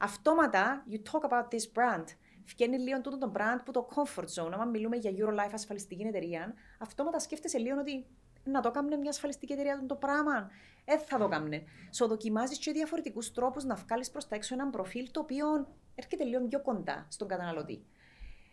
Αυτόματα, 0.00 0.84
you 0.90 0.96
talk 0.96 1.28
about 1.28 1.44
this 1.44 1.80
brand. 1.80 2.04
Φτιάχνει 2.44 2.78
λίγο 2.78 3.00
τούτο 3.00 3.18
το 3.18 3.32
brand 3.36 3.60
που 3.64 3.72
το 3.72 3.88
comfort 3.94 4.42
zone. 4.42 4.52
Αν 4.60 4.70
μιλούμε 4.70 4.96
για 4.96 5.10
Eurolife 5.10 5.52
ασφαλιστική 5.52 6.02
εταιρεία, 6.02 6.54
αυτόματα 6.78 7.18
σκέφτεσαι 7.18 7.58
λίγο 7.58 7.80
ότι 7.80 8.06
να 8.44 8.60
το 8.60 8.70
κάνει 8.70 8.96
μια 8.96 9.10
ασφαλιστική 9.10 9.52
εταιρεία 9.52 9.84
το 9.86 9.94
πράγμα. 9.94 10.50
Δεν 10.84 10.98
θα 10.98 11.18
το 11.18 11.28
κάνει. 11.28 11.64
So 11.98 12.06
δοκιμάζεις 12.08 12.58
και 12.58 12.72
διαφορετικούς 12.72 13.32
τρόπους 13.32 13.64
να 13.64 13.74
βγάλεις 13.74 14.10
προς 14.10 14.28
τα 14.28 14.34
έξω 14.34 14.54
ένα 14.54 14.70
προφίλ 14.70 15.10
το 15.10 15.20
οποίο 15.20 15.46
έρχεται 15.94 16.24
λίγο 16.24 16.46
πιο 16.46 16.62
κοντά 16.62 17.06
στον 17.08 17.28
καταναλωτή. 17.28 17.84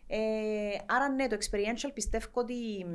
Ε, 0.06 0.76
άρα 0.86 1.08
ναι, 1.08 1.26
το 1.26 1.36
experiential 1.40 1.90
πιστεύω 1.94 2.26
ότι 2.32 2.86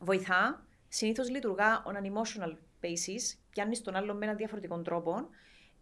βοηθά. 0.00 0.66
Συνήθως 0.88 1.30
λειτουργά 1.30 1.82
on 1.86 1.92
an 1.92 2.02
emotional 2.02 2.52
basis, 2.82 3.38
πιάνεις 3.50 3.82
τον 3.82 3.94
άλλο 3.94 4.14
με 4.14 4.24
έναν 4.24 4.36
διαφορετικό 4.36 4.82
τρόπο 4.82 5.28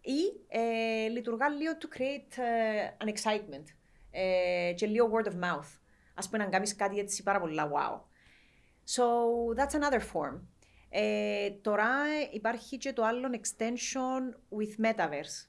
ή 0.01 0.45
ε, 0.47 1.07
λειτουργά 1.07 1.49
λίγο 1.49 1.71
to 1.79 1.97
create 1.97 2.39
uh, 2.39 3.05
an 3.05 3.13
excitement 3.13 3.63
ε, 4.11 4.73
και 4.75 4.85
λίγο 4.85 5.09
word 5.13 5.27
of 5.27 5.33
mouth. 5.33 5.79
Α 6.13 6.29
πούμε 6.29 6.43
να 6.43 6.49
κάνεις 6.49 6.75
κάτι 6.75 6.99
έτσι 6.99 7.23
πάρα 7.23 7.39
πολύ 7.39 7.55
wow. 7.55 7.99
So 8.95 9.03
that's 9.57 9.73
another 9.73 10.01
form. 10.13 10.39
Ε, 10.89 11.49
τώρα 11.61 11.89
υπάρχει 12.31 12.77
και 12.77 12.93
το 12.93 13.03
άλλο 13.03 13.29
extension 13.31 14.55
with 14.57 14.85
metaverse. 14.85 15.47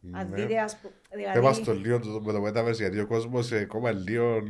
Ναι. 0.00 0.18
Αν 0.18 0.32
δείτε, 0.34 0.58
ας 0.58 0.76
πούμε. 0.76 0.94
Δηλαδή... 1.10 1.38
Είμαστε 1.38 1.64
το 1.64 1.72
λίγο 1.72 2.00
το, 2.00 2.20
με 2.20 2.32
το 2.32 2.46
metaverse 2.46 2.74
γιατί 2.74 3.00
ο 3.00 3.06
κόσμος 3.06 3.52
ακόμα 3.52 3.92
λίγο. 3.92 4.42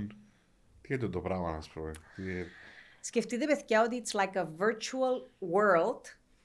Τι 0.80 0.94
είναι 0.94 1.08
το 1.08 1.20
πράγμα, 1.20 1.50
ας 1.50 1.68
πούμε; 1.68 1.92
Σκεφτείτε, 3.00 3.46
παιδιά, 3.46 3.82
ότι 3.82 4.02
it's 4.04 4.20
like 4.20 4.34
a 4.34 4.46
virtual 4.58 5.28
world 5.54 6.00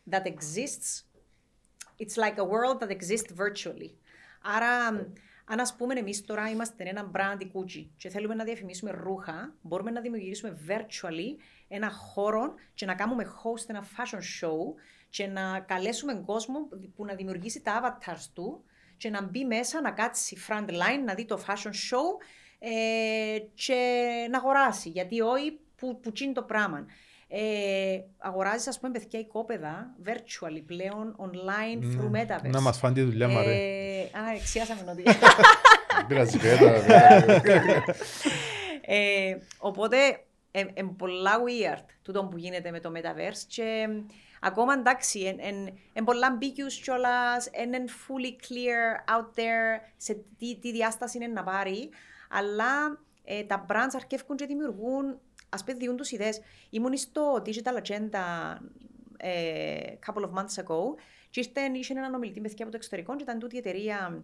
that 0.10 0.24
exists. 0.26 1.06
It's 1.98 2.16
like 2.16 2.38
a 2.38 2.46
world 2.46 2.80
that 2.80 2.90
exists 2.90 3.34
virtually. 3.38 3.92
Άρα, 4.42 4.86
αν 5.46 5.60
ας 5.60 5.76
πούμε 5.76 5.94
εμείς 5.94 6.26
τώρα 6.26 6.50
είμαστε 6.50 6.84
ένα 6.88 7.12
brand 7.14 7.42
Gucci 7.42 7.86
και 7.98 8.10
θέλουμε 8.10 8.36
να 8.36 8.44
διαφημίσουμε 8.44 8.92
ρούχα, 8.92 9.56
μπορούμε 9.62 9.92
να 9.92 10.02
δημιουργήσουμε 10.02 10.58
virtually 10.68 11.42
ένα 11.72 11.92
χώρο 11.92 12.54
και 12.74 12.86
να 12.86 12.96
κάνουμε 12.96 13.26
host 13.26 13.64
ένα 13.68 13.84
fashion 13.98 14.46
show 14.46 14.58
και 15.10 15.28
να 15.28 15.60
καλέσουμε 15.60 16.14
κόσμο 16.26 16.68
που 16.96 17.06
να 17.06 17.14
δημιουργήσει 17.14 17.62
τα 17.62 17.82
avatars 17.82 18.26
του 18.34 18.64
και 18.98 19.10
να 19.10 19.22
μπει 19.22 19.46
μέσα 19.46 19.82
να 19.82 19.92
κάτσει 19.92 20.38
front 20.48 20.70
line, 20.70 21.04
να 21.06 21.14
δει 21.14 21.26
το 21.26 21.44
fashion 21.48 21.72
show 21.72 22.08
ε, 22.60 23.40
και 23.54 24.04
να 24.32 24.38
αγοράσει. 24.38 24.90
Γιατί 24.90 25.22
όχι 25.22 25.60
που, 25.76 26.00
που 26.00 26.12
το 26.34 26.44
πράγμα. 26.44 26.86
Ε, 27.34 28.00
αγοράζεις 28.18 28.68
ας 28.68 28.80
πούμε 28.80 28.92
παιδιά 28.92 29.20
οικόπεδα 29.20 29.96
virtually 30.06 30.64
πλέον 30.66 31.16
online 31.20 31.80
ναι. 31.80 31.96
through 31.96 32.16
metaverse. 32.16 32.50
Να 32.50 32.62
μας 32.62 32.78
φάνε 32.78 32.94
τη 32.94 33.02
δουλειά 33.02 33.28
μου 33.28 33.42
ρε. 33.42 33.54
Ε, 33.54 34.02
α, 34.02 34.32
εξιάσαμε 34.36 34.92
ότι. 34.92 35.04
Πειράζει 36.08 36.40
ε, 38.82 39.38
Οπότε 39.58 39.98
είναι 40.52 40.72
ε, 40.74 40.84
πολλά 40.98 41.32
weird 41.46 41.86
τούτο 42.02 42.26
που 42.26 42.38
γίνεται 42.38 42.72
με 42.72 42.80
το 42.80 42.92
metaverse 42.96 43.44
και 43.48 43.88
ακόμα 44.42 44.74
εντάξει, 44.74 45.20
είναι 45.94 46.06
πολλά 46.06 46.38
ambiguous 46.38 46.74
κιόλας, 46.84 47.50
είναι 47.64 47.84
fully 47.88 48.32
clear 48.48 49.16
out 49.18 49.40
there 49.40 49.80
σε 49.98 50.24
τι, 50.38 50.58
τι 50.60 50.72
διάσταση 50.72 51.18
είναι 51.18 51.28
να 51.28 51.44
πάρει, 51.44 51.90
αλλά 52.30 53.00
ε, 53.24 53.44
τα 53.44 53.66
brands 53.70 53.92
αρκεύκουν 53.96 54.36
και 54.36 54.46
δημιουργούν, 54.46 55.20
ας 55.50 55.64
πούμε, 55.64 55.78
διούν 55.78 55.98
τους 55.98 56.12
ιδέες. 56.12 56.42
Ήμουν 56.70 56.98
στο 56.98 57.42
Digital 57.46 57.82
Agenda 57.84 58.56
ε, 59.18 59.80
couple 60.06 60.24
of 60.24 60.34
months 60.34 60.64
ago 60.64 60.96
και 61.30 61.40
ήρθε, 61.40 61.62
είχε 61.74 61.94
έναν 61.94 62.14
ομιλητή 62.14 62.42
με 62.42 62.50
από 62.60 62.72
το 62.72 62.78
εξωτερικό 62.78 63.16
και 63.16 63.24
ήταν 63.24 63.40
τούτη 63.40 63.56
η 63.56 63.58
εταιρεία 63.58 64.24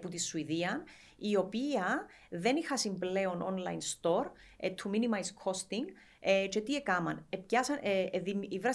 που 0.00 0.08
τη 0.08 0.20
Σουηδία, 0.20 0.84
η 1.16 1.36
οποία 1.36 2.06
δεν 2.30 2.56
είχα 2.56 2.76
συμπλέον 2.76 3.44
online 3.54 3.80
store 4.00 4.30
ε, 4.56 4.70
to 4.82 4.90
minimize 4.90 5.30
costing 5.44 5.84
ε, 6.20 6.46
και 6.46 6.60
τι 6.60 6.74
έκαναν. 6.74 7.26
Επιάσαν, 7.28 7.78
ε, 7.82 8.00
ε, 8.00 8.22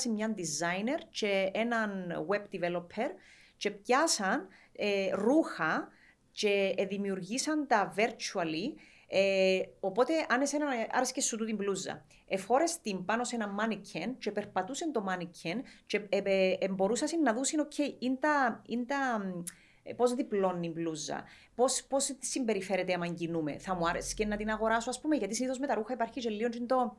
μια 0.09 0.35
designer 0.37 0.99
και 1.09 1.51
έναν 1.53 2.25
web 2.29 2.55
developer 2.55 3.09
και 3.57 3.71
πιάσαν 3.71 4.47
ε, 4.71 5.09
ρούχα 5.13 5.87
και 6.31 6.73
ε, 6.77 6.85
δημιουργήσαν 6.85 7.67
τα 7.67 7.93
virtually 7.97 8.73
ε, 9.07 9.61
οπότε, 9.79 10.13
αν 10.29 10.41
εσένα 10.41 10.65
άρεσε 10.91 11.21
σου 11.21 11.37
του 11.37 11.45
την 11.45 11.55
μπλούζα, 11.55 12.05
εφόρες 12.27 12.79
την 12.81 13.05
πάνω 13.05 13.23
σε 13.23 13.35
ένα 13.35 13.47
μάνικεν 13.47 14.17
και 14.17 14.31
περπατούσε 14.31 14.91
το 14.91 15.01
μάνικεν 15.01 15.63
και 15.85 16.01
ε, 16.09 16.17
ε, 16.23 16.57
ε, 16.59 16.69
μπορούσαν 16.69 17.21
να 17.21 17.33
δούσουν, 17.33 17.59
οκ, 17.59 17.77
είναι 17.77 18.17
τα, 18.19 18.61
είναι 18.67 18.83
τα 18.83 18.95
ε, 18.95 19.43
πώς 19.93 20.13
διπλώνει 20.13 20.67
η 20.67 20.71
μπλούζα, 20.75 21.23
πώς 21.55 21.83
πώς 21.89 22.15
συμπεριφέρεται 22.19 22.93
άμα 22.93 23.07
κινούμε. 23.07 23.57
Θα 23.57 23.75
μου 23.75 23.87
άρεσε 23.87 24.13
και 24.13 24.25
να 24.25 24.37
την 24.37 24.49
αγοράσω, 24.49 24.89
ας 24.89 25.01
πούμε, 25.01 25.15
γιατί 25.15 25.35
συνήθως 25.35 25.59
με 25.59 25.67
τα 25.67 25.73
ρούχα 25.73 25.93
υπάρχει 25.93 26.19
και 26.19 26.29
λίγο 26.29 26.49
το. 26.65 26.97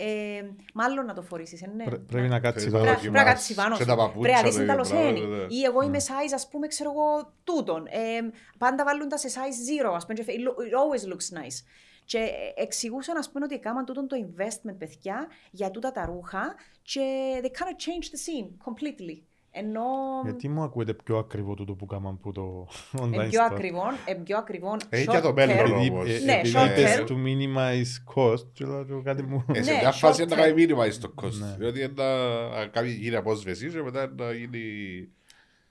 Ε, 0.00 0.42
μάλλον 0.74 1.06
να 1.06 1.14
το 1.14 1.22
φορήσεις. 1.22 1.62
Ε, 1.62 1.72
ναι. 1.76 1.84
πρέπει 1.84 2.28
να 2.28 2.40
κάτσεις 2.40 2.70
πάνω. 2.70 2.84
Πρέπει 2.84 3.10
να 3.10 3.24
κάτσεις 3.24 3.54
πάνω. 3.54 3.76
Πρέπει 3.76 4.34
να 4.34 4.42
δεις 4.42 4.66
τα 4.66 4.74
λοσένη. 4.74 5.20
Ή 5.48 5.62
εγώ 5.64 5.82
είμαι 5.82 5.98
size, 6.00 6.32
ας 6.34 6.48
πούμε, 6.48 6.66
ξέρω 6.66 6.90
εγώ, 6.90 7.32
τούτον. 7.44 7.86
Ε, 7.86 8.30
πάντα 8.58 8.84
βάλουν 8.84 9.08
τα 9.08 9.16
σε 9.16 9.28
size 9.28 9.86
zero, 9.86 9.92
ας 9.94 10.06
πούμε. 10.06 10.18
It 10.26 10.30
always 10.30 11.12
looks 11.12 11.38
nice. 11.38 11.64
Και 12.04 12.28
εξηγούσαν, 12.54 13.16
ας 13.16 13.30
πούμε, 13.30 13.44
ότι 13.44 13.54
έκαναν 13.54 13.84
τούτο 13.84 14.06
το 14.06 14.16
investment, 14.16 14.74
παιδιά, 14.78 15.26
για 15.50 15.70
τούτα 15.70 15.92
τα 15.92 16.06
ρούχα 16.06 16.54
και 16.82 17.00
they 17.42 17.46
kind 17.46 17.68
of 17.68 17.76
changed 17.76 18.10
the 18.12 18.20
scene 18.24 18.48
completely. 18.64 19.22
Ενώ... 19.58 19.82
Γιατί 20.24 20.48
μου 20.48 20.62
ακούετε 20.62 20.94
πιο 20.94 21.18
ακριβό 21.18 21.54
τούτο 21.54 21.74
που 21.74 21.86
κάναμε 21.86 22.18
που 22.22 22.32
το 22.32 22.68
online 22.92 23.24
store. 23.24 23.28
πιο 23.28 23.44
ακριβό, 23.44 23.82
ε, 24.04 24.14
πιο 24.14 24.38
ακριβό 24.38 24.76
Έχει 24.88 25.06
και 25.06 25.20
το 25.20 25.32
μέλλον 25.32 25.72
όμως. 25.72 26.22
Ναι, 26.24 26.40
short 26.44 26.78
term. 26.78 27.06
to 27.06 27.12
minimize 27.12 28.14
cost, 28.14 28.46
και 28.52 28.64
κάτι 29.04 29.22
μου... 29.22 29.44
Ε, 29.52 29.62
σε 29.62 29.74
μια 29.74 29.92
φάση 29.92 30.24
να 30.24 30.36
κάνει 30.36 30.64
minimize 30.66 30.94
το 31.00 31.14
cost. 31.22 31.56
Διότι 31.58 31.92
να 31.96 32.66
κάνει 32.66 32.90
γίνει 32.90 33.16
απόσβεση 33.16 33.70
και 33.70 33.82
μετά 33.82 34.12
να 34.16 34.32
γίνει... 34.32 34.60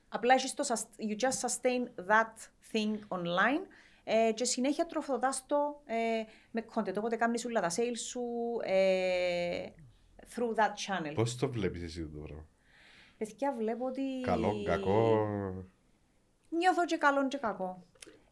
Απλά 0.10 0.34
έχεις 0.34 0.54
το, 0.54 0.64
you 0.98 1.16
just 1.24 1.48
sustain 1.48 2.12
that 2.12 2.34
thing 2.72 3.18
online 3.18 3.66
ε, 4.04 4.32
και 4.32 4.44
συνέχεια 4.44 4.86
τροφοδοτάς 4.86 5.46
το 5.46 5.82
ε, 5.86 5.96
με 6.52 6.66
content. 6.74 6.96
Οπότε 6.98 7.16
κάνεις 7.16 7.46
όλα 7.46 7.62
τα 7.62 7.70
sales 7.70 8.00
σου 8.08 8.22
ε, 8.64 9.66
through 10.36 10.56
that 10.60 10.72
channel. 10.86 11.14
Πώς 11.14 11.36
το 11.38 11.50
βλέπεις 11.50 11.84
εσύ 11.84 12.02
το 12.02 12.20
πράγμα; 12.20 12.46
Παιδιά 13.18 13.54
βλέπω 13.58 13.86
ότι... 13.86 14.02
Καλό, 14.22 14.64
κακό... 14.66 15.28
Νιώθω 16.50 16.86
και 16.86 16.98
καλό 16.98 17.28
και 17.28 17.38
κακό. 17.38 17.84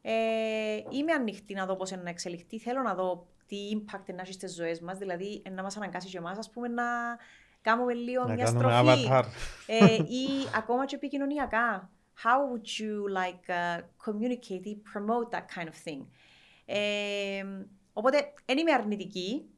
Ε, 0.02 0.82
είμαι 0.90 1.12
ανοιχτή 1.12 1.54
να 1.54 1.66
δω 1.66 1.76
πώς 1.76 1.92
είναι 1.92 2.02
να 2.02 2.10
εξελιχθεί. 2.10 2.60
Θέλω 2.60 2.82
να 2.82 2.96
δω 2.96 3.28
τι 3.48 3.58
impact 3.74 4.14
να 4.16 4.22
έχει 4.22 4.34
στις 4.34 4.56
ζωές 4.56 4.80
μας. 4.80 4.98
Δηλαδή, 4.98 5.42
να 5.52 5.64
μας 5.64 5.78
αναγκάσει 5.78 6.08
και 6.08 6.18
εμάς, 6.18 6.38
ας 6.38 6.50
πούμε, 6.50 6.68
να 6.68 6.84
κάνουμε 7.62 7.94
λίγο 7.94 8.24
να 8.24 8.34
μια 8.34 8.46
στροφή. 8.46 9.10
Ε, 9.66 9.96
ή 9.96 10.28
ακόμα 10.56 10.86
και 10.86 10.96
επικοινωνιακά. 10.96 11.90
How 12.24 12.40
would 12.50 12.68
you 12.80 12.94
like 13.22 13.50
uh, 13.50 13.80
communicate 14.06 14.66
ή 14.66 14.82
promote 14.94 15.30
that 15.36 15.46
kind 15.56 15.68
of 15.68 15.78
thing; 15.86 16.06
Ε, 16.66 17.46
οπότε, 17.94 18.34
δεν 18.46 18.58
είμαι 18.58 18.72
αρνητική. 18.72 19.50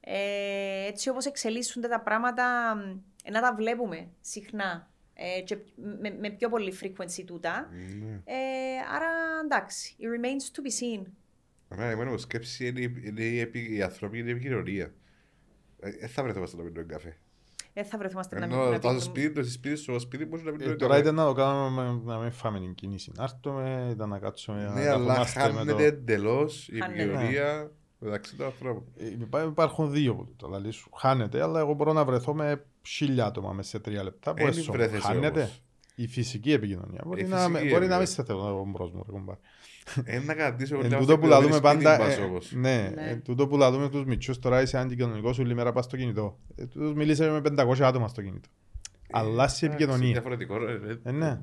Ε, 0.00 0.86
έτσι 0.86 1.08
όπως 1.08 1.24
εξελίσσονται 1.24 1.88
τα 1.88 2.00
πράγματα, 2.00 2.76
ε, 3.24 3.30
να 3.30 3.40
τα 3.40 3.54
βλέπουμε 3.54 4.08
συχνά 4.20 4.90
ε, 5.14 5.40
και 5.40 5.58
με, 6.00 6.10
με, 6.20 6.30
πιο 6.30 6.48
πολύ 6.48 6.72
frequency 6.82 7.22
τούτα. 7.26 7.68
Mm. 7.70 8.20
Ε, 8.24 8.34
άρα 8.94 9.10
εντάξει, 9.44 9.96
it 9.98 10.04
remains 10.04 10.44
to 10.56 10.62
be 10.62 11.00
seen. 11.00 11.02
Εμένα, 11.68 11.90
εμένα 11.90 12.10
μου 12.10 12.18
σκέψη 12.18 12.66
είναι, 12.66 12.80
είναι, 12.80 13.24
είναι 13.24 13.50
η 13.52 13.82
ανθρωπίνη 13.82 14.30
επικοινωνία. 14.30 14.94
Δεν 15.78 16.08
θα 16.08 16.22
βρεθούμε 16.22 16.46
να 16.56 16.62
πίνουμε 16.62 16.82
καφέ. 16.82 17.16
Δεν 17.72 17.84
θα 17.84 17.98
βρεθούμε 17.98 18.22
να 18.30 18.46
πίνουμε 18.46 18.78
καφέ. 18.78 19.00
σπίτι, 19.00 19.32
το 19.32 19.44
σπίτι, 19.44 19.76
στο 19.76 19.98
σπίτι 19.98 20.24
μπορείς 20.24 20.44
να 20.44 20.50
πίνουμε 20.50 20.72
καφέ. 20.72 20.86
Τώρα 20.86 20.98
ήταν 20.98 21.14
να 21.14 21.24
το 21.24 21.32
κάνουμε 21.32 22.00
να 22.04 22.18
μην 22.18 22.32
φάμε 22.32 22.60
την 22.60 22.74
κίνηση. 22.74 23.12
Να 23.14 23.22
έρθουμε, 23.22 23.88
ήταν 23.90 24.08
να 24.08 24.18
κάτσουμε. 24.18 24.72
Ναι, 24.74 24.88
αλλά 24.88 25.26
χάνεται 25.26 25.84
εντελώς 25.84 26.68
η 26.68 26.76
επικοινωνία. 26.76 27.70
Εντάξει, 28.02 28.36
το 28.36 28.52
ε, 28.96 29.46
Υπάρχουν 29.46 29.90
δύο 29.90 30.14
που 30.14 30.34
το 30.36 30.48
λαλή 30.48 30.70
σου. 30.70 30.90
Χάνεται, 30.96 31.42
αλλά 31.42 31.60
εγώ 31.60 31.72
μπορώ 31.72 31.92
να 31.92 32.04
βρεθώ 32.04 32.34
με 32.34 32.64
χίλια 32.86 33.26
άτομα 33.26 33.52
μέσα 33.52 33.68
σε 33.68 33.78
τρία 33.78 34.02
λεπτά. 34.02 34.34
Που 34.34 34.46
έσω. 34.46 34.74
Χάνεται. 35.00 35.50
Η 35.94 36.06
φυσική 36.06 36.52
επικοινωνία. 36.52 37.02
Μπορεί, 37.06 37.26
να, 37.26 37.42
επικοινωνία. 37.42 37.72
μπορεί 37.72 37.86
να 37.86 37.98
μην 37.98 38.06
σε 38.06 38.24
θέλω 38.24 38.42
να 38.42 38.50
πω 38.50 38.66
μπρος 38.66 38.92
μου. 38.92 39.38
Ένα 40.04 40.24
να 40.24 40.34
κρατήσω 40.34 40.80
Εν 40.82 40.98
τούτο 40.98 41.18
που 41.18 41.26
λαδούμε 41.26 41.60
πάντα, 41.60 42.02
ε, 42.02 42.30
ναι, 42.50 42.92
ναι. 42.94 43.10
εν 43.10 43.22
τούτο 43.22 43.46
που 43.46 43.56
λαδούμε 43.56 43.88
τους 43.88 44.04
μητσούς 44.04 44.38
τώρα 44.38 44.62
είσαι 44.62 44.78
αντικοινωνικός 44.78 45.38
όλη 45.38 45.54
μέρα 45.54 45.72
πας 45.72 45.84
στο 45.84 45.96
κινητό. 45.96 46.38
Ε, 46.56 46.66
τους 46.66 46.94
μιλήσαμε 46.94 47.40
με 47.40 47.64
500 47.64 47.80
άτομα 47.80 48.08
στο 48.08 48.22
κινητό. 48.22 48.48
Αλλά 49.10 49.48
σε 49.48 49.66
επικοινωνία. 49.66 50.12
Διαφορετικό. 50.12 50.56
Ε, 51.02 51.10
ναι. 51.10 51.42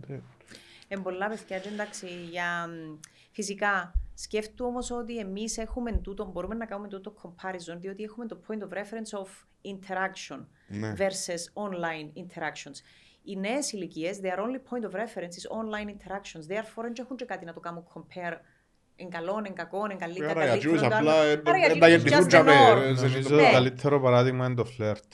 Εν 0.88 1.02
πολλά 1.02 1.28
παιδιά, 1.28 1.62
εντάξει, 1.74 2.08
για 2.32 2.70
φυσικά 3.32 3.94
Σκέφτομαι 4.16 4.70
όμως 4.70 4.92
ότι 4.92 5.18
εμείς 5.18 5.58
έχουμε 5.58 5.92
τούτο, 5.92 6.26
μπορούμε 6.26 6.56
να 6.56 6.66
κάνουμε 6.66 6.88
τούτο 6.88 7.14
comparison, 7.24 7.78
διότι 7.80 8.04
έχουμε 8.04 8.26
το 8.26 8.40
point 8.48 8.62
of 8.62 8.78
reference 8.78 9.20
of 9.20 9.28
interaction 9.74 10.46
ναι. 10.68 10.94
versus 10.98 11.64
online 11.64 12.18
interactions. 12.18 12.76
Οι 13.24 13.36
νέες 13.36 13.72
ηλικίες, 13.72 14.20
their 14.24 14.38
only 14.38 14.60
point 14.70 14.90
of 14.90 14.94
reference 14.94 15.36
is 15.36 15.48
online 15.60 15.90
interactions. 15.90 16.54
Therefore, 16.54 16.82
δεν 16.82 16.94
έχουν 17.00 17.16
και 17.16 17.26
κάτι 17.26 17.46
να 17.46 17.54
το 17.54 17.60
κάνουν 17.60 17.84
compare 17.94 18.38
εν 18.96 19.10
καλό, 19.10 19.42
εν 19.46 19.54
κακό, 19.54 19.86
εν 19.90 19.98
καλύτερα. 19.98 20.32
Άρα 20.32 20.56
για 20.56 20.70
τους 20.70 20.82
απλά 20.82 21.14
να 21.80 21.88
γεννηθούν 21.88 22.28
για 22.28 22.44
μένα. 22.44 22.92
Νομίζω 22.92 23.30
το 23.30 23.52
καλύτερο 23.52 24.02
παράδειγμα 24.02 24.46
είναι 24.46 24.56
το 24.56 24.66
φλερτ. 24.66 25.14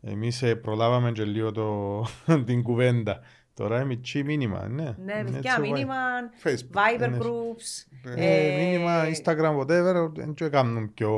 Εμείς 0.00 0.44
προλάβαμε 0.62 1.12
και 1.12 1.24
λίγο 1.24 1.50
την 2.46 2.62
κουβέντα. 2.62 3.20
Τώρα 3.56 3.76
είναι 3.76 3.84
μητσί 3.84 4.22
μήνυμα, 4.22 4.68
ναι. 4.68 4.94
Ναι, 5.04 5.24
παιδιά, 5.24 5.60
μήνυμα, 5.60 5.96
Viber 6.44 7.08
ναι. 7.08 7.18
groups. 7.20 7.86
Ε, 8.16 8.54
ε, 8.54 8.64
μήνυμα, 8.64 9.04
Instagram, 9.04 9.58
whatever, 9.58 10.10
δεν 10.14 10.34
το 10.34 10.50
κάνουν 10.50 10.92
πιο... 10.94 11.10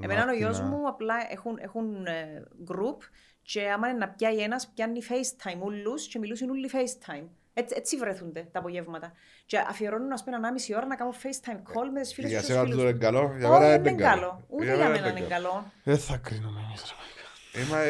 Εμένα 0.00 0.24
ο 0.30 0.34
γιος 0.34 0.60
μου 0.60 0.88
απλά 0.88 1.14
έχουν, 1.30 1.58
έχουν 1.60 2.06
ε, 2.06 2.42
group 2.68 2.96
και 3.42 3.70
άμα 3.70 3.88
είναι 3.88 3.98
να 3.98 4.08
πιάει 4.08 4.38
ένας, 4.38 4.70
πιάνει 4.74 5.00
FaceTime 5.08 5.60
ούλους 5.64 6.06
και 6.06 6.18
μιλούσαν 6.18 6.50
όλοι 6.50 6.70
FaceTime. 6.72 7.26
Έτσι, 7.54 7.74
έτσι 7.78 7.96
βρεθούνται 7.96 8.48
τα 8.52 8.58
απογεύματα. 8.58 9.12
Και 9.46 9.58
αφιερώνουν 9.58 10.12
ας 10.12 10.24
πούμε 10.24 10.36
ανάμιση 10.36 10.74
ώρα 10.76 10.86
να 10.86 10.96
κάνω 10.96 11.10
FaceTime 11.22 11.56
call 11.56 11.88
με 11.92 12.00
τις 12.00 12.14
φίλες 12.14 12.30
τους. 12.30 12.46
Για 12.46 12.54
σένα 12.54 12.76
το 12.76 12.82
είναι 12.82 12.92
καλό, 12.92 13.34
για 13.38 13.48
μένα 13.48 13.74
είναι 13.74 13.92
καλό. 13.92 14.44
Ούτε 14.48 14.74
για 14.74 14.88
μένα 14.88 15.08
είναι 15.08 15.20
καλό. 15.20 15.72
Δεν 15.82 15.98
θα 15.98 16.16
κρίνω 16.16 16.52
εμείς. 16.66 16.94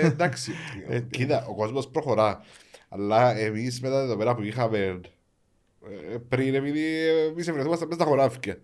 Εντάξει, 0.03 0.53
κοίτα, 1.11 1.47
ο 1.49 1.55
κόσμος 1.55 1.89
προχωρά. 1.89 2.45
Αλλά 2.95 3.37
εμείς 3.37 3.81
μετά 3.81 4.01
εδώ 4.01 4.17
πέρα 4.17 4.35
που 4.35 4.43
είχαμε 4.43 5.01
ε, 6.13 6.17
πριν, 6.29 6.55
επειδή 6.55 7.09
εμείς 7.09 7.53
βρεθούμαστε 7.53 7.85
μέσα 7.85 8.01
στα 8.01 8.05
χωράφια. 8.05 8.59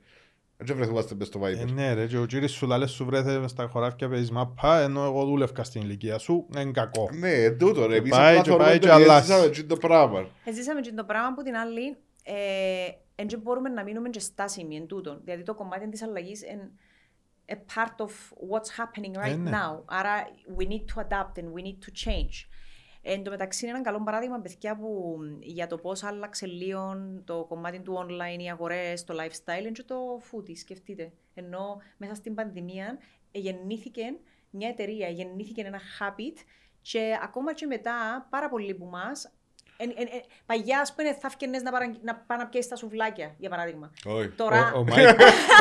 Δεν 0.57 0.77
βρεθούμαστε 0.77 1.15
μέσα 1.15 1.31
στο 1.31 1.41
Viber. 1.41 1.69
Ε, 1.69 1.73
ναι 1.73 1.93
ρε, 1.95 2.07
και 2.07 2.19
ο 2.19 2.27
κύριος 2.27 2.53
σου 2.53 2.67
λάλες 2.67 2.91
σου 2.91 3.05
βρέθε 3.05 3.35
μέσα 3.35 3.49
στα 3.49 3.67
χωράφια 3.67 4.09
παίζεις 4.09 4.31
μαπά, 4.31 4.81
ενώ 4.81 5.05
εγώ 5.05 5.25
δούλευκα 5.25 5.65
στην 5.65 5.83
ηλικία 5.83 6.19
σου, 6.19 6.47
είναι 6.57 6.71
κακό. 6.71 7.09
Ναι, 7.13 7.51
τούτο 7.51 7.87
ρε, 7.87 7.97
εμείς 7.97 8.13
απλά 8.13 8.43
θεωρούμε 8.43 8.73
ότι 8.73 9.23
ζήσαμε 9.23 9.49
το 9.67 9.77
πράγμα. 9.77 10.29
Ζήσαμε 10.53 10.81
το 10.81 11.05
πράγμα 11.05 11.35
που 11.35 11.43
την 11.43 11.57
άλλη, 11.57 11.97
δεν 13.15 13.29
ε, 13.29 13.37
μπορούμε 13.37 13.69
να 13.69 13.83
μείνουμε 13.83 14.09
και 14.09 14.21
στάσιμοι 14.21 14.77
εν 14.77 14.87
τούτο. 14.87 15.21
Δηλαδή 15.25 15.43
το 15.43 15.55
κομμάτι 15.55 15.89
της 15.89 16.03
αλλαγής 16.03 16.43
είναι 16.43 16.71
a 17.47 17.55
part 17.55 18.05
of 18.07 18.11
what's 18.51 18.71
happening 18.79 19.15
right 19.25 19.53
now. 19.53 19.83
Άρα 19.85 20.25
we 20.59 20.65
need 20.65 20.85
to 20.95 21.01
adapt 21.01 21.43
and 21.43 21.53
we 21.55 21.63
need 21.63 21.79
to 21.87 22.07
change. 22.07 22.48
Εν 23.11 23.23
τω 23.23 23.31
μεταξύ 23.31 23.67
είναι 23.67 23.75
ένα 23.75 23.85
καλό 23.85 24.03
παράδειγμα, 24.03 24.41
παιδιά, 24.41 24.77
που 24.77 25.19
για 25.41 25.67
το 25.67 25.77
πώς 25.77 26.03
άλλαξε 26.03 26.47
λίγο 26.47 26.97
το 27.25 27.45
κομμάτι 27.49 27.81
του 27.81 28.07
online, 28.07 28.41
οι 28.41 28.51
αγορές, 28.51 29.05
το 29.05 29.15
lifestyle, 29.15 29.73
και 29.73 29.83
το 29.83 29.97
foodie, 30.31 30.57
σκεφτείτε. 30.57 31.13
Ενώ 31.35 31.81
μέσα 31.97 32.15
στην 32.15 32.35
πανδημία 32.35 32.99
γεννήθηκε 33.31 34.03
μια 34.51 34.69
εταιρεία, 34.69 35.09
γεννήθηκε 35.09 35.61
ένα 35.61 35.81
habit 35.99 36.37
και 36.83 37.19
ακόμα 37.23 37.55
και 37.55 37.67
μετά 37.67 38.27
πάρα 38.31 38.49
πολλοί 38.49 38.71
από 38.71 38.85
εμάς 38.85 39.23
Εν, 39.23 39.29
εν, 39.29 39.29
εν, 39.29 39.38
παγιά, 40.47 40.81
ας 40.81 40.95
πούμε, 40.95 41.09
θα 41.21 41.27
έφτιανες 41.31 41.63
να, 41.63 41.71
παρα, 41.71 41.87
να 42.05 42.15
πάνε 42.27 42.43
να 42.43 42.49
πιέσεις 42.49 42.71
τα 42.71 42.77
σουβλάκια, 42.77 43.35
για 43.39 43.51
παράδειγμα. 43.51 43.91
Όχι. 44.05 44.29
Τώρα... 44.29 44.73
Ο 44.77 44.85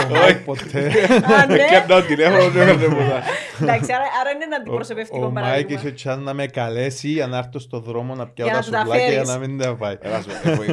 Μάικ 0.10 0.38
ποτέ. 0.46 0.80
Α, 1.34 1.46
ναι. 1.46 1.58
Πιάνω 1.58 2.02
τηλέφωνο, 2.02 2.50
δεν 2.50 2.68
έφερε 2.68 2.94
πολλά. 2.96 3.24
Εντάξει, 3.62 3.94
άρα, 3.94 4.06
άρα 4.22 4.30
είναι 4.34 4.44
ένα 4.44 4.56
αντιπροσωπευτικό 4.56 5.26
Ο 5.26 5.30
Μάικ 5.30 5.46
παράδειγμα. 5.46 5.80
είχε 5.80 5.92
τσάν 5.92 6.20
να 6.20 6.34
με 6.34 6.46
καλέσει 6.48 7.08
για 7.08 7.28
να 7.28 7.38
έρθω 7.38 7.60
στο 7.60 7.80
δρόμο 7.80 8.16
να 8.16 8.28
πιάω 8.28 8.48
Για 8.48 8.56
τα 8.56 8.62
να 8.62 8.66
του 8.66 8.72
τα 8.72 8.80
σουβλάκια 8.80 9.06
για 9.08 9.14
φέρεις. 9.16 9.30
να 9.30 9.38
μην 9.38 9.58
τα 9.58 9.76
πάει. 9.76 9.98
Έλα 10.02 10.22
σου, 10.22 10.30
ε, 10.44 10.52
βοη- 10.56 10.68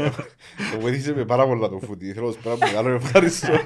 το 0.73 0.81
βοήθησε 0.81 1.15
με 1.15 1.25
πάρα 1.25 1.47
πολλά 1.47 1.69
το 1.69 1.79
φούτι. 1.87 2.12
Θέλω 2.12 2.27
να 2.27 2.33
σου 2.33 2.39
πω 2.43 2.51
ένα 2.51 2.59
μεγάλο 2.66 2.95
ευχαριστώ. 2.95 3.53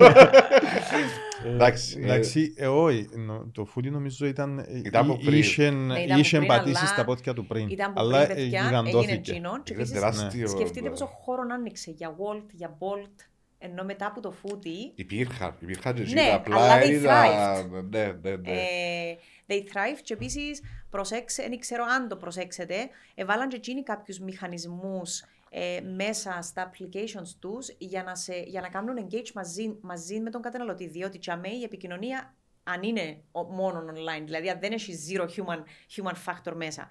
Εντάξει, 1.44 1.97
ε, 2.01 2.05
Εντάξει, 2.05 2.55
ε, 2.56 2.66
όχι, 2.66 3.09
νο- 3.16 3.51
το 3.55 3.65
φούτι 3.65 3.90
νομίζω 3.90 4.27
ήταν. 4.27 4.59
ε, 4.59 4.65
Ήταν 4.85 5.05
από 5.05 5.19
εί- 5.20 5.24
πριν. 5.24 5.39
Είχεν 5.39 5.74
Ναι, 5.86 5.98
ήταν 6.01 6.10
από 6.10 6.20
είχεν 6.20 6.39
πριν, 6.40 6.52
πατήσει 6.52 6.77
αλλά 6.78 6.86
στα 6.89 7.05
πόδια 7.05 7.32
του 7.32 7.47
πριν. 7.47 7.69
Ήταν 7.69 7.93
που 7.93 8.01
Αλλά 8.01 8.24
πριν, 8.27 8.31
ε, 8.31 8.40
παιδιά, 8.40 8.59
έγινε 8.60 8.69
γιγαντώθηκε. 8.81 9.12
εκείνο. 9.31 9.51
Και 9.62 9.73
είναι 9.73 9.82
επίσης, 9.82 10.01
τεράστιο. 10.01 10.48
σκεφτείτε 10.48 10.90
πόσο 10.90 11.06
χώρο 11.06 11.43
άνοιξε 11.52 11.90
για 11.90 12.16
Walt, 12.16 12.47
για 12.52 12.77
Bolt, 12.78 13.15
ενώ 13.59 13.85
μετά 13.85 14.06
από 14.06 14.20
το 14.20 14.31
φούτι, 14.31 14.93
Υπήρχαν, 14.94 15.55
υπήρχαν 15.60 15.94
και 15.94 16.01
Ναι, 16.01 16.06
εκείνα, 16.09 16.24
αλλά 16.24 16.35
απλά 16.35 16.81
they 16.82 16.90
ήταν... 16.90 17.89
Ναι, 17.90 18.05
ναι, 18.23 18.36
ναι. 18.36 18.51
Ε, 18.52 19.16
they 19.47 19.52
thrive 19.73 19.98
και 20.02 20.12
επίσης 20.12 20.60
προσέξτε, 20.90 21.48
δεν 21.48 21.59
ξέρω 21.59 21.85
αν 21.85 22.09
το 22.09 22.16
προσέξετε, 22.16 22.74
εβάλαν 23.15 23.48
και 23.48 23.56
εκείνοι 23.56 23.82
κάποιους 23.82 24.19
μηχανισμούς 24.19 25.24
ε, 25.50 25.80
μέσα 25.80 26.38
στα 26.42 26.70
applications 26.70 27.28
τους 27.38 27.68
για, 27.78 28.02
να 28.02 28.14
σε- 28.14 28.42
για 28.46 28.60
να 28.60 28.68
κάνουν 28.68 29.06
engage 29.10 29.32
μαζί, 29.34 29.78
μαζί 29.80 30.20
με 30.20 30.30
τον 30.30 30.42
καταναλωτή. 30.42 30.86
Διότι 30.86 31.18
τσαμέ 31.18 31.48
η 31.48 31.62
επικοινωνία, 31.62 32.34
αν 32.62 32.82
είναι 32.82 33.22
ο- 33.32 33.42
μόνο 33.42 33.84
online, 33.92 34.22
δηλαδή 34.24 34.50
αν 34.50 34.58
δεν 34.60 34.72
έχει 34.72 34.94
zero 35.10 35.22
human, 35.22 35.62
human 35.96 36.14
factor 36.26 36.52
μέσα. 36.54 36.88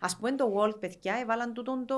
Α 0.00 0.16
πούμε 0.16 0.32
το 0.34 0.54
Walt, 0.56 0.80
παιδιά, 0.80 1.14
έβαλαν 1.20 1.52
τούτον 1.52 1.86
το. 1.86 1.96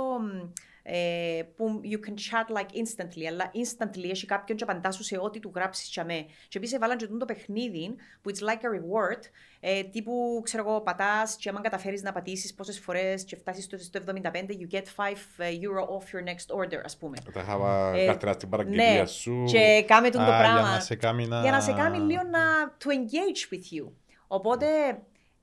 Μ, 0.84 0.88
Ε, 0.90 1.42
που 1.56 1.80
you 1.84 1.96
can 2.08 2.12
chat 2.14 2.56
like 2.56 2.70
instantly, 2.70 3.24
αλλά 3.28 3.50
instantly 3.54 4.10
έχει 4.10 4.26
κάποιον 4.26 4.58
και 4.58 4.64
απαντά 4.64 4.90
σου 4.90 5.02
σε 5.02 5.18
ό,τι 5.20 5.38
του 5.40 5.52
γράψεις 5.54 5.88
τσαμέ. 5.90 6.26
Και 6.48 6.58
επίσης 6.58 6.76
έβαλαν 6.76 6.96
και 6.96 7.06
τούτο 7.06 7.18
το 7.18 7.24
παιχνίδι 7.24 7.94
που 8.22 8.30
it's 8.30 8.42
like 8.48 8.60
a 8.62 8.74
reward, 8.76 9.20
ε, 9.60 9.82
τύπου 9.82 10.40
ξέρω 10.44 10.68
εγώ, 10.68 10.80
πατάς 10.80 11.36
και 11.36 11.48
άμα 11.48 11.60
καταφέρεις 11.60 12.02
να 12.02 12.12
πατήσεις 12.12 12.54
πόσες 12.54 12.78
φορές 12.80 13.24
και 13.24 13.36
φτάσεις 13.36 13.64
στο, 13.64 13.78
στο 13.78 14.00
75, 14.06 14.10
you 14.32 14.74
get 14.74 14.82
5 14.96 15.44
euro 15.44 15.82
off 15.84 16.14
your 16.14 16.24
next 16.28 16.56
order, 16.64 16.80
ας 16.84 16.96
πούμε. 16.96 17.16
Τα 17.32 17.40
είχα 17.40 17.92
Ε, 17.96 18.06
καρτέρα 18.06 18.32
στην 18.32 18.48
Ναι, 18.48 18.56
παραγγελία 18.56 19.06
σου. 19.06 19.44
και 19.46 19.84
κάμε 19.86 20.10
τον 20.10 20.24
το 20.24 20.32
Α, 20.32 20.38
πράγμα. 20.38 20.60
Για 20.60 20.70
να 20.70 20.80
σε 20.80 20.94
κάνει 20.94 21.26
να... 21.26 21.40
Για 21.40 21.50
να 21.50 21.60
σε 21.60 21.72
κάνει 21.72 21.98
λίγο 21.98 22.22
να 22.22 22.40
to 22.84 22.86
engage 22.88 23.54
with 23.54 23.78
you. 23.84 23.90
Οπότε, 24.26 24.66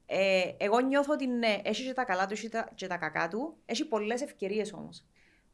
ε, 0.06 0.42
εγώ 0.58 0.80
νιώθω 0.80 1.14
ότι 1.14 1.28
ναι, 1.28 1.58
έχει 1.64 1.86
και 1.88 1.94
τα 1.94 2.04
καλά 2.04 2.26
του, 2.26 2.34
έχει 2.34 2.50
τα- 2.50 2.70
και 2.76 2.88
τα 2.88 2.98
κακά 2.98 3.28
του. 3.28 3.56
Έχει 3.66 3.86
πολλές 3.86 4.22
ευκαιρίες 4.22 4.74
όμως. 4.74 5.06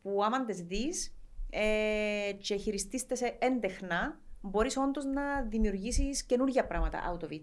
Που 0.01 0.23
άμα 0.23 0.45
τις 0.45 0.53
δεις 0.53 1.15
ε, 1.49 2.31
και 2.39 2.55
χειριστείς 2.55 3.05
τες 3.11 3.35
έντεχνα, 3.39 4.19
μπορείς 4.41 4.77
όντως 4.77 5.05
να 5.05 5.41
δημιουργήσεις 5.41 6.23
καινούργια 6.23 6.65
πράγματα 6.67 6.99
out 7.17 7.23
of 7.23 7.29
it. 7.31 7.41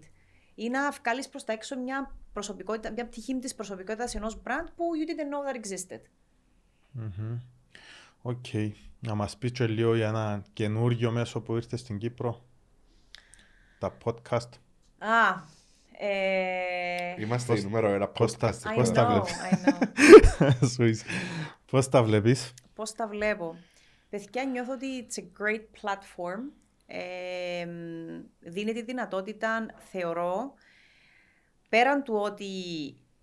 Ή 0.55 0.69
να 0.69 0.91
βγάλεις 0.91 1.29
προς 1.29 1.43
τα 1.43 1.53
έξω 1.53 1.79
μια, 1.79 2.15
προσωπικότητα, 2.33 2.91
μια 2.91 3.05
πτυχή 3.07 3.39
της 3.39 3.55
προσωπικότητας 3.55 4.15
ενός 4.15 4.41
brand 4.45 4.67
που 4.75 4.83
you 4.95 5.09
didn't 5.09 5.29
know 5.33 5.51
that 5.51 5.55
existed. 5.65 6.01
Μμμ. 6.91 7.37
Οκ. 8.21 8.45
Να 8.99 9.15
μας 9.15 9.37
πεις 9.37 9.51
και 9.51 9.67
λίγο 9.67 9.95
για 9.95 10.07
ένα 10.07 10.43
καινούριο 10.53 11.11
μέσο 11.11 11.41
που 11.41 11.55
ήρθε 11.55 11.77
στην 11.77 11.97
Κύπρο. 11.97 12.45
Τα 13.79 13.97
podcast. 14.03 14.49
Α, 14.97 15.43
ε, 15.99 17.21
Είμαστε 17.21 17.57
η 17.59 17.63
νούμερο 17.63 17.87
ένα 17.87 18.07
Πώς 18.07 18.37
τα- 18.37 18.49
podcast. 18.53 18.71
I 18.71 18.75
πώς 18.75 18.91
τα 18.91 19.21
know, 19.21 19.23
βλέπεις; 20.39 21.03
I 21.71 21.75
know. 21.75 21.81
Σου 21.81 21.87
είσαι. 21.87 21.89
Πώς 21.89 21.89
τα 21.89 22.03
βλέπεις; 22.03 22.53
Πώς 22.75 22.93
τα 22.93 23.07
βλέπω. 23.07 23.55
Παιδιά, 24.09 24.43
νιώθω 24.43 24.73
ότι 24.73 25.07
it's 25.07 25.19
a 25.19 25.23
great 25.23 25.63
platform. 25.81 26.41
Ε, 26.85 27.65
μ, 27.65 28.23
δίνει 28.39 28.73
τη 28.73 28.81
δυνατότητα, 28.81 29.65
θεωρώ, 29.77 30.53
πέραν 31.69 32.03
του 32.03 32.15
ότι 32.15 32.45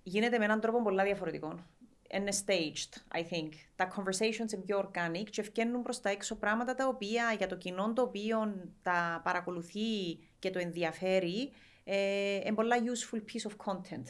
γίνεται 0.03 0.39
με 0.39 0.45
έναν 0.45 0.61
τρόπο 0.61 0.83
πολλά 0.83 1.05
διαφορετικό. 1.05 1.67
Είναι 2.11 2.33
staged, 2.47 3.19
I 3.19 3.21
think. 3.21 3.49
Τα 3.77 3.93
conversations 3.97 4.53
είναι 4.53 4.63
πιο 4.67 4.91
organic 4.91 5.25
και 5.31 5.41
ευκαινούν 5.41 5.83
προς 5.83 6.01
τα 6.01 6.11
έξω 6.11 6.37
πράγματα 6.37 6.75
τα 6.75 6.89
οποία 6.89 7.35
για 7.39 7.47
το 7.47 7.57
κοινό 7.57 7.93
το 7.93 8.03
οποίο 8.03 8.55
τα 8.83 9.21
παρακολουθεί 9.25 10.19
και 10.39 10.51
το 10.51 10.59
ενδιαφέρει 10.59 11.53
ε, 11.85 12.35
είναι 12.35 12.55
πολλά 12.55 12.77
useful 12.77 13.17
piece 13.17 13.51
of 13.51 13.73
content. 13.73 14.05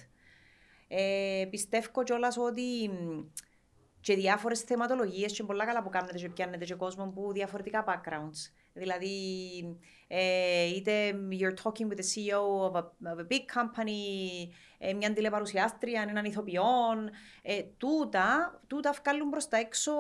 Ε, 0.89 1.47
πιστεύω 1.51 2.03
κιόλας 2.03 2.37
ότι 2.37 2.89
μ, 2.89 3.21
και 4.07 4.15
διάφορες 4.15 4.61
θεματολογίες 4.61 5.33
και 5.33 5.43
πολλά 5.43 5.65
καλά 5.67 5.83
που 5.83 5.89
κάνετε 5.89 6.19
και 6.19 6.29
πιάνετε 6.29 6.65
και 6.65 6.75
κόσμο 6.75 7.07
που 7.07 7.33
διαφορετικά 7.33 7.85
backgrounds. 7.89 8.53
Δηλαδή, 8.73 9.09
ε, 10.07 10.67
είτε 10.67 11.15
you're 11.31 11.55
talking 11.65 11.89
with 11.89 11.97
the 11.97 12.09
CEO 12.15 12.71
of 12.71 12.75
a, 12.75 12.83
of 12.83 13.19
a 13.19 13.27
big 13.29 13.45
company, 13.57 14.49
ε, 14.79 14.93
μια 14.93 15.13
τηλεπαρουσιάστρια, 15.13 16.07
έναν 16.09 16.25
ηθοποιόν, 16.25 17.11
ε, 17.43 17.63
τούτα, 17.63 18.61
τούτα 18.67 18.95
βγάλουν 19.03 19.31
προς 19.31 19.49
τα 19.49 19.57
έξω 19.57 19.93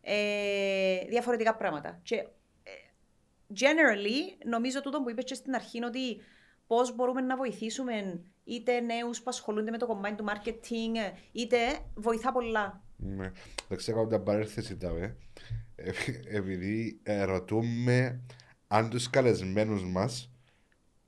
ε, 0.00 1.04
διαφορετικά 1.08 1.56
πράγματα. 1.56 2.00
Και 2.02 2.16
ε, 2.16 2.70
generally, 3.60 4.44
νομίζω 4.44 4.80
τούτο 4.80 5.02
που 5.02 5.10
είπες 5.10 5.24
και 5.24 5.34
στην 5.34 5.54
αρχή 5.54 5.76
είναι 5.76 5.86
ότι 5.86 6.20
πώς 6.66 6.94
μπορούμε 6.94 7.20
να 7.20 7.36
βοηθήσουμε 7.36 8.20
είτε 8.44 8.80
νέους 8.80 9.18
που 9.18 9.30
ασχολούνται 9.30 9.70
με 9.70 9.78
το 9.78 9.86
κομμάτι 9.86 10.14
του 10.14 10.24
marketing, 10.28 11.12
είτε 11.32 11.56
βοηθά 11.94 12.32
πολλά. 12.32 12.82
Ναι. 13.02 13.32
Δεν 13.68 13.78
ξέρω 13.78 14.00
αν 14.00 14.08
την 14.08 14.22
παρένθεση 14.22 14.76
τα 14.76 14.92
βε. 14.92 15.14
Ε, 15.74 15.90
Επειδή 16.36 17.00
ε, 17.02 17.22
ρωτούμε 17.22 18.20
αν 18.68 18.90
τους 18.90 19.10
καλεσμένους 19.10 19.84
μας 19.84 20.30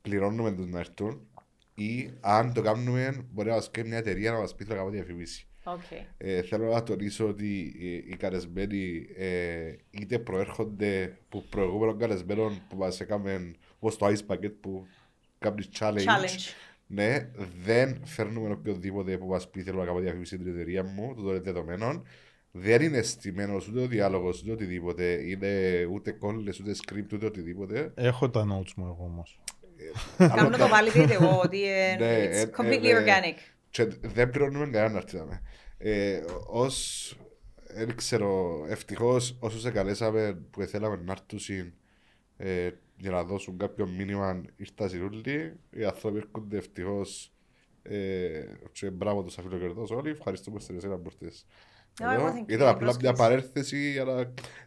πληρώνουμε 0.03 0.53
τους 0.53 0.67
να 0.67 0.79
έρθουν 0.79 1.27
ή 1.75 2.11
αν 2.21 2.53
το 2.53 2.63
κάνουμε 2.63 3.27
μπορεί 3.33 3.49
να 3.49 3.55
μας 3.55 3.71
κάνει 3.71 3.89
μια 3.89 3.99
εταιρεία 3.99 4.33
να 4.33 4.39
μας 4.39 4.55
πει 4.55 4.65
θέλω 4.65 4.77
να 4.77 4.83
κάνω 4.83 4.95
διαφημίση. 4.95 5.47
Okay. 5.65 6.05
Ε, 6.17 6.43
θέλω 6.43 6.73
να 6.73 6.83
τονίσω 6.83 7.29
ότι 7.29 7.77
ε, 7.81 8.13
οι 8.13 8.17
καλεσμένοι 8.17 9.07
ε, 9.17 9.75
είτε 9.91 10.19
προέρχονται 10.19 11.19
από 11.25 11.41
προηγούμενων 11.51 11.99
καλεσμένων 11.99 12.63
που 12.69 12.77
μας 12.77 13.01
έκαμε 13.01 13.53
όπως 13.77 13.97
το 13.97 14.07
Ice 14.07 14.33
Bucket 14.33 14.53
που 14.61 14.87
κάνει 15.39 15.67
challenge. 15.79 16.05
Challenge. 16.05 16.53
Ναι, 16.87 17.31
δεν 17.65 18.01
φέρνουμε 18.05 18.51
οποιοδήποτε 18.51 19.19
που 19.19 19.27
μας 19.27 19.51
πει 19.51 19.63
θέλω 19.63 19.79
να 19.79 19.85
κάνω 19.85 19.99
διαφήμιση 19.99 20.35
στην 20.35 20.49
εταιρεία 20.49 20.83
μου, 20.83 21.15
το 21.15 21.31
είναι 21.31 21.41
δεδομένο. 21.41 22.03
Δεν 22.51 22.83
είναι 22.83 23.03
στημένος 23.03 23.69
ούτε 23.69 23.81
ο 23.81 23.87
διάλογος 23.87 24.43
ούτε 24.43 24.53
οτιδήποτε. 24.53 25.05
Είναι 25.05 25.85
ούτε 25.93 26.13
κόλλες, 26.13 26.61
ούτε 26.61 26.75
script, 26.85 27.13
ούτε 27.13 27.27
οτιδήποτε. 27.27 27.93
Έχω 27.95 28.31
τα 28.31 28.41
notes 28.41 28.73
μου 28.77 28.85
εγώ 28.87 29.05
όμως. 29.05 29.41
Κάνω 30.37 30.51
το 30.51 30.69
validate 30.75 31.11
εγώ 31.11 31.41
ότι 31.43 31.65
ε, 31.65 31.97
Ναι, 31.99 32.13
ε, 32.13 32.43
it's 32.43 32.61
completely 32.61 32.85
ε, 32.85 32.93
ναι. 32.93 33.05
organic. 33.05 33.39
Και 33.71 33.87
δεν 34.01 34.31
πληρώνουμε 34.31 34.65
κανέναν 34.65 34.93
να 34.93 34.99
έρθει. 34.99 35.17
δάμε. 35.17 35.43
Ε, 35.79 36.23
ως, 36.47 37.17
δεν 37.75 37.97
ξέρω, 37.97 38.65
ευτυχώς 38.69 39.37
όσου 39.41 39.59
σε 39.59 39.71
καλέσαμε 39.71 40.39
που 40.51 40.63
θέλαμε 40.63 41.01
να 41.05 41.13
έρθουν 41.13 41.73
ε, 42.37 42.71
για 42.97 43.11
να 43.11 43.25
δώσουν 43.25 43.59
κάποιο 43.59 43.87
μήνυμα 43.87 44.43
ήρθα 44.57 44.89
σιρούλοι. 44.89 45.57
Οι 45.71 45.85
άνθρωποι 45.85 46.17
έρχονται 46.17 46.57
ευτυχώς. 46.57 47.33
Ε, 47.83 48.45
και 48.73 48.91
μπράβο 48.91 49.23
τους 49.23 49.39
αφιλοκερδός 49.39 49.91
όλοι. 49.91 50.11
Ευχαριστούμε 50.11 50.61
στην 50.61 50.77
εσένα 50.77 50.97
που 50.97 51.11
ήρθες. 51.13 51.47
Α, 52.03 52.13
εδώ. 52.13 52.27
εγώ 52.27 52.35
thank 52.37 52.41
you 52.41 52.53
Ήταν 52.53 52.57
για 52.59 52.69
απλά 52.69 52.91
την 52.91 53.01
μια 53.01 53.13
πρόσκληση. 53.13 53.15
παρένθεση 53.15 53.91
για 53.91 54.05
να, 54.05 54.15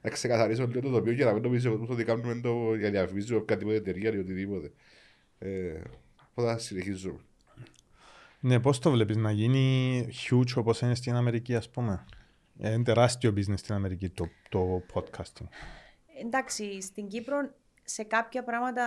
να 0.02 0.10
ξεκαθαρίσω 0.10 0.68
λίγο 0.68 0.82
το 0.82 0.90
τοπίο 0.90 1.14
και 1.14 1.24
να 1.24 1.34
μην 1.34 1.42
νομίσει 1.42 1.66
ο 1.66 1.70
κόσμος 1.70 1.90
ότι 1.90 2.04
κάνουμε 2.04 2.42
το 2.42 2.76
για 2.76 2.92
διαφημίζουμε 2.92 3.40
οποιαδήποτε 3.40 3.76
εταιρεία 3.76 4.14
ή 4.14 4.18
οτιδήποτε. 4.18 4.72
Ε, 5.40 5.82
οπότε 6.32 6.52
θα 6.52 6.58
συνεχίζουμε. 6.58 7.20
Ναι, 8.40 8.60
πώς 8.60 8.80
το 8.80 8.92
βλέπεις 8.92 9.16
να 9.16 9.32
γίνει 9.32 10.08
huge 10.30 10.54
όπως 10.56 10.82
είναι 10.82 10.96
στην 10.96 11.16
Αμερική 11.16 11.56
ας 11.56 11.70
πούμε; 11.70 12.06
Ε, 12.60 12.72
Είναι 12.74 12.84
τεράστιο 12.84 13.34
business 13.38 13.58
στην 13.58 13.76
Αμερική 13.76 14.10
το, 14.10 14.30
το 14.50 14.82
podcasting. 14.94 15.48
Εντάξει, 16.26 16.82
στην 16.82 17.08
Κύπρο 17.08 17.38
σε 17.90 18.04
κάποια 18.04 18.44
πράγματα 18.44 18.86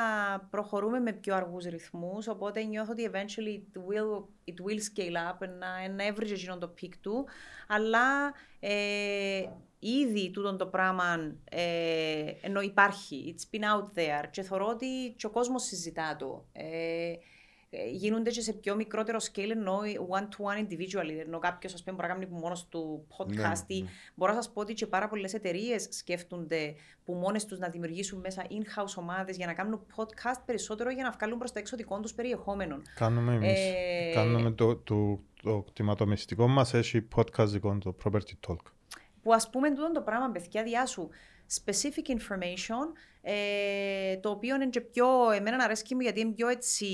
προχωρούμε 0.51 1.01
με 1.01 1.13
πιο 1.13 1.35
αργούς 1.35 1.65
ρυθμούς, 1.65 2.29
οπότε 2.29 2.63
νιώθω 2.63 2.93
ότι 2.93 3.11
eventually 3.13 3.61
it 3.73 3.79
will, 3.79 4.25
it 4.45 4.67
will 4.67 4.79
scale 4.79 5.33
up 5.33 5.49
να, 5.59 5.89
να 5.89 6.07
έβρει 6.07 6.22
τζαι 6.22 6.35
εκείνον 6.35 6.61
το 6.61 6.69
peak 6.69 6.97
του, 6.97 7.27
αλλά 7.69 8.33
ε, 8.61 9.45
ήδη 9.79 10.31
τούτον 10.31 10.57
το 10.57 10.67
πράγμα 10.67 11.35
ε, 11.45 12.33
ενώ 12.41 12.61
υπάρχει, 12.61 13.35
it's 13.37 13.57
been 13.57 13.63
out 13.63 13.99
there 13.99 14.29
και 14.31 14.43
θεωρώ 14.43 14.67
ότι 14.67 15.15
και 15.17 15.27
ο 15.27 15.31
κόσμος 15.31 15.63
συζητά 15.63 16.17
το. 16.17 16.45
Ε, 16.53 16.63
ε, 16.63 17.19
γίνονται 17.91 18.31
και 18.31 18.41
σε 18.41 18.53
πιο 18.53 18.75
μικρότερο 18.75 19.19
scale 19.19 19.51
ενώ 19.51 19.81
one-to-one 20.11 20.67
individually. 20.67 21.19
Ενώ 21.27 21.39
κάποιος 21.39 21.75
ας 21.75 21.83
πούμε 21.83 21.97
μπορεί 21.97 22.09
να 22.09 22.15
κάνει 22.15 22.27
μόνος 22.31 22.69
του 22.69 23.07
podcast. 23.19 23.65
Ναι, 23.69 23.79
ναι. 23.81 23.89
Μπορώ 24.15 24.33
να 24.35 24.43
σας 24.43 24.53
πω 24.53 24.61
ότι 24.61 24.75
και 24.75 24.87
πάρα 24.87 25.09
πολλές 25.09 25.35
εταιρείες 25.35 25.87
σκέφτονται 25.91 26.75
που 27.05 27.13
μόνες 27.13 27.45
τους 27.45 27.59
να 27.59 27.69
δημιουργήσουν 27.69 28.21
μέσα 28.21 28.47
in-house 28.51 28.95
ομάδες 28.97 29.37
για 29.37 29.47
να 29.47 29.55
κάνουν 29.55 29.87
podcast 29.97 30.41
περισσότερο 30.45 30.91
για 30.91 31.05
να 31.05 31.11
βγάλουν 31.11 31.39
προς 31.39 31.53
τα 31.53 31.59
έξω 31.59 31.77
δικό 31.77 32.01
τους 32.01 32.15
περιεχόμενο. 32.15 32.83
Κάνουμε 32.95 33.35
εμείς. 33.35 33.59
Ε... 33.59 34.11
Κάνουμε 34.15 34.51
το, 34.51 34.77
το, 34.77 35.21
το 35.43 35.63
κτηματομιστικό 35.63 36.49
μας 36.49 36.75
έχει 36.75 37.09
podcast 37.17 37.47
δικό 37.47 37.79
το 37.79 37.97
Property 38.05 38.49
Talk. 38.49 38.63
Που 39.23 39.35
ας 39.35 39.51
πούμε 39.51 39.71
τούτο 39.71 39.93
το 39.93 40.01
πράγμα, 40.01 40.31
παιδιά, 40.31 40.63
διάσου 40.63 41.09
specific 41.65 42.11
information, 42.11 42.93
ε, 43.23 44.17
το 44.17 44.31
οποίο 44.31 44.55
είναι 44.55 44.67
και 44.67 44.81
πιο, 44.81 45.31
εμένα 45.31 45.65
αρέσει 45.65 45.95
μου 45.95 46.01
γιατί 46.01 46.21
είναι 46.21 46.33
πιο 46.33 46.49
έτσι, 46.49 46.87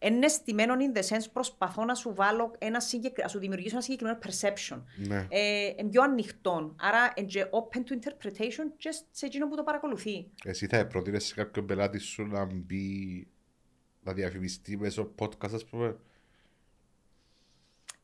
είναι 0.00 0.28
στημένο 0.28 0.74
in 0.78 0.98
the 0.98 1.02
sense 1.02 1.24
προσπαθώ 1.32 1.84
να 1.84 1.94
σου 1.94 2.14
βάλω 2.14 2.54
ένα 2.58 2.80
συγκεκρι... 2.80 3.22
να 3.22 3.28
σου 3.28 3.38
δημιουργήσω 3.38 3.74
ένα 3.74 3.84
συγκεκριμένο 3.84 4.18
perception. 4.22 4.82
Ναι. 4.96 5.26
Ε, 5.28 5.72
είναι 5.78 5.90
πιο 5.90 6.02
ανοιχτό. 6.02 6.74
Άρα 6.80 7.12
είναι 7.16 7.50
open 7.50 7.78
to 7.78 7.92
interpretation 7.92 8.86
just 8.86 9.04
σε 9.10 9.26
εκείνο 9.26 9.48
που 9.48 9.56
το 9.56 9.62
παρακολουθεί. 9.62 10.30
Εσύ 10.44 10.66
θα 10.66 10.86
προτείνεις 10.86 11.24
σε 11.24 11.34
κάποιον 11.34 11.66
πελάτη 11.66 11.98
σου 11.98 12.26
να 12.26 12.44
μπει 12.44 13.26
να 14.02 14.12
διαφημιστεί 14.12 14.76
μέσω 14.76 15.14
podcast, 15.18 15.52
ας 15.54 15.64
πούμε; 15.64 15.96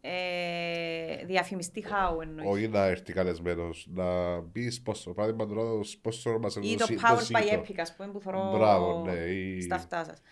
Ε, 0.01 1.25
διαφημιστεί 1.25 1.85
how 1.87 2.23
εννοείς. 2.23 2.49
Όχι 2.49 2.69
να 2.69 2.85
έρθει 2.85 3.13
καλεσμένος, 3.13 3.87
να 3.91 4.41
μπει 4.41 4.71
σπόσο, 4.71 5.13
παράδειγμα 5.13 5.47
το 5.47 5.85
σπόσο 5.85 6.39
μας 6.39 6.57
Ή 6.57 6.77
το 6.77 6.87
Powered 6.89 7.37
by 7.37 7.59
Epic, 7.59 7.75
ας 7.79 7.97
πούμε, 7.97 8.09
που 8.09 8.21
θέλω 8.21 8.51
Μπράβο, 8.57 9.05
ναι, 9.05 9.13
ή... 9.13 9.61
στα 9.61 9.75
αυτά 9.75 10.05
σας. 10.05 10.23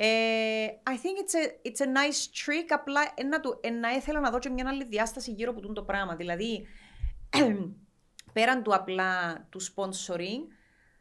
Ε, 0.00 0.66
I 0.66 0.94
think 0.94 1.16
it's 1.22 1.34
a, 1.34 1.70
it's 1.70 1.80
a 1.80 1.88
nice 1.88 2.22
trick, 2.46 2.66
απλά 2.68 3.12
ένα, 3.14 3.40
του, 3.40 3.60
ένα 3.62 3.94
ήθελα 3.94 4.20
να 4.20 4.30
δω 4.30 4.38
και 4.38 4.48
μια 4.48 4.68
άλλη 4.68 4.84
διάσταση 4.84 5.30
γύρω 5.30 5.50
από 5.50 5.72
το 5.72 5.82
πράγμα. 5.82 6.16
Δηλαδή, 6.16 6.66
πέραν 8.32 8.62
του 8.62 8.74
απλά 8.74 9.40
του 9.50 9.60
sponsoring, 9.60 10.40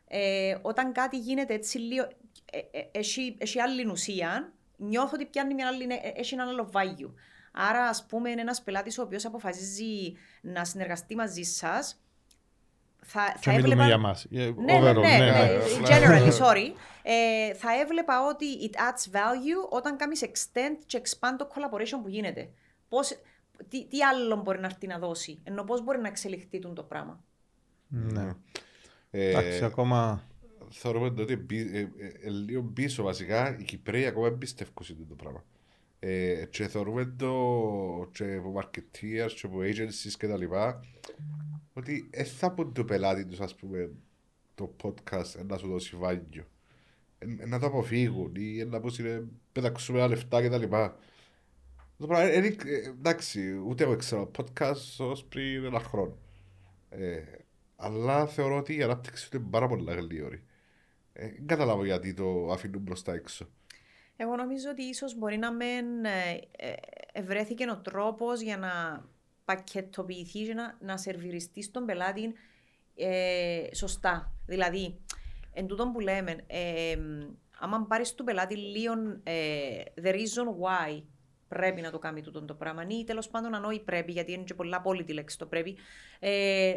ε, 0.08 0.58
όταν 0.62 0.92
κάτι 0.92 1.18
γίνεται 1.18 1.54
έτσι 1.54 1.78
λίγο, 1.78 2.08
ε, 2.52 2.58
ε, 2.72 2.90
έχει, 2.92 3.38
έχει 3.40 3.60
άλλη 3.60 3.88
ουσία, 3.88 4.54
νιώθω 4.78 5.12
ότι 5.14 5.26
πιάνει 5.26 5.54
μια 5.54 5.68
άλλη, 5.68 5.88
έχει 6.16 6.34
ένα 6.34 6.44
άλλο 6.44 6.72
value. 6.74 7.14
Άρα, 7.52 7.84
ας 7.84 8.06
πούμε, 8.06 8.30
είναι 8.30 8.42
ένας 8.42 8.64
πελάτης 8.64 8.98
ο 8.98 9.02
οποίος 9.02 9.26
αποφασίζει 9.26 10.14
να 10.42 10.66
συνεργαστεί 10.66 11.16
μαζί 11.16 11.44
σας. 11.44 12.02
Θα, 13.10 13.36
θα 13.40 13.52
έβλεπα... 13.52 13.86
για 13.86 13.98
μας. 13.98 14.26
Ναι, 14.30 14.46
ναι, 14.46 14.80
ναι, 14.80 14.92
ναι, 14.92 15.18
ναι, 15.18 15.60
generally, 15.84 16.32
sorry. 16.42 16.72
Ε, 17.04 17.54
θα 17.54 17.70
έβλεπα 17.82 18.26
ότι 18.26 18.46
it 18.62 18.76
adds 18.76 19.16
value 19.16 19.70
όταν 19.70 19.98
κάνεις 19.98 20.24
extend 20.26 20.78
και 20.86 21.02
expand 21.04 21.36
το 21.38 21.48
collaboration 21.54 22.00
που 22.04 22.10
γίνεται. 22.10 22.50
Πώς, 22.90 23.20
τι, 23.70 23.86
τι 23.86 24.04
άλλο 24.04 24.36
μπορεί 24.36 24.60
να 24.60 24.66
έρθει 24.66 24.88
να 24.88 25.00
δώσει, 25.00 25.40
ενώ 25.44 25.64
πώς 25.64 25.84
μπορεί 25.84 26.00
να 26.00 26.08
εξελιχθεί 26.08 26.60
το 26.60 26.84
πράγμα. 26.84 27.24
Ναι. 27.88 28.36
Ε, 29.12 29.30
Εντάξει, 29.30 29.64
ακόμα... 29.64 30.24
Θεωρούμε 30.70 31.22
ότι 31.22 31.46
ε, 31.74 32.30
λίγο 32.30 32.62
πίσω 32.62 33.04
βασικά 33.04 33.58
οι 33.60 33.64
Κυπρέοι 33.64 34.06
ακόμα 34.06 34.28
εμπιστεύκουν 34.28 35.08
το 35.10 35.16
πράγμα. 35.16 35.44
Ε, 36.00 36.46
και 36.50 36.68
θεωρούμε 36.68 37.06
το 37.18 38.10
και 38.12 38.36
από 38.36 38.54
marketeers 38.60 39.32
και 39.36 39.46
από 39.46 39.58
agencies 39.60 40.12
και 40.18 40.28
τα 40.28 40.38
λοιπά 40.38 40.84
ότι 41.78 42.10
δεν 42.12 42.26
θα 42.26 42.52
πούν 42.52 42.74
το 42.74 42.86
πελάτη 42.86 43.26
τους 43.26 43.40
ας 43.40 43.56
πούμε 43.56 43.92
το 44.56 44.76
podcast 44.84 45.46
να 45.46 45.58
σου 45.58 45.68
δώσει 45.68 45.96
βάγιο 45.96 46.46
να 47.26 47.60
το 47.60 47.66
αποφύγουν 47.66 48.36
ή 48.36 48.66
να 48.66 48.80
πούς 48.80 49.00
είναι 49.00 49.28
πεταξούμε 49.52 49.98
ένα 49.98 50.08
λεφτά 50.08 50.42
και 50.42 50.50
τα 50.50 50.58
λοιπά. 50.58 50.98
Το 51.98 52.08
πράγμα 52.08 52.34
είναι 52.34 52.56
εντάξει 52.98 53.62
ούτε 53.68 53.84
εγώ 53.84 53.96
ξέρω 53.96 54.32
podcast 54.38 55.06
ως 55.06 55.26
πριν 55.26 55.64
ένα 55.64 55.80
χρόνο. 55.80 56.18
Ε, 56.90 57.24
αλλά 57.76 58.28
θεωρώ 58.28 58.58
ότι 58.58 58.76
η 58.76 58.84
ανάπτυξη 58.84 59.30
του 59.30 59.38
είναι 59.38 59.48
πάρα 59.50 59.68
πολύ 59.68 59.92
γλύωρη. 59.92 60.44
Ε, 61.14 61.28
δεν 61.28 61.46
καταλάβω 61.46 61.86
γιατί 61.86 62.14
το 62.14 62.52
αφήνουν 62.52 62.82
μπροστά 62.82 63.14
έξω. 63.14 63.50
Εγώ 64.16 64.36
νομίζω 64.36 64.70
ότι 64.70 64.84
ίσως 64.84 65.18
μπορεί 65.18 65.38
να 65.38 65.52
μεν 65.52 66.06
ε, 66.06 66.40
ε, 66.52 66.74
ευρέθηκε 67.12 67.70
ο 67.70 67.78
τρόπος 67.78 68.42
για 68.42 68.58
να 68.58 69.04
πακετοποιηθείς 69.48 70.48
και 70.48 70.54
να, 70.54 70.78
να 70.80 70.98
σερβιριστείς 70.98 71.66
στον 71.66 71.86
πελάτη 71.86 72.34
ε, 72.96 73.76
σωστά. 73.76 74.32
Δηλαδή, 74.46 75.02
εν 75.54 75.68
τούτον 75.68 75.92
που 75.92 76.00
λέμε, 76.00 76.36
ε, 76.48 76.98
άμα 77.60 77.86
πάρεις 77.88 78.14
του 78.14 78.24
πελάτη 78.24 78.56
λίγο 78.56 78.94
ε, 79.24 79.84
the 80.04 80.12
reason 80.12 80.48
why 80.62 81.04
πρέπει 81.48 81.82
να 81.82 81.92
το 81.92 82.00
κάνει 82.00 82.22
τούτο 82.22 82.46
το 82.46 82.54
πράγμα 82.54 82.86
ή 82.88 83.04
τέλος 83.04 83.30
πάντων 83.30 83.56
αν 83.56 83.64
όχι 83.66 83.84
πρέπει, 83.84 84.12
γιατί 84.12 84.32
είναι 84.32 84.44
και 84.44 84.54
πολλά 84.54 84.78
απόλυτη 84.78 85.14
λέξη 85.14 85.38
το 85.38 85.46
πρέπει, 85.46 85.78
ε, 86.20 86.76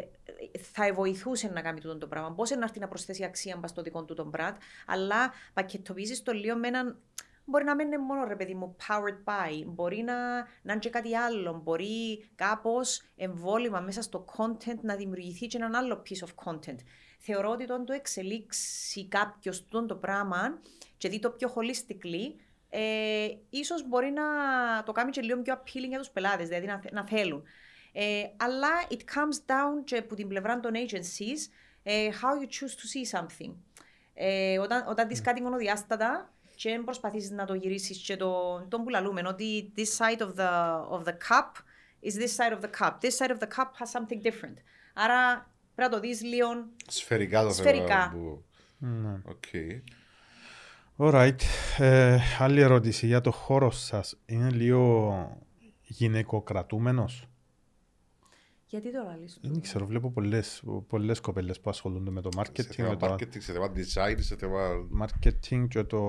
θα 0.73 0.93
βοηθούσε 0.93 1.47
να 1.47 1.61
κάνει 1.61 1.79
τούτο 1.79 1.97
το 1.97 2.07
πράγμα. 2.07 2.33
Πώς 2.33 2.49
να 2.49 2.63
έρθει 2.63 2.79
να 2.79 2.87
προσθέσει 2.87 3.23
αξία 3.23 3.57
μπας 3.57 3.69
στο 3.69 3.81
δικό 3.81 4.03
του 4.03 4.13
τον 4.13 4.31
brand, 4.37 4.55
αλλά 4.85 5.31
πακετοποιήσεις 5.53 6.23
το 6.23 6.31
λίγο 6.31 6.57
με 6.57 6.67
έναν 6.67 6.99
Μπορεί 7.45 7.63
να 7.63 7.75
μην 7.75 7.85
είναι 7.85 7.97
μόνο 7.97 8.23
ρε 8.23 8.35
παιδί 8.35 8.53
μου 8.53 8.75
powered 8.87 9.23
by, 9.23 9.63
μπορεί 9.65 10.01
να, 10.01 10.35
να 10.61 10.71
είναι 10.71 10.79
και 10.79 10.89
κάτι 10.89 11.15
άλλο, 11.15 11.61
μπορεί 11.63 12.29
κάπως 12.35 13.03
εμβόλυμα 13.15 13.79
μέσα 13.79 14.01
στο 14.01 14.25
content 14.37 14.79
να 14.81 14.95
δημιουργηθεί 14.95 15.47
και 15.47 15.57
έναν 15.57 15.75
άλλο 15.75 16.03
piece 16.09 16.27
of 16.27 16.51
content. 16.51 16.77
Θεωρώ 17.19 17.49
ότι 17.49 17.63
όταν 17.63 17.85
το 17.85 17.93
εξελίξει 17.93 19.07
κάποιος 19.07 19.67
το 19.87 19.95
πράγμα 19.95 20.61
και 20.97 21.09
δει 21.09 21.19
το 21.19 21.29
πιο 21.29 21.53
holistically, 21.55 22.33
ε, 22.69 23.27
ίσως 23.49 23.87
μπορεί 23.87 24.11
να 24.11 24.23
το 24.83 24.91
κάνει 24.91 25.11
και 25.11 25.21
λίγο 25.21 25.41
πιο 25.41 25.53
appealing 25.53 25.87
για 25.87 25.97
τους 25.97 26.09
πελάτες, 26.09 26.47
δηλαδή 26.47 26.65
να, 26.65 26.81
να 26.91 27.07
θέλουν. 27.07 27.43
Ε, 27.91 28.23
αλλά 28.37 28.69
it 28.89 28.93
comes 29.15 29.51
down 29.51 29.83
και 29.83 29.97
από 29.97 30.15
την 30.15 30.27
πλευρά 30.27 30.59
των 30.59 30.71
agencies 30.75 31.51
ε, 31.83 32.09
how 32.09 32.43
you 32.43 32.47
choose 32.47 32.73
to 32.73 32.85
see 32.93 33.19
something. 33.19 33.53
Ε, 34.13 34.59
όταν, 34.59 34.85
όταν 34.87 35.07
δεις 35.07 35.19
ναι. 35.19 35.25
κάτι 35.25 35.41
μονοδιάστατα, 35.41 36.33
και 36.61 36.81
προσπαθήσεις 36.85 37.31
να 37.31 37.45
το 37.45 37.53
γυρίσεις 37.53 37.97
και 37.97 38.17
το, 38.17 38.61
τον 38.69 38.83
που 38.83 38.89
λαλούμε, 38.89 39.21
ότι 39.27 39.73
this 39.75 39.79
side 39.97 40.21
of 40.21 40.33
the, 40.35 40.49
of 40.89 41.03
the 41.03 41.13
cup 41.29 41.51
is 42.03 42.13
this 42.13 42.35
side 42.37 42.53
of 42.57 42.61
the 42.61 42.69
cup. 42.79 42.91
This 43.01 43.17
side 43.17 43.31
of 43.31 43.39
the 43.39 43.47
cup 43.57 43.69
has 43.79 43.91
something 43.91 44.21
different. 44.21 44.55
Άρα 44.93 45.51
πρέπει 45.75 45.89
να 45.89 45.89
το 45.89 45.99
δεις 45.99 46.21
λίγο 46.21 46.47
σφαιρικά. 46.87 47.43
Το 47.43 47.49
σφαιρικά. 47.49 48.09
Που... 48.13 48.43
Ναι. 48.77 49.21
Okay. 49.25 49.81
Alright. 50.97 51.39
Ε, 51.77 52.17
άλλη 52.39 52.61
ερώτηση 52.61 53.05
για 53.05 53.21
το 53.21 53.31
χώρο 53.31 53.71
σας. 53.71 54.17
Είναι 54.25 54.49
λίγο 54.49 55.37
γυναικοκρατούμενος; 55.81 57.27
Γιατί 58.71 58.91
το 58.91 59.03
λαλείς 59.03 59.37
Δεν 59.41 59.61
ξέρω, 59.61 59.85
βλέπω 59.85 60.11
πολλές, 60.11 60.63
πολλές 60.87 61.19
κοπέλες 61.19 61.59
που 61.59 61.69
ασχολούνται 61.69 62.11
με 62.11 62.21
το 62.21 62.29
marketing. 62.37 62.63
Σε 62.63 62.73
θέμα 62.73 62.97
marketing, 63.01 63.41
σε 63.41 63.53
θέμα 63.53 63.71
design, 63.75 64.15
σε 64.17 64.35
θέμα... 64.35 64.87
Marketing 65.01 65.67
και 65.69 65.83
το 65.83 65.99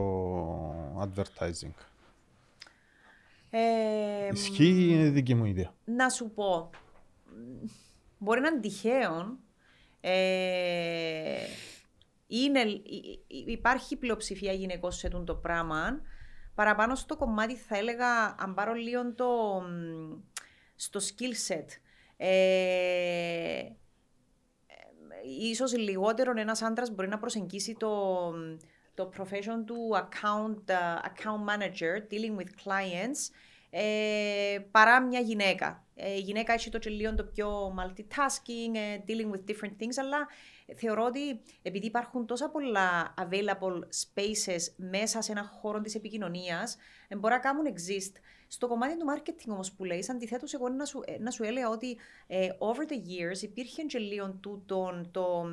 advertising. 1.00 1.72
Ε, 3.50 4.28
Ισχύει 4.32 4.64
ή 4.64 4.88
είναι 4.90 5.08
δική 5.08 5.34
μου 5.34 5.44
ιδέα; 5.44 5.74
Να 5.84 6.08
σου 6.08 6.30
πω, 6.30 6.70
μπορεί 8.18 8.40
να 8.40 8.48
είναι 8.48 8.60
τυχαίο. 8.60 9.38
Ε, 10.00 11.46
είναι, 12.26 12.60
υπάρχει 13.26 13.96
πλειοψηφία 13.96 14.52
γυναικών 14.52 14.92
σε 14.92 15.08
το 15.08 15.34
πράγμα. 15.34 16.00
Παραπάνω 16.54 16.94
στο 16.94 17.16
κομμάτι 17.16 17.54
θα 17.54 17.76
έλεγα, 17.76 18.34
αν 18.38 18.54
πάρω 18.54 18.72
λίγο 18.72 19.14
το, 19.14 19.62
στο 20.74 21.00
skill 21.00 21.52
set 21.52 21.66
ε, 22.24 23.76
ίσως 25.40 25.76
λιγότερο 25.76 26.32
ένας 26.36 26.62
άντρας 26.62 26.90
μπορεί 26.90 27.08
να 27.08 27.18
προσεγγίσει 27.18 27.76
το, 27.78 28.32
το 28.94 29.12
profession 29.18 29.64
του 29.66 29.76
account, 29.94 30.74
account 31.04 31.44
manager, 31.48 32.12
dealing 32.12 32.36
with 32.36 32.48
clients, 32.64 33.30
ε, 33.70 34.58
παρά 34.70 35.02
μια 35.02 35.20
γυναίκα. 35.20 35.86
Ε, 35.94 36.14
η 36.14 36.18
γυναίκα 36.18 36.52
έχει 36.52 36.70
το 36.70 36.78
λίγο 36.84 37.14
το 37.14 37.24
πιο 37.24 37.74
multitasking, 37.78 38.74
ε, 38.74 38.98
dealing 39.06 39.30
with 39.34 39.50
different 39.50 39.82
things, 39.82 39.96
αλλά 40.00 40.28
θεωρώ 40.74 41.04
ότι 41.04 41.40
επειδή 41.62 41.86
υπάρχουν 41.86 42.26
τόσα 42.26 42.50
πολλά 42.50 43.14
available 43.18 43.78
spaces 44.04 44.60
μέσα 44.76 45.20
σε 45.22 45.32
ένα 45.32 45.44
χώρο 45.60 45.80
της 45.80 45.94
επικοινωνίας, 45.94 46.76
μπορεί 47.18 47.34
να 47.34 47.40
κάνουν 47.40 47.64
exist. 47.66 48.12
Στο 48.52 48.68
κομμάτι 48.68 48.96
του 48.96 49.06
marketing 49.16 49.48
όμως 49.48 49.72
που 49.72 49.84
λέει, 49.84 50.04
αντιθέτως, 50.10 50.54
εγώ 50.54 50.68
να 50.68 50.84
σου, 50.84 51.02
ε, 51.04 51.18
να 51.18 51.30
σου 51.30 51.42
έλεγα 51.42 51.68
ότι 51.68 51.98
ε, 52.26 52.48
over 52.58 52.80
the 52.80 52.94
years 52.94 53.42
υπήρχε 53.42 53.82
και 53.82 53.98
λίγο 53.98 54.30
τούτο 54.40 55.04
το 55.10 55.44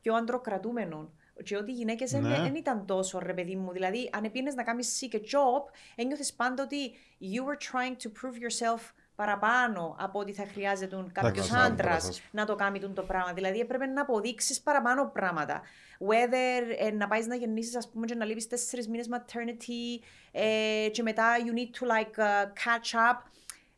πιο 0.00 0.14
αντροκρατούμενο. 0.14 1.10
Και 1.44 1.56
ότι 1.56 1.70
οι 1.70 1.74
γυναίκες 1.74 2.10
δεν 2.10 2.22
ναι. 2.22 2.58
ήταν 2.58 2.86
τόσο 2.86 3.18
ρε 3.18 3.34
παιδί 3.34 3.56
μου. 3.56 3.72
Δηλαδή, 3.72 4.10
αν 4.12 4.24
επίνες 4.24 4.54
να 4.54 4.62
κάνεις 4.62 5.00
seek 5.00 5.14
a 5.14 5.18
job, 5.18 5.72
ένιωθες 5.94 6.32
πάντα 6.32 6.62
ότι 6.62 6.92
you 7.20 7.42
were 7.44 7.58
trying 7.72 7.96
to 8.02 8.10
prove 8.20 8.36
yourself 8.36 8.80
παραπάνω 9.14 9.96
από 9.98 10.18
ότι 10.18 10.32
θα 10.32 10.46
χρειάζεται 10.46 10.96
κάποιος 11.12 11.46
Εντάξει, 11.46 11.70
άντρας 11.72 12.04
άντρας, 12.04 12.22
να 12.30 12.44
το 12.44 12.54
κάνει 12.54 12.78
το 12.78 13.02
πράγμα. 13.02 13.32
Δηλαδή 13.32 13.58
έπρεπε 13.58 13.86
να 13.86 14.00
αποδείξεις 14.00 14.60
παραπάνω 14.60 15.10
πράγματα. 15.12 15.62
Whether 16.08 16.62
ε, 16.78 16.90
να 16.90 17.08
πάεις 17.08 17.26
να 17.26 17.34
γεννήσεις, 17.34 17.76
ας 17.76 17.88
πούμε, 17.90 18.06
και 18.06 18.14
να 18.14 18.24
λείπεις 18.24 18.48
τέσσερις 18.48 18.88
μήνες 18.88 19.08
maternity, 19.10 20.04
ε, 20.32 20.88
και 20.92 21.02
μετά 21.02 21.36
you 21.38 21.58
need 21.58 21.80
to 21.80 21.88
like 21.88 22.24
uh, 22.24 22.44
catch 22.44 23.12
up. 23.12 23.18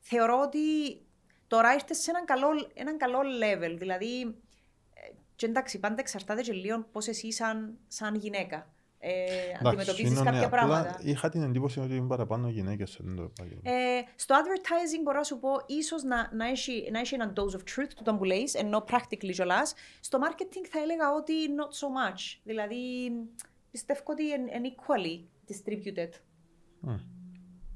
Θεωρώ 0.01 0.41
ότι 0.41 0.61
τώρα 1.47 1.73
ήρθες 1.75 1.99
σε 1.99 2.11
έναν 2.11 2.25
καλό, 2.25 2.49
έναν 2.75 2.97
καλό 2.97 3.19
level. 3.21 3.75
Δηλαδή, 3.79 4.21
ε, 4.95 5.13
και 5.37 5.47
εντάξει, 5.47 5.79
πάντα 5.79 5.97
εξαρτάται 5.99 6.43
και 6.43 6.53
λίγο 6.53 6.87
πώς 6.93 7.09
εσύ 7.09 7.33
σαν, 7.33 7.79
σαν 7.89 8.15
γυναίκα 8.15 8.67
ε, 9.09 9.67
αντιμετωπίζεις 9.69 10.11
είναι, 10.11 10.31
κάποια 10.31 10.47
απλά 10.47 10.49
πράγματα. 10.49 11.01
Είχα 11.03 11.29
την 11.29 11.43
εντύπωση 11.43 11.81
ότι 11.81 11.97
είναι 11.97 12.07
παραπάνω 12.07 12.49
γυναίκες 12.49 12.91
σε 12.91 12.99
αυτό 13.03 13.15
το 13.15 13.23
επάγγελμα. 13.23 13.63
Ε, 13.71 14.05
στο 14.17 14.35
advertising 14.35 15.03
μπορώ 15.05 15.19
να 15.19 15.25
σου 15.25 15.39
πω 15.39 15.51
ίσως 15.67 16.03
να, 16.03 16.31
να, 16.35 16.49
έχει, 16.49 16.89
να 16.93 16.99
έχει 16.99 17.15
έναν 17.15 17.33
dose 17.37 17.55
of 17.55 17.61
truth 17.61 17.91
του 17.97 18.03
τον 18.03 18.19
που 18.19 18.25
λέεις, 18.25 18.55
ενώ 18.55 18.85
practically 18.91 19.31
κιόλας. 19.33 19.75
Στο 20.01 20.19
marketing 20.23 20.67
θα 20.71 20.79
έλεγα 20.79 21.13
ότι 21.15 21.33
not 21.59 21.71
so 21.81 21.87
much. 21.87 22.41
Δηλαδή 22.43 22.77
πιστεύω 23.71 24.01
ότι 24.05 24.23
είναι 24.23 24.53
είναι 24.55 24.75
equally 24.75 25.25
distributed. 25.53 26.11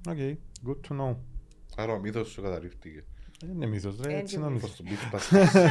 OK, 0.08 0.38
good 0.66 0.88
to 0.88 1.00
know. 1.00 1.16
Άρα 1.76 1.92
ο 1.92 1.98
μύθος 1.98 2.28
σου 2.28 2.42
καταρρίφθηκε. 2.42 3.04
Δεν 3.44 3.54
είναι 3.54 3.66
μύθος, 3.66 4.00
ρε, 4.00 4.08
έτσι 4.08 4.20
Έτσι 4.20 4.38
νόμιζα. 4.38 4.66
Πώς 4.66 4.76
το 4.76 4.84
Mythbusters. 4.86 5.70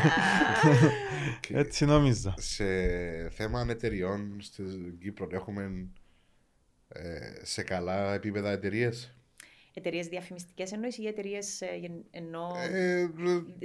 Και 1.40 1.58
Έτσι 1.58 1.86
νόμιζα. 1.86 2.34
σε 2.38 2.66
θέμα 3.30 3.66
εταιριών 3.70 4.38
στην 4.42 5.00
Κύπρο 5.00 5.28
έχουμε 5.32 5.88
ε, 6.88 7.20
σε 7.42 7.64
καλά 7.64 8.14
επίπεδα 8.14 8.52
εταιρείες; 8.52 9.14
Εταιρείες 9.74 10.08
διαφημιστικές 10.08 10.72
εννοείς 10.72 10.98
ή 10.98 11.08
εταιρείες 11.08 11.62
εννοώ 12.12 12.56
Ε, 12.58 13.10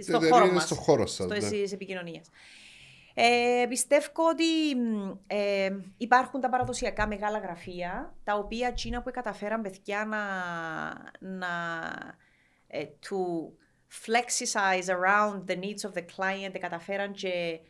στο 0.00 0.16
εταιρείες 0.16 0.30
χώρο 0.30 0.52
μας, 0.52 0.64
στο 0.64 0.74
χώρο 0.74 1.06
σας. 1.06 1.26
στο 1.26 1.26
ναι. 1.26 1.36
εσείς 1.36 1.72
επικοινωνίας. 1.72 2.28
Ε, 3.14 3.66
πιστεύω 3.68 4.28
ότι 4.30 4.76
μ, 4.76 5.10
ε, 5.26 5.68
υπάρχουν 5.96 6.40
τα 6.40 6.48
παραδοσιακά 6.48 7.06
μεγάλα 7.06 7.38
γραφεία, 7.38 8.14
τα 8.24 8.34
οποία 8.34 8.72
Τσίνα 8.72 9.02
που 9.02 9.10
καταφέραν 9.10 9.62
παιδιά 9.62 10.04
να, 10.04 10.18
να 11.38 11.46
ε, 12.66 12.84
to 13.02 13.16
flexicize 14.02 14.88
around 14.88 15.46
the 15.46 15.56
needs 15.56 15.84
of 15.88 15.92
the 15.94 16.04
client, 16.16 16.58
καταφέραν 16.58 17.12
και 17.12 17.60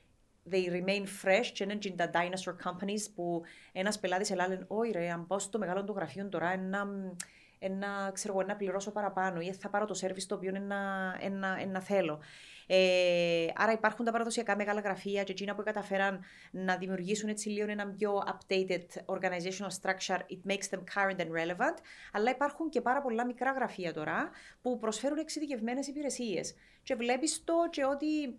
they 0.51 0.69
remain 0.69 1.05
fresh 1.23 1.47
και 1.53 1.65
είναι 1.65 1.75
και 1.75 1.91
τα 1.91 2.11
dinosaur 2.15 2.55
companies 2.65 3.11
που 3.15 3.43
ένας 3.73 3.99
πελάτης 3.99 4.31
ελάλεν 4.31 4.65
«Όχι 4.69 4.91
ρε, 4.91 5.11
αν 5.11 5.27
πάω 5.27 5.39
στο 5.39 5.59
μεγάλο 5.59 5.85
το 5.85 5.93
γραφείο 5.93 6.29
τώρα, 6.29 6.53
ένα, 6.53 6.87
ένα, 7.59 8.11
ξέρω, 8.15 8.35
εγώ, 8.35 8.47
να 8.47 8.57
πληρώσω 8.57 8.91
παραπάνω 8.91 9.41
ή 9.41 9.53
θα 9.53 9.69
πάρω 9.69 9.85
το 9.85 9.99
service 10.03 10.23
το 10.27 10.35
οποίο 10.35 10.53
ένα, 10.55 11.15
ένα, 11.21 11.57
ένα 11.61 11.81
θέλω». 11.81 12.21
Ε, 12.67 13.47
άρα 13.55 13.73
υπάρχουν 13.73 14.05
τα 14.05 14.11
παραδοσιακά 14.11 14.57
μεγάλα 14.57 14.81
γραφεία 14.81 15.23
και 15.23 15.33
εκείνα 15.33 15.55
που 15.55 15.63
καταφέραν 15.63 16.25
να 16.51 16.77
δημιουργήσουν 16.77 17.29
έτσι 17.29 17.49
λίγο 17.49 17.71
ένα 17.71 17.87
πιο 17.87 18.23
updated 18.27 19.15
organizational 19.15 19.71
structure, 19.83 20.19
it 20.19 20.51
makes 20.51 20.69
them 20.71 20.83
current 20.95 21.19
and 21.19 21.31
relevant, 21.31 21.77
αλλά 22.13 22.31
υπάρχουν 22.31 22.69
και 22.69 22.81
πάρα 22.81 23.03
πολλά 23.03 23.27
μικρά 23.27 23.53
γραφεία 23.53 23.93
τώρα 23.93 24.31
που 24.63 24.79
προσφέρουν 24.79 25.19
εξειδικευμένες 25.19 25.87
υπηρεσίες. 25.87 26.55
Και 26.83 26.95
βλέπεις 26.95 27.45
το 27.45 27.55
και 27.71 27.85
ότι 27.85 28.39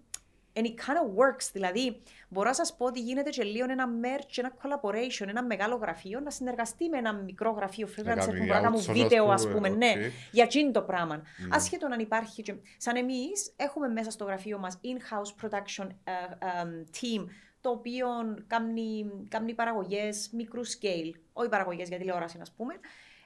And 0.58 0.64
it 0.64 0.76
kind 0.86 0.98
of 0.98 1.08
works. 1.16 1.50
Δηλαδή, 1.54 2.02
μπορώ 2.30 2.48
να 2.48 2.54
σας 2.54 2.76
πω 2.76 2.86
ότι 2.86 3.00
γίνεται 3.00 3.30
και 3.30 3.44
λίγο 3.44 3.66
ένα 3.72 3.88
merge, 4.02 4.38
ένα 4.38 4.54
collaboration, 4.62 5.28
ένα 5.28 5.44
μεγάλο 5.44 5.76
γραφείο 5.76 6.20
να 6.20 6.30
συνεργαστεί 6.30 6.90
με 6.90 6.98
ένα 6.98 7.14
μικρό 7.14 7.52
γραφείο 7.52 7.88
freelancer 7.88 8.04
κάνει 8.04 8.26
που 8.26 8.32
μπορεί 8.32 8.46
να 8.46 8.60
κάνουν 8.60 8.82
outsource, 8.82 8.94
βίντεο, 8.94 9.30
ας 9.30 9.46
ας 9.46 9.52
πούμε, 9.52 9.70
πούμε, 9.70 9.86
ναι, 9.86 10.06
οκ. 10.06 10.12
για 10.32 10.44
εκείνο 10.44 10.72
το 10.72 10.82
πράγμα. 10.82 11.22
Ασχέτως 11.50 11.86
αν 11.86 12.00
υπάρχει. 12.00 12.42
Και... 12.42 12.56
Σαν 12.78 12.96
εμείς, 12.96 13.54
έχουμε 13.56 13.88
μέσα 13.88 14.12
στο 14.12 14.24
γραφείο 14.24 14.58
μας 14.58 14.80
in-house 14.84 15.46
production 15.46 15.88
ε, 16.04 16.12
ε, 16.12 16.86
team, 17.02 17.26
το 17.62 17.70
οποίο 17.70 18.08
κάνει, 18.48 19.12
κάνει 19.30 19.54
παραγωγές 19.54 20.30
μικρού 20.34 20.66
scale. 20.66 21.12
Όχι 21.34 21.50
παραγωγές 21.50 21.88
για 21.88 21.98
τηλεόραση, 21.98 22.38
ας 22.42 22.52
πούμε. 22.52 22.74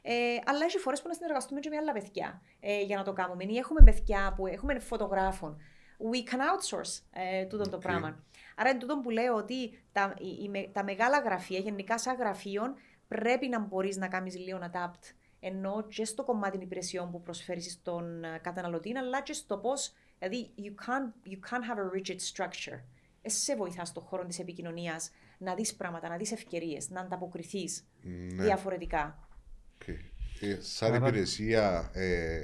Ε, 0.01 0.14
αλλά 0.45 0.65
έχει 0.65 0.77
φορές 0.77 1.01
που 1.01 1.07
να 1.07 1.14
συνεργαστούμε 1.14 1.60
και 1.60 1.69
με 1.69 1.77
άλλα 1.77 1.91
παιδιά 1.91 2.41
ε, 2.60 2.81
για 2.81 2.97
να 2.97 3.03
το 3.03 3.14
κάνουμε. 3.14 3.43
Ή 3.43 3.57
έχουμε 3.57 3.81
παιδιά 3.84 4.34
που 4.35 4.47
έχουμε 4.47 4.80
φωτογράφον. 4.80 5.61
We 6.12 6.18
can 6.30 6.40
outsource 6.40 7.02
ε, 7.14 7.46
τούτο 7.46 7.70
το 7.70 7.76
Οκ. 7.76 7.82
πράγμα. 7.82 8.24
Άρα 8.56 8.70
είναι 8.70 8.80
τούτο 8.80 9.00
που 9.00 9.10
λέω 9.10 9.36
ότι 9.36 9.80
τα, 9.92 10.14
οι- 10.20 10.44
οι 10.44 10.50
με- 10.50 10.70
τα 10.74 10.84
μεγάλα 10.84 11.20
γραφεία, 11.20 11.60
γενικά 11.60 11.98
σαν 12.00 12.16
γραφείο, 12.16 12.62
πρέπει 13.08 13.48
να 13.48 13.60
μπορείς 13.60 13.98
να 13.98 14.08
κάνεις 14.08 14.38
λίγο 14.38 14.60
adapt. 14.72 15.14
Εννοώ 15.40 15.86
και 15.90 16.06
στο 16.06 16.24
κομμάτι 16.24 16.52
των 16.52 16.62
υπηρεσιών 16.62 17.12
που 17.12 17.22
προσφέρεις 17.22 17.72
στον 17.72 18.24
ε, 18.24 18.40
καταναλωτή, 18.42 18.98
αλλά 18.98 19.22
και 19.22 19.34
στο 19.34 19.58
πώς. 19.58 19.94
Δηλαδή, 20.20 20.50
you 20.58 20.70
can't, 20.86 21.30
you 21.32 21.36
can't 21.50 21.64
have 21.64 21.78
a 21.80 21.98
rigid 21.98 22.18
structure. 22.34 22.80
Εσύ 23.22 23.40
σε 23.42 23.56
βοηθάς 23.56 23.88
στον 23.88 24.04
χώρο 24.04 24.26
της 24.26 24.40
επικοινωνίας 24.40 25.12
να 25.38 25.54
δεις 25.56 25.76
πράγματα, 25.76 26.10
να 26.10 26.18
δεις 26.18 26.32
ευκαιρίες, 26.32 26.90
να 26.90 27.02
ανταποκριθείς 27.02 27.88
Ναι. 28.02 28.44
διαφορετικά. 28.44 29.28
Οκ. 29.76 29.88
Ε, 30.42 30.58
σαν 30.62 30.94
Άρα- 30.94 31.08
υπηρεσία, 31.08 31.90
ε, 31.94 32.40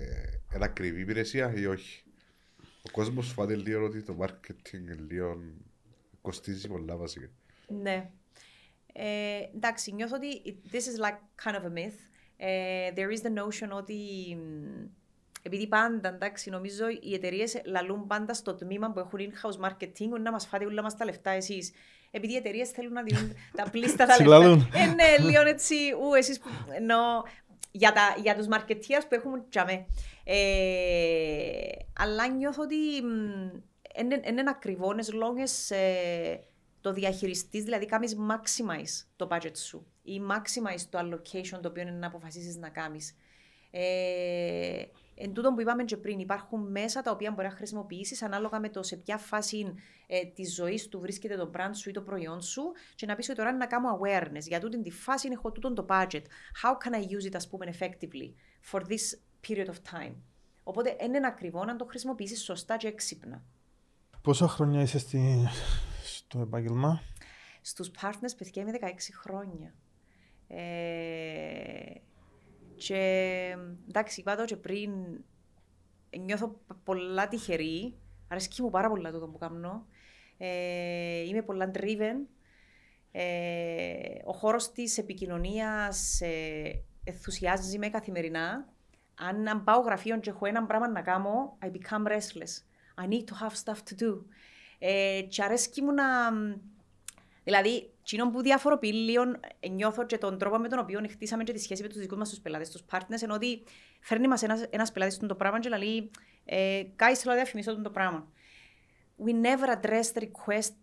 είναι 0.56 0.66
ακριβή 0.66 1.02
υπηρεσία 1.02 1.54
ή 1.56 1.66
όχι; 1.66 2.04
Ο 2.88 2.92
κόσμος 2.92 3.32
φοάται 3.32 3.56
λίγο 3.56 3.86
ότι 3.86 4.02
το 4.04 4.18
marketing 4.22 4.74
είναι 4.74 4.98
λίγο 5.10 5.40
κοστίζει 6.22 6.68
πολλά 6.68 6.96
βασικά. 6.96 7.30
Ναι. 7.68 8.10
Ε, 8.94 9.40
εντάξει, 9.56 9.92
νιώθω 9.94 10.16
ότι 10.16 10.62
this 10.72 10.76
is 10.76 11.06
like 11.06 11.18
kind 11.44 11.56
of 11.56 11.64
a 11.64 11.78
myth. 11.78 12.00
Ε, 12.38 12.92
there 12.96 13.10
is 13.18 13.22
the 13.28 13.40
notion 13.40 13.70
ότι 13.78 13.94
μ, 14.40 14.86
επειδή 15.42 15.68
πάντα, 15.68 16.10
εντάξει, 16.10 16.50
νομίζω 16.50 16.86
οι 17.02 17.14
εταιρείες 17.14 17.62
λαλούν 17.66 18.08
πάντα 18.08 18.34
στο 18.34 18.56
τμήμα 18.56 18.92
που 18.92 19.00
έχουν 19.00 19.20
in-house 19.20 19.66
marketing 19.70 20.20
να 20.22 20.32
μας 20.32 20.48
φάτε 20.48 20.66
όλα 20.66 20.82
μας 20.82 20.98
τα 20.98 21.06
λεφτά 21.06 21.30
εσείς. 21.30 21.72
Επειδή 22.12 22.34
οι 22.34 22.36
εταιρείες 22.36 22.70
θέλουν 22.70 22.94
να 22.94 23.04
δίνουν 23.04 23.34
τα 23.56 23.64
πλήστα 23.72 24.06
τα 24.06 24.14
Συλλαλούν. 24.14 24.58
λεφτά. 24.58 24.80
Ε, 24.80 24.86
ναι, 24.86 25.30
λίγο 25.30 25.42
έτσι, 25.42 25.76
ου, 25.76 26.14
εσείς 26.14 26.40
που, 26.40 26.50
ενώ, 26.76 27.24
για, 27.72 27.92
τα, 27.92 28.16
για 28.22 28.36
τους 28.36 28.48
marketeers 28.50 29.06
που 29.10 29.16
έχουν 29.16 29.50
τζαμέ. 29.50 29.86
Ε, 30.24 31.68
αλλά 31.98 32.28
νιώθω 32.28 32.64
ότι 32.64 32.76
μ, 33.04 33.62
είναι, 34.00 34.22
είναι 34.28 34.44
ακριβό 34.48 34.90
as 34.90 35.14
long 35.14 35.44
as 35.44 35.76
ε, 35.76 36.38
το 36.82 36.94
διαχειριστής, 36.94 37.64
δηλαδή 37.64 37.86
κάνεις 37.86 38.16
maximize 38.30 39.06
το 39.16 39.28
budget 39.32 39.58
σου 39.58 39.88
ή 40.04 40.22
maximize 40.30 40.82
το 40.90 41.00
allocation 41.00 41.60
το 41.62 41.68
οποίο 41.68 41.82
είναι 41.82 41.92
να 41.92 42.08
αποφασίσεις 42.08 42.56
να 42.56 42.70
κάνεις. 42.70 43.16
Ε, 43.72 44.84
εν 45.16 45.34
τούτο 45.34 45.54
που 45.54 45.62
είπαμε 45.62 45.84
και 45.84 45.98
πριν, 45.98 46.20
υπάρχουν 46.20 46.72
μέσα 46.72 47.02
τα 47.02 47.12
οποία 47.12 47.32
μπορείς 47.32 47.52
να 47.52 47.58
χρησιμοποιήσεις 47.58 48.22
ανάλογα 48.22 48.60
με 48.60 48.70
το 48.70 48.84
σε 48.84 48.96
ποια 48.96 49.18
φάση 49.18 49.74
ε, 50.08 50.26
της 50.26 50.54
ζωής 50.54 50.88
του 50.88 51.00
βρίσκεται 51.00 51.36
το 51.36 51.52
brand 51.54 51.72
σου 51.74 51.90
ή 51.90 51.92
το 51.92 52.02
προϊόν 52.02 52.42
σου 52.42 52.62
και 52.96 53.06
να 53.06 53.16
πεις 53.16 53.30
ότι 53.30 53.38
τώρα 53.38 53.50
είναι 53.50 53.58
να 53.58 53.66
κάνω 53.66 54.00
awareness. 54.00 54.42
Για 54.42 54.60
τούτη 54.60 54.82
τη 54.82 54.92
φάση 54.92 55.30
έχω 55.32 55.52
τούτον 55.52 55.76
το 55.76 55.86
budget. 55.90 56.22
How 56.64 56.72
can 56.84 56.94
I 56.94 57.00
use 57.00 57.28
it, 57.30 57.36
ας 57.36 57.50
πούμε, 57.50 57.74
effectively 57.80 58.34
for 58.72 58.80
this 58.80 59.18
period 59.48 59.68
of 59.68 60.00
time; 60.00 60.14
Οπότε 60.64 60.96
είναι 61.02 61.28
ακριβό 61.28 61.66
να 61.66 61.76
το 61.76 61.86
χρησιμοποιήσεις 61.86 62.44
σωστά 62.44 62.78
και 62.78 62.88
έξυπνα. 62.88 63.44
Πόσα 64.22 64.48
χρόνια 64.48 64.82
είσαι 64.82 65.00
στη... 65.00 65.48
στο 66.04 66.40
επάγγελμα; 66.40 67.02
Στους 67.62 67.92
partners, 68.02 68.36
παιδιά, 68.38 68.62
είμαι 68.62 68.72
16 68.82 68.86
χρόνια. 69.14 69.74
Ε, 70.48 72.02
και 72.78 73.56
εντάξει, 73.88 74.20
είπα 74.20 74.36
το 74.36 74.46
και 74.46 74.56
πριν, 74.56 74.92
νιώθω 76.20 76.48
π- 76.48 76.74
πολλά 76.84 77.28
τυχερή. 77.28 77.98
Αρέσκει 78.28 78.62
μου 78.62 78.70
πάρα 78.70 78.90
πολλά 78.90 79.12
το 79.12 79.28
που 79.28 79.38
κάνω. 79.38 79.86
Ε, 80.38 81.22
είμαι 81.22 81.42
πολλά 81.42 81.72
driven. 81.74 82.28
Ε, 83.12 84.22
ο 84.26 84.34
χώρος 84.34 84.72
της 84.72 84.98
επικοινωνίας 84.98 86.22
ε, 86.22 86.84
ενθουσιάζει 87.04 87.78
με 87.78 87.90
καθημερινά. 87.90 88.74
Αν, 89.16 89.48
αν 89.48 89.64
πάω 89.64 89.80
γραφείο 89.80 90.20
και 90.20 90.30
έχω 90.30 90.46
ένα 90.46 90.66
πράγμα 90.66 90.88
να 90.88 91.02
κάνω, 91.02 91.58
I 91.62 91.66
become 91.66 92.08
restless. 92.08 92.64
I 93.04 93.08
need 93.08 93.24
to 93.24 93.34
have 93.42 93.54
stuff 93.64 93.78
to 93.90 94.04
do. 94.04 94.22
Ε, 94.80 95.22
και 95.30 95.44
αρέσκει 95.44 95.82
μου 95.82 95.94
να... 95.94 96.06
Δηλαδή, 97.44 97.94
εκείνο 98.06 98.30
που 98.30 98.42
διαφοροποιεί 98.42 98.92
λίγο, 98.94 99.24
ε, 99.60 99.70
νιώθω 99.70 100.06
και 100.06 100.18
τον 100.18 100.38
τρόπο 100.38 100.58
με 100.58 100.68
τον 100.68 100.80
οποίο 100.80 101.02
χτίσαμε 101.10 101.44
και 101.44 101.54
τη 101.54 101.60
σχέση 101.60 101.82
με 101.82 101.88
τους 101.88 101.98
δικούς 101.98 102.18
μας 102.18 102.30
τους 102.30 102.40
πελάτες, 102.40 102.70
τους 102.70 102.82
partners, 102.92 103.22
ενώ 103.22 103.34
ότι 103.34 103.64
φέρνει 104.00 104.28
μας 104.28 104.44
ένας, 104.44 104.66
ένας 104.70 104.92
πελάτης 104.92 105.18
τον 105.18 105.28
το 105.28 105.36
πράγμα 105.36 105.60
και 105.60 105.70
λέει 105.70 106.12
ε, 106.46 106.82
«Guys, 106.82 107.14
θέλω 107.14 107.34
να 107.34 107.36
διαφημίσω 107.36 107.74
τον 107.74 107.84
το 107.84 107.90
πράγμα». 107.90 108.32
We 109.26 109.32
never 109.32 109.80
address 109.80 110.14
the 110.14 110.22
request 110.22 110.74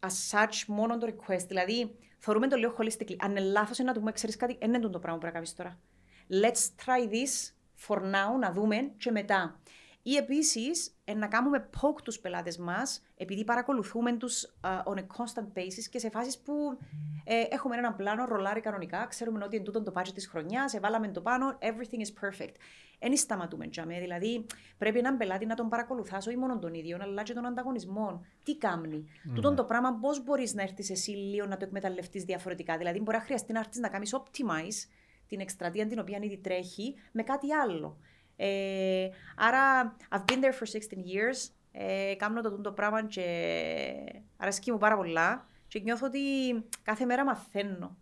as 0.00 0.30
such, 0.30 0.64
μόνο 0.66 0.98
το 0.98 1.06
request. 1.06 1.44
Δηλαδή, 1.48 1.96
θεωρούμε 2.18 2.48
το 2.48 2.56
λίγο 2.56 2.74
holistically. 2.78 3.16
Αν 3.18 3.30
είναι 3.30 3.40
λάθος 3.40 3.78
να 3.78 3.92
του 3.92 3.98
πούμε, 3.98 4.12
ξέρεις 4.12 4.36
κάτι, 4.36 4.56
δεν 4.60 4.74
είναι 4.74 4.88
το 4.88 4.98
πράγμα 4.98 5.18
που 5.18 5.26
πρέπει 5.26 5.26
να 5.26 5.30
κάνεις 5.30 5.54
τώρα. 5.54 5.78
Let's 6.30 6.84
try 6.84 7.10
this 7.10 7.52
for 7.86 7.98
now, 7.98 8.38
να 8.40 8.52
δούμε 8.52 8.92
και 8.96 9.10
μετά. 9.10 9.60
Ή 10.02 10.16
επίσης 10.16 10.94
να 11.16 11.26
κάνουμε 11.26 11.68
poke 11.80 12.02
τους 12.04 12.18
πελάτες 12.18 12.58
μας, 12.58 13.02
επειδή 13.16 13.44
παρακολουθούμε 13.44 14.12
τους 14.12 14.46
uh, 14.62 14.92
on 14.92 14.96
a 14.96 15.02
constant 15.02 15.58
basis 15.58 15.84
και 15.90 15.98
σε 15.98 16.10
φάσεις 16.10 16.38
που 16.38 16.78
ε, 17.24 17.44
έχουμε 17.50 17.76
έναν 17.76 17.96
πλάνο, 17.96 18.24
ρολάρει 18.24 18.60
κανονικά, 18.60 19.06
ξέρουμε 19.06 19.44
ότι 19.44 19.56
εν 19.56 19.64
το 19.64 19.92
budget 19.94 20.12
της 20.14 20.26
χρονιάς, 20.26 20.74
εβάλαμε 20.74 21.08
το 21.08 21.20
πάνω, 21.20 21.58
everything 21.60 22.00
is 22.00 22.28
perfect. 22.28 22.54
Δεν 23.00 23.16
σταματούμε 23.16 23.66
τζαμέ. 23.66 23.98
Δηλαδή, 24.00 24.46
πρέπει 24.78 24.98
έναν 24.98 25.16
πελάτη 25.16 25.46
να 25.46 25.54
τον 25.54 25.68
παρακολουθάς 25.68 26.26
όχι 26.26 26.36
μόνο 26.36 26.58
τον 26.58 26.74
ίδιο, 26.74 26.98
αλλά 27.00 27.22
και 27.22 27.32
τον 27.32 27.46
ανταγωνισμό. 27.46 28.24
Τι 28.44 28.56
κάνει. 28.56 29.04
Mm. 29.08 29.32
Τούτον 29.34 29.56
το 29.56 29.64
πράγμα, 29.64 29.94
πώς 29.94 30.24
μπορείς 30.24 30.54
να 30.54 30.62
έρθεις 30.62 30.90
εσύ 30.90 31.10
λίγο 31.10 31.46
να 31.46 31.56
το 31.56 31.64
εκμεταλλευτείς 31.64 32.24
διαφορετικά. 32.24 32.76
Δηλαδή, 32.76 33.00
μπορεί 33.00 33.16
να 33.16 33.22
χρειαστεί 33.22 33.52
να 33.52 33.58
έρθεις 33.58 33.78
να 33.78 33.88
κάνεις 33.88 34.16
optimize 34.16 34.88
την 35.28 35.40
εκστρατεία 35.40 35.86
την 35.86 35.98
οποία 35.98 36.18
ήδη 36.22 36.38
τρέχει 36.38 36.94
με 37.12 37.22
κάτι 37.22 37.52
άλλο. 37.52 37.98
Ε, 38.42 39.10
άρα, 39.36 39.96
I've 40.10 40.24
been 40.24 40.40
there 40.42 40.54
for 40.58 40.66
16 40.66 40.78
years. 40.78 41.50
Ε, 41.72 42.14
κάνω 42.16 42.40
το, 42.40 42.60
το 42.60 42.72
πράγμα 42.72 43.06
και 43.06 43.24
αρέσκει 44.36 44.72
μου 44.72 44.78
πάρα 44.78 44.96
πολλά 44.96 45.46
και 45.66 45.80
νιώθω 45.80 46.06
ότι 46.06 46.18
κάθε 46.82 47.04
μέρα 47.04 47.24
μαθαίνω. 47.24 47.96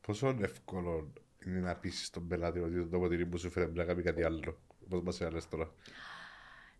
Πόσο 0.00 0.36
εύκολο 0.40 1.12
είναι 1.46 1.60
να 1.60 1.76
πείσει 1.76 2.12
τον 2.12 2.28
πελάτη 2.28 2.58
ότι 2.58 2.86
το 2.86 2.98
ποτήρι 2.98 3.26
που 3.26 3.38
σου 3.38 3.50
φέρει 3.50 3.72
να 3.72 3.84
κάνει 3.84 4.02
κάτι 4.02 4.24
άλλο. 4.24 4.60
Πώς 4.88 5.02
μας 5.02 5.20
έλεγες 5.20 5.48
τώρα; 5.48 5.70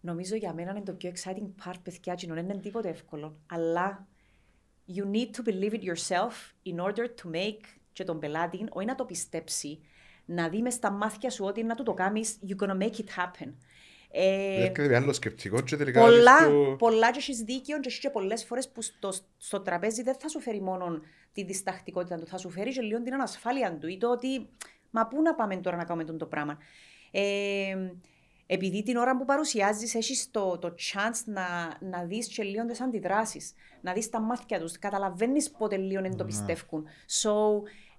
Νομίζω 0.00 0.36
για 0.36 0.54
μένα 0.54 0.70
είναι 0.70 0.82
το 0.82 0.92
πιο 0.92 1.12
exciting 1.14 1.64
part, 1.64 1.76
παιδιά, 1.82 2.14
και 2.14 2.26
δεν 2.26 2.44
είναι 2.44 2.60
τίποτα 2.60 2.88
εύκολο. 2.88 3.36
Αλλά 3.46 4.06
you 4.96 5.04
need 5.10 5.30
to 5.36 5.48
believe 5.48 5.72
it 5.72 5.82
yourself 5.82 6.32
in 6.64 6.84
order 6.84 7.06
to 7.22 7.30
make 7.30 7.64
και 7.92 8.04
τον 8.04 8.18
πελάτη, 8.18 8.66
όχι 8.70 8.86
να 8.86 8.94
το 8.94 9.04
πιστέψει, 9.04 9.80
να 10.26 10.48
δει 10.48 10.62
με 10.62 10.70
στα 10.70 10.90
μάτια 10.90 11.30
σου 11.30 11.44
ότι 11.44 11.62
να 11.62 11.74
του 11.74 11.82
το 11.82 11.94
κάνεις, 11.94 12.38
you're 12.48 12.66
gonna 12.66 12.82
make 12.82 12.96
it 12.96 13.08
happen. 13.16 13.52
Ε, 14.10 14.96
άλλο 14.96 15.12
σκεπτικό 15.12 15.60
και 15.60 15.76
τελικά 15.76 16.00
πολλά, 16.00 16.48
το... 16.48 16.76
πολλά 16.78 17.10
και 17.10 17.18
έχεις 17.18 17.40
δίκιο 17.40 17.80
και 17.80 17.88
έχεις 17.88 18.00
και 18.00 18.10
πολλές 18.10 18.44
φορές 18.44 18.68
που 18.68 18.82
στο, 18.82 19.12
στο 19.36 19.60
τραπέζι 19.60 20.02
δεν 20.02 20.14
θα 20.18 20.28
σου 20.28 20.40
φέρει 20.40 20.60
μόνο 20.60 21.00
τη 21.32 21.44
διστακτικότητα 21.44 22.16
του, 22.16 22.26
θα 22.26 22.38
σου 22.38 22.50
φέρει 22.50 22.72
και 22.72 22.80
λίγο 22.80 23.02
την 23.02 23.14
ανασφάλεια 23.14 23.78
του 23.78 23.88
ή 23.88 23.98
το 23.98 24.10
ότι 24.10 24.48
μα 24.90 25.06
πού 25.06 25.22
να 25.22 25.34
πάμε 25.34 25.56
τώρα 25.56 25.76
να 25.76 25.84
κάνουμε 25.84 26.16
το 26.16 26.26
πράγμα. 26.26 26.58
Ε, 27.10 27.76
επειδή 28.46 28.82
την 28.82 28.96
ώρα 28.96 29.16
που 29.16 29.24
παρουσιάζεις 29.24 29.94
έχεις 29.94 30.30
το, 30.30 30.58
το 30.58 30.74
chance 30.92 31.22
να, 31.24 31.46
να 31.80 32.04
δεις 32.04 32.26
και 32.26 32.42
λίγο 32.42 32.66
τις 32.66 32.80
αντιδράσεις, 32.80 33.52
να 33.80 33.92
δεις 33.92 34.10
τα 34.10 34.20
μάτια 34.20 34.60
τους, 34.60 34.78
καταλαβαίνεις 34.78 35.50
πότε 35.50 35.76
λίγο 35.76 36.00
δεν 36.02 36.16
το 36.16 36.22
ναι. 36.22 36.28
πιστεύουν. 36.28 36.86
So, 37.22 37.30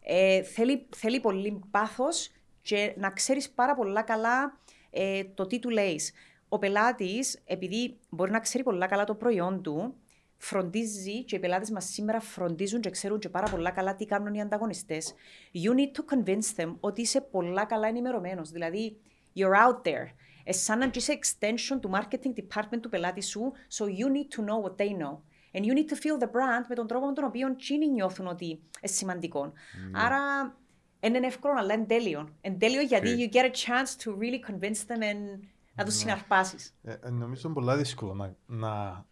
ε, 0.10 0.44
θέλει, 0.44 0.88
θέλει 0.96 1.20
πολύ 1.20 1.60
πάθος 1.72 2.30
και 2.62 2.94
να 2.98 3.12
ξέρεις 3.12 3.50
πάρα 3.50 3.76
πολλά 3.76 4.02
καλά 4.02 4.60
ε, 4.90 5.24
το 5.24 5.48
τι 5.48 5.60
του 5.60 5.70
λέει. 5.70 6.02
Ο 6.50 6.58
πελάτης, 6.58 7.42
επειδή 7.46 7.98
μπορεί 8.10 8.32
να 8.32 8.40
ξέρει 8.40 8.64
πολλά 8.64 8.88
καλά 8.88 9.04
το 9.04 9.16
προϊόν 9.16 9.62
του, 9.62 9.96
φροντίζει 10.38 11.24
και 11.24 11.36
οι 11.36 11.40
πελάτες 11.40 11.70
μας 11.70 11.86
σήμερα 11.86 12.20
φροντίζουν 12.20 12.82
και 12.82 12.90
ξέρουν 12.90 13.20
και 13.20 13.30
πάρα 13.30 13.50
πολλά 13.50 13.72
καλά 13.72 13.96
τι 13.96 14.06
κάνουν 14.06 14.34
οι 14.34 14.42
ανταγωνιστές. 14.42 15.14
You 15.54 15.70
need 15.70 15.92
to 16.00 16.16
convince 16.16 16.62
them 16.62 16.76
ότι 16.80 17.02
είσαι 17.02 17.22
πολλά 17.22 17.66
καλά 17.66 17.88
ενημερωμένος. 17.88 18.50
Δηλαδή, 18.50 18.98
you're 19.36 19.68
out 19.68 19.88
there. 19.88 20.08
Εσάν 20.44 20.78
να 20.78 20.90
είσαι 20.94 21.20
extension 21.22 21.78
του 21.82 21.92
marketing 21.94 22.34
department 22.40 22.80
του 22.82 22.90
πελάτη 22.90 23.22
σου, 23.22 23.52
so 23.78 23.84
you 23.86 24.08
need 24.08 24.40
to 24.40 24.46
know 24.46 24.62
what 24.64 24.76
they 24.76 24.90
know. 24.90 25.18
And 25.58 25.66
you 25.66 25.74
need 25.74 25.90
to 25.90 25.96
feel 25.96 26.24
the 26.24 26.28
brand 26.28 26.66
με 26.70 26.76
τον 26.76 26.88
τρόπο 26.88 27.06
με 27.06 27.14
τον 27.14 27.24
οποίο 27.24 27.56
τσίνοι 27.56 27.88
νιώθουν 27.88 28.28
ότι 28.28 28.46
είναι 28.46 28.60
σημαντικό. 28.82 29.54
Mm. 29.54 29.92
Άρα, 29.94 30.56
είναι 31.00 31.28
εύκολο, 31.28 31.54
αλλά 31.58 31.74
είναι 31.74 31.86
τέλειο. 31.86 32.30
Είναι 32.42 32.56
τέλειο 32.56 32.82
γιατί 32.82 33.16
you 33.18 33.36
get 33.36 33.44
a 33.44 33.52
chance 33.52 34.04
to 34.04 34.18
really 34.18 34.52
convince 34.52 34.82
them 34.88 35.02
and 35.02 35.40
να 35.76 35.84
τους 35.86 35.94
ναι. 35.94 36.00
συναρπάσεις. 36.00 36.74
Ε, 36.84 36.92
ε, 37.04 37.10
νομίζω 37.10 37.42
είναι 37.46 37.54
πολύ 37.54 37.78
δύσκολο 37.78 38.14
να, 38.14 38.36
να 38.46 39.06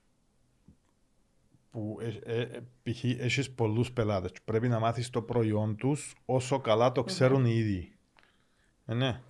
που 1.71 1.97
ε, 2.23 2.39
ε, 2.41 2.61
π.χ. 2.83 3.03
έχεις 3.03 3.51
πολλούς 3.51 3.91
πελάτες 3.91 4.31
πρέπει 4.45 4.67
να 4.67 4.79
μάθεις 4.79 5.09
το 5.09 5.21
προϊόν 5.21 5.75
τους 5.75 6.15
όσο 6.25 6.59
καλά 6.59 6.91
το 6.91 7.03
ξέρουν 7.03 7.43
mm-hmm. 7.43 7.49
οι 7.49 7.57
ίδιοι. 7.57 7.91
Ε, 8.85 8.93
ναι. 8.93 9.21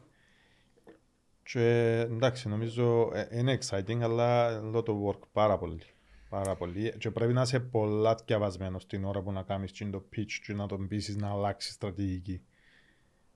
Και 1.44 1.98
εντάξει, 2.00 2.50
νομίζω 2.50 3.12
ε, 3.14 3.28
είναι 3.32 3.58
exciting, 3.62 4.00
αλλά 4.02 4.60
lot 4.74 4.86
of 4.86 5.04
work 5.06 5.20
πάρα 5.32 5.58
πολύ. 5.58 5.82
Πάρα 6.30 6.56
πολύ. 6.56 6.96
Και 6.98 7.12
πρέπει 7.12 7.34
να 7.34 7.42
είσαι 7.42 7.60
πολλά 7.60 8.16
διαβασμένος 8.26 8.86
την 8.86 9.06
ώρα 9.06 9.22
που 9.22 9.32
να 9.32 9.44
κάνεις 9.44 9.72
το 9.72 10.06
pitch 10.16 10.32
και 10.46 10.54
να 10.54 10.66
τον 10.66 10.88
πείσεις 10.88 11.16
να 11.16 11.30
αλλάξει 11.30 11.72
στρατηγική. 11.72 12.42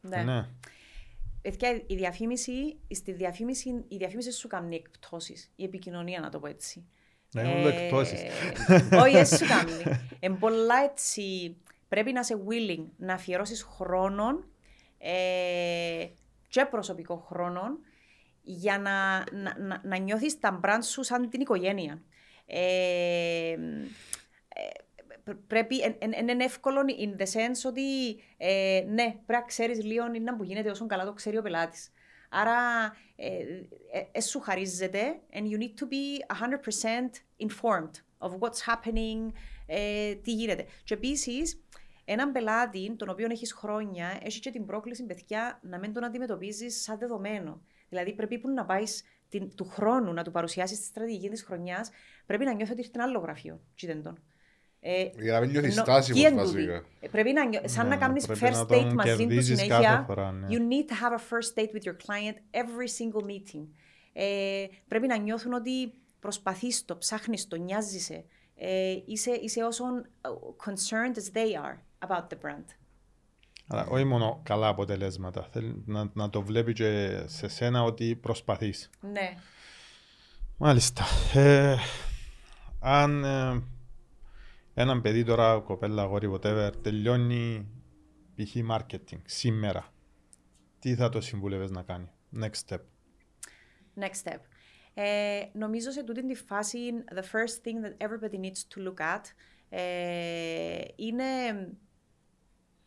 Ναι. 0.02 0.24
ναι. 0.24 0.48
Παιδιά, 1.42 1.84
η 1.88 1.96
διαφήμιση, 1.96 2.80
στη 2.90 3.12
διαφήμιση, 3.12 3.86
η 3.88 3.98
διαφήμιση 3.98 4.32
σου 4.32 4.48
κάνει 4.48 4.76
εκπτώσεις. 4.76 5.52
Η 5.56 5.64
επικοινωνία, 5.64 6.20
να 6.20 6.30
το 6.30 6.40
πω 6.40 6.48
έτσι. 6.48 6.86
Ναι, 7.34 7.42
είναι 7.42 7.70
ε, 7.70 7.84
εκπτώσεις. 7.84 8.22
Όχι, 8.92 9.16
έτσι 9.16 9.36
σου 9.44 9.46
κάνει. 9.48 10.00
Εν 10.20 10.38
πολλά 10.38 10.76
έτσι 10.84 11.56
πρέπει 11.88 12.12
να 12.12 12.20
είσαι 12.20 12.38
willing 12.48 12.86
να 12.98 13.14
αφιερώσεις 13.14 13.64
χρόνο 13.64 14.44
ε, 14.98 16.08
και 16.48 16.66
προσωπικό 16.66 17.16
χρόνο 17.16 17.62
για 18.42 18.80
να, 18.80 19.18
να, 19.32 19.60
να, 19.60 19.82
να 19.84 19.98
νιώθεις 19.98 20.40
τα 20.40 20.52
μπραντ 20.52 20.84
σου 20.84 21.04
σαν 21.04 21.30
την 21.30 21.42
οικογένεια. 21.42 22.02
Ε, 22.52 23.56
πρέπει, 25.48 25.76
είναι 26.30 26.44
εύκολο 26.44 26.82
in 27.00 27.22
the 27.22 27.26
sense 27.26 27.66
ότι 27.66 28.20
ε, 28.38 28.84
ναι, 28.88 29.04
πρέπει 29.04 29.26
να 29.28 29.42
ξέρεις 29.42 29.84
λίγο 29.84 30.06
να 30.08 30.36
που 30.36 30.44
γίνεται 30.44 30.70
όσο 30.70 30.86
καλά 30.86 31.06
το 31.06 31.14
ξέρει 31.14 31.38
ο 31.38 31.42
πελάτης. 31.42 31.92
Άρα, 32.30 32.58
ε, 33.16 33.28
ε, 33.92 34.04
ε, 34.12 34.22
σου 34.22 34.40
χαρίζεται 34.40 35.20
and 35.34 35.44
you 35.44 35.58
need 35.58 35.74
to 35.80 35.86
be 35.86 36.36
100% 36.42 37.48
informed 37.48 37.92
of 38.18 38.32
what's 38.40 38.62
happening, 38.66 39.32
ε, 39.66 40.16
τι 40.16 40.32
γίνεται. 40.32 40.66
Και 40.84 40.94
επίσης, 40.94 41.64
έναν 42.06 42.32
πελάτη, 42.32 42.96
τον 42.96 43.10
οποίο 43.10 43.28
έχεις 43.30 43.54
χρόνια, 43.54 44.20
έχει 44.24 44.40
και 44.40 44.52
την 44.52 44.66
πρόκληση, 44.66 45.06
παιδιά, 45.06 45.60
να 45.62 45.80
μην 45.80 45.94
τον 45.94 46.04
αντιμετωπίζεις 46.04 46.82
σαν 46.82 46.98
δεδομένο. 46.98 47.62
Δηλαδή, 47.90 48.14
πρέπει 48.14 48.40
που 48.40 48.50
να 48.50 48.66
πάεις 48.66 49.04
του 49.56 49.66
χρόνου 49.66 50.14
να 50.14 50.24
του 50.24 50.32
παρουσιάσεις 50.32 50.80
τη 50.80 50.86
στρατηγική 50.86 51.30
της 51.30 51.44
χρονιάς, 51.44 51.90
πρέπει 52.26 52.46
να 52.46 52.52
νιώθεις 52.54 52.72
ότι 52.72 52.80
ήρθε 52.80 52.92
ένα 52.96 53.04
άλλο 53.04 53.20
γραφείο. 53.20 53.62
Ε, 54.82 55.10
Για 55.18 55.34
να 55.34 55.40
μην 55.40 55.50
νιώθεις 55.50 55.76
στάση 55.76 56.14
μου 56.14 56.36
βασικά. 56.36 56.84
Ε, 57.00 57.08
πρέπει 57.08 57.34
να, 57.34 57.68
σαν 57.68 57.88
να 57.88 57.98
κάνεις 57.98 58.28
first 58.28 58.68
date 58.68 58.94
μαζί 58.94 59.28
του 59.28 59.42
συνέχεια, 59.44 60.06
ναι. 60.34 60.48
you 60.50 60.60
need 60.60 60.92
to 60.92 60.96
have 60.96 61.14
a 61.14 61.22
first 61.30 61.56
date 61.56 61.72
with 61.74 61.84
your 61.84 61.96
client 62.08 62.36
every 62.52 62.88
single 63.00 63.26
meeting. 63.26 63.68
Ε, 64.14 64.66
πρέπει 64.88 65.08
να 65.08 65.18
νιώθουν 65.18 65.54
ότι 65.54 65.94
προσπαθείς 66.20 66.86
το, 66.86 66.98
ψάχνεις 66.98 67.48
το, 67.48 67.56
νοιάζεσαι. 67.56 68.26
Ε, 68.56 68.96
είσαι, 69.06 69.32
είσαι 69.32 69.64
όσο 69.64 69.84
concerned 70.66 71.16
as 71.16 71.38
they 71.38 71.54
are 71.64 71.78
about 72.08 72.28
the 72.30 72.38
brand. 72.46 72.66
Αλλά 73.72 73.86
όχι 73.86 74.04
μόνο 74.04 74.40
καλά 74.44 74.68
αποτελέσματα. 74.68 75.48
Θέλει 75.52 75.84
να, 75.86 76.10
να 76.14 76.30
το 76.30 76.42
βλέπει 76.42 76.74
και 76.74 77.22
σε 77.26 77.48
σένα 77.48 77.84
ότι 77.84 78.16
προσπαθείς. 78.16 78.90
Ναι. 79.02 79.34
Μάλιστα. 80.58 81.04
Ε, 81.34 81.76
αν 82.80 83.26
έναν 84.74 85.02
παιδί 85.02 85.24
τώρα, 85.24 85.60
κοπέλα, 85.60 86.02
αγόρι, 86.02 86.32
whatever, 86.34 86.72
τελειώνει 86.82 87.68
π.χ. 88.36 88.56
marketing 88.72 89.22
σήμερα. 89.26 89.94
Τι 90.80 90.96
θα 90.96 91.10
το 91.10 91.22
συμβούλευες 91.22 91.72
να 91.72 91.82
κάνει, 91.82 92.10
next 92.40 92.68
step. 92.68 92.80
Next 94.00 94.24
step. 94.24 94.40
Ε, 94.94 95.42
νομίζω 95.54 95.92
σε 95.92 96.04
τούτη 96.04 96.26
τη 96.28 96.36
φάση, 96.36 96.80
the 97.16 97.22
first 97.22 97.64
thing 97.64 97.86
that 97.86 98.08
everybody 98.08 98.40
needs 98.40 98.64
to 98.76 98.88
look 98.88 99.00
at 99.00 99.22
ε, 99.70 100.82
είναι 100.96 101.24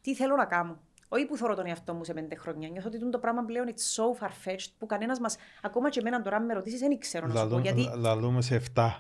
τι 0.03 0.15
θέλω 0.15 0.37
να 0.37 0.45
κάνω. 0.45 0.81
Όχι 1.15 1.27
που 1.27 1.37
θέλω 1.37 1.55
τον 1.55 1.67
εαυτό 1.67 1.95
μου 1.95 2.05
σε 2.05 2.13
πέντε 2.13 2.35
χρόνια. 2.35 2.69
Νιώθω 2.69 2.89
ότι 2.89 3.11
το 3.11 3.19
πράγμα 3.19 3.45
πλέον 3.45 3.67
it's 3.69 4.03
so 4.03 4.25
far-fetched 4.25 4.69
που 4.79 4.87
κανένας 4.87 5.21
μας, 5.21 5.37
ακόμα 5.63 5.91
και 5.91 6.01
εμένα 6.01 6.23
τώρα, 6.23 6.41
με 6.41 6.55
ρωτήσεις, 6.55 6.81
δεν 6.81 6.99
ξέρω 6.99 7.27
να 7.27 7.37
σου 7.37 7.49
πω. 7.49 7.59
Γιατί... 7.59 7.91
Λαλούμε 7.97 8.43
σε 8.43 8.63
7. 8.75 8.91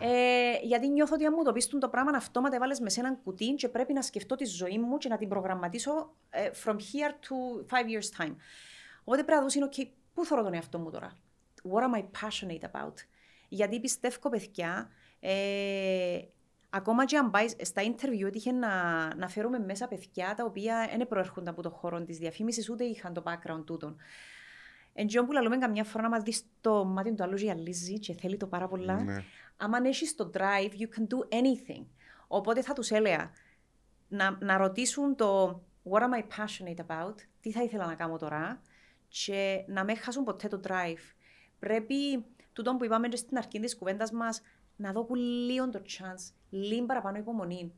ε, 0.00 0.58
γιατί 0.62 0.88
νιώθω 0.88 1.14
ότι 1.14 1.24
αν 1.24 1.34
μου 1.36 1.44
το 1.44 1.52
πει 1.52 1.78
το 1.78 1.88
πράγμα 1.88 2.16
αυτόματα 2.16 2.56
έβαλες 2.56 2.80
με 2.80 2.90
σε 2.90 3.00
έναν 3.00 3.18
κουτί 3.24 3.54
και 3.54 3.68
πρέπει 3.68 3.92
να 3.92 4.02
σκεφτώ 4.02 4.34
τη 4.34 4.44
ζωή 4.44 4.78
μου 4.78 4.98
και 4.98 5.08
να 5.08 5.16
την 5.16 5.28
προγραμματίσω 5.28 6.12
ε, 6.30 6.50
from 6.64 6.74
here 6.74 7.10
to 7.10 7.66
five 7.70 7.86
years 7.86 8.24
time. 8.24 8.34
Οπότε 9.00 9.22
πρέπει 9.22 9.32
να 9.32 9.42
δώσει, 9.42 9.60
okay, 9.70 9.86
πού 10.14 10.24
θέλω 10.24 10.42
τον 10.42 10.54
εαυτό 10.54 10.78
μου 10.78 10.90
τώρα; 10.90 11.18
What 11.72 11.82
am 11.82 11.98
I 11.98 12.02
passionate 12.02 12.64
about; 12.72 12.94
Γιατί 13.48 13.80
πιστεύω, 13.80 14.28
παιδιά, 14.28 14.88
ε, 15.20 16.18
Ακόμα 16.74 17.04
και 17.04 17.16
αν 17.16 17.30
πάει 17.30 17.46
στα 17.48 17.82
interview 17.82 18.26
έτυχε 18.26 18.52
να, 18.52 18.70
να 19.14 19.28
φέρουμε 19.28 19.58
μέσα 19.58 19.88
παιδιά 19.88 20.34
τα 20.34 20.44
οποία 20.44 20.88
δεν 20.96 21.08
προέρχονται 21.08 21.50
από 21.50 21.62
το 21.62 21.70
χώρο 21.70 22.04
της 22.04 22.18
διαφήμισης 22.18 22.70
ούτε 22.70 22.84
είχαν 22.84 23.12
το 23.12 23.22
background 23.26 23.62
τούτον. 23.66 23.96
Εν 24.92 25.06
τζιόν 25.06 25.26
που 25.26 25.32
λαλούμε 25.32 25.58
καμιά 25.58 25.84
φορά 25.84 26.02
να 26.02 26.08
μα 26.08 26.18
δει 26.18 26.34
το 26.60 26.84
μάτι 26.84 27.14
του 27.14 27.22
άλλου 27.22 27.36
γυαλίζει 27.36 27.98
και 27.98 28.14
θέλει 28.14 28.36
το 28.36 28.46
πάρα 28.46 28.68
πολλά. 28.68 29.02
Ναι. 29.02 29.24
Αν 29.56 29.84
έχεις 29.84 30.14
το 30.14 30.30
drive, 30.34 30.70
you 30.80 30.98
can 30.98 31.02
do 31.02 31.36
anything. 31.36 31.84
Οπότε 32.26 32.62
θα 32.62 32.72
τους 32.72 32.90
έλεγα 32.90 33.30
να, 34.08 34.38
να 34.40 34.56
ρωτήσουν 34.56 35.16
το 35.16 35.60
what 35.90 36.00
am 36.00 36.20
I 36.20 36.22
passionate 36.36 36.86
about, 36.86 37.14
τι 37.40 37.52
θα 37.52 37.62
ήθελα 37.62 37.86
να 37.86 37.94
κάνω 37.94 38.16
τώρα; 38.16 38.60
Και 39.08 39.64
να 39.66 39.84
μην 39.84 39.96
χάσουν 39.96 40.24
ποτέ 40.24 40.48
το 40.48 40.60
drive. 40.68 41.14
πρέπει, 41.58 42.24
τούτο 42.52 42.76
που 42.76 42.84
είπαμε 42.84 43.08
και 43.08 43.16
στην 43.16 43.36
αρχή 43.36 43.60
της 43.60 43.76
κουβέντας 43.76 44.12
μας, 44.12 44.42
να 44.76 44.92
δω 44.92 45.06
λίγο 45.46 45.68
το 45.68 45.82
chance, 45.86 46.34
λίγο 46.52 46.86
παραπάνω 46.86 47.18
υπομονή. 47.18 47.72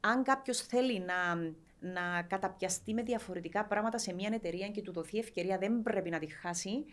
Αν 0.00 0.22
κάποιος 0.22 0.60
θέλει 0.60 1.00
να, 1.00 1.34
να 1.80 2.22
καταπιαστεί 2.22 2.94
με 2.94 3.02
διαφορετικά 3.02 3.64
πράγματα 3.64 3.98
σε 3.98 4.14
μια 4.14 4.30
εταιρεία 4.32 4.68
και 4.68 4.82
του 4.82 4.92
δοθεί 4.92 5.18
ευκαιρία, 5.18 5.58
δεν 5.58 5.82
πρέπει 5.82 6.10
να 6.10 6.18
τη 6.18 6.26
χάσει. 6.26 6.84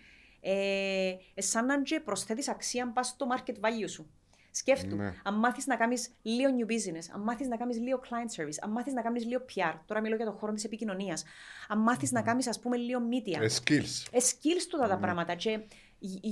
Ε, 0.41 1.15
σαν 1.35 1.65
να 1.65 1.75
προσθέτεις 2.03 2.49
αξία 2.49 2.91
πας 2.91 3.07
στο 3.07 3.27
market 3.35 3.53
value 3.53 3.89
σου. 3.89 4.09
Σκέφτου, 4.51 4.95
ναι. 4.95 5.13
αν 5.23 5.33
μάθεις 5.33 5.65
να 5.65 5.75
κάνεις 5.75 6.09
λίγο 6.21 6.49
new 6.57 6.71
business, 6.71 7.03
αν 7.13 7.21
μάθεις 7.21 7.47
να 7.47 7.57
κάνεις 7.57 7.79
λίγο 7.79 8.01
client 8.03 8.41
service, 8.41 8.57
αν 8.61 8.71
μάθεις 8.71 8.93
να 8.93 9.01
κάνεις 9.01 9.25
λίγο 9.25 9.45
PR, 9.55 9.73
τώρα 9.85 10.01
μιλώ 10.01 10.15
για 10.15 10.25
τον 10.25 10.33
χώρο 10.33 10.53
της 10.53 10.63
επικοινωνίας, 10.63 11.23
αν 11.67 11.79
μάθεις 11.79 12.09
mm-hmm. 12.09 12.13
να 12.13 12.21
κάνεις, 12.21 12.47
ας 12.47 12.59
πούμε, 12.59 12.77
λίγο 12.77 12.99
media. 13.11 13.41
Ε, 13.41 13.47
skills. 13.47 14.07
Ε, 14.11 14.17
skills 14.17 14.65
του 14.69 14.77
τα 14.77 14.97
mm-hmm. 14.97 15.01
πράγματα. 15.01 15.35
Και 15.35 15.59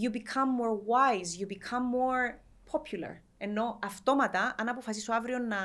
you 0.01 0.15
become 0.15 0.49
more 0.59 0.75
wise, 0.91 1.41
you 1.41 1.47
become 1.47 1.85
more 1.97 2.39
popular. 2.71 3.13
Ενώ 3.45 3.79
αυτόματα, 3.83 4.55
αν 4.57 4.67
αποφασίσω 4.69 5.13
αύριο 5.13 5.39
να 5.39 5.57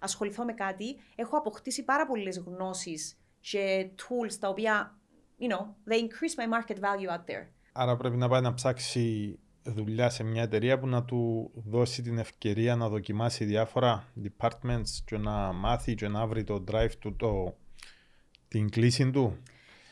ασχοληθώ 0.00 0.44
με 0.44 0.52
κάτι, 0.52 0.96
έχω 1.14 1.36
αποκτήσει 1.36 1.84
πάρα 1.84 2.06
πολλές 2.06 2.38
γνώσεις 2.38 3.18
και 3.40 3.90
tools 3.98 4.34
τα 4.40 4.48
οποία, 4.48 4.98
you 5.40 5.52
know, 5.52 5.64
they 5.90 5.98
increase 5.98 6.36
my 6.36 6.48
market 6.54 6.76
value 6.76 7.10
out 7.10 7.24
there. 7.30 7.46
Άρα 7.72 7.96
πρέπει 7.96 8.16
να 8.16 8.28
πάει 8.28 8.40
να 8.40 8.54
ψάξει 8.54 9.38
δουλειά 9.62 10.10
σε 10.10 10.22
μια 10.22 10.42
εταιρεία 10.42 10.78
που 10.78 10.86
να 10.86 11.04
του 11.04 11.50
δώσει 11.54 12.02
την 12.02 12.18
ευκαιρία 12.18 12.76
να 12.76 12.88
δοκιμάσει 12.88 13.44
διάφορα 13.44 14.04
departments 14.24 14.90
και 15.04 15.18
να 15.18 15.52
μάθει 15.52 15.94
και 15.94 16.08
να 16.08 16.26
βρει 16.26 16.44
το 16.44 16.64
drive 16.70 16.92
του, 16.98 17.16
το, 17.16 17.56
την 18.48 18.70
κλίση 18.70 19.10
του. 19.10 19.42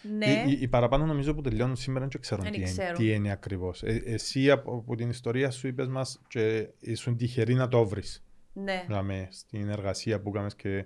Ναι. 0.03 0.45
Οι, 0.47 0.59
οι, 0.61 0.69
παραπάνω 0.69 1.07
νομίζω 1.07 1.35
που 1.35 1.41
τελειώνουν 1.41 1.77
σήμερα 1.77 2.07
δεν 2.07 2.21
ξέρουν 2.21 2.51
τι, 2.51 2.59
είναι, 2.59 2.93
τι 2.97 3.13
είναι 3.13 3.31
ακριβώς. 3.31 3.83
Ε, 3.83 4.03
εσύ 4.05 4.51
από, 4.51 4.75
από, 4.75 4.95
την 4.95 5.09
ιστορία 5.09 5.51
σου 5.51 5.67
είπες 5.67 5.89
μας 5.89 6.21
και 6.29 6.69
ήσουν 6.81 7.17
τυχερή 7.17 7.55
να 7.55 7.69
το 7.69 7.87
βρεις. 7.87 8.25
Ναι. 8.53 8.85
Δηλαδή, 8.87 9.29
στην 9.31 9.69
εργασία 9.69 10.21
που 10.21 10.31
κάνεις 10.31 10.55
και. 10.55 10.85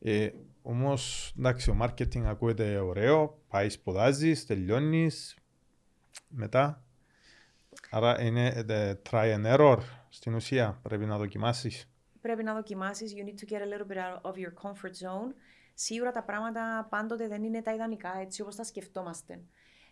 Ε, 0.00 0.28
Όμως, 0.62 1.32
εντάξει, 1.38 1.70
ο 1.70 1.76
marketing 1.82 2.22
ακούγεται 2.24 2.76
ωραίο. 2.78 3.38
Πάει, 3.48 3.68
σπουδάζεις, 3.68 4.46
τελειώνεις. 4.46 5.36
Μετά 6.28 6.82
Άρα 7.90 8.22
είναι 8.22 8.64
the 8.68 8.94
try 9.10 9.34
and 9.34 9.58
error 9.58 9.78
στην 10.08 10.34
ουσία. 10.34 10.78
Πρέπει 10.82 11.04
να 11.04 11.18
δοκιμάσεις. 11.18 11.90
Πρέπει 12.20 12.42
να 12.42 12.54
δοκιμάσεις. 12.54 13.12
You 13.14 13.24
need 13.24 13.44
to 13.44 13.52
get 13.52 13.60
a 13.60 13.66
little 13.66 13.88
bit 13.92 13.98
out 13.98 14.30
of 14.30 14.36
your 14.36 14.52
comfort 14.62 14.94
zone. 14.94 15.34
Σίγουρα 15.74 16.10
τα 16.10 16.22
πράγματα 16.22 16.86
πάντοτε 16.90 17.28
δεν 17.28 17.44
είναι 17.44 17.62
τα 17.62 17.74
ιδανικά 17.74 18.18
έτσι 18.20 18.42
όπως 18.42 18.56
τα 18.56 18.64
σκεφτόμαστε. 18.64 19.40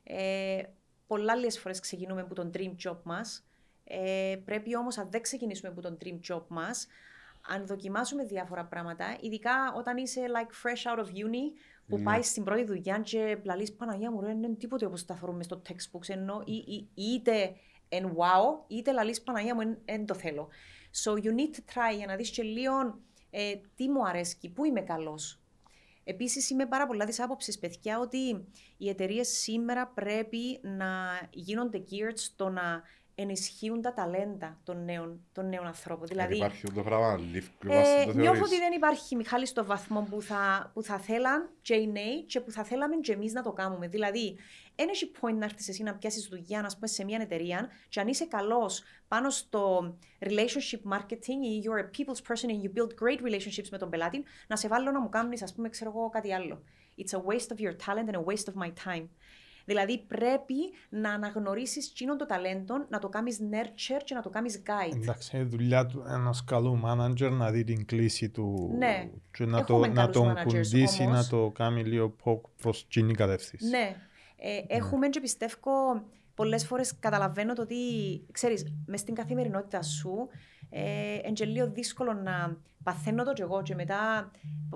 Ε, 0.02 0.62
πολλά 1.06 1.32
άλλες 1.32 1.58
φορές 1.58 1.80
ξεκινούμε 1.80 2.20
από 2.20 2.34
τον 2.34 2.50
dream 2.54 2.74
job 2.84 2.96
μας. 3.02 3.46
Ε, 3.84 4.36
πρέπει 4.44 4.76
όμως 4.76 4.98
αν 4.98 5.10
δεν 5.10 5.22
ξεκινήσουμε 5.22 5.68
από 5.70 5.80
τον 5.80 5.98
dream 6.04 6.34
job 6.34 6.42
μας, 6.48 6.86
αν 7.48 7.66
δοκιμάσουμε 7.66 8.24
διάφορα 8.24 8.64
πράγματα, 8.64 9.16
ειδικά 9.20 9.72
όταν 9.76 9.96
είσαι 9.96 10.20
like 10.20 10.68
fresh 10.68 10.92
out 10.92 10.98
of 10.98 11.06
uni, 11.06 11.58
που 11.88 11.96
ναι. 11.96 12.02
πάεις 12.02 12.28
στην 12.28 12.44
πρώτη 12.44 12.64
δουλειά 12.64 12.98
και 12.98 13.38
πλαλείς 13.42 13.72
Παναγία 13.72 14.10
μου, 14.10 14.20
δεν 14.20 14.42
είναι 14.42 14.54
τίποτε 14.54 14.86
όπως 14.86 15.04
τα 15.04 15.14
θεωρούμε 15.14 15.42
στο 15.42 15.62
textbooks, 15.68 16.08
ενώ 16.08 16.42
ή, 16.44 16.54
ή, 16.54 16.88
είτε 16.94 17.54
εν 17.88 18.16
wow, 18.16 18.64
είτε 18.66 18.92
λαλείς 18.92 19.22
Παναγία 19.22 19.54
μου, 19.54 19.76
δεν 19.84 20.06
το 20.06 20.14
θέλω. 20.14 20.48
So 21.04 21.12
you 21.12 21.30
need 21.34 21.54
to 21.56 21.74
try 21.74 21.96
για 21.96 22.06
να 22.06 22.16
δεις 22.16 22.30
και 22.30 22.42
λίγο 22.42 23.00
ε, 23.30 23.54
τι 23.76 23.88
μου 23.88 24.06
αρέσει, 24.06 24.48
πού 24.54 24.64
είμαι 24.64 24.80
καλός. 24.80 25.39
Επίσης 26.10 26.50
είμαι 26.50 26.66
πάρα 26.66 26.86
πολλά 26.86 27.04
της 27.04 27.20
άποψης, 27.20 27.58
παιδιά, 27.58 27.98
ότι 27.98 28.46
οι 28.76 28.88
εταιρείες 28.88 29.28
σήμερα 29.28 29.86
πρέπει 29.86 30.60
να 30.62 31.20
γίνονται 31.30 31.82
geared 31.90 32.16
στο 32.16 32.48
να 32.48 32.82
ενισχύουν 33.20 33.80
τα 33.82 33.92
ταλέντα 33.92 34.58
των 34.64 34.84
νέων, 34.84 35.20
των 35.32 35.48
νέων 35.48 35.66
ανθρώπων. 35.66 36.06
Δηλαδή, 36.06 36.36
υπάρχει 36.36 36.72
το 36.72 36.82
πράγμα, 36.82 37.20
ε, 37.68 38.04
το 38.04 38.12
Νιώθω 38.12 38.42
ότι 38.42 38.58
δεν 38.58 38.72
υπάρχει, 38.72 39.16
Μιχάλη, 39.16 39.46
στο 39.46 39.64
βαθμό 39.64 40.06
που 40.10 40.22
θα, 40.22 40.70
που 40.74 40.82
θα 40.82 40.98
θέλαν 40.98 41.50
και 41.62 41.74
οι 41.74 41.86
νέοι 41.86 42.22
και 42.22 42.40
που 42.40 42.50
θα 42.50 42.64
θέλαμε 42.64 42.96
και 42.96 43.12
εμείς 43.12 43.32
να 43.32 43.42
το 43.42 43.52
κάνουμε. 43.52 43.88
Δηλαδή, 43.88 44.36
δεν 44.74 44.88
έχει 44.88 45.10
point 45.20 45.34
να 45.34 45.44
έρθεις 45.44 45.68
εσύ 45.68 45.82
να 45.82 45.94
πιάσεις 45.94 46.26
δουλειά, 46.26 46.60
να 46.60 46.68
πούμε, 46.74 46.86
σε 46.86 47.04
μια 47.04 47.18
εταιρεία, 47.20 47.68
και 47.88 48.00
αν 48.00 48.08
είσαι 48.08 48.24
καλός 48.24 48.82
πάνω 49.08 49.30
στο 49.30 49.94
relationship 50.18 50.92
marketing 50.92 51.40
ή 51.44 51.62
you're 51.64 51.80
a 51.80 51.98
people's 51.98 52.22
person 52.28 52.48
and 52.48 52.62
you 52.62 52.70
build 52.78 52.90
great 53.02 53.20
relationships 53.30 53.68
με 53.70 53.78
τον 53.78 53.90
πελάτη, 53.90 54.24
να 54.46 54.56
σε 54.56 54.68
βάλω 54.68 54.90
να 54.90 55.00
μου 55.00 55.08
κάνεις, 55.08 55.42
ας 55.42 55.54
πούμε, 55.54 55.68
ξέρω 55.68 55.92
εγώ 55.96 56.08
κάτι 56.08 56.32
άλλο. 56.34 56.62
It's 56.98 57.18
a 57.18 57.22
waste 57.22 57.50
of 57.54 57.60
your 57.60 57.74
talent 57.86 58.08
and 58.10 58.16
a 58.16 58.24
waste 58.30 58.48
of 58.52 58.54
my 58.62 58.70
time. 58.84 59.08
Δηλαδή 59.70 60.04
πρέπει 60.08 60.54
να 60.88 61.12
αναγνωρίσεις 61.12 61.90
εκείνον 61.90 62.18
το 62.18 62.26
ταλέντο, 62.26 62.86
να 62.88 62.98
το 62.98 63.08
κάνεις 63.08 63.38
nurture 63.50 64.00
και 64.04 64.14
να 64.14 64.22
το 64.22 64.30
κάνεις 64.30 64.62
guide. 64.66 64.96
Εντάξει, 64.96 65.36
η 65.36 65.42
δουλειά 65.42 65.86
του 65.86 66.04
ενό 66.08 66.30
καλού 66.44 66.80
manager 66.84 67.30
να 67.30 67.50
δει 67.50 67.64
την 67.64 67.86
κλίση 67.86 68.28
του 68.28 68.74
ναι. 68.78 69.10
και 69.30 69.44
να, 69.44 69.64
το, 69.64 69.86
να 69.86 70.10
τον 70.10 70.34
κουντήσει, 70.44 71.06
να 71.06 71.26
το 71.26 71.50
κάνει 71.54 71.84
λίγο 71.84 72.14
προς 72.62 72.86
την 72.88 73.14
κατεύθυνση. 73.14 73.68
Ναι. 73.68 73.96
Ε, 74.36 74.52
ναι. 74.52 74.64
έχουμε 74.68 75.08
και 75.08 75.20
πιστεύω 75.20 76.02
πολλές 76.34 76.66
φορές 76.66 76.98
καταλαβαίνω 76.98 77.52
το 77.52 77.62
ότι 77.62 77.76
ξέρεις, 78.32 78.72
μες 78.86 79.00
στην 79.00 79.14
καθημερινότητα 79.14 79.82
σου 79.82 80.28
ε, 80.30 80.36
είναι 80.70 81.44
λίγο 81.44 81.70
δύσκολο 81.70 82.12
να 82.12 82.56
παθαίνω 82.82 83.24
το 83.24 83.32
και 83.32 83.42
εγώ 83.42 83.62
και 83.62 83.74
μετά 83.74 84.30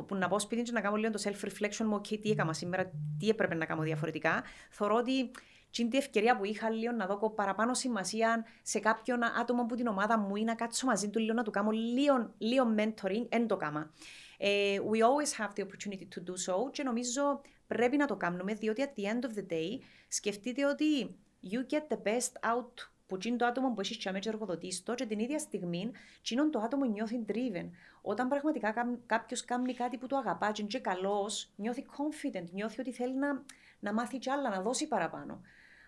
που 0.07 0.15
να 0.15 0.29
πάω 0.29 0.39
σπίτι 0.39 0.63
και 0.63 0.73
να 0.73 0.81
κάνω 0.81 0.97
λίγο 0.97 1.13
το 1.13 1.23
self-reflection 1.25 1.85
μου, 1.87 1.97
okay, 1.97 2.19
τι 2.21 2.31
έκανα 2.31 2.53
σήμερα, 2.53 2.91
τι 3.19 3.29
έπρεπε 3.29 3.55
να 3.55 3.65
κάνω 3.65 3.83
διαφορετικά. 3.83 4.43
Θεωρώ 4.71 4.97
ότι 4.97 5.31
είναι 5.79 5.89
η 5.93 5.97
ευκαιρία 5.97 6.37
που 6.37 6.45
είχα 6.45 6.71
λίγο 6.71 6.93
να 6.93 7.07
δω 7.07 7.31
παραπάνω 7.31 7.75
σημασία 7.75 8.45
σε 8.63 8.79
κάποιον 8.79 9.25
άτομο 9.25 9.63
από 9.63 9.75
την 9.75 9.87
ομάδα 9.87 10.19
μου 10.19 10.37
ή 10.37 10.45
να 10.45 10.55
κάτσω 10.55 10.87
μαζί 10.87 11.11
του 11.11 11.19
λίγο 11.19 11.33
να 11.33 11.43
του 11.43 11.51
κάνω 11.51 11.71
λίγο, 11.71 12.35
λίγο 12.39 12.75
mentoring, 12.79 13.27
εν 13.29 13.47
το 13.47 13.57
κάμα. 13.57 13.91
Ε, 14.39 14.79
we 14.91 14.97
always 14.97 15.45
have 15.45 15.51
the 15.57 15.67
opportunity 15.67 16.07
to 16.15 16.21
do 16.31 16.33
so 16.33 16.71
και 16.73 16.83
νομίζω 16.83 17.41
πρέπει 17.67 17.97
να 17.97 18.07
το 18.07 18.17
κάνουμε 18.17 18.55
διότι 18.55 18.85
at 18.87 18.99
the 18.99 19.05
end 19.05 19.25
of 19.25 19.39
the 19.39 19.53
day 19.53 19.79
σκεφτείτε 20.09 20.67
ότι 20.67 21.17
you 21.51 21.75
get 21.75 21.97
the 21.97 22.03
best 22.03 22.53
out 22.55 22.94
που 23.07 23.19
είναι 23.25 23.37
το 23.37 23.47
άτομο 23.47 23.73
που 23.73 23.81
έχει 23.81 23.99
τσάμε 23.99 24.19
και 24.19 24.29
εργοδοτείς 24.29 24.83
το 24.83 24.95
και 24.95 25.07
την 25.07 25.19
ίδια 25.19 25.39
στιγμή 25.39 25.91
είναι 26.31 26.51
το 26.51 26.59
άτομο 26.59 26.85
νιώθει 26.85 27.25
driven. 27.29 27.69
Όταν 28.03 28.29
πραγματικά 28.29 28.75
κάποιος 29.07 29.45
κάνει 29.45 29.75
κάτι 29.75 29.97
που 29.99 30.07
το 30.07 30.17
αγαπά 30.17 30.53
και 30.53 30.63
είναι 30.63 30.81
καλός, 30.81 31.51
νιώθει 31.57 31.85
confident, 31.91 32.45
νιώθει 32.53 32.81
ότι 32.81 32.93
θέλει 32.93 33.17
να, 33.17 33.43
να 33.81 33.93
μάθει 33.93 34.19
κι 34.19 34.31
άλλα, 34.31 34.51
να 34.51 34.63
δώσει 34.63 34.89
παραπάνω. 34.89 35.41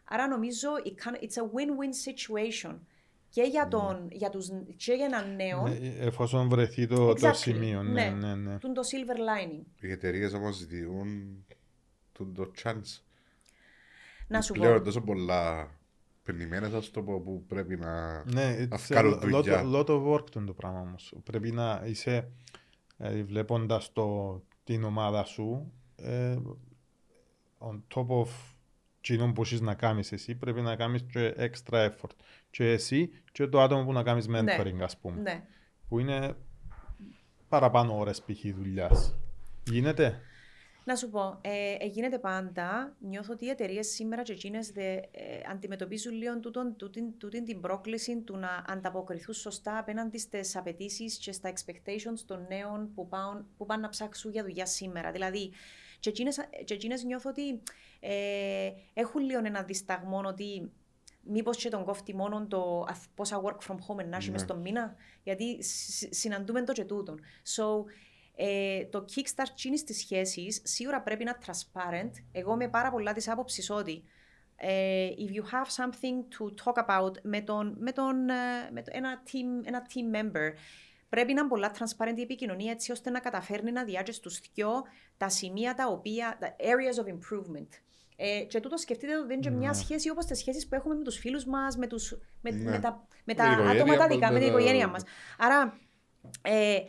Άρα 0.04 0.28
νομίζω 0.28 0.68
it's 1.20 1.38
a 1.38 1.42
win-win 1.42 2.10
situation 2.10 2.78
και 3.28 3.42
για, 3.42 3.62
ναι. 3.62 3.68
τον, 3.68 4.08
για, 4.10 4.30
τους, 4.30 4.48
και 4.76 4.92
για 4.92 5.04
έναν 5.04 5.34
νέο. 5.34 5.62
Ναι, 5.62 5.78
εφόσον 5.98 6.48
βρεθεί 6.48 6.86
το, 6.86 7.10
exactly. 7.10 7.20
το 7.20 7.32
σημείο. 7.32 7.82
Ναι, 7.82 8.04
ναι, 8.04 8.34
ναι. 8.34 8.34
ναι. 8.34 8.58
το 8.58 8.80
silver 8.82 9.18
lining. 9.18 9.62
Οι 9.80 9.90
εταιρείες 9.90 10.32
όμως 10.32 10.56
ζητούν 10.56 11.44
το 12.12 12.52
chance. 12.62 13.00
Να 14.28 14.40
σου 14.40 14.52
Πλέον 14.52 14.78
πω. 14.78 14.84
τόσο 14.84 15.00
πολλά 15.00 15.70
πενημένες, 16.26 16.72
ας 16.72 16.90
το 16.90 17.02
πω, 17.02 17.20
που 17.20 17.44
πρέπει 17.48 17.76
να 17.76 18.24
ναι, 18.24 18.68
βγάλουν 18.88 19.20
δουλειά. 19.20 19.62
Ναι, 19.62 19.70
lot 19.78 19.86
of 19.86 20.12
work 20.12 20.30
το 20.30 20.52
πράγμα 20.56 20.80
όμως. 20.80 21.14
Πρέπει 21.24 21.50
να 21.50 21.82
είσαι, 21.86 22.28
ε, 22.98 23.22
βλέποντας 23.22 23.92
το, 23.92 24.42
την 24.64 24.84
ομάδα 24.84 25.24
σου, 25.24 25.72
ε, 25.96 26.36
on 27.58 27.80
top 27.94 28.06
of 28.06 28.28
κοινών 29.00 29.32
που 29.32 29.42
έχεις 29.42 29.60
να 29.60 29.74
κάνεις 29.74 30.12
εσύ, 30.12 30.34
πρέπει 30.34 30.60
να 30.60 30.76
κάνεις 30.76 31.02
και 31.02 31.34
extra 31.38 31.88
effort. 31.88 32.10
Και 32.50 32.70
εσύ 32.70 33.10
και 33.32 33.46
το 33.46 33.60
άτομο 33.60 33.84
που 33.84 33.92
να 33.92 34.02
κάνεις 34.02 34.26
ναι. 34.26 34.40
mentoring, 34.40 34.74
ναι. 34.74 34.84
ας 34.84 34.96
πούμε. 34.98 35.20
Ναι. 35.20 35.42
Που 35.88 35.98
είναι 35.98 36.36
παραπάνω 37.48 37.98
ώρες 37.98 38.22
π.χ. 38.22 38.54
δουλειάς. 38.56 39.14
Γίνεται; 39.70 40.20
Να 40.88 40.96
σου 40.96 41.10
πω, 41.10 41.38
ε, 41.40 41.76
ε, 41.78 41.86
γίνεται 41.86 42.18
πάντα. 42.18 42.96
Νιώθω 42.98 43.32
ότι 43.32 43.44
οι 43.44 43.48
εταιρείες 43.48 43.86
σήμερα 43.86 44.22
και 44.22 44.32
εκείνες 44.32 44.72
ε, 44.74 45.00
αντιμετωπίζουν 45.50 46.14
λίγο 46.14 46.40
τούτον, 46.40 46.76
τούτην, 46.76 47.18
τούτην 47.18 47.44
την 47.44 47.60
πρόκληση 47.60 48.20
του 48.20 48.36
να 48.36 48.64
ανταποκριθούν 48.66 49.34
σωστά 49.34 49.78
απέναντι 49.78 50.18
στις 50.18 50.56
απαιτήσεις 50.56 51.18
και 51.18 51.32
στα 51.32 51.52
expectations 51.52 52.18
των 52.26 52.46
νέων 52.48 52.92
που 52.94 53.08
πάνε, 53.08 53.44
που 53.56 53.66
πάνε 53.66 53.82
να 53.82 53.88
ψάξουν 53.88 54.30
για 54.30 54.42
δουλειά 54.42 54.66
σήμερα. 54.66 55.12
Δηλαδή, 55.12 55.52
και 56.00 56.10
εκείνες, 56.68 57.04
νιώθω 57.04 57.30
ότι 57.30 57.62
ε, 58.00 58.70
έχουν 58.94 59.20
λίγο 59.20 59.40
ένα 59.44 59.62
δισταγμό 59.62 60.22
ότι 60.24 60.70
μήπως 61.26 61.56
και 61.56 61.68
τον 61.68 61.84
κόφτει 61.84 62.14
μόνο 62.14 62.46
το 62.46 62.86
πόσα 63.14 63.42
work 63.42 63.68
from 63.68 63.76
home 63.76 64.06
να 64.06 64.16
έχει 64.16 64.30
ναι. 64.30 64.38
στον 64.38 64.60
μήνα, 64.60 64.94
γιατί 65.22 65.58
συναντούμε 66.10 66.62
το 66.62 66.72
και 66.72 66.84
τούτον. 66.84 67.20
So, 67.56 67.64
ε, 68.38 68.84
το 68.84 69.04
kickstart 69.14 69.50
τσίνη 69.54 69.80
της 69.80 69.98
σχέσης 69.98 70.60
σίγουρα 70.64 71.02
πρέπει 71.02 71.24
να 71.24 71.30
είναι 71.30 71.46
transparent. 71.46 72.10
Εγώ 72.32 72.52
είμαι 72.52 72.68
πάρα 72.68 72.90
πολλά 72.90 73.12
της 73.12 73.28
άποψης 73.28 73.70
ότι 73.70 74.04
ε, 74.56 75.08
if 75.18 75.30
you 75.30 75.42
have 75.42 75.84
something 75.84 76.16
to 76.38 76.64
talk 76.64 76.84
about 76.86 77.10
με, 77.22 77.40
τον, 77.40 77.76
με, 77.78 77.92
τον, 77.92 78.28
ε, 78.28 78.34
με 78.72 78.82
ένα, 78.86 79.22
team, 79.26 79.66
ένα 79.66 79.86
team 79.88 80.16
member, 80.16 80.52
πρέπει 81.08 81.32
να 81.32 81.40
είναι 81.40 81.48
πολλά 81.48 81.70
transparent 81.78 82.16
η 82.16 82.22
επικοινωνία 82.22 82.70
έτσι 82.70 82.92
ώστε 82.92 83.10
να 83.10 83.20
καταφέρνει 83.20 83.72
να 83.72 83.84
διάγει 83.84 84.12
στους 84.12 84.40
δυο 84.54 84.70
τα 85.16 85.28
σημεία 85.28 85.74
τα 85.74 85.86
οποία, 85.88 86.36
τα 86.40 86.56
areas 86.58 87.04
of 87.04 87.08
improvement. 87.12 87.68
Ε, 88.16 88.40
και 88.44 88.60
τούτο 88.60 88.76
σκεφτείτε 88.76 89.16
ότι 89.18 89.26
δεν 89.26 89.40
είναι 89.42 89.50
μια 89.56 89.68
Ναι. 89.68 89.74
σχέση 89.74 90.10
όπως 90.10 90.24
τις 90.24 90.38
σχέσεις 90.38 90.68
που 90.68 90.74
έχουμε 90.74 90.94
με 90.94 91.04
τους 91.04 91.16
φίλους 91.18 91.44
μας, 91.44 91.76
με, 91.76 91.86
τους, 91.86 92.18
με, 92.40 92.50
Ναι. 92.50 92.70
με 92.70 92.78
τα, 92.78 93.06
με 93.10 93.18
Με 93.24 93.34
τα 93.34 93.42
την 93.44 93.52
οικογένεια 93.52 93.80
άτομα 93.82 93.96
τα 93.96 93.98
μας, 94.06 94.14
δικά, 94.14 94.26
με 94.26 94.32
με 94.32 94.38
την 94.38 94.48
τα- 94.52 94.58
οικογένεια 94.58 94.88
μας. 94.88 95.02
Άρα 95.38 95.78
ε, 96.42 96.78
θ- 96.78 96.84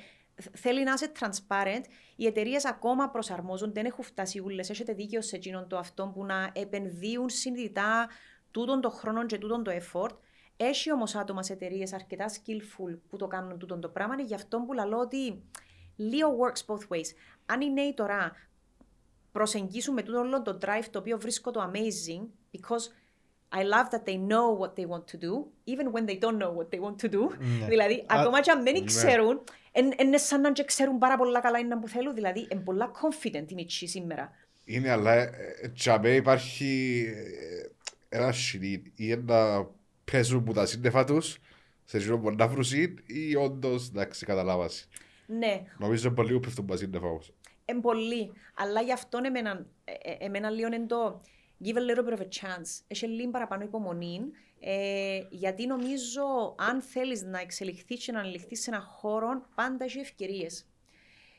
θέλει 0.53 0.84
να 0.84 0.93
είσαι 0.93 1.11
transparent. 1.19 1.84
Οι 2.15 2.26
εταιρείες 2.26 2.65
ακόμα 2.65 3.09
προσαρμόζονται, 3.09 3.72
δεν 3.72 3.85
έχουν 3.85 4.03
φτάσει 4.03 4.39
ούλες. 4.39 4.69
Έχετε 4.69 4.93
δίκιο 4.93 5.22
σε 5.22 5.35
εκείνον 5.35 5.68
το 5.68 5.77
αυτό 5.77 6.11
που 6.14 6.26
να 6.26 6.49
επενδύουν 6.53 7.30
συνειδητά 7.30 8.09
τούτον 8.51 8.81
το 8.81 8.89
χρόνο 8.89 9.26
και 9.26 9.38
τούτον 9.38 9.64
το 9.64 9.72
effort. 9.72 10.15
Έχει 10.57 10.91
όμως 10.91 11.15
άτομα 11.15 11.43
σε 11.43 11.53
εταιρείες 11.53 11.93
αρκετά 11.93 12.26
skillful 12.30 12.97
που 13.09 13.18
το 13.18 13.27
κάνουν 13.27 13.59
τούτον 13.59 13.81
το 13.81 13.89
πράγμα. 13.89 14.14
Είναι 14.14 14.23
γι' 14.23 14.34
αυτό 14.34 14.59
που 14.59 14.73
λέω 14.73 14.99
ότι 14.99 15.43
λίγο 15.95 16.38
works 16.39 16.73
both 16.73 16.95
ways. 16.95 17.07
Αν 17.45 17.61
οι 17.61 17.73
νέοι 17.73 17.93
τώρα 17.93 18.31
προσεγγίσουν 19.31 19.93
με 19.93 20.01
τούτο 20.01 20.19
όλο 20.19 20.41
το 20.41 20.57
drive 20.61 20.85
το 20.91 20.99
οποίο 20.99 21.19
βρίσκω 21.19 21.51
το 21.51 21.72
amazing 21.72 22.26
because 22.51 22.91
I 23.49 23.64
love 23.64 23.89
that 23.91 24.03
they 24.05 24.18
know 24.18 24.47
what 24.61 24.76
they 24.76 24.85
want 24.85 25.05
to 25.07 25.18
do 25.18 25.45
even 25.65 25.91
when 25.93 26.05
they 26.05 26.18
don't 26.19 26.38
know 26.38 26.51
what 26.51 26.69
they 26.72 26.80
want 26.80 26.97
to 27.03 27.09
do. 27.09 27.38
Ναι. 27.38 27.65
Δηλαδή, 27.68 27.93
Α, 27.93 28.05
ακόμα 28.07 28.41
και 28.41 28.51
αν 28.51 28.64
δεν 28.64 28.73
ναι. 28.73 28.84
ξέρουν, 28.84 29.43
είναι 29.99 30.18
σαν 30.18 30.41
να 30.41 30.52
και 30.52 30.64
ξέρουν 30.64 30.98
πάρα 30.98 31.18
πολλά 31.18 31.40
καλά 31.40 31.58
είναι 31.60 31.76
που 31.80 31.88
θέλουν. 31.88 32.14
Δηλαδή, 32.14 32.48
είναι 32.52 32.62
πολλά 32.62 32.91
confident 32.91 33.52
η 33.52 33.54
Μιτσί 33.54 33.88
σήμερα. 33.88 34.32
Είναι, 34.64 34.90
αλλά 34.90 35.14
ε, 35.14 35.32
ε, 35.62 35.68
τσαμέ 35.68 36.10
υπάρχει 36.16 37.04
ε, 38.10 38.18
ένα 38.18 38.32
σιρί 38.32 38.91
ή 38.95 39.16
να 39.16 39.68
πέσουν 40.12 40.44
που 40.44 40.54
τα 40.54 40.66
σύννεφα 40.66 41.04
τους 41.04 41.38
σε 41.86 41.98
εκείνο 41.98 42.18
που 42.18 42.32
να 42.32 42.48
βρουσίν 42.48 42.98
ή 43.06 43.36
όντως, 43.36 43.88
εντάξει, 43.88 44.26
καταλάβαση. 44.26 44.88
Ναι, 45.26 45.64
Νομίζω 45.78 46.12
πολύ 46.12 46.34
που 46.34 46.40
πέφτουν 46.40 46.66
που 46.66 46.72
τα 46.72 46.78
σύννεφα 46.78 47.06
όμως. 47.08 47.34
είναι 47.66 47.80
πολύ. 47.82 48.32
Αλλά 48.56 48.82
γι' 48.82 48.91
αυτό 48.91 49.20
εμένα, 49.24 49.66
ε, 49.84 49.91
ε, 49.91 50.26
εμένα 50.26 50.49
λίγο 50.49 50.68
είναι 50.68 50.86
το 50.86 51.22
give 51.64 51.76
a 51.78 51.80
little 51.80 52.10
bit 52.10 52.18
of 52.18 52.22
a 52.22 52.24
chance. 52.24 52.82
Έχει 52.88 53.08
λίγο 53.08 53.30
παραπάνω 53.32 53.64
υπομονή. 53.64 54.20
Ε, 54.60 55.20
γιατί 55.30 55.66
νομίζω 55.66 56.56
αν 56.58 56.82
θέλεις 56.82 57.22
να 57.22 57.40
εξελιχθείς 57.40 58.06
και 58.06 58.12
να 58.12 58.20
ανελιχθείς 58.20 58.62
σε 58.62 58.70
έναν 58.70 58.82
χώρο, 58.82 59.46
πάντα 59.56 59.84
έχεις 59.84 60.02
ευκαιρίες. 60.02 60.66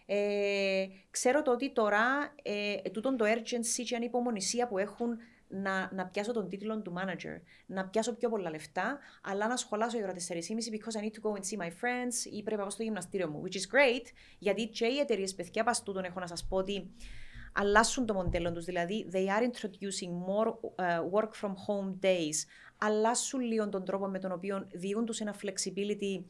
Ε, 0.06 0.86
ξέρω 1.10 1.42
το 1.42 1.50
ότι 1.52 1.72
τώρα 1.72 2.34
ε, 2.42 2.90
τούτον 2.90 3.16
το 3.16 3.24
urgency 3.24 3.82
και 3.84 3.94
η 3.94 3.96
ανυπομονησία 3.96 4.68
που 4.68 4.78
έχουν 4.78 5.18
να, 5.48 5.90
να 5.92 6.06
πιάσω 6.06 6.32
τον 6.32 6.48
τίτλο 6.48 6.82
του 6.82 6.92
manager, 6.96 7.40
να 7.66 7.88
πιάσω 7.88 8.14
πιο 8.14 8.28
πολλά 8.28 8.50
λεφτά, 8.50 8.98
αλλά 9.22 9.48
να 9.48 9.56
σχολάσω 9.56 9.98
η 9.98 10.02
ώρα 10.02 10.12
4.30 10.12 10.14
because 10.36 11.00
I 11.00 11.04
need 11.04 11.12
to 11.12 11.30
go 11.30 11.32
and 11.38 11.44
see 11.44 11.64
my 11.64 11.68
friends 11.68 12.32
ή 12.32 12.42
πρέπει 12.42 12.50
να 12.50 12.56
πάω 12.56 12.70
στο 12.70 12.82
γυμναστήριο 12.82 13.28
μου. 13.28 13.42
Which 13.44 13.54
is 13.54 13.76
great, 13.76 14.06
γιατί 14.38 14.66
και 14.66 14.86
οι 14.86 14.98
εταιρείες 14.98 15.34
παιδιά 15.34 15.64
πας 15.64 15.82
τούτον 15.82 16.04
έχω 16.04 16.20
να 16.20 16.26
σας 16.26 16.46
πω 16.48 16.56
ότι 16.56 16.90
αλλάσουν 17.52 18.06
το 18.06 18.14
μοντέλο 18.14 18.52
τους, 18.52 18.64
δηλαδή 18.64 19.08
they 19.12 19.26
are 19.26 19.42
introducing 19.42 20.10
more 20.28 20.46
uh, 20.46 21.20
work 21.20 21.30
from 21.42 21.50
home 21.50 21.98
days, 22.02 22.36
αλλάσουν 22.78 23.40
λίγο 23.40 23.68
τον 23.68 23.84
τρόπο 23.84 24.06
με 24.06 24.18
τον 24.18 24.32
οποίο 24.32 24.66
διούν 24.72 25.04
τους 25.04 25.20
ένα 25.20 25.34
flexibility 25.42 26.24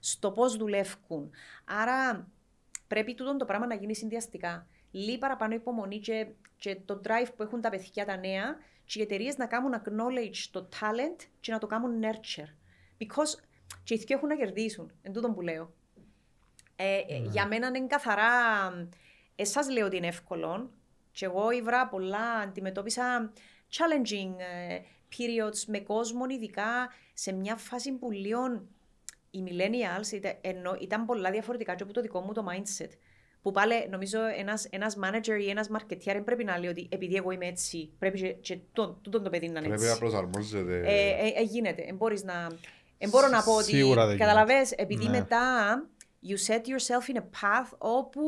στο 0.00 0.30
πώς 0.30 0.56
δουλεύουν. 0.56 1.30
Άρα 1.64 2.28
πρέπει 2.88 3.14
τούτο 3.14 3.36
το 3.36 3.44
πράγμα 3.44 3.66
να 3.66 3.74
γίνει 3.74 3.94
συνδυαστικά. 3.94 4.66
Λίγο 4.90 5.18
παραπάνω 5.18 5.54
υπομονή 5.54 5.98
και, 5.98 6.26
και 6.56 6.76
το 6.84 7.00
drive 7.04 7.28
που 7.36 7.42
έχουν 7.42 7.60
τα 7.60 7.70
παιδιά 7.70 8.04
τα 8.04 8.16
νέα 8.16 8.56
και 8.84 8.98
οι 8.98 9.02
εταιρείες 9.02 9.36
να 9.36 9.46
κάνουν 9.46 9.74
acknowledge 9.74 10.48
το 10.50 10.68
talent 10.80 11.26
και 11.40 11.52
να 11.52 11.58
το 11.58 11.66
κάνουν 11.66 12.02
nurture. 12.02 12.48
Because 12.98 13.42
και 13.84 13.94
οι 13.94 13.96
δύο 13.96 14.16
έχουν 14.16 14.28
να 14.28 14.36
κερδίσουν. 14.36 14.92
Εν 15.02 15.12
τούτο 15.12 15.30
που 15.30 15.40
λέω. 15.40 15.72
Ε, 16.76 16.96
ε, 16.96 17.18
Για 17.30 17.46
μένα 17.46 17.66
είναι 17.66 17.86
καθαρά. 17.86 18.30
Εσάς 19.36 19.70
λέω 19.70 19.86
ότι 19.86 19.96
είναι 19.96 20.06
εύκολο. 20.06 20.70
Και 21.12 21.24
εγώ 21.24 21.50
ήβρα 21.50 21.88
πολλά, 21.88 22.30
αντιμετώπισα 22.30 23.32
challenging 23.70 24.34
ε, 24.38 24.80
periods 25.18 25.64
με 25.66 25.80
κόσμο, 25.80 26.24
ειδικά 26.28 26.90
σε 27.14 27.32
μια 27.32 27.56
φάση 27.56 27.92
που 27.92 28.10
λίγο 28.10 28.66
οι 29.30 29.44
millennials 29.46 30.12
ήταν, 30.12 30.32
ενώ, 30.40 30.76
ήταν 30.80 31.04
πολλά 31.04 31.30
διαφορετικά 31.30 31.74
και 31.74 31.82
από 31.82 31.92
το 31.92 32.00
δικό 32.00 32.20
μου 32.20 32.32
το 32.32 32.44
mindset. 32.50 32.90
Που 33.42 33.50
πάλι 33.50 33.88
νομίζω 33.90 34.18
ένας, 34.38 34.64
ένας 34.70 34.96
manager 35.04 35.40
ή 35.40 35.48
ένας 35.50 35.68
marketeer 35.72 35.98
δεν 36.04 36.24
πρέπει 36.24 36.44
να 36.44 36.58
λέει 36.58 36.70
ότι 36.70 36.88
επειδή 36.90 37.14
εγώ 37.14 37.30
είμαι 37.30 37.46
έτσι, 37.46 37.90
πρέπει 37.98 38.20
και, 38.20 38.28
και 38.28 38.58
το, 38.72 38.98
τούτο 39.02 39.20
το 39.20 39.30
παιδί 39.30 39.48
να 39.48 39.58
είναι 39.58 39.68
Πρέπει 39.68 39.82
έτσι. 39.82 39.92
να 39.92 39.98
προσαρμόζεται. 39.98 40.82
Ε, 40.84 41.26
ε, 41.26 41.32
ε, 41.36 41.42
γίνεται. 41.42 41.82
Ε, 41.82 41.92
μπορείς 41.92 42.24
να... 42.24 42.48
Ε, 42.98 43.08
μπορώ 43.08 43.28
να 43.28 43.42
πω 43.42 43.54
ότι 43.54 43.64
Σίγουρα 43.64 44.06
δεν 44.06 44.18
καταλαβες, 44.18 44.72
επειδή 44.72 45.04
Ναι. 45.04 45.10
μετά 45.18 45.42
you 46.26 46.52
set 46.52 46.60
yourself 46.60 47.14
in 47.14 47.18
a 47.18 47.22
path 47.22 47.76
όπου 47.78 48.22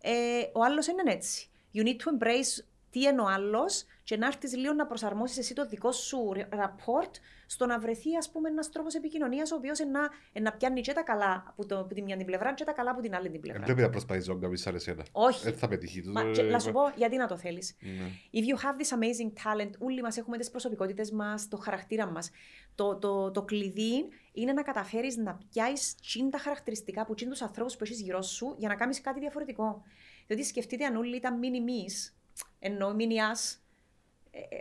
ε, 0.00 0.12
ο 0.52 0.64
άλλος 0.64 0.86
είναι 0.86 1.02
έτσι. 1.12 1.48
You 1.74 1.80
need 1.80 1.96
to 1.96 2.22
embrace 2.22 2.64
τι 2.90 3.00
είναι 3.00 3.20
ο 3.20 3.26
άλλος 3.28 3.84
και 4.04 4.16
να 4.16 4.26
έρθεις 4.26 4.56
λίγο 4.56 4.72
να 4.72 4.86
προσαρμόσεις 4.86 5.38
εσύ 5.38 5.54
το 5.54 5.66
δικό 5.66 5.92
σου 5.92 6.32
rapport 6.50 7.10
στο 7.46 7.66
να 7.66 7.78
βρεθεί 7.78 8.16
ας 8.16 8.30
πούμε 8.30 8.48
ένας 8.48 8.70
τρόπος 8.70 8.94
επικοινωνίας 8.94 9.50
ο 9.52 9.54
οποίος 9.56 9.78
να, 9.78 10.40
να 10.40 10.52
πιάνει 10.52 10.80
και 10.80 10.92
τα 10.92 11.02
καλά 11.02 11.44
από, 11.48 11.66
το, 11.66 11.78
από 11.78 11.94
τη 11.94 12.02
μια 12.02 12.16
την 12.16 12.26
πλευρά 12.26 12.54
και 12.54 12.64
τα 12.64 12.72
καλά 12.72 12.90
από 12.90 13.00
την 13.00 13.14
άλλη 13.14 13.22
την 13.22 13.32
Δεν 13.32 13.40
πλευρά. 13.40 13.62
πρέπει 13.62 13.80
να 13.80 13.90
προσπαθείς 13.90 14.26
να 14.26 14.34
κάνεις 14.34 14.60
σαν 14.60 14.74
εσένα. 14.74 15.04
Όχι. 15.12 15.42
Δεν 15.44 15.54
θα 15.56 15.68
πετύχει. 15.68 16.02
Μα, 16.06 16.22
Το- 16.24 16.30
και, 16.30 16.42
να 16.42 16.58
σου 16.58 16.72
πω 16.72 16.80
γιατί 16.96 17.16
να 17.16 17.26
το 17.26 17.36
θέλεις. 17.36 17.76
Ναι. 17.80 18.10
If 18.32 18.36
you 18.36 18.58
have 18.64 18.76
this 18.80 18.98
amazing 18.98 19.32
talent, 19.44 19.70
όλοι 19.78 20.02
μας 20.02 20.16
έχουμε 20.16 20.38
τις 20.38 20.50
προσωπικότητες 20.50 21.10
μας, 21.10 21.48
το 21.48 21.56
χαρακτήρα 21.56 22.06
μας. 22.06 22.30
Το, 22.74 22.96
το, 22.96 23.30
το 23.30 23.42
κλειδί 23.42 24.08
είναι 24.32 24.52
να 24.52 24.62
καταφέρεις 24.62 25.16
να 25.16 25.38
πιάσεις 25.52 25.94
τσιν 25.94 26.30
τα 26.30 26.38
χαρακτηριστικά 26.38 27.04
που 27.06 27.14
τσιν 27.14 27.28
τους 27.28 27.42
ανθρώπους 27.42 27.76
που 27.76 27.84
έχεις 27.84 28.00
γύρω 28.00 28.22
σου 28.22 28.54
για 28.58 28.68
να 28.68 28.74
κάνεις 28.74 29.00
κάτι 29.00 29.20
διαφορετικό. 29.20 29.82
Διότι 30.26 30.44
σκεφτείτε 30.44 30.84
αν 30.84 30.96
όλοι 30.96 31.16
ήταν 31.16 31.40
mini 31.42 31.68
me's, 31.68 32.12
ενώ 32.58 32.96
mini 32.98 33.02
us, 33.02 33.02
ε, 33.02 33.12
ε, 33.12 33.63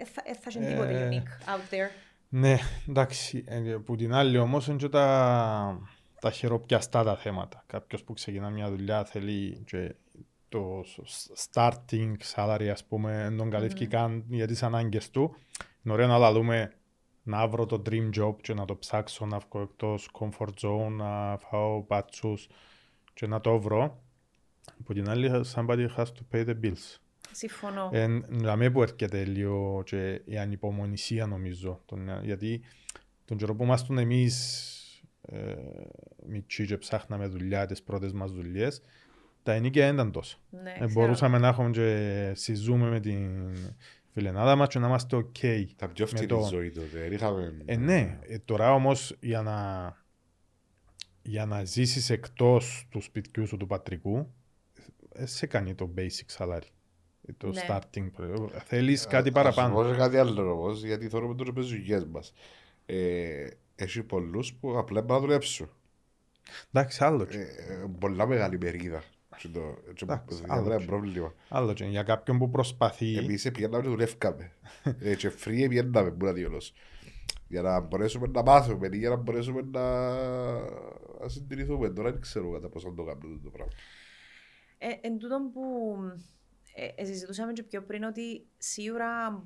θα, 0.06 0.22
ε, 0.26 0.34
θα 0.34 0.50
είχε 0.50 0.60
τίποτε 0.60 1.02
Ε, 1.02 1.10
unique 1.10 1.50
out 1.50 1.74
there. 1.74 1.90
Ναι, 2.30 2.58
εντάξει. 2.90 3.44
Ε, 3.48 3.60
που 3.86 3.96
την 3.96 4.14
άλλη 4.14 4.38
όμως 4.38 4.68
είναι 4.68 4.78
και 4.78 4.90
τα, 4.90 5.80
τα 6.20 6.32
χειροπιαστά 6.32 7.04
τα 7.04 7.16
θέματα. 7.18 7.64
Κάποιος 7.68 8.04
που 8.04 8.14
ξεκινά 8.14 8.50
μια 8.50 8.70
δουλειά 8.70 9.04
θέλει 9.06 9.64
και 9.66 9.96
το 10.50 10.84
s- 11.06 11.50
starting 11.52 12.14
salary, 12.36 12.68
ας 12.72 12.84
πούμε, 12.86 13.18
δεν 13.18 13.38
τον 13.38 13.50
καλύφει 13.50 13.88
καν 13.88 14.24
για 14.28 14.48
τις 14.48 14.64
ανάγκες 14.64 15.10
του. 15.10 15.36
Είναι 15.84 15.94
ωραίο 15.94 16.08
να 16.08 16.18
λαλούμε 16.18 16.74
να 17.24 17.48
βρω 17.48 17.66
το 17.66 17.82
dream 17.90 18.10
job 18.20 18.36
και 18.42 18.54
να 18.54 18.66
το 18.66 18.76
ψάξω, 18.78 19.26
να 19.26 19.38
βγω 19.40 19.62
εκτός 19.62 20.10
comfort 20.20 20.54
zone, 20.62 20.92
να 20.92 21.38
φάω 21.38 21.84
πάτσους 21.84 22.48
και 23.14 23.28
να 23.28 23.42
το 23.42 23.60
βρω. 23.60 24.04
Από 24.80 24.94
την 24.94 25.10
άλλη, 25.10 25.32
somebody 25.56 25.88
has 25.98 26.06
to 26.06 26.22
pay 26.36 26.46
the 26.46 26.56
bills. 26.64 26.98
Συμφωνώ. 27.34 27.90
Εν, 27.94 28.26
δηλαδή 28.30 28.72
που 28.72 28.82
έρχεται 28.82 29.24
λίγο 29.24 29.84
και 29.86 30.22
η 30.26 30.38
ανυπομονησία 30.38 31.26
νομίζω. 31.26 31.82
Τον, 31.86 32.10
γιατί 32.24 32.62
τον 33.26 33.38
καιρό 33.38 33.56
που 33.56 33.64
ήμασταν 33.64 33.98
εμείς 33.98 34.70
ε, 35.22 35.54
μικροί 36.28 36.66
και 36.66 36.78
ψάχναμε 36.78 37.28
δουλειά, 37.28 37.66
τις 37.66 37.84
πρώτες 37.84 38.12
μας 38.14 38.32
δουλειές, 38.32 38.82
τα 39.44 39.54
ενίκια 39.54 39.86
δεν 39.86 39.94
ήταν 39.94 40.12
τόσο. 40.12 40.38
ναι, 40.50 40.70
Ε, 40.70 40.74
ξέρω. 40.74 40.90
μπορούσαμε 40.94 41.38
να 41.38 41.48
έχουμε 41.48 41.70
και 41.70 42.32
συζούμε 42.36 42.90
με 42.90 43.00
την 43.00 43.56
φιλενάδα 44.14 44.56
μας 44.56 44.68
και 44.68 44.80
να 44.80 44.88
είμαστε 44.88 45.18
ok. 45.18 45.66
Τα 45.76 45.88
πιο 45.88 46.06
Με 46.06 46.12
φτηνή 46.12 46.26
το- 46.28 46.48
ζωή 46.52 46.72
τότε. 46.72 46.88
Δεν 47.00 47.12
είχαμε... 47.12 47.62
Ε, 47.66 47.76
ναι, 47.78 48.20
ε, 48.28 48.40
τώρα 48.40 48.74
όμως 48.74 49.16
για 49.20 49.42
να, 49.42 49.88
για 51.22 51.46
να 51.46 51.64
ζήσεις 51.64 52.10
εκτός 52.10 52.88
του 52.90 53.02
σπιτιού 53.02 53.48
σου 53.48 53.58
του 53.58 53.68
πατρικού, 53.68 54.34
ε, 55.14 55.26
σε 55.26 55.46
κάνει 55.46 55.76
το 55.76 55.94
basic 55.98 56.38
salary. 56.38 56.68
Ε, 57.28 57.32
Το 57.38 57.48
Ναι. 57.48 57.62
starting. 57.68 58.12
προ- 58.16 58.52
Θέλεις 58.66 59.08
κάτι 59.08 59.16
Ας 59.16 59.26
σου 59.26 59.32
παραπάνω; 59.32 59.74
πω 59.76 59.84
και 59.90 59.96
κάτι 59.98 60.18
άλλο 60.18 60.52
όμως, 60.52 60.84
γιατί 60.84 61.10
θεωρούμε 61.10 61.36
τώρα 61.36 61.52
με 61.56 61.62
δουλειές 61.62 62.06
μας. 62.06 62.34
Ε, 62.86 63.48
έχει 63.76 64.04
πολλούς 64.04 64.54
που 64.54 64.78
απλά 64.78 65.04
πάνε 65.04 65.20
να 65.20 65.26
δουλέψουν. 65.26 65.70
Εντάξει, 66.72 67.04
άλλο. 67.04 67.24
Ε, 67.24 67.26
και- 67.26 67.38
ε, 67.38 67.86
πολλά 68.00 68.28
μεγάλη 68.28 68.58
μερίδα. 68.62 69.04
Και 69.38 69.48
το- 69.48 69.78
και 69.94 70.04
Εντάξει, 70.04 70.42
το- 70.42 70.46
άλλο 70.54 70.66
είναι 70.66 70.76
και. 70.78 70.86
πρόβλημα. 70.86 71.34
Άλλο 71.50 71.74
και 71.74 71.86
για 71.86 72.04
κάποιον 72.04 72.38
που 72.38 72.50
προσπαθεί. 72.50 73.18
Εμείς 73.18 73.52
πιέναμε 73.52 73.84
και 73.84 73.90
δουλεύκαμε. 73.90 74.52
Ε, 75.00 75.16
Και 75.16 75.32
free 75.44 75.66
πιέναμε, 75.70 76.12
που 76.12 76.26
να 76.26 76.34
διόλος. 76.34 76.74
Για 77.48 77.62
να 77.62 77.80
μπορέσουμε 77.80 78.28
να 78.28 78.44
μάθουμε 78.44 78.90
ή 78.92 78.98
για 78.98 79.10
να 79.10 79.16
μπορέσουμε 79.16 79.62
να 79.72 80.12
να 81.22 81.28
συντηρηθούμε. 81.30 81.90
Τώρα 81.90 82.12
δεν 82.12 82.22
ξέρω 82.22 82.52
κατά 82.52 82.70
πόσο 82.70 82.90
να 82.90 82.96
το 82.96 83.04
κάνουμε 83.04 83.40
το 83.44 83.50
πράγμα. 83.50 83.72
Ε, 84.78 84.88
εν 85.08 85.18
τούτον 85.18 85.52
που 85.52 85.62
ε, 86.74 86.88
ε, 86.96 87.06
συζητούσαμε 87.06 87.54
και 87.54 87.64
πιο 87.64 87.84
πριν 87.84 88.04
ότι 88.04 88.46
σίγουρα 88.58 89.44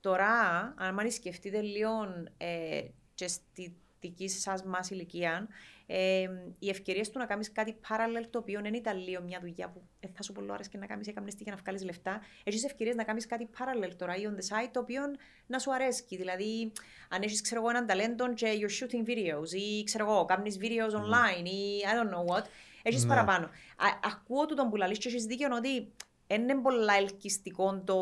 τώρα, 0.00 0.34
αν 0.76 0.94
μάλιστα 0.94 1.20
σκεφτείτε 1.20 1.60
λίγο 1.60 1.90
ε, 2.36 2.80
και 3.14 3.28
στη 3.28 3.76
δική 4.00 4.28
σας 4.28 4.64
μας 4.64 4.90
ηλικία, 4.90 5.48
ε, 5.86 6.26
οι 6.58 6.68
ευκαιρίες 6.68 7.10
του 7.10 7.18
να 7.18 7.26
κάνεις 7.26 7.52
κάτι 7.52 7.76
parallel 7.88 8.26
το 8.30 8.38
οποίο 8.38 8.60
δεν 8.60 8.74
ήταν 8.74 8.98
λίγο 8.98 9.22
μια 9.22 9.40
δουλειά 9.40 9.68
που 9.68 9.82
ε, 10.00 10.08
θα 10.14 10.22
σου 10.22 10.32
πολύ 10.32 10.52
αρέσει 10.52 10.70
και 10.70 10.78
να 10.78 10.86
κάνεις 10.86 11.06
έκαμνες 11.06 11.34
για 11.38 11.52
να 11.52 11.58
βγάλεις 11.58 11.84
λεφτά. 11.84 12.20
Έχεις 12.44 12.64
ευκαιρίες 12.64 12.96
να 12.96 13.04
κάνεις 13.04 13.26
κάτι 13.26 13.48
parallel 13.58 13.90
τώρα 13.96 14.16
ή 14.16 14.22
on 14.24 14.32
the 14.32 14.56
side 14.56 14.68
το 14.72 14.80
οποίο 14.80 15.02
να 15.46 15.58
σου 15.58 15.74
αρέσει. 15.74 16.04
Δηλαδή, 16.16 16.72
αν 17.08 17.22
έχεις 17.22 17.40
ξέρω 17.40 17.60
εγώ 17.60 17.70
έναν 17.70 17.86
ταλέντο 17.86 18.34
και 18.34 18.46
you're 18.60 18.84
shooting 18.84 19.08
videos 19.08 19.52
ή 19.52 19.84
ξέρω 19.84 20.10
εγώ, 20.10 20.24
κάνεις 20.24 20.58
videos 20.60 20.94
online 21.00 21.44
ή 21.44 21.82
I 21.84 22.02
don't 22.02 22.10
know 22.14 22.34
what, 22.34 22.44
έχεις 22.82 23.02
Ναι. 23.02 23.08
παραπάνω. 23.08 23.46
Α, 23.76 23.86
ακούω 24.04 24.46
του 24.46 24.54
τον 24.54 24.70
που 24.70 24.76
λαλείς 24.76 24.98
και 24.98 25.08
έχεις 25.08 25.24
δίκιο 25.24 25.48
ότι 25.52 25.70
δεν 25.70 25.92
είναι 26.34 26.54
πολλά 26.54 26.94
ελκυστικό 26.94 27.82
το 27.84 28.00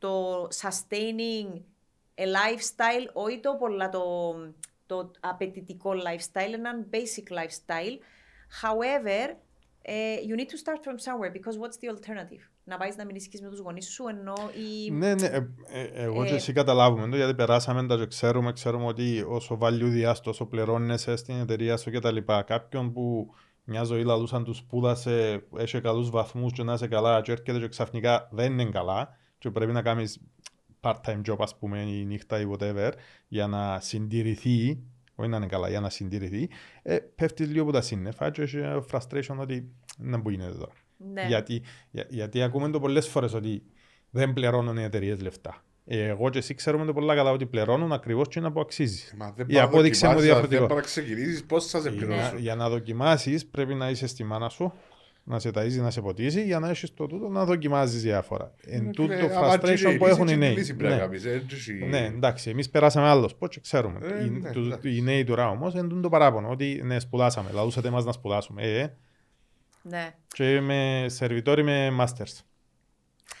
το 0.00 0.42
sustaining 0.62 1.60
a 2.14 2.22
lifestyle, 2.22 3.06
όχι 3.12 3.40
το 3.40 3.56
πολλά 3.58 3.88
το, 3.88 4.34
το 4.86 5.10
απαιτητικό 5.20 5.90
lifestyle, 5.90 6.52
ένα 6.52 6.86
basic 6.92 7.36
lifestyle. 7.38 7.98
However, 8.62 9.36
uh, 9.88 10.28
you 10.28 10.36
need 10.36 10.48
to 10.48 10.58
start 10.64 10.80
from 10.84 10.98
somewhere 10.98 11.32
because 11.38 11.56
what's 11.58 11.78
the 11.82 11.88
alternative? 11.88 12.50
Να 12.64 12.76
πάεις 12.76 12.96
να 12.96 13.04
μιλήσει 13.04 13.38
με 13.42 13.48
τους 13.48 13.58
γονείς 13.58 13.88
σου 13.88 14.06
ενώ 14.08 14.34
η... 14.54 14.90
Ναι, 14.90 15.14
ναι, 15.14 15.26
ε, 15.26 15.46
ε, 15.66 15.90
εγώ 15.92 16.24
και 16.24 16.34
εσύ 16.34 16.52
καταλάβουμε 16.52 17.08
το 17.08 17.16
γιατί 17.16 17.34
περάσαμε 17.34 17.86
τα 17.86 17.96
και 17.96 18.06
ξέρουμε, 18.06 18.52
ξέρουμε 18.52 18.86
ότι 18.86 19.24
όσο 19.28 19.58
value 19.62 19.88
διάστος, 19.88 20.34
όσο 20.34 20.46
πληρώνεσαι 20.46 21.16
στην 21.16 21.40
εταιρεία 21.40 21.76
σου 21.76 21.90
κτλ. 21.90 22.16
Κάποιον 22.46 22.92
που 22.92 23.34
μια 23.70 23.82
ζωή 23.84 24.04
λαλούσαν 24.04 24.44
τους 24.44 24.56
σπούδασε, 24.56 25.46
έχει 25.56 25.80
καλούς 25.80 26.10
βαθμούς 26.10 26.52
και 26.52 26.62
να 26.62 26.72
είσαι 26.72 26.86
καλά, 26.86 27.20
και 27.20 27.32
έρχεται 27.32 27.58
και 27.58 27.68
ξαφνικά 27.68 28.28
δεν 28.32 28.52
είναι 28.52 28.70
καλά, 28.70 29.16
και 29.38 29.50
πρέπει 29.50 29.72
να 29.72 29.82
κάνεις 29.82 30.20
part-time 30.80 31.20
job, 31.28 31.36
ας 31.38 31.58
πούμε, 31.58 31.80
η 31.80 32.04
νύχτα 32.04 32.40
ή 32.40 32.44
whatever, 32.52 32.92
για 33.28 33.46
να 33.46 33.80
συντηρηθεί, 33.80 34.82
όχι 35.14 35.28
να 35.28 35.36
είναι 35.36 35.46
καλά, 35.46 35.68
για 35.68 35.80
να 35.80 35.90
συντηρηθεί, 35.90 36.48
ε, 36.82 36.96
πέφτει 36.96 37.44
λίγο 37.44 37.62
από 37.62 37.72
τα 37.72 37.80
σύννεφα 37.80 38.30
και 38.30 38.42
έχει 38.42 38.58
frustration 38.90 39.36
ότι 39.38 39.72
δεν 39.98 40.20
μπορεί 40.20 40.36
να 40.36 40.44
είναι 40.44 40.52
εδώ. 40.52 40.68
Ναι. 40.96 41.26
Γιατί, 41.26 41.62
για, 41.90 42.06
γιατί 42.08 42.42
ακούμε 42.42 42.70
το 42.70 42.80
πολλές 42.80 43.08
φορές 43.08 43.34
ότι 43.34 43.62
δεν 44.10 44.32
πληρώνουν 44.32 44.76
οι 44.76 44.82
εταιρείες 44.82 45.20
λεφτά. 45.20 45.64
Εγώ 45.92 46.30
και 46.30 46.38
εσύ 46.38 46.54
ξέρουμε 46.54 46.84
το 46.84 46.92
πολλά 46.92 47.14
καλά 47.14 47.30
ότι 47.30 47.46
πληρώνουν 47.46 47.92
ακριβώς 47.92 48.28
και 48.28 48.40
να 48.40 48.52
που 48.52 48.60
αξίζει. 48.60 49.04
Μα 49.16 49.32
δεν 49.36 49.46
Η 49.48 49.58
απόδειξη 49.58 50.06
μου 50.06 50.20
διαφορετικό. 50.20 50.66
Δεν 50.66 50.82
ξεκινήσει 50.82 51.44
πώς 51.44 51.66
θα 51.66 51.80
σε 51.80 51.90
πληρώσουν. 51.90 52.30
Για, 52.30 52.38
για 52.38 52.54
να 52.54 52.68
δοκιμάσεις, 52.68 53.46
πρέπει 53.46 53.74
να 53.74 53.90
είσαι 53.90 54.06
στη 54.06 54.24
μάνα 54.24 54.48
σου, 54.48 54.72
να 55.24 55.38
σε 55.38 55.50
ταΐζει, 55.54 55.80
να 55.80 55.90
σε 55.90 56.00
ποτίσει, 56.00 56.42
για 56.42 56.58
να 56.58 56.68
έχεις 56.68 56.94
το 56.94 57.06
τούτο 57.06 57.28
να 57.28 57.44
δοκιμάζεις 57.44 58.02
διάφορα. 58.02 58.54
Εν 58.64 58.92
τούτο 58.92 59.14
frustration 59.14 59.96
που 59.98 60.06
έχουν 60.06 60.28
οι 60.28 60.36
νέοι. 60.36 60.56
Ναι. 60.76 61.06
ναι, 61.88 62.04
εντάξει, 62.04 62.50
εμείς 62.50 62.70
περάσαμε 62.70 63.08
άλλος 63.08 63.34
πώς 63.34 63.48
και 63.48 63.60
ξέρουμε. 63.60 63.98
Ε, 64.02 64.24
ναι, 64.24 64.90
οι 64.90 65.00
νέοι 65.00 65.24
τώρα 65.24 65.48
όμως 65.48 65.74
είναι 65.74 66.00
το 66.00 66.08
παράπονο 66.08 66.48
ότι 66.48 66.80
ναι, 66.84 66.98
σπουδάσαμε. 66.98 67.50
Λαδούσατε 67.52 67.88
εμά 67.88 68.02
να 68.02 68.12
σπουδάσουμε. 68.12 68.62
Ε, 68.62 68.80
ε. 68.80 68.96
Ναι. 69.82 70.14
Και 70.28 70.60
με 70.60 71.06
σερβιτόρι 71.08 71.62
με 71.62 71.96
masters. 72.00 72.38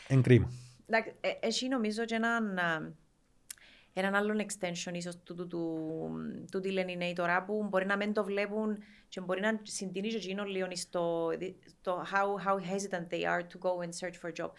Εν 0.08 0.22
κρίμα. 0.22 0.50
Ε, 1.20 1.30
εσύ 1.40 1.68
νομίζω 1.68 2.04
και 2.04 2.14
έναν, 2.14 2.58
έναν 3.92 4.14
άλλον 4.14 4.40
extension 4.40 4.92
ίσως 4.92 5.22
του, 5.22 5.34
του, 5.34 5.46
του, 5.46 6.10
του 6.50 6.60
τι 6.60 6.70
λένε 6.70 6.92
οι 6.92 6.96
νέοι 6.96 7.12
τώρα 7.12 7.44
που 7.44 7.66
μπορεί 7.68 7.86
να 7.86 7.96
μην 7.96 8.12
το 8.12 8.24
βλέπουν 8.24 8.82
και 9.08 9.20
μπορεί 9.20 9.40
να 9.40 9.60
συντηρεί 9.62 10.08
και 10.08 10.16
εκείνο 10.16 10.44
λίγο 10.44 10.68
στο, 10.72 11.30
στο 11.66 12.04
how, 12.12 12.46
how 12.46 12.54
hesitant 12.54 13.08
they 13.10 13.24
are 13.24 13.42
to 13.42 13.58
go 13.58 13.80
and 13.84 13.90
search 14.00 14.16
for 14.22 14.30
a 14.30 14.44
job. 14.44 14.50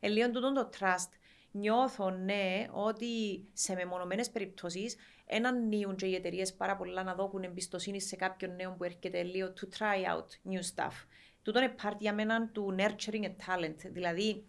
Ε, 0.00 0.08
λίγο 0.08 0.30
τούτο 0.30 0.52
το 0.52 0.70
trust 0.78 1.10
νιώθω 1.50 2.10
ναι 2.10 2.66
ότι 2.70 3.44
σε 3.52 3.74
μεμονωμένες 3.74 4.30
περιπτώσεις 4.30 4.96
έναν 5.26 5.68
νέο 5.68 5.94
και 5.94 6.06
οι 6.06 6.14
εταιρείες 6.14 6.54
πάρα 6.54 6.76
πολλά 6.76 7.02
να 7.02 7.14
δώσουν 7.14 7.42
εμπιστοσύνη 7.42 8.00
σε 8.00 8.16
κάποιον 8.16 8.54
νέο 8.54 8.74
που 8.78 8.84
έρχεται 8.84 9.22
λίγο 9.22 9.52
to 9.60 9.78
try 9.78 10.14
out 10.14 10.52
new 10.52 10.60
stuff. 10.74 11.06
Τούτο 11.42 11.58
είναι 11.58 11.74
part 11.82 11.96
για 11.98 12.14
μένα 12.14 12.48
του 12.48 12.74
nurturing 12.78 13.24
a 13.24 13.28
talent. 13.28 13.76
Δηλαδή, 13.84 14.44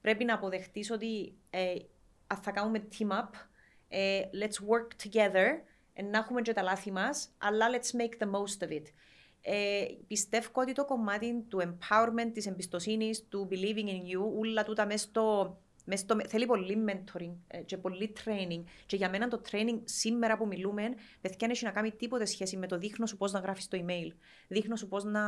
πρέπει 0.00 0.24
να 0.24 0.34
αποδεχτείς 0.34 0.90
ότι 0.90 1.34
ε, 1.50 1.74
θα 2.42 2.50
κάνουμε 2.50 2.88
team 2.98 3.08
up, 3.08 3.28
ε, 3.88 4.20
let's 4.32 4.66
work 4.68 5.08
together, 5.08 5.46
ε, 5.92 6.02
να 6.02 6.18
έχουμε 6.18 6.42
και 6.42 6.52
τα 6.52 6.62
λάθη 6.62 6.92
μας, 6.92 7.34
αλλά 7.38 7.66
let's 7.70 8.00
make 8.00 8.24
the 8.24 8.30
most 8.30 8.68
of 8.68 8.72
it. 8.72 8.84
Ε, 9.42 9.84
πιστεύω 10.06 10.48
ότι 10.52 10.72
το 10.72 10.84
κομμάτι 10.84 11.44
του 11.48 11.60
empowerment, 11.62 12.30
της 12.32 12.46
εμπιστοσύνης, 12.46 13.28
του 13.28 13.48
believing 13.50 13.86
in 13.86 14.14
you, 14.14 14.38
όλα 14.38 14.64
τούτα 14.64 14.86
μέσα 14.86 15.06
στο 15.06 15.58
στο, 15.94 16.16
θέλει 16.28 16.46
πολύ 16.46 16.84
mentoring 16.88 17.34
ε, 17.46 17.58
και 17.58 17.76
πολύ 17.76 18.12
training. 18.24 18.62
Και 18.86 18.96
για 18.96 19.10
μένα 19.10 19.28
το 19.28 19.40
training 19.50 19.80
σήμερα 19.84 20.36
που 20.36 20.46
μιλούμε, 20.46 20.82
δεν 21.20 21.50
έχει 21.50 21.64
να 21.64 21.70
κάνει 21.70 21.90
τίποτε 21.90 22.24
σχέση 22.24 22.56
με 22.56 22.66
το 22.66 22.78
δείχνω 22.78 23.06
σου 23.06 23.16
πώς 23.16 23.32
να 23.32 23.38
γράφεις 23.38 23.68
το 23.68 23.84
email. 23.84 24.14
Δείχνω 24.48 24.76
σου 24.76 24.88
πώς 24.88 25.04
να 25.04 25.22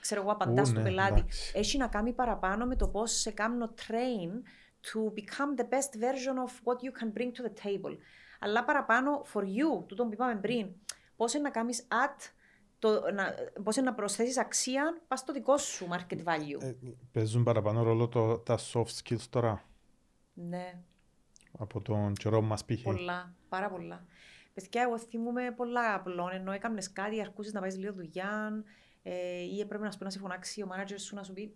ξέρω 0.00 0.20
εγώ, 0.20 0.30
απαντάς 0.30 0.68
στον 0.68 0.82
ναι, 0.82 0.88
πελάτη. 0.88 1.24
Έχει 1.52 1.78
να 1.78 1.86
κάνει 1.86 2.12
παραπάνω 2.12 2.66
με 2.66 2.76
το 2.76 2.88
πώς 2.88 3.12
σε 3.12 3.30
κάνω 3.30 3.74
train 3.76 4.42
to 4.82 5.12
become 5.20 5.60
the 5.60 5.64
best 5.64 6.00
version 6.00 6.36
of 6.46 6.52
what 6.64 6.78
you 6.82 6.92
can 7.00 7.18
bring 7.18 7.30
to 7.32 7.42
the 7.42 7.66
table. 7.66 7.96
Αλλά 8.40 8.64
παραπάνω 8.64 9.24
for 9.34 9.42
you, 9.42 9.84
τούτο 9.86 10.04
που 10.04 10.12
είπαμε 10.12 10.36
πριν, 10.36 10.68
πώς 11.16 11.34
να 11.34 11.50
κάνεις 11.50 11.86
at 11.88 12.32
το, 12.78 13.00
να, 13.14 13.34
πώς 13.62 13.76
να 13.76 13.94
προσθέσεις 13.94 14.38
αξία 14.38 15.00
πας 15.08 15.20
στο 15.20 15.32
δικό 15.32 15.58
σου 15.58 15.88
market 15.90 16.18
value. 16.24 16.62
Ε, 16.62 16.74
παίζουν 17.12 17.42
παραπάνω 17.42 17.82
ρόλο 17.82 18.08
το, 18.08 18.38
τα 18.38 18.58
soft 18.72 19.02
skills 19.02 19.26
τώρα. 19.30 19.67
Ναι. 20.46 20.78
Από 21.58 21.80
τον 21.80 22.12
καιρό 22.12 22.40
μας 22.40 22.64
πήγε. 22.64 22.82
Πολλά, 22.82 23.34
πάρα 23.48 23.70
πολλά. 23.70 24.06
Παιδιά, 24.54 24.82
εγώ 24.82 24.98
θυμούμαι 24.98 25.52
πολλά 25.56 25.94
απλών, 25.94 26.30
ενώ 26.32 26.52
έκαμνες 26.52 26.92
κάτι, 26.92 27.20
αρκούσες 27.20 27.52
να 27.52 27.60
πάει 27.60 27.72
λίγο 27.72 27.92
δουλειά 27.92 28.64
ε, 29.02 29.40
ή 29.40 29.60
έπρεπε 29.60 29.84
να 29.84 29.90
σου 29.90 29.98
πει 29.98 30.04
να 30.04 30.10
σε 30.10 30.18
φωνάξει 30.18 30.62
ο 30.62 30.68
manager 30.72 30.98
σου 30.98 31.14
να 31.14 31.22
σου 31.22 31.32
πει 31.32 31.52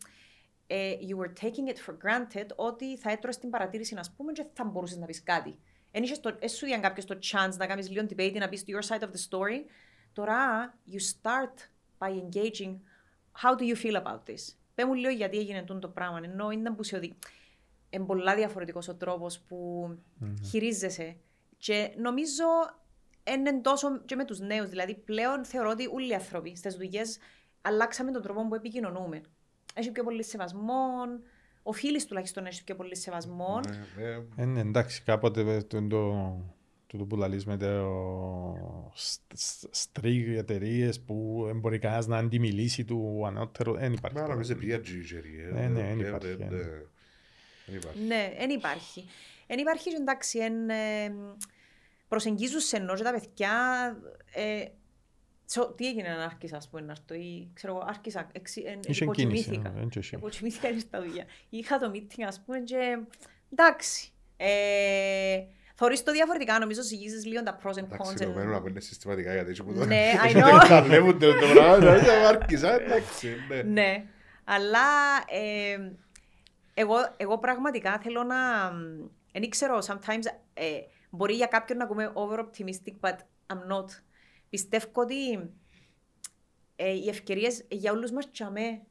ε, 0.67 0.93
you 1.09 1.17
were 1.17 1.45
taking 1.45 1.69
it 1.69 1.79
for 1.87 1.95
granted 2.05 2.47
ότι 2.57 2.97
θα 2.97 3.11
έτρωες 3.11 3.39
την 3.39 3.51
παρατήρηση 3.51 3.95
να 3.95 4.03
πούμε 4.17 4.33
και 4.33 4.47
θα 4.53 4.65
μπορούσες 4.65 4.97
να 4.97 5.07
πεις 5.07 5.23
κάτι. 5.23 5.59
Εν 5.91 6.05
σου 6.49 6.67
διαν 6.67 6.81
κάποιος 6.81 7.05
το 7.05 7.19
chance 7.23 7.57
να 7.57 7.67
κάνεις 7.67 7.91
λίγο 7.91 8.07
debate 8.11 8.37
να 8.39 8.49
πεις 8.49 8.65
your 8.67 8.89
side 8.89 9.03
of 9.03 9.09
the 9.09 9.29
story. 9.31 9.65
Τώρα, 10.13 10.39
you 10.93 10.99
start 10.99 11.69
by 11.99 12.09
engaging 12.09 12.77
how 13.43 13.57
do 13.57 13.65
you 13.65 13.77
feel 13.85 14.03
about 14.03 14.23
this; 14.27 14.55
Πες 14.75 14.85
μου 14.85 14.95
λίγο 14.95 15.13
γιατί 15.13 15.39
έγινε 15.39 15.63
το 15.63 15.89
πράγμα, 15.89 16.21
ενώ 16.23 16.51
είναι 16.51 16.71
που 16.71 16.83
σε 16.83 16.97
οδηγεί 16.97 17.17
είναι 17.93 18.05
πολλά 18.05 18.35
διαφορετικός 18.35 18.89
ο 18.89 18.95
τρόπος 18.95 19.41
που 19.41 19.89
mm-hmm. 19.91 20.35
χειρίζεσαι. 20.45 21.17
Και 21.57 21.95
νομίζω 21.99 22.45
είναι 23.31 23.61
τόσο 23.61 24.05
και 24.05 24.17
με 24.17 24.25
τους 24.25 24.41
νέους. 24.41 24.69
Δηλαδή, 24.69 24.95
πλέον 24.95 25.45
θεωρώ 25.45 25.71
ότι 25.71 25.87
όλοι 25.93 26.11
οι 26.11 26.15
άνθρωποι 26.15 26.57
στις 26.57 26.75
δουλειές 26.75 27.19
αλλάξαμε 27.61 28.11
τον 28.11 28.23
τρόπο 28.23 28.49
που 28.49 28.55
επικοινωνούμε. 28.55 29.21
Έχει 29.75 29.91
πιο 29.91 30.05
πολύ 30.05 30.25
σεβασμό. 30.25 30.83
Οφείλει 31.63 32.05
τουλάχιστον 32.05 32.43
να 32.43 32.49
έχει 32.49 32.65
πιο 32.65 32.75
πολύ 32.75 32.97
σεβασμό. 32.97 33.61
Ναι, 33.69 34.05
ναι. 34.05 34.43
Ε, 34.43 34.45
ναι, 34.45 34.61
εντάξει, 34.61 35.03
κάποτε 35.03 35.63
το, 35.63 35.87
το, 35.87 36.99
το 36.99 37.05
που 37.05 37.17
λαλείς 37.17 37.47
με 37.47 37.57
το 37.57 37.93
στρίγ 39.71 40.37
εταιρείες 40.37 41.01
που 41.01 41.51
μπορεί 41.57 41.79
κανένας 41.79 42.07
να 42.07 42.17
αντιμιλήσει 42.17 42.85
του 42.85 43.23
ανώτερου, 43.27 43.73
δεν 43.73 43.93
υπάρχει. 43.93 44.19
Μα 44.19 44.27
νομίζω 44.27 44.55
πια 44.55 44.81
τζιτζερία. 44.81 45.51
Ναι, 45.53 45.69
ναι, 45.69 45.83
δεν 45.83 45.99
υπάρχει. 45.99 46.37
Ναι, 48.07 48.33
δεν 48.39 48.51
υπάρχει. 48.51 49.09
Δεν 49.47 49.59
υπάρχει, 49.59 49.89
εντάξει, 49.91 50.39
εν, 50.39 50.71
ε, 50.71 51.15
προσεγγίζουν 52.09 52.61
σε 52.61 52.77
ενώ 52.77 52.95
τα 52.95 53.13
παιδιά. 53.13 53.51
Ε, 54.35 54.65
τι 55.77 55.87
έγινε 55.87 56.09
να 56.09 56.25
άρχισα, 56.25 56.57
ας 56.57 56.69
πούμε, 56.69 56.83
να 56.83 56.93
έρθω 56.93 57.15
ή 57.15 57.51
ξέρω 57.55 57.75
εγώ, 57.75 57.85
άρχισα, 57.89 58.31
υποκοιμήθηκα. 58.87 59.75
Υποκοιμήθηκα 60.13 60.79
στα 60.79 61.03
δουλειά. 61.03 61.25
Είχα 61.49 61.79
το 61.79 61.91
meeting, 61.95 62.23
ας 62.27 62.43
πούμε, 62.47 62.59
και 62.59 62.99
εντάξει. 63.53 64.13
Ε, 64.37 65.43
Θωρείς 65.75 66.03
το 66.03 66.13
διαφορετικά, 66.13 66.59
νομίζω 66.59 66.83
συγγίζεις 66.83 67.27
λίγο 67.27 67.43
τα 67.43 67.61
pros 67.63 67.69
and 67.69 67.71
cons. 67.71 67.85
Εντάξει, 67.85 68.15
δεδομένου 68.17 68.51
να 68.51 68.63
πέντε 68.63 68.81
συστηματικά 68.81 69.33
γιατί 69.33 69.51
έτσι 69.51 69.63
που 69.63 69.75
το... 69.75 69.85
Ναι, 69.85 70.13
I 70.25 70.37
know. 70.37 70.67
Τα 70.69 70.83
βλέπουν 70.83 71.19
το 71.19 71.33
πράγμα, 71.55 71.79
δηλαδή 71.79 72.09
άρχισα, 72.09 72.83
εντάξει, 72.83 73.37
ναι. 73.49 73.63
Ναι, 73.63 74.05
αλλά 74.45 74.81
εγώ, 76.75 76.97
εγώ 77.17 77.39
πραγματικά 77.39 77.99
θέλω 77.99 78.23
να. 78.23 78.71
Δεν 79.33 79.49
ξέρω, 79.49 79.79
sometimes 79.87 80.25
ε, 80.55 80.81
μπορεί 81.11 81.35
για 81.35 81.47
κάποιον 81.47 81.79
να 81.79 81.85
ακούμε 81.85 82.13
over 82.15 82.39
optimistic, 82.39 82.95
but 83.01 83.17
I'm 83.47 83.73
not. 83.73 83.87
Πιστεύω 84.49 84.91
ότι 84.93 85.51
ε, 86.77 86.91
οι 86.93 87.09
ευκαιρίες 87.09 87.65
για 87.69 87.93
όλους 87.93 88.11
μας 88.11 88.31
τσαμέ. 88.31 88.83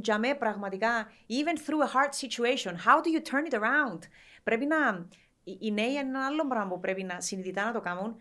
Τζαμέ 0.00 0.34
πραγματικά, 0.34 1.10
even 1.28 1.58
through 1.58 1.82
a 1.82 1.92
hard 1.94 2.12
situation, 2.12 2.72
how 2.72 3.00
do 3.00 3.08
you 3.08 3.22
turn 3.30 3.52
it 3.52 3.54
around? 3.54 3.98
Πρέπει 4.42 4.66
να, 4.66 5.08
οι 5.44 5.72
νέοι 5.72 5.96
ένα 5.96 6.26
άλλο 6.26 6.46
πράγμα 6.46 6.74
που 6.74 6.80
πρέπει 6.80 7.02
να 7.02 7.20
συνειδητά 7.20 7.64
να 7.64 7.72
το 7.72 7.80
κάνουν, 7.80 8.16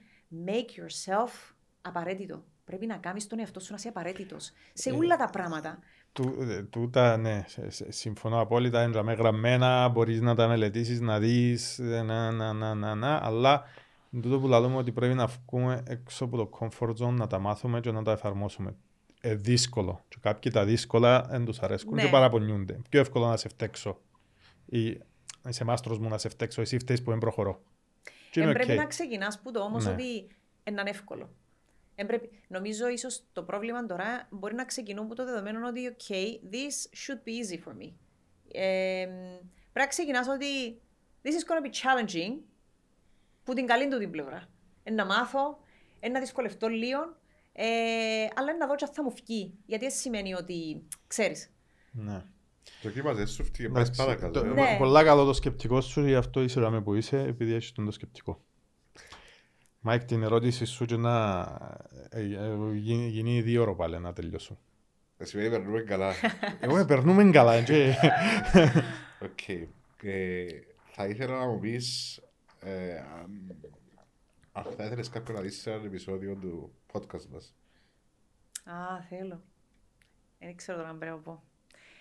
make 0.45 0.79
yourself 0.79 1.53
απαραίτητο. 1.81 2.45
Πρέπει 2.65 2.85
να 2.85 2.97
κάνεις 2.97 3.27
τον 3.27 3.39
εαυτό 3.39 3.59
σου 3.59 3.71
να 3.71 3.75
είσαι 3.77 3.87
απαραίτητος 3.87 4.51
σε 4.73 4.89
ε, 4.89 4.93
όλα 4.93 5.17
τα 5.17 5.29
πράγματα. 5.29 5.79
Ε, 6.19 6.63
τούτα, 6.63 7.17
ναι, 7.17 7.45
συμφωνώ 7.87 8.41
απόλυτα, 8.41 8.83
είναι 8.83 9.13
γραμμένα, 9.13 9.87
μπορείς 9.87 10.21
να 10.21 10.35
τα 10.35 10.47
μελετήσεις, 10.47 10.99
να 10.99 11.19
δεις, 11.19 11.79
ε, 11.79 12.01
να, 12.01 12.31
να, 12.31 12.53
να, 12.53 12.75
να, 12.75 12.95
να, 12.95 13.19
αλλά 13.23 13.63
τούτο 14.21 14.39
που 14.39 14.47
λέμε 14.47 14.75
ότι 14.75 14.91
πρέπει 14.91 15.13
να 15.13 15.25
βγούμε 15.27 15.83
έξω 15.87 16.25
από 16.25 16.37
το 16.37 16.49
comfort 16.59 16.95
zone, 17.05 17.13
να 17.13 17.27
τα 17.27 17.39
μάθουμε 17.39 17.79
και 17.79 17.91
να 17.91 18.03
τα 18.03 18.11
εφαρμόσουμε. 18.11 18.75
Ε, 19.21 19.35
δύσκολο. 19.35 20.03
Και 20.07 20.17
κάποιοι 20.21 20.51
τα 20.51 20.65
δύσκολα 20.65 21.21
δεν 21.21 21.45
τους 21.45 21.59
αρέσκουν 21.59 21.95
ναι. 21.95 22.03
και 22.03 22.09
παραπονιούνται. 22.09 22.79
Πιο 22.89 22.99
εύκολο 22.99 23.27
να 23.27 23.37
σε 23.37 23.49
φταίξω. 23.49 23.97
Ή 24.65 25.01
είσαι 25.49 25.63
μάστρος 25.63 25.99
μου 25.99 26.09
να 26.09 26.17
σε 26.17 26.29
φταίξω, 26.29 26.61
εσύ 26.61 26.79
φταίεις 26.79 27.03
που 27.03 27.09
δεν 27.09 27.19
προχωρώ. 27.19 27.61
Ε, 28.33 28.51
πρέπει 28.51 28.71
okay. 28.71 28.75
να 28.75 28.85
ξεκινάς 28.85 29.39
που 29.41 29.51
το 29.51 29.59
όμως 29.59 29.85
ναι. 29.85 29.91
ότι 29.91 30.27
είναι 30.63 30.83
εύκολο. 30.85 31.29
Εμπρέπει. 32.01 32.29
Νομίζω 32.47 32.87
ίσως 32.87 33.23
το 33.33 33.43
πρόβλημα 33.43 33.85
τώρα 33.85 34.27
μπορεί 34.31 34.55
να 34.55 34.65
ξεκινούν 34.65 35.05
από 35.05 35.15
το 35.15 35.25
δεδομένο 35.25 35.67
ότι 35.67 35.95
OK, 35.97 36.11
this 36.53 36.97
should 36.99 37.17
be 37.27 37.29
easy 37.29 37.57
for 37.67 37.71
me. 37.83 37.91
Ε, 38.51 39.05
πρέπει 39.05 39.73
να 39.73 39.87
ξεκινάς 39.87 40.27
ότι 40.27 40.81
this 41.23 41.27
is 41.27 41.51
going 41.51 41.63
to 41.63 41.67
be 41.67 41.71
challenging 41.71 42.39
που 43.43 43.53
την 43.53 43.65
καλή 43.65 43.87
του 43.87 43.97
την 43.97 44.11
πλευρά. 44.11 44.47
Ε, 44.83 44.91
να 44.91 45.05
μάθω, 45.05 45.59
ε, 45.99 46.09
να 46.09 46.19
δυσκολευτώ 46.19 46.67
λίγο, 46.67 46.99
ε, 47.53 47.65
αλλά 48.35 48.57
να 48.57 48.67
δω 48.67 48.75
και 48.75 48.87
θα 48.93 49.03
μου 49.03 49.11
βγει. 49.11 49.53
Γιατί 49.65 49.85
δεν 49.85 49.93
σημαίνει 49.95 50.33
ότι 50.33 50.87
ξέρεις. 51.07 51.51
Ναι. 51.91 52.23
Το 52.81 52.89
κύμα 52.89 53.13
δεν 53.13 53.27
σου 53.27 53.43
φτύγει, 53.43 53.69
πάει 53.69 53.95
παρακαλώ. 53.95 54.31
Το- 54.33 54.39
ε. 54.45 54.49
Ναι. 54.53 54.75
Πολλά 54.77 55.03
καλό 55.03 55.25
το 55.25 55.33
σκεπτικό 55.33 55.81
σου, 55.81 56.05
γι' 56.05 56.15
αυτό 56.15 56.41
είσαι 56.41 56.59
τζιαμέ 56.59 56.81
που 56.81 56.93
είσαι, 56.93 57.19
επειδή 57.19 57.53
έχεις 57.53 57.71
τούτον 57.71 57.85
το 57.85 57.91
σκεπτικό. 57.91 58.43
Μάικ, 59.83 60.03
την 60.03 60.23
ερώτηση 60.23 60.65
σου 60.65 60.85
και 60.85 60.95
να 60.95 61.41
ε, 62.09 62.19
ε, 62.21 62.55
γίνει, 62.73 63.07
γίνει 63.07 63.41
δύο 63.41 63.61
ώρα 63.61 63.73
πάλι 63.75 63.99
να 63.99 64.13
τελειώσω. 64.13 64.57
Ε, 65.17 65.25
Σημαίνει 65.25 65.49
περνούμε 65.49 65.81
καλά. 65.81 66.13
Εγώ 66.59 66.77
ε, 66.77 66.85
περνούμε 66.85 67.31
καλά. 67.31 67.63
Και... 67.63 67.93
Οκ. 69.25 69.47
Ε, 70.03 70.45
Θα 70.91 71.05
ήθελα 71.07 71.37
να 71.39 71.45
μου 71.45 71.59
πεις 71.59 72.17
ε, 72.59 72.97
αν- 72.99 73.55
αν 74.51 74.63
θα 74.77 74.83
ήθελες 74.85 75.09
κάποιον 75.09 75.35
να 75.37 75.43
δεις 75.43 75.61
σε 75.61 75.71
ένα 75.71 75.85
επεισόδιο 75.85 76.35
του 76.35 76.73
podcast 76.93 77.25
μας. 77.31 77.55
Α, 78.63 79.01
θέλω. 79.09 79.41
Δεν 80.39 80.55
ξέρω 80.55 80.77
τώρα 80.77 80.89
αν 80.89 80.97
πρέπει 80.97 81.15
να 81.15 81.21
πω. 81.21 81.43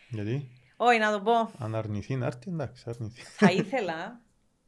Γιατί, 0.08 0.48
Όχι, 0.76 0.98
να 0.98 1.12
το 1.12 1.20
πω. 1.20 1.50
αν 1.58 1.74
αρνηθεί 1.74 2.16
να 2.16 2.26
έρθει, 2.26 2.50
εντάξει, 2.50 2.84
αρνηθεί. 2.86 3.20
Θα 3.22 3.50
ήθελα 3.62 4.20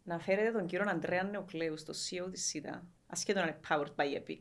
να 0.05 0.19
φέρετε 0.19 0.51
τον 0.59 0.67
κύριο 0.67 0.91
Αντρέα 0.91 1.23
Νεοκλέου 1.23 1.79
στο 1.79 1.93
CEO 1.93 2.29
της 2.33 2.45
Cyta, 2.47 2.87
ασχέτως 3.13 3.43
να 3.43 3.49
είναι 3.49 3.61
powered 3.69 3.95
by 4.03 4.19
Epic. 4.31 4.41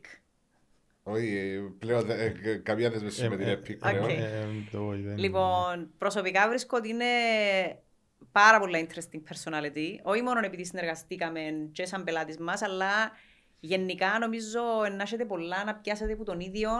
Όχι, 1.02 1.36
ε, 1.36 1.58
πλέον 1.78 2.04
δε- 2.06 2.24
ε, 2.24 2.56
καμία 2.56 2.90
δεσμεύση 2.90 3.24
Ε, 3.24 3.28
με 3.28 3.36
την 3.36 3.46
ε, 3.48 3.52
Epic 3.52 3.74
OK. 3.82 3.90
πλέον. 3.90 4.08
Ε, 4.10 4.46
το- 4.70 4.88
δεν- 4.88 5.18
Λοιπόν, 5.18 5.90
προσωπικά 5.98 6.48
βρίσκω 6.48 6.76
ότι 6.76 6.88
είναι 6.88 7.04
πάρα 8.32 8.58
πολύ 8.60 8.88
interesting 8.88 9.20
personality. 9.32 9.98
Όχι 10.02 10.22
μόνο 10.22 10.40
επειδή 10.44 10.64
συνεργαστήκαμε 10.64 11.68
και 11.72 11.86
σαν 11.86 12.04
πελάτης 12.04 12.38
μας, 12.38 12.62
αλλά 12.62 13.10
γενικά 13.60 14.18
νομίζω 14.18 14.60
να 14.96 15.02
έχετε 15.02 15.24
πολλά 15.24 15.64
να 15.64 15.74
πιάσετε 15.74 16.12
από 16.12 16.24
τον 16.24 16.40
ίδιο 16.40 16.70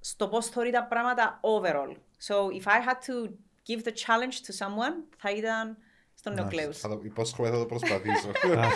στο 0.00 0.28
πώς 0.28 0.46
θεωρεί 0.48 0.70
τα 0.70 0.84
πράγματα 0.84 1.40
overall. 1.42 1.96
So, 2.26 2.34
if 2.62 2.66
I 2.66 2.78
had 2.86 2.98
to 3.06 3.28
give 3.68 3.82
the 3.82 3.92
challenge 3.92 4.36
to 4.46 4.66
someone, 4.66 4.94
θα 5.16 5.30
ήταν 5.30 5.76
στον 6.18 6.32
Nice. 6.32 6.36
Νεοκλέους. 6.36 6.78
Θα 6.78 6.88
το 6.88 7.00
υπόσχομαι 7.02 7.48
θα 7.50 7.58
το 7.58 7.64
προσπαθήσω. 7.72 8.28
Α, 8.62 8.66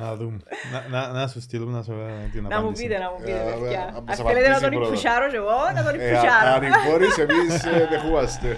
Να 0.00 0.14
δούμε. 0.16 0.38
Να- 0.72 0.84
Να 1.00 1.12
να 1.12 1.26
σου 1.28 1.40
στείλουμε 1.40 1.76
να 1.76 1.82
σου 1.82 1.92
ε, 1.92 2.28
την 2.32 2.42
Να 2.42 2.48
μου 2.60 2.66
απάντηση. 2.66 2.82
πείτε, 2.86 2.98
να 2.98 3.10
μου 3.10 3.16
πείτε, 3.24 3.32
Ε, 3.32 3.52
παιδιά. 3.60 3.80
ε, 3.80 3.96
Αν 3.96 4.02
μας 4.06 4.16
θέλετε 4.16 4.48
να 4.48 4.56
απαντήσεις 4.56 4.60
τον 4.60 4.70
πρώτα. 4.70 4.86
υπουσιάρω 4.86 5.26
και 5.30 5.36
εγώ, 5.36 5.56
να 5.74 5.82
τον 5.84 5.94
Ε, 6.00 6.04
υπουσιάρω. 6.08 6.48
Αν 6.54 6.62
μπορείς 6.86 7.18
εμείς 7.18 7.64
ε, 7.64 7.86
δεχούμαστε. 7.90 8.56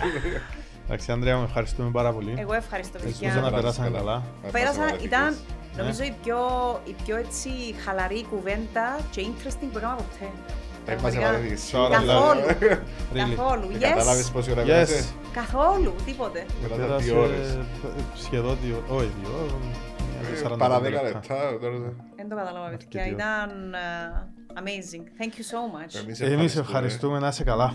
Εντάξει, 0.87 1.12
Ανδρέα, 1.12 1.37
με 1.37 1.45
ευχαριστούμε 1.45 1.91
πάρα 1.91 2.12
πολύ. 2.12 2.35
Εγώ 2.39 2.53
ευχαριστώ, 2.55 2.99
Ελπίζω 2.99 3.19
παιδιά. 3.19 3.35
να 3.35 3.41
Καλά, 3.41 3.57
περάσαν 3.57 3.85
καλά. 3.85 3.99
καλά. 3.99 4.23
Να 4.45 4.51
Πέρασα, 4.51 4.81
πας 4.81 4.91
ήταν 5.03 5.20
σωματικές. 5.35 5.77
νομίζω 5.77 6.03
η 6.03 6.15
πιο, 6.23 6.39
η 6.85 6.95
πιο 7.05 7.16
έτσι 7.16 7.51
χαλαρή 7.85 8.25
κουβέντα 8.31 8.87
και 9.11 9.20
interesting 9.31 9.69
που 9.73 9.79
έκανα 9.79 9.95
ποτέ. 9.95 10.29
Ε, 10.89 10.93
μας 10.93 11.01
Πραγματικά. 11.01 11.28
έβαλες 11.35 11.70
Sorry, 11.74 11.90
Καθόλου. 11.90 12.40
Really. 13.12 13.35
Καθόλου. 13.36 13.70
Ε, 13.74 13.78
Κατάλαβες 13.78 14.28
Yes. 14.28 14.32
πόση 14.32 14.51
ώρα 14.51 14.62
Yes. 14.62 14.66
πέρασε. 14.66 15.05
Καθόλου. 15.32 15.94
Τίποτε. 16.05 16.47
Μετά 16.62 16.74
τα 16.77 16.81
Πέρασε 16.82 17.05
δύο 17.05 17.20
ώρες. 17.20 17.48
ε, 17.55 17.65
σχεδόν 18.15 18.56
δύο, 18.62 18.82
όχι 18.89 19.10
δύο, 19.23 19.31
ε, 20.31 20.32
Ε, 20.32 20.36
45 20.36 20.59
Παρά 20.59 20.81
δέκα 20.81 21.02
λεπτά. 21.02 21.20
τώρα- 21.60 21.94
Δεν 22.16 22.28
το 22.28 22.36
κατάλαβα, 22.36 22.69
παιδιά. 22.69 22.73
Αρκετή 22.86 22.98
ώρα. 22.98 23.09
Ήταν 23.09 23.74
ε, 23.74 24.59
amazing. 24.60 25.05
Thank 25.23 25.32
you 25.39 25.44
so 25.52 25.60
much. 25.77 26.02
Εμείς 26.05 26.20
Εμείς 26.20 26.56
ευχαριστούμε 26.56 27.19
να 27.19 27.28
είσαι 27.28 27.44
καλά. 27.44 27.73